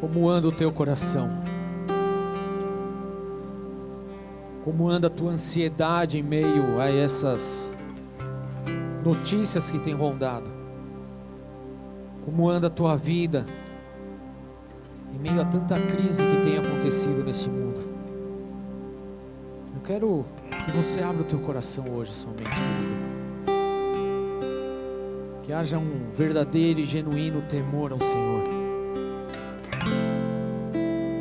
Como 0.00 0.28
anda 0.28 0.48
o 0.48 0.52
teu 0.52 0.72
coração? 0.72 1.28
Como 4.64 4.88
anda 4.88 5.06
a 5.06 5.10
tua 5.10 5.30
ansiedade 5.30 6.18
em 6.18 6.22
meio 6.22 6.80
a 6.80 6.90
essas 6.90 7.72
notícias 9.04 9.70
que 9.70 9.78
têm 9.78 9.94
rondado? 9.94 10.55
Como 12.26 12.50
anda 12.50 12.66
a 12.66 12.70
tua 12.70 12.96
vida 12.96 13.46
em 15.14 15.18
meio 15.18 15.40
a 15.40 15.44
tanta 15.44 15.78
crise 15.80 16.24
que 16.24 16.42
tem 16.42 16.58
acontecido 16.58 17.22
nesse 17.22 17.48
mundo? 17.48 17.88
Eu 19.72 19.80
quero 19.84 20.26
que 20.64 20.72
você 20.72 21.00
abra 21.00 21.22
o 21.22 21.24
teu 21.24 21.38
coração 21.38 21.84
hoje 21.94 22.12
somente, 22.12 22.50
querido. 22.50 22.96
Que 25.44 25.52
haja 25.52 25.78
um 25.78 26.10
verdadeiro 26.12 26.80
e 26.80 26.84
genuíno 26.84 27.42
temor 27.42 27.92
ao 27.92 28.00
Senhor. 28.00 28.42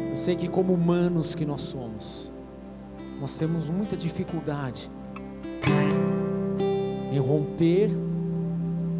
Eu 0.09 0.17
sei 0.17 0.35
que 0.35 0.47
como 0.47 0.73
humanos 0.73 1.35
que 1.35 1.45
nós 1.45 1.61
somos, 1.61 2.31
nós 3.21 3.35
temos 3.35 3.69
muita 3.69 3.95
dificuldade 3.95 4.89
em 7.11 7.19
romper 7.19 7.91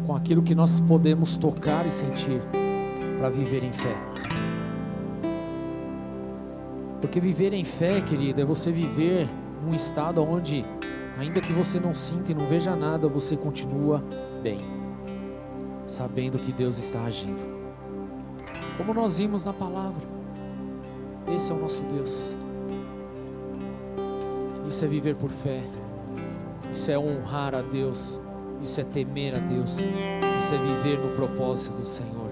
com 0.06 0.14
aquilo 0.14 0.42
que 0.42 0.54
nós 0.54 0.78
podemos 0.78 1.36
tocar 1.36 1.84
e 1.84 1.90
sentir 1.90 2.40
para 3.18 3.28
viver 3.28 3.64
em 3.64 3.72
fé. 3.72 3.94
Porque 7.00 7.18
viver 7.18 7.52
em 7.52 7.64
fé, 7.64 8.00
querido, 8.00 8.40
é 8.40 8.44
você 8.44 8.70
viver 8.70 9.28
num 9.64 9.74
estado 9.74 10.22
onde, 10.22 10.64
ainda 11.18 11.40
que 11.40 11.52
você 11.52 11.80
não 11.80 11.92
sinta 11.92 12.30
e 12.30 12.34
não 12.34 12.46
veja 12.46 12.76
nada, 12.76 13.08
você 13.08 13.36
continua 13.36 14.02
bem, 14.42 14.60
sabendo 15.86 16.38
que 16.38 16.52
Deus 16.52 16.78
está 16.78 17.02
agindo. 17.02 17.56
Como 18.78 18.94
nós 18.94 19.18
vimos 19.18 19.44
na 19.44 19.52
palavra. 19.52 20.16
Esse 21.34 21.50
é 21.50 21.54
o 21.54 21.58
nosso 21.58 21.82
Deus. 21.82 22.36
Isso 24.68 24.84
é 24.84 24.88
viver 24.88 25.16
por 25.16 25.30
fé. 25.30 25.62
Isso 26.72 26.90
é 26.90 26.98
honrar 26.98 27.54
a 27.54 27.62
Deus. 27.62 28.20
Isso 28.62 28.80
é 28.80 28.84
temer 28.84 29.34
a 29.34 29.38
Deus. 29.38 29.78
Isso 29.78 30.54
é 30.54 30.58
viver 30.58 30.98
no 30.98 31.10
propósito 31.14 31.80
do 31.80 31.86
Senhor. 31.86 32.30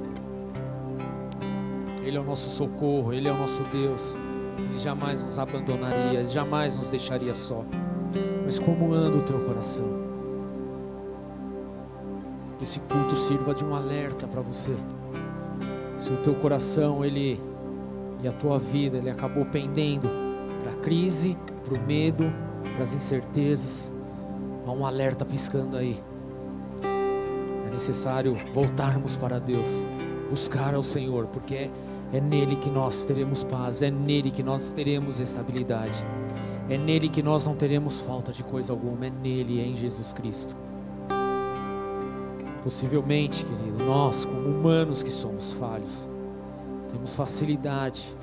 Ele 2.04 2.16
é 2.16 2.20
o 2.20 2.24
nosso 2.24 2.50
socorro, 2.50 3.12
Ele 3.12 3.28
é 3.28 3.32
o 3.32 3.36
nosso 3.36 3.62
Deus. 3.72 4.16
Ele 4.58 4.76
jamais 4.76 5.22
nos 5.22 5.38
abandonaria, 5.38 6.20
Ele 6.20 6.28
jamais 6.28 6.76
nos 6.76 6.90
deixaria 6.90 7.34
só. 7.34 7.64
Mas 8.44 8.58
como 8.58 8.92
anda 8.92 9.16
o 9.16 9.22
teu 9.22 9.40
coração? 9.40 10.04
Que 12.58 12.64
esse 12.64 12.78
culto 12.80 13.16
sirva 13.16 13.54
de 13.54 13.64
um 13.64 13.74
alerta 13.74 14.26
para 14.26 14.40
você. 14.40 14.74
Se 15.98 16.12
o 16.12 16.16
teu 16.18 16.34
coração, 16.34 17.04
ele 17.04 17.40
e 18.22 18.28
a 18.28 18.32
tua 18.32 18.58
vida, 18.58 18.98
ele 18.98 19.10
acabou 19.10 19.44
pendendo 19.44 20.08
para 20.60 20.72
a 20.72 20.76
crise, 20.76 21.36
para 21.64 21.74
o 21.74 21.86
medo, 21.86 22.32
para 22.74 22.82
as 22.82 22.94
incertezas, 22.94 23.90
há 24.66 24.70
um 24.70 24.86
alerta 24.86 25.24
piscando 25.24 25.76
aí. 25.76 26.02
Necessário 27.74 28.36
voltarmos 28.54 29.16
para 29.16 29.40
Deus, 29.40 29.84
buscar 30.30 30.76
ao 30.76 30.82
Senhor, 30.82 31.26
porque 31.26 31.54
é, 31.56 31.70
é 32.12 32.20
nele 32.20 32.54
que 32.54 32.70
nós 32.70 33.04
teremos 33.04 33.42
paz, 33.42 33.82
é 33.82 33.90
nele 33.90 34.30
que 34.30 34.44
nós 34.44 34.72
teremos 34.72 35.18
estabilidade, 35.18 36.06
é 36.68 36.78
nele 36.78 37.08
que 37.08 37.20
nós 37.20 37.44
não 37.44 37.56
teremos 37.56 37.98
falta 37.98 38.32
de 38.32 38.44
coisa 38.44 38.72
alguma, 38.72 39.06
é 39.06 39.10
nele, 39.10 39.60
é 39.60 39.66
em 39.66 39.74
Jesus 39.74 40.12
Cristo. 40.12 40.54
Possivelmente, 42.62 43.44
querido, 43.44 43.84
nós, 43.84 44.24
como 44.24 44.48
humanos 44.48 45.02
que 45.02 45.10
somos 45.10 45.52
falhos, 45.54 46.08
temos 46.92 47.16
facilidade 47.16 48.16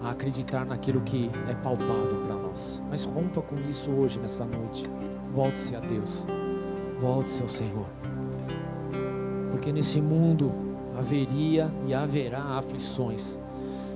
a 0.00 0.10
acreditar 0.10 0.64
naquilo 0.64 1.00
que 1.00 1.28
é 1.48 1.54
palpável 1.54 2.22
para 2.24 2.36
nós. 2.36 2.80
Mas 2.88 3.04
rompa 3.04 3.42
com 3.42 3.56
isso 3.68 3.90
hoje, 3.90 4.20
nessa 4.20 4.44
noite. 4.44 4.88
Volte-se 5.34 5.74
a 5.74 5.80
Deus. 5.80 6.24
Volte-se 7.00 7.42
ao 7.42 7.48
Senhor. 7.48 7.99
Porque 9.60 9.72
nesse 9.72 10.00
mundo 10.00 10.50
haveria 10.96 11.70
e 11.86 11.92
haverá 11.92 12.56
aflições, 12.56 13.38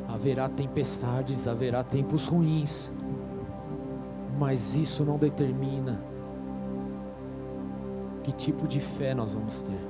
haverá 0.06 0.46
tempestades, 0.46 1.48
haverá 1.48 1.82
tempos 1.82 2.26
ruins. 2.26 2.92
Mas 4.38 4.74
isso 4.74 5.06
não 5.06 5.16
determina 5.16 5.98
que 8.22 8.30
tipo 8.30 8.68
de 8.68 8.78
fé 8.78 9.14
nós 9.14 9.32
vamos 9.32 9.62
ter. 9.62 9.80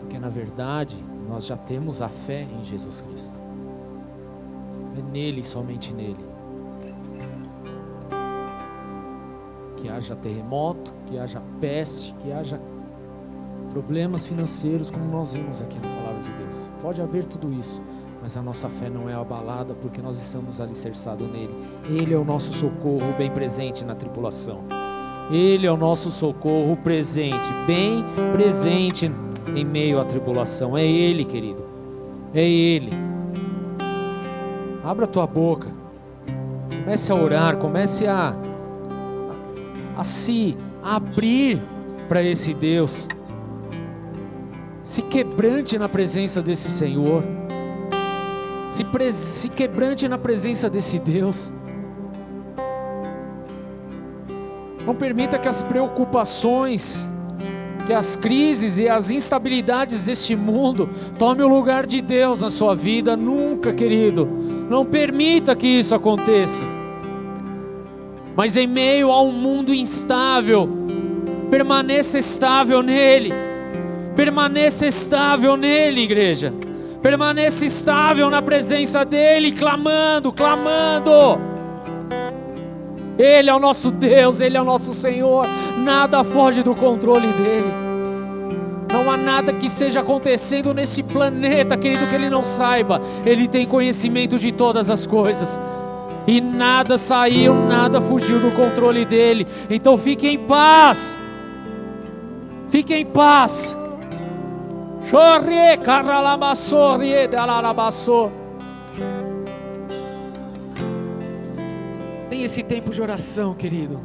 Porque 0.00 0.18
na 0.18 0.30
verdade, 0.30 0.96
nós 1.28 1.44
já 1.44 1.56
temos 1.58 2.00
a 2.00 2.08
fé 2.08 2.46
em 2.58 2.64
Jesus 2.64 3.02
Cristo. 3.02 3.38
É 4.96 5.02
nele, 5.12 5.42
somente 5.42 5.92
nele. 5.92 6.24
Que 9.76 9.90
haja 9.90 10.16
terremoto, 10.16 10.94
que 11.04 11.18
haja 11.18 11.42
peste, 11.60 12.14
que 12.22 12.32
haja 12.32 12.58
problemas 13.70 14.26
financeiros, 14.26 14.90
como 14.90 15.04
nós 15.04 15.34
vimos 15.34 15.60
aqui 15.60 15.76
na 15.76 15.88
palavra 15.88 16.22
de 16.22 16.32
Deus. 16.32 16.70
Pode 16.80 17.00
haver 17.00 17.24
tudo 17.24 17.52
isso, 17.52 17.82
mas 18.20 18.36
a 18.36 18.42
nossa 18.42 18.68
fé 18.68 18.88
não 18.88 19.08
é 19.08 19.14
abalada 19.14 19.74
porque 19.74 20.02
nós 20.02 20.20
estamos 20.20 20.60
alicerçados 20.60 21.30
nele. 21.30 21.54
Ele 21.88 22.14
é 22.14 22.18
o 22.18 22.24
nosso 22.24 22.52
socorro 22.52 23.14
bem 23.16 23.30
presente 23.30 23.84
na 23.84 23.94
tripulação. 23.94 24.64
Ele 25.30 25.66
é 25.66 25.70
o 25.70 25.76
nosso 25.76 26.10
socorro 26.10 26.76
presente, 26.76 27.52
bem 27.66 28.02
presente 28.32 29.10
em 29.54 29.64
meio 29.64 30.00
à 30.00 30.04
tribulação. 30.04 30.76
É 30.76 30.84
Ele, 30.84 31.24
querido. 31.24 31.64
É 32.32 32.48
Ele. 32.48 32.92
Abra 34.82 35.06
tua 35.06 35.26
boca. 35.26 35.68
Comece 36.70 37.12
a 37.12 37.14
orar, 37.14 37.58
comece 37.58 38.06
a, 38.06 38.34
a, 39.96 40.00
a 40.00 40.04
se 40.04 40.56
abrir 40.82 41.60
para 42.08 42.22
esse 42.22 42.54
Deus. 42.54 43.06
Se 44.88 45.02
quebrante 45.02 45.76
na 45.76 45.86
presença 45.86 46.40
desse 46.40 46.70
Senhor. 46.70 47.22
Se, 48.70 48.86
se 49.12 49.50
quebrante 49.50 50.08
na 50.08 50.16
presença 50.16 50.70
desse 50.70 50.98
Deus. 50.98 51.52
Não 54.86 54.94
permita 54.94 55.38
que 55.38 55.46
as 55.46 55.60
preocupações, 55.60 57.06
que 57.86 57.92
as 57.92 58.16
crises 58.16 58.78
e 58.78 58.88
as 58.88 59.10
instabilidades 59.10 60.06
deste 60.06 60.34
mundo 60.34 60.88
tome 61.18 61.42
o 61.42 61.48
lugar 61.48 61.84
de 61.84 62.00
Deus 62.00 62.40
na 62.40 62.48
sua 62.48 62.74
vida. 62.74 63.14
Nunca, 63.14 63.74
querido. 63.74 64.26
Não 64.70 64.86
permita 64.86 65.54
que 65.54 65.66
isso 65.66 65.94
aconteça. 65.94 66.64
Mas 68.34 68.56
em 68.56 68.66
meio 68.66 69.12
a 69.12 69.20
um 69.20 69.32
mundo 69.32 69.74
instável, 69.74 70.66
permaneça 71.50 72.18
estável 72.18 72.82
nele. 72.82 73.47
Permaneça 74.18 74.84
estável 74.84 75.56
nele, 75.56 76.00
igreja. 76.00 76.52
Permaneça 77.00 77.64
estável 77.64 78.28
na 78.28 78.42
presença 78.42 79.04
dele, 79.04 79.52
clamando, 79.52 80.32
clamando. 80.32 81.40
Ele 83.16 83.48
é 83.48 83.54
o 83.54 83.60
nosso 83.60 83.92
Deus, 83.92 84.40
Ele 84.40 84.56
é 84.56 84.60
o 84.60 84.64
nosso 84.64 84.92
Senhor. 84.92 85.46
Nada 85.84 86.24
foge 86.24 86.64
do 86.64 86.74
controle 86.74 87.28
dele. 87.28 87.72
Não 88.92 89.08
há 89.08 89.16
nada 89.16 89.52
que 89.52 89.66
esteja 89.66 90.00
acontecendo 90.00 90.74
nesse 90.74 91.04
planeta, 91.04 91.76
querido, 91.76 92.08
que 92.08 92.14
Ele 92.16 92.28
não 92.28 92.42
saiba. 92.42 93.00
Ele 93.24 93.46
tem 93.46 93.68
conhecimento 93.68 94.36
de 94.36 94.50
todas 94.50 94.90
as 94.90 95.06
coisas. 95.06 95.60
E 96.26 96.40
nada 96.40 96.98
saiu, 96.98 97.54
nada 97.54 98.00
fugiu 98.00 98.40
do 98.40 98.50
controle 98.50 99.04
dele. 99.04 99.46
Então 99.70 99.96
fique 99.96 100.26
em 100.26 100.38
paz. 100.38 101.16
Fique 102.68 102.92
em 102.92 103.06
paz. 103.06 103.78
Chorre, 105.10 105.78
caralamassori, 105.78 107.26
dalarabassor. 107.28 108.30
Tenha 112.28 112.44
esse 112.44 112.62
tempo 112.62 112.90
de 112.90 113.00
oração, 113.00 113.54
querido. 113.54 114.02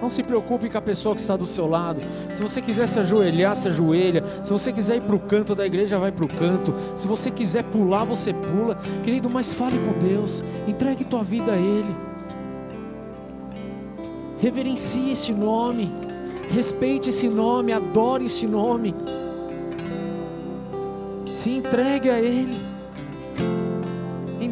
Não 0.00 0.08
se 0.08 0.22
preocupe 0.22 0.70
com 0.70 0.78
a 0.78 0.80
pessoa 0.80 1.16
que 1.16 1.20
está 1.20 1.36
do 1.36 1.46
seu 1.46 1.66
lado. 1.66 2.00
Se 2.32 2.40
você 2.40 2.62
quiser 2.62 2.86
se 2.86 3.00
ajoelhar, 3.00 3.56
se 3.56 3.66
ajoelha. 3.66 4.22
Se 4.44 4.52
você 4.52 4.72
quiser 4.72 4.98
ir 4.98 5.00
para 5.00 5.16
o 5.16 5.18
canto 5.18 5.52
da 5.52 5.66
igreja, 5.66 5.98
vai 5.98 6.12
para 6.12 6.24
o 6.24 6.28
canto. 6.28 6.72
Se 6.94 7.08
você 7.08 7.28
quiser 7.28 7.64
pular, 7.64 8.04
você 8.04 8.32
pula. 8.32 8.78
Querido, 9.02 9.28
mas 9.28 9.52
fale 9.52 9.76
com 9.78 9.98
Deus. 9.98 10.44
Entregue 10.68 11.02
tua 11.02 11.24
vida 11.24 11.54
a 11.54 11.56
Ele. 11.56 11.96
Reverencie 14.38 15.10
esse 15.10 15.32
nome. 15.32 15.92
Respeite 16.50 17.10
esse 17.10 17.28
nome. 17.28 17.72
Adore 17.72 18.26
esse 18.26 18.46
nome. 18.46 18.94
Se 21.36 21.50
entregue 21.50 22.08
a 22.08 22.18
Ele. 22.18 22.76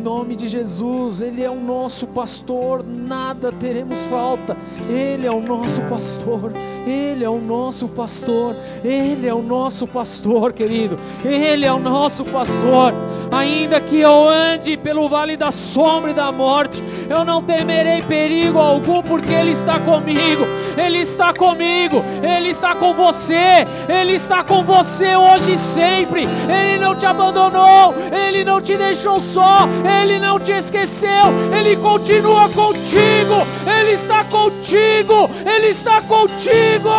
Nome 0.04 0.36
de 0.36 0.48
Jesus, 0.48 1.22
Ele 1.22 1.42
é 1.42 1.50
o 1.50 1.58
nosso 1.58 2.06
pastor, 2.08 2.84
nada 2.84 3.50
teremos 3.50 4.04
falta, 4.04 4.54
Ele 4.86 5.26
é 5.26 5.30
o 5.30 5.40
nosso 5.40 5.80
pastor, 5.82 6.52
Ele 6.86 7.24
é 7.24 7.30
o 7.30 7.38
nosso 7.38 7.88
pastor, 7.88 8.54
Ele 8.84 9.26
é 9.26 9.32
o 9.32 9.40
nosso 9.40 9.86
pastor, 9.86 10.52
querido, 10.52 10.98
Ele 11.24 11.64
é 11.64 11.72
o 11.72 11.78
nosso 11.78 12.22
pastor, 12.22 12.92
ainda 13.32 13.80
que 13.80 13.98
eu 13.98 14.28
ande 14.28 14.76
pelo 14.76 15.08
vale 15.08 15.38
da 15.38 15.50
sombra 15.50 16.10
e 16.10 16.14
da 16.14 16.30
morte, 16.30 16.84
eu 17.08 17.24
não 17.24 17.40
temerei 17.40 18.02
perigo 18.02 18.58
algum, 18.58 19.00
porque 19.02 19.32
Ele 19.32 19.52
está 19.52 19.78
comigo, 19.78 20.44
Ele 20.76 20.98
está 20.98 21.32
comigo, 21.32 22.04
Ele 22.22 22.50
está 22.50 22.74
com 22.74 22.92
você, 22.92 23.66
Ele 23.88 24.12
está 24.14 24.42
com 24.42 24.64
você 24.64 25.16
hoje 25.16 25.52
e 25.52 25.58
sempre, 25.58 26.26
Ele 26.48 26.78
não 26.78 26.94
te 26.94 27.06
abandonou, 27.06 27.94
Ele 28.12 28.44
não 28.44 28.60
te 28.60 28.76
deixou 28.76 29.20
só, 29.20 29.68
Ele 30.02 30.18
não 30.18 30.38
te 30.38 30.52
esqueceu, 30.52 31.32
Ele 31.56 31.76
continua 31.76 32.48
contigo, 32.48 33.46
Ele 33.66 33.92
está 33.92 34.24
contigo, 34.24 35.30
Ele 35.46 35.68
está 35.68 36.00
contigo. 36.02 36.90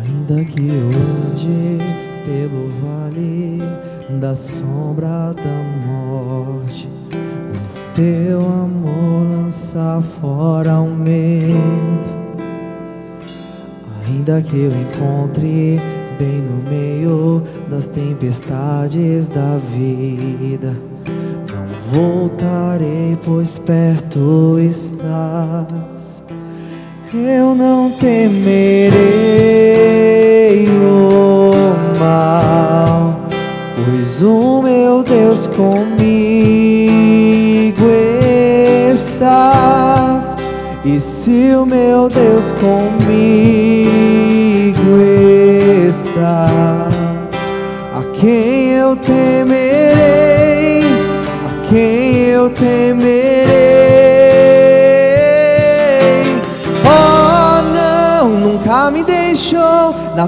Ainda 0.00 0.44
que 0.44 0.68
eu 0.68 0.88
ande 0.88 1.78
pelo 2.24 2.68
vale 2.80 3.87
da 4.08 4.34
sombra 4.34 5.34
da 5.34 5.86
morte, 5.86 6.88
o 7.12 7.94
teu 7.94 8.40
amor 8.40 9.08
lança 9.48 10.02
fora 10.20 10.80
o 10.80 10.90
medo. 10.90 12.18
Ainda 14.06 14.40
que 14.42 14.56
eu 14.56 14.70
encontre 14.70 15.80
bem 16.18 16.42
no 16.42 16.70
meio 16.70 17.42
das 17.70 17.86
tempestades 17.86 19.28
da 19.28 19.58
vida, 19.74 20.74
não 21.50 21.66
voltarei, 21.92 23.18
pois 23.24 23.58
perto 23.58 24.58
estás. 24.58 26.22
Eu 27.12 27.54
não 27.54 27.90
temerei 27.92 28.98
o 30.68 31.52
mal, 31.98 33.07
o 34.22 34.62
meu 34.62 35.02
Deus 35.02 35.46
comigo 35.48 35.98
estás. 38.92 40.36
E 40.84 41.00
se 41.00 41.54
o 41.54 41.66
meu 41.66 42.08
Deus 42.08 42.52
comigo 42.52 43.08
está, 45.88 46.48
a 47.94 48.02
quem 48.14 48.70
eu 48.70 48.96
temerei? 48.96 50.82
A 51.44 51.68
quem 51.68 52.16
eu 52.28 52.50
temerei? 52.50 53.18
Oh, 56.84 57.62
não, 57.74 58.28
nunca 58.30 58.90
me 58.90 59.04
deixou 59.04 59.94
na 60.16 60.26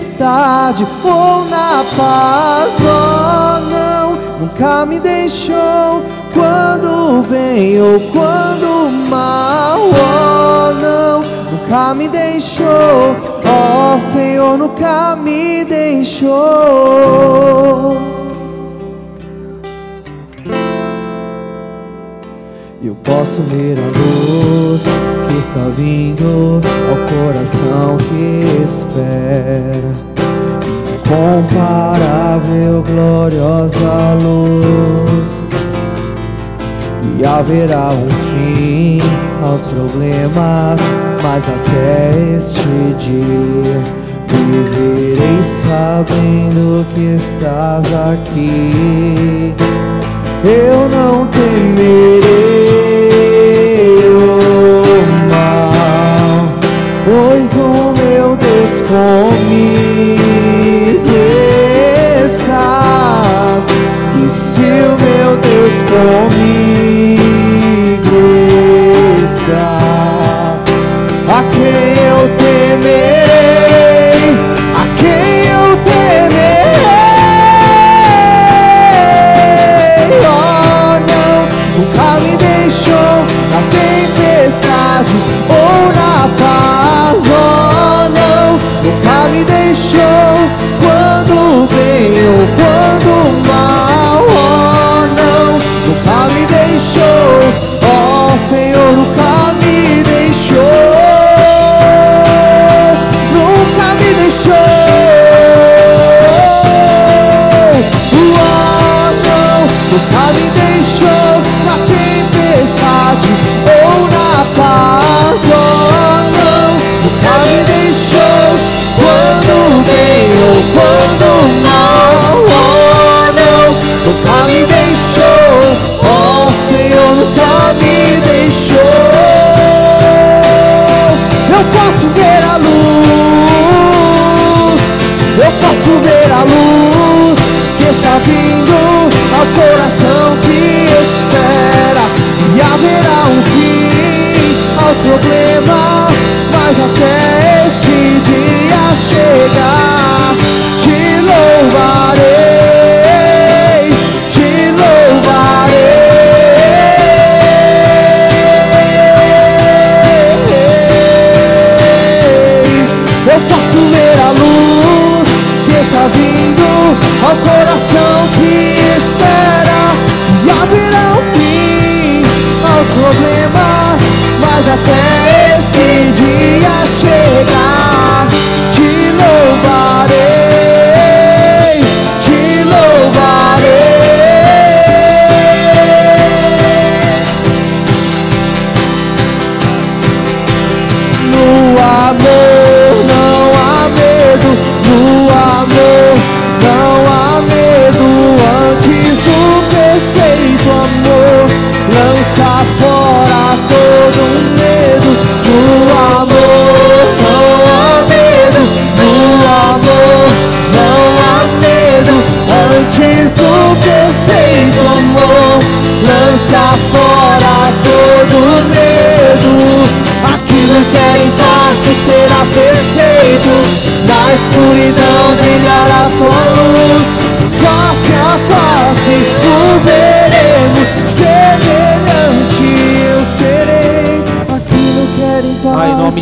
tempestade 0.00 0.86
ou 1.04 1.44
na 1.44 1.84
paz. 1.96 2.78
Oh, 2.80 3.60
não, 3.70 4.16
nunca 4.40 4.86
me 4.86 4.98
deixou 4.98 6.02
quando 6.32 7.18
o 7.18 7.22
bem 7.22 7.80
ou 7.80 8.00
quando 8.10 8.90
mal. 9.10 9.78
Oh, 9.78 10.72
não, 10.80 11.20
nunca 11.52 11.94
me 11.94 12.08
deixou. 12.08 13.14
Oh, 13.44 13.98
Senhor, 13.98 14.56
nunca 14.56 15.14
me 15.16 15.64
deixou. 15.66 16.30
Eu 22.82 22.94
posso 23.04 23.42
ver 23.42 23.76
a 23.78 23.86
luz 23.98 24.84
que 25.28 25.38
está 25.38 25.68
vindo 25.76 26.62
ao 26.88 26.96
coração 27.12 27.98
que 27.98 28.64
espera. 28.64 29.92
Incomparável, 30.94 32.82
gloriosa 32.82 34.14
luz. 34.22 35.28
E 37.18 37.26
haverá 37.26 37.90
um 37.90 38.08
fim 38.08 38.98
aos 39.44 39.60
problemas, 39.60 40.80
mas 41.22 41.44
até 41.46 42.36
este 42.38 42.94
dia 42.98 43.78
viverei 44.26 45.44
sabendo 45.44 46.86
que 46.94 47.14
estás 47.14 47.84
aqui. 47.92 49.54
Eu 50.42 50.88
não 50.88 51.26
temerei 51.26 52.22
o 54.06 54.82
mal, 55.28 56.48
pois 57.04 57.52
o 57.56 57.92
meu 57.92 58.36
Deus 58.36 58.80
comigo 58.88 60.20
estás. 62.24 63.66
E 64.16 64.30
se 64.30 64.60
o 64.60 64.96
meu 65.04 65.36
Deus 65.36 65.76
comigo 65.92 66.60
está, 69.22 69.79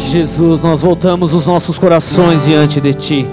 Jesus, 0.08 0.62
nós 0.62 0.80
voltamos 0.80 1.34
os 1.34 1.46
nossos 1.46 1.78
corações 1.78 2.46
diante 2.46 2.80
de 2.80 2.94
Ti. 2.94 3.26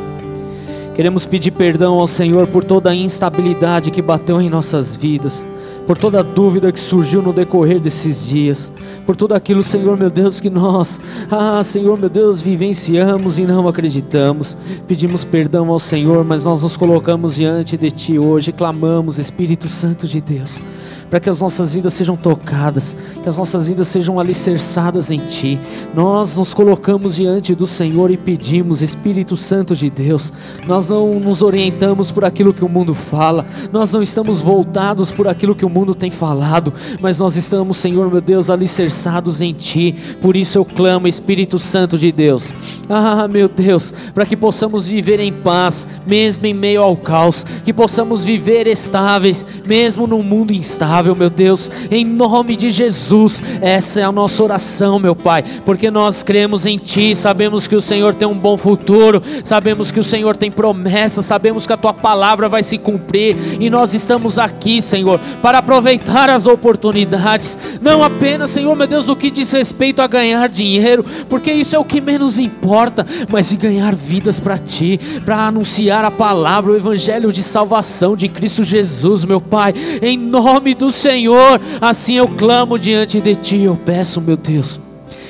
Queremos 0.94 1.26
pedir 1.26 1.52
perdão 1.52 1.94
ao 1.94 2.06
Senhor 2.06 2.48
por 2.48 2.66
toda 2.66 2.90
a 2.90 2.96
instabilidade 2.96 3.92
que 3.92 4.02
bateu 4.02 4.42
em 4.42 4.50
nossas 4.50 4.94
vidas, 4.94 5.48
por 5.88 5.98
toda 5.98 6.20
a 6.20 6.24
dúvida 6.24 6.74
que 6.74 6.80
surgiu 6.80 7.22
no 7.22 7.32
decorrer 7.32 7.80
desses 7.80 8.28
dias, 8.28 8.74
por 9.06 9.16
tudo 9.16 9.34
aquilo, 9.34 9.64
Senhor 9.64 9.96
meu 9.96 10.10
Deus, 10.10 10.42
que 10.42 10.50
nós, 10.50 11.00
ah, 11.32 11.64
Senhor 11.64 11.98
meu 11.98 12.10
Deus, 12.10 12.42
vivenciamos 12.42 13.38
e 13.38 13.44
não 13.44 13.70
acreditamos. 13.70 14.58
Pedimos 14.86 15.24
perdão 15.24 15.70
ao 15.70 15.80
Senhor, 15.80 16.26
mas 16.26 16.44
nós 16.44 16.62
nos 16.62 16.76
colocamos 16.76 17.36
diante 17.36 17.78
de 17.78 17.90
Ti 17.90 18.20
hoje, 18.20 18.52
clamamos, 18.52 19.18
Espírito 19.18 19.70
Santo 19.70 20.06
de 20.06 20.20
Deus 20.20 20.62
para 21.10 21.20
que 21.20 21.30
as 21.30 21.42
nossas 21.42 21.74
vidas 21.74 21.94
sejam 21.94 22.16
tocadas, 22.16 22.96
que 23.22 23.30
as 23.30 23.38
nossas 23.38 23.68
vidas 23.68 23.88
sejam 23.88 24.20
alicerçadas 24.20 25.12
em 25.12 25.20
Ti. 25.20 25.60
Nós 25.94 26.36
nos 26.36 26.54
colocamos 26.54 27.16
diante 27.16 27.54
do 27.54 27.66
Senhor 27.66 28.12
e 28.12 28.18
pedimos, 28.18 28.82
Espírito 28.82 29.38
Santo 29.38 29.76
de 29.76 29.90
Deus, 29.90 30.34
nós 30.68 30.90
não 30.90 31.20
nos 31.20 31.42
orientamos 31.42 32.12
por 32.12 32.26
aquilo 32.26 32.54
que 32.54 32.66
o 32.66 32.70
mundo 32.70 32.94
fala, 32.94 33.46
nós 33.72 33.94
não 33.94 34.02
estamos 34.02 34.42
voltados 34.42 35.12
por 35.12 35.28
aquilo 35.28 35.56
que 35.56 35.66
o 35.66 35.70
mundo 35.70 35.94
tem 35.94 36.10
falado, 36.10 36.74
mas 37.00 37.20
nós 37.20 37.36
estamos, 37.36 37.78
Senhor 37.78 38.10
meu 38.12 38.22
Deus, 38.22 38.50
alicerçados 38.50 39.42
em 39.42 39.54
Ti. 39.54 39.96
Por 40.22 40.36
isso 40.36 40.58
eu 40.58 40.66
clamo, 40.66 41.08
Espírito 41.08 41.60
Santo 41.60 41.98
de 41.98 42.12
Deus, 42.12 42.54
ah, 42.90 43.28
meu 43.28 43.48
Deus, 43.48 43.94
para 44.14 44.26
que 44.26 44.36
possamos 44.36 44.88
viver 44.88 45.20
em 45.20 45.32
paz, 45.32 45.88
mesmo 46.06 46.46
em 46.46 46.54
meio 46.54 46.82
ao 46.82 46.98
caos, 46.98 47.46
que 47.64 47.74
possamos 47.74 48.26
viver 48.26 48.68
estáveis, 48.68 49.46
mesmo 49.66 50.08
num 50.08 50.24
mundo 50.24 50.52
instável 50.52 50.95
meu 51.04 51.30
Deus, 51.30 51.70
em 51.92 52.06
nome 52.06 52.56
de 52.56 52.72
Jesus. 52.72 53.44
Essa 53.62 54.00
é 54.00 54.04
a 54.04 54.12
nossa 54.12 54.42
oração, 54.42 54.98
meu 54.98 55.16
Pai, 55.16 55.44
porque 55.66 55.92
nós 55.92 56.24
cremos 56.24 56.66
em 56.66 56.78
Ti, 56.78 57.14
sabemos 57.14 57.68
que 57.68 57.76
o 57.76 57.82
Senhor 57.82 58.14
tem 58.14 58.28
um 58.28 58.38
bom 58.38 58.56
futuro, 58.58 59.22
sabemos 59.44 59.92
que 59.92 60.00
o 60.00 60.04
Senhor 60.04 60.38
tem 60.38 60.50
promessas, 60.50 61.26
sabemos 61.26 61.68
que 61.68 61.74
a 61.74 61.78
Tua 61.78 61.94
palavra 61.94 62.48
vai 62.48 62.64
se 62.64 62.78
cumprir. 62.78 63.36
E 63.60 63.70
nós 63.70 63.94
estamos 63.94 64.40
aqui, 64.40 64.82
Senhor, 64.82 65.20
para 65.42 65.58
aproveitar 65.58 66.30
as 66.30 66.48
oportunidades, 66.48 67.58
não 67.82 68.02
apenas, 68.02 68.52
Senhor, 68.52 68.76
meu 68.76 68.88
Deus, 68.88 69.06
no 69.06 69.16
que 69.16 69.30
diz 69.30 69.52
respeito 69.52 70.02
a 70.02 70.08
ganhar 70.08 70.48
dinheiro, 70.48 71.04
porque 71.30 71.52
isso 71.52 71.76
é 71.76 71.80
o 71.80 71.84
que 71.84 72.00
menos 72.00 72.40
importa, 72.40 73.06
mas 73.30 73.50
de 73.50 73.58
ganhar 73.58 73.94
vidas 73.94 74.40
para 74.40 74.58
Ti, 74.58 75.00
para 75.26 75.48
anunciar 75.48 76.06
a 76.06 76.12
palavra, 76.12 76.72
o 76.72 76.78
Evangelho 76.78 77.34
de 77.34 77.44
salvação 77.44 78.16
de 78.16 78.30
Cristo 78.30 78.64
Jesus, 78.64 79.26
meu 79.26 79.42
Pai, 79.42 79.74
em 80.02 80.18
nome 80.18 80.74
do 80.74 80.85
Senhor, 80.92 81.60
assim 81.82 82.16
eu 82.16 82.28
clamo 82.28 82.78
diante 82.78 83.20
de 83.20 83.36
Ti, 83.36 83.62
eu 83.62 83.76
peço, 83.76 84.22
meu 84.22 84.38
Deus, 84.38 84.80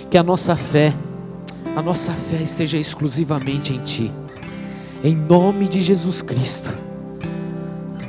que 0.10 0.18
a 0.18 0.24
nossa 0.24 0.56
fé, 0.56 0.94
a 1.76 1.82
nossa 1.82 2.14
fé 2.14 2.42
esteja 2.42 2.78
exclusivamente 2.78 3.74
em 3.74 3.80
Ti, 3.80 4.12
em 5.04 5.16
nome 5.16 5.68
de 5.68 5.82
Jesus 5.82 6.22
Cristo. 6.22 6.76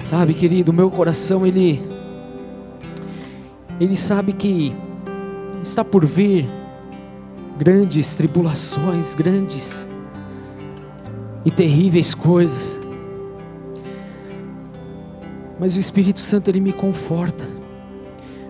Sabe, 0.04 0.34
querido, 0.34 0.72
meu 0.72 0.90
coração 0.90 1.46
ele 1.46 1.82
ele 3.78 3.96
sabe 3.96 4.32
que 4.32 4.74
está 5.62 5.84
por 5.84 6.06
vir 6.06 6.46
grandes 7.58 8.14
tribulações, 8.14 9.14
grandes 9.14 9.88
e 11.44 11.50
terríveis 11.50 12.14
coisas. 12.14 12.80
Mas 15.58 15.76
o 15.76 15.80
Espírito 15.80 16.20
Santo 16.20 16.48
ele 16.48 16.60
me 16.60 16.72
conforta. 16.72 17.44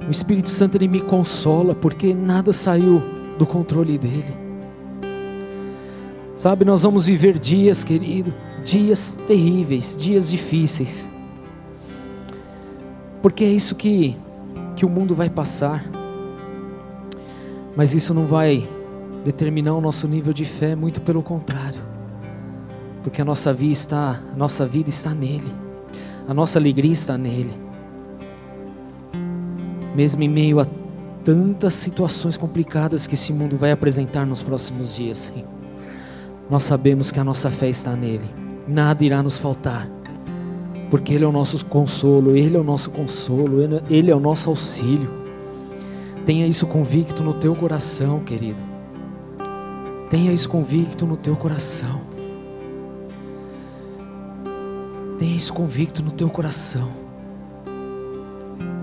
O 0.06 0.10
Espírito 0.10 0.48
Santo 0.48 0.76
ele 0.76 0.88
me 0.88 1.00
consola 1.00 1.74
porque 1.74 2.14
nada 2.14 2.52
saiu 2.52 3.02
do 3.38 3.46
controle 3.46 3.98
dele. 3.98 4.36
Sabe, 6.36 6.64
nós 6.64 6.82
vamos 6.82 7.06
viver 7.06 7.38
dias, 7.38 7.82
querido, 7.82 8.32
dias 8.64 9.18
terríveis, 9.26 9.96
dias 9.96 10.30
difíceis. 10.30 11.08
Porque 13.22 13.44
é 13.44 13.48
isso 13.48 13.74
que 13.74 14.16
que 14.76 14.84
o 14.84 14.88
mundo 14.88 15.14
vai 15.14 15.30
passar. 15.30 15.84
Mas 17.74 17.94
isso 17.94 18.12
não 18.14 18.26
vai 18.26 18.68
determinar 19.24 19.74
o 19.74 19.80
nosso 19.80 20.06
nível 20.06 20.32
de 20.32 20.44
fé, 20.44 20.76
muito 20.76 21.00
pelo 21.00 21.22
contrário. 21.22 21.80
Porque 23.02 23.20
a 23.20 23.24
nossa 23.24 23.52
vida 23.52 23.72
está, 23.72 24.20
a 24.32 24.36
nossa 24.36 24.66
vida 24.66 24.90
está 24.90 25.10
nele. 25.10 25.65
A 26.28 26.34
nossa 26.34 26.58
alegria 26.58 26.92
está 26.92 27.16
nele. 27.16 27.52
Mesmo 29.94 30.22
em 30.22 30.28
meio 30.28 30.60
a 30.60 30.66
tantas 31.24 31.74
situações 31.74 32.36
complicadas 32.36 33.06
que 33.06 33.14
esse 33.14 33.32
mundo 33.32 33.56
vai 33.56 33.72
apresentar 33.72 34.26
nos 34.26 34.42
próximos 34.42 34.94
dias, 34.94 35.18
Senhor. 35.18 35.48
Nós 36.48 36.62
sabemos 36.62 37.10
que 37.10 37.18
a 37.18 37.24
nossa 37.24 37.50
fé 37.50 37.68
está 37.68 37.96
nele, 37.96 38.24
nada 38.68 39.04
irá 39.04 39.20
nos 39.22 39.36
faltar, 39.36 39.88
porque 40.90 41.12
Ele 41.12 41.24
é 41.24 41.26
o 41.26 41.32
nosso 41.32 41.64
consolo, 41.66 42.36
Ele 42.36 42.56
é 42.56 42.60
o 42.60 42.62
nosso 42.62 42.90
consolo, 42.90 43.58
Ele 43.90 44.10
é 44.10 44.14
o 44.14 44.20
nosso 44.20 44.48
auxílio. 44.48 45.10
Tenha 46.24 46.46
isso 46.46 46.66
convicto 46.66 47.24
no 47.24 47.34
teu 47.34 47.56
coração, 47.56 48.20
querido. 48.20 48.62
Tenha 50.08 50.32
isso 50.32 50.48
convicto 50.48 51.04
no 51.04 51.16
teu 51.16 51.34
coração. 51.34 52.05
Tenha 55.18 55.36
isso 55.36 55.52
convicto 55.52 56.02
no 56.02 56.10
teu 56.10 56.28
coração. 56.28 56.88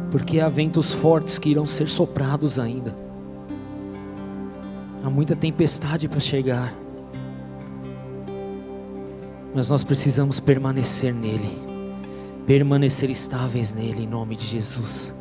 Porque 0.09 0.39
há 0.39 0.49
ventos 0.49 0.91
fortes 0.91 1.37
que 1.37 1.49
irão 1.49 1.67
ser 1.67 1.87
soprados 1.87 2.57
ainda. 2.57 2.95
Há 5.03 5.09
muita 5.09 5.35
tempestade 5.35 6.07
para 6.07 6.19
chegar. 6.19 6.73
Mas 9.53 9.69
nós 9.69 9.83
precisamos 9.83 10.39
permanecer 10.39 11.13
nele. 11.13 11.61
Permanecer 12.47 13.09
estáveis 13.09 13.73
nele 13.73 14.03
em 14.03 14.07
nome 14.07 14.35
de 14.35 14.47
Jesus. 14.47 15.13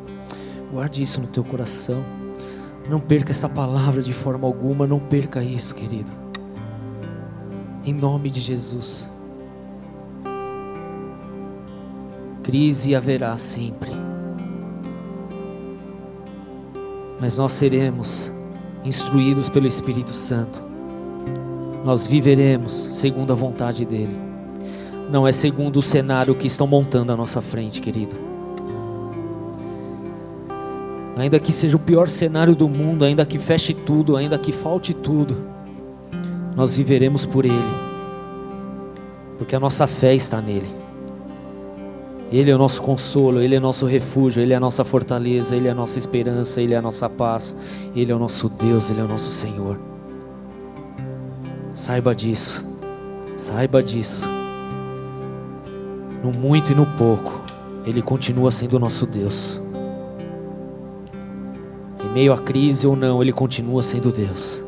Guarde 0.71 1.03
isso 1.03 1.21
no 1.21 1.27
teu 1.27 1.43
coração. 1.43 2.03
Não 2.89 2.99
perca 2.99 3.31
essa 3.31 3.47
palavra 3.47 4.01
de 4.01 4.11
forma 4.11 4.47
alguma, 4.47 4.87
não 4.87 4.99
perca 4.99 5.43
isso, 5.43 5.75
querido. 5.75 6.11
Em 7.85 7.93
nome 7.93 8.29
de 8.29 8.39
Jesus. 8.39 9.12
Crise 12.43 12.93
haverá 12.93 13.37
sempre. 13.37 13.89
Mas 17.19 17.37
nós 17.37 17.53
seremos 17.53 18.29
instruídos 18.83 19.47
pelo 19.47 19.65
Espírito 19.65 20.13
Santo. 20.13 20.61
Nós 21.85 22.05
viveremos 22.05 22.73
segundo 22.91 23.31
a 23.31 23.35
vontade 23.35 23.85
dEle. 23.85 24.17
Não 25.09 25.25
é 25.25 25.31
segundo 25.31 25.77
o 25.77 25.81
cenário 25.81 26.35
que 26.35 26.47
estão 26.47 26.67
montando 26.67 27.13
à 27.13 27.15
nossa 27.15 27.41
frente, 27.41 27.79
querido. 27.79 28.15
Ainda 31.15 31.39
que 31.39 31.53
seja 31.53 31.77
o 31.77 31.79
pior 31.79 32.09
cenário 32.09 32.55
do 32.55 32.67
mundo, 32.67 33.05
ainda 33.05 33.25
que 33.25 33.37
feche 33.37 33.73
tudo, 33.73 34.17
ainda 34.17 34.37
que 34.37 34.51
falte 34.51 34.93
tudo, 34.93 35.37
nós 36.55 36.75
viveremos 36.75 37.25
por 37.25 37.45
Ele, 37.45 37.73
porque 39.37 39.55
a 39.55 39.59
nossa 39.59 39.87
fé 39.87 40.13
está 40.13 40.41
nele. 40.41 40.82
Ele 42.33 42.49
é 42.49 42.55
o 42.55 42.57
nosso 42.57 42.81
consolo, 42.81 43.39
Ele 43.39 43.53
é 43.53 43.59
nosso 43.59 43.85
refúgio, 43.85 44.41
Ele 44.41 44.53
é 44.53 44.55
a 44.55 44.59
nossa 44.59 44.83
fortaleza, 44.83 45.55
Ele 45.55 45.67
é 45.67 45.71
a 45.71 45.75
nossa 45.75 45.99
esperança, 45.99 46.59
Ele 46.59 46.73
é 46.73 46.77
a 46.77 46.81
nossa 46.81 47.07
paz, 47.07 47.55
Ele 47.95 48.11
é 48.11 48.15
o 48.15 48.17
nosso 48.17 48.49
Deus, 48.49 48.89
Ele 48.89 48.99
é 48.99 49.03
o 49.03 49.07
nosso 49.07 49.29
Senhor. 49.29 49.77
Saiba 51.75 52.15
disso, 52.15 52.65
saiba 53.37 53.83
disso. 53.83 54.27
No 56.23 56.31
muito 56.31 56.71
e 56.71 56.75
no 56.75 56.87
pouco, 56.87 57.39
Ele 57.85 58.01
continua 58.01 58.49
sendo 58.51 58.77
o 58.77 58.79
nosso 58.79 59.05
Deus. 59.05 59.61
Em 62.03 62.13
meio 62.13 62.33
à 62.33 62.37
crise 62.39 62.87
ou 62.87 62.95
não, 62.95 63.21
Ele 63.21 63.31
continua 63.31 63.83
sendo 63.83 64.11
Deus. 64.11 64.63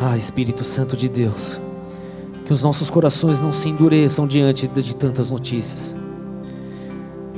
Ah, 0.00 0.16
Espírito 0.16 0.64
Santo 0.64 0.96
de 0.96 1.10
Deus. 1.10 1.60
Que 2.50 2.54
os 2.54 2.64
nossos 2.64 2.90
corações 2.90 3.40
não 3.40 3.52
se 3.52 3.68
endureçam 3.68 4.26
diante 4.26 4.66
de 4.66 4.96
tantas 4.96 5.30
notícias, 5.30 5.96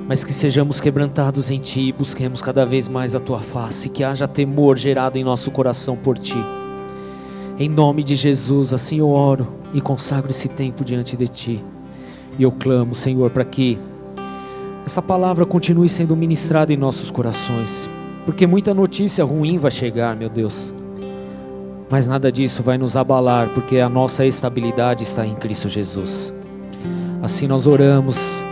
mas 0.08 0.24
que 0.24 0.32
sejamos 0.32 0.80
quebrantados 0.80 1.50
em 1.50 1.58
Ti 1.58 1.88
e 1.88 1.92
busquemos 1.92 2.40
cada 2.40 2.64
vez 2.64 2.88
mais 2.88 3.14
a 3.14 3.20
Tua 3.20 3.42
face, 3.42 3.90
que 3.90 4.02
haja 4.02 4.26
temor 4.26 4.78
gerado 4.78 5.18
em 5.18 5.22
nosso 5.22 5.50
coração 5.50 5.98
por 5.98 6.16
Ti. 6.16 6.42
Em 7.58 7.68
nome 7.68 8.02
de 8.02 8.14
Jesus, 8.14 8.72
assim 8.72 9.00
eu 9.00 9.10
oro 9.10 9.46
e 9.74 9.82
consagro 9.82 10.30
esse 10.30 10.48
tempo 10.48 10.82
diante 10.82 11.14
de 11.14 11.28
Ti. 11.28 11.64
E 12.38 12.42
eu 12.42 12.50
clamo, 12.50 12.94
Senhor, 12.94 13.28
para 13.28 13.44
que 13.44 13.78
essa 14.86 15.02
palavra 15.02 15.44
continue 15.44 15.90
sendo 15.90 16.16
ministrada 16.16 16.72
em 16.72 16.76
nossos 16.78 17.10
corações, 17.10 17.86
porque 18.24 18.46
muita 18.46 18.72
notícia 18.72 19.22
ruim 19.22 19.58
vai 19.58 19.70
chegar, 19.70 20.16
meu 20.16 20.30
Deus. 20.30 20.72
Mas 21.92 22.08
nada 22.08 22.32
disso 22.32 22.62
vai 22.62 22.78
nos 22.78 22.96
abalar, 22.96 23.50
porque 23.50 23.76
a 23.78 23.86
nossa 23.86 24.24
estabilidade 24.24 25.02
está 25.02 25.26
em 25.26 25.34
Cristo 25.34 25.68
Jesus. 25.68 26.32
Assim 27.22 27.46
nós 27.46 27.66
oramos 27.66 28.42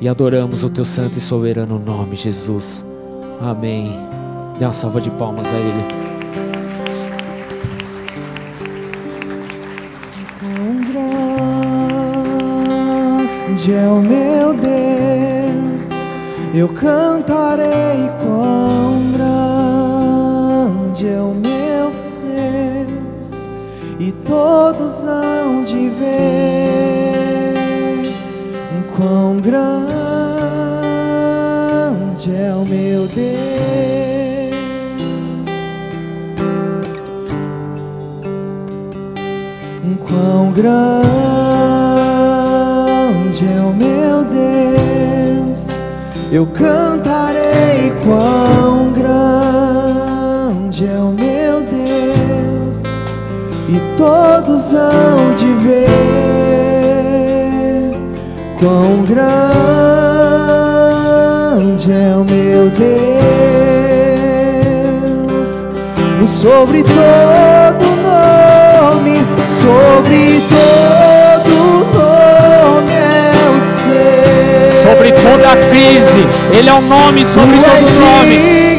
e 0.00 0.08
adoramos 0.08 0.64
o 0.64 0.70
teu 0.70 0.86
santo 0.86 1.18
e 1.18 1.20
soberano 1.20 1.78
nome, 1.78 2.16
Jesus. 2.16 2.82
Amém. 3.38 3.94
Dê 4.58 4.64
uma 4.64 4.72
salva 4.72 4.98
de 4.98 5.10
palmas 5.10 5.52
a 5.52 5.56
Ele. 5.58 6.10
grande 13.60 13.74
é 13.74 13.86
o 13.88 14.00
meu 14.00 14.54
Deus, 14.54 15.90
eu 16.54 16.68
cantarei 16.68 18.08
quão 18.22 19.12
grande 19.12 21.06
é 21.06 21.20
o 21.20 21.34
meu 21.34 21.49
todos 24.30 25.04
hão 25.04 25.64
de 25.64 25.88
ver 25.88 27.54
quão 28.96 29.36
grande 29.38 29.60
é 32.32 32.54
o 32.54 32.64
meu 32.64 33.08
Deus. 33.08 33.40
Quão 40.08 40.52
grande 40.52 41.04
é 43.44 43.60
o 43.60 43.72
meu 43.74 44.24
Deus, 44.24 45.68
eu 46.32 46.46
cantarei 46.46 47.92
quão 48.04 48.79
todos 54.00 54.72
hão 54.72 55.34
de 55.34 55.52
ver 55.62 55.86
quão 58.58 59.02
grande 59.02 59.52
é 61.92 62.16
o 62.16 62.24
meu 62.24 62.70
Deus, 62.70 63.06
sobre 66.26 66.82
todo 66.82 67.84
nome, 68.02 69.22
sobre 69.46 70.40
todo 70.48 71.50
nome 71.92 72.94
é 72.94 73.32
o 73.54 73.60
seu. 73.60 74.80
Sobre 74.82 75.12
toda 75.12 75.56
crise, 75.68 76.24
Ele 76.56 76.70
é 76.70 76.72
o 76.72 76.80
nome 76.80 77.22
sobre 77.26 77.58
todo 77.58 78.00
nome. 78.00 78.69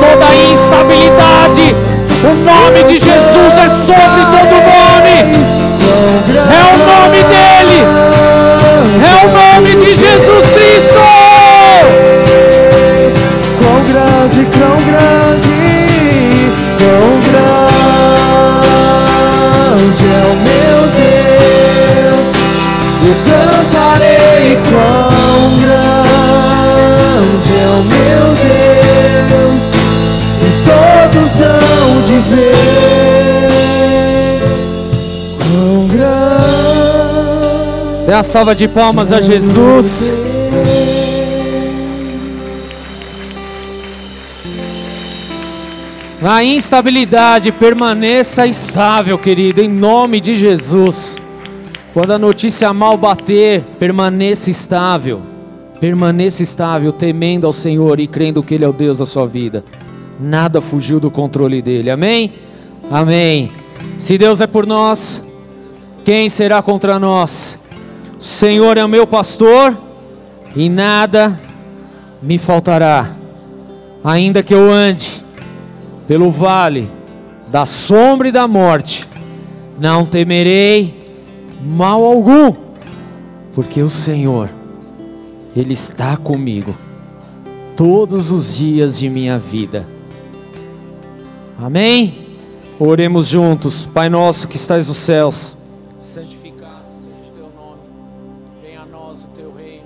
Toda 0.00 0.34
instabilidade. 0.50 1.76
O 2.24 2.34
nome 2.34 2.82
de 2.84 2.98
Jesus 2.98 3.58
é 3.58 3.68
sobre 3.68 4.24
todo 4.32 4.50
nome. 4.50 5.16
É 6.34 6.62
o 6.66 6.76
nome 6.90 7.20
dele. 7.24 7.78
É 9.06 9.14
o 9.24 9.28
nome 9.30 9.70
de 9.76 9.94
Jesus 9.94 10.50
Cristo. 10.50 11.00
Quão 13.60 13.78
grande, 13.88 14.40
quão 14.56 14.76
grande, 14.88 15.58
quão 16.78 17.10
grande 17.28 17.60
é 20.06 20.22
o 20.26 20.34
meu 20.48 20.78
Deus. 20.96 22.28
Eu 23.06 23.14
cantarei 23.26 24.46
quão 24.68 25.10
grande 25.60 27.50
é 27.52 27.68
o 27.68 27.82
meu 27.84 28.24
Deus 28.34 28.39
hão 32.10 32.20
de 32.20 32.34
ver 32.34 32.52
quão 35.38 35.86
grande. 35.88 36.10
Dê 38.06 38.12
a 38.12 38.22
salva 38.22 38.54
de 38.54 38.66
palmas 38.66 39.12
a 39.12 39.20
Jesus. 39.20 40.12
Na 46.20 46.44
instabilidade, 46.44 47.50
permaneça 47.50 48.46
estável, 48.46 49.16
querido, 49.16 49.62
em 49.62 49.68
nome 49.68 50.20
de 50.20 50.36
Jesus. 50.36 51.16
Quando 51.94 52.10
a 52.12 52.18
notícia 52.18 52.72
mal 52.74 52.96
bater, 52.98 53.62
permaneça 53.78 54.50
estável. 54.50 55.22
Permaneça 55.80 56.42
estável, 56.42 56.92
temendo 56.92 57.46
ao 57.46 57.54
Senhor 57.54 57.98
e 58.00 58.06
crendo 58.06 58.42
que 58.42 58.54
Ele 58.54 58.66
é 58.66 58.68
o 58.68 58.72
Deus 58.72 58.98
da 58.98 59.06
sua 59.06 59.26
vida 59.26 59.64
nada 60.20 60.60
fugiu 60.60 61.00
do 61.00 61.10
controle 61.10 61.62
dele. 61.62 61.90
Amém? 61.90 62.32
Amém. 62.90 63.50
Se 63.96 64.18
Deus 64.18 64.40
é 64.40 64.46
por 64.46 64.66
nós, 64.66 65.24
quem 66.04 66.28
será 66.28 66.62
contra 66.62 66.98
nós? 66.98 67.58
O 68.18 68.22
Senhor 68.22 68.76
é 68.76 68.84
o 68.84 68.88
meu 68.88 69.06
pastor 69.06 69.78
e 70.54 70.68
nada 70.68 71.40
me 72.22 72.38
faltará. 72.38 73.16
Ainda 74.02 74.42
que 74.42 74.54
eu 74.54 74.70
ande 74.70 75.24
pelo 76.06 76.30
vale 76.30 76.90
da 77.48 77.66
sombra 77.66 78.28
e 78.28 78.32
da 78.32 78.46
morte, 78.46 79.08
não 79.78 80.04
temerei 80.04 81.00
mal 81.62 82.04
algum, 82.04 82.54
porque 83.54 83.82
o 83.82 83.88
Senhor, 83.88 84.48
Ele 85.54 85.72
está 85.72 86.16
comigo 86.16 86.76
todos 87.76 88.30
os 88.30 88.56
dias 88.56 88.98
de 88.98 89.08
minha 89.08 89.38
vida. 89.38 89.99
Amém? 91.62 92.38
Oremos 92.78 93.28
juntos, 93.28 93.84
Pai 93.84 94.08
nosso 94.08 94.48
que 94.48 94.56
estás 94.56 94.88
nos 94.88 94.96
céus, 94.96 95.58
santificado 95.98 96.90
seja 96.90 97.28
o 97.28 97.34
teu 97.34 97.50
nome, 97.50 97.82
venha 98.62 98.80
a 98.80 98.86
nós 98.86 99.24
o 99.24 99.28
teu 99.28 99.52
reino, 99.54 99.84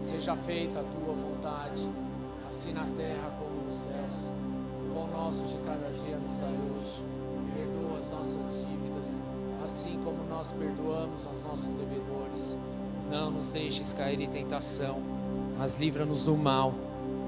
seja 0.00 0.34
feita 0.34 0.80
a 0.80 0.82
tua 0.82 1.14
vontade, 1.14 1.82
assim 2.48 2.72
na 2.72 2.84
terra 2.96 3.30
como 3.38 3.64
nos 3.64 3.74
céus. 3.76 4.32
O 4.90 4.94
pão 4.94 5.06
nosso 5.06 5.44
de 5.44 5.54
cada 5.58 5.88
dia 5.90 6.16
nos 6.16 6.40
dai 6.40 6.50
hoje, 6.50 7.04
perdoa 7.54 7.98
as 7.98 8.10
nossas 8.10 8.60
dívidas, 8.68 9.20
assim 9.64 10.00
como 10.04 10.16
nós 10.28 10.50
perdoamos 10.50 11.24
aos 11.24 11.44
nossos 11.44 11.72
devedores. 11.74 12.58
Não 13.08 13.30
nos 13.30 13.52
deixes 13.52 13.92
cair 13.92 14.20
em 14.20 14.28
tentação, 14.28 14.96
mas 15.56 15.78
livra-nos 15.78 16.24
do 16.24 16.36
mal, 16.36 16.74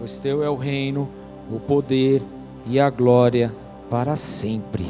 pois 0.01 0.19
teu 0.19 0.43
é 0.43 0.51
o 0.51 0.57
reino, 0.57 1.09
o 1.49 1.61
poder 1.61 2.21
e 2.67 2.81
a 2.81 2.91
glória 2.91 3.55
para 3.91 4.17
sempre. 4.17 4.87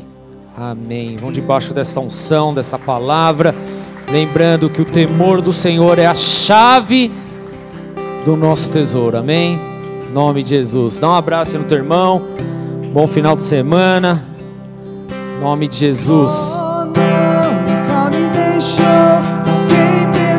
Amém. 0.56 1.16
Vão 1.16 1.30
debaixo 1.30 1.72
dessa 1.72 2.00
unção, 2.00 2.52
dessa 2.52 2.78
palavra, 2.78 3.54
lembrando 4.10 4.68
que 4.68 4.82
o 4.82 4.84
temor 4.84 5.40
do 5.40 5.52
Senhor 5.52 5.98
é 5.98 6.06
a 6.06 6.14
chave 6.14 7.12
do 8.24 8.36
nosso 8.36 8.70
tesouro. 8.70 9.16
Amém. 9.16 9.58
Em 10.08 10.12
nome 10.12 10.42
de 10.42 10.50
Jesus. 10.50 10.98
Dá 10.98 11.10
um 11.10 11.14
abraço 11.14 11.58
no 11.58 11.64
teu 11.64 11.78
irmão. 11.78 12.22
Bom 12.92 13.06
final 13.06 13.36
de 13.36 13.42
semana. 13.42 14.24
Em 15.36 15.40
nome 15.40 15.68
de 15.68 15.76
Jesus. 15.76 16.67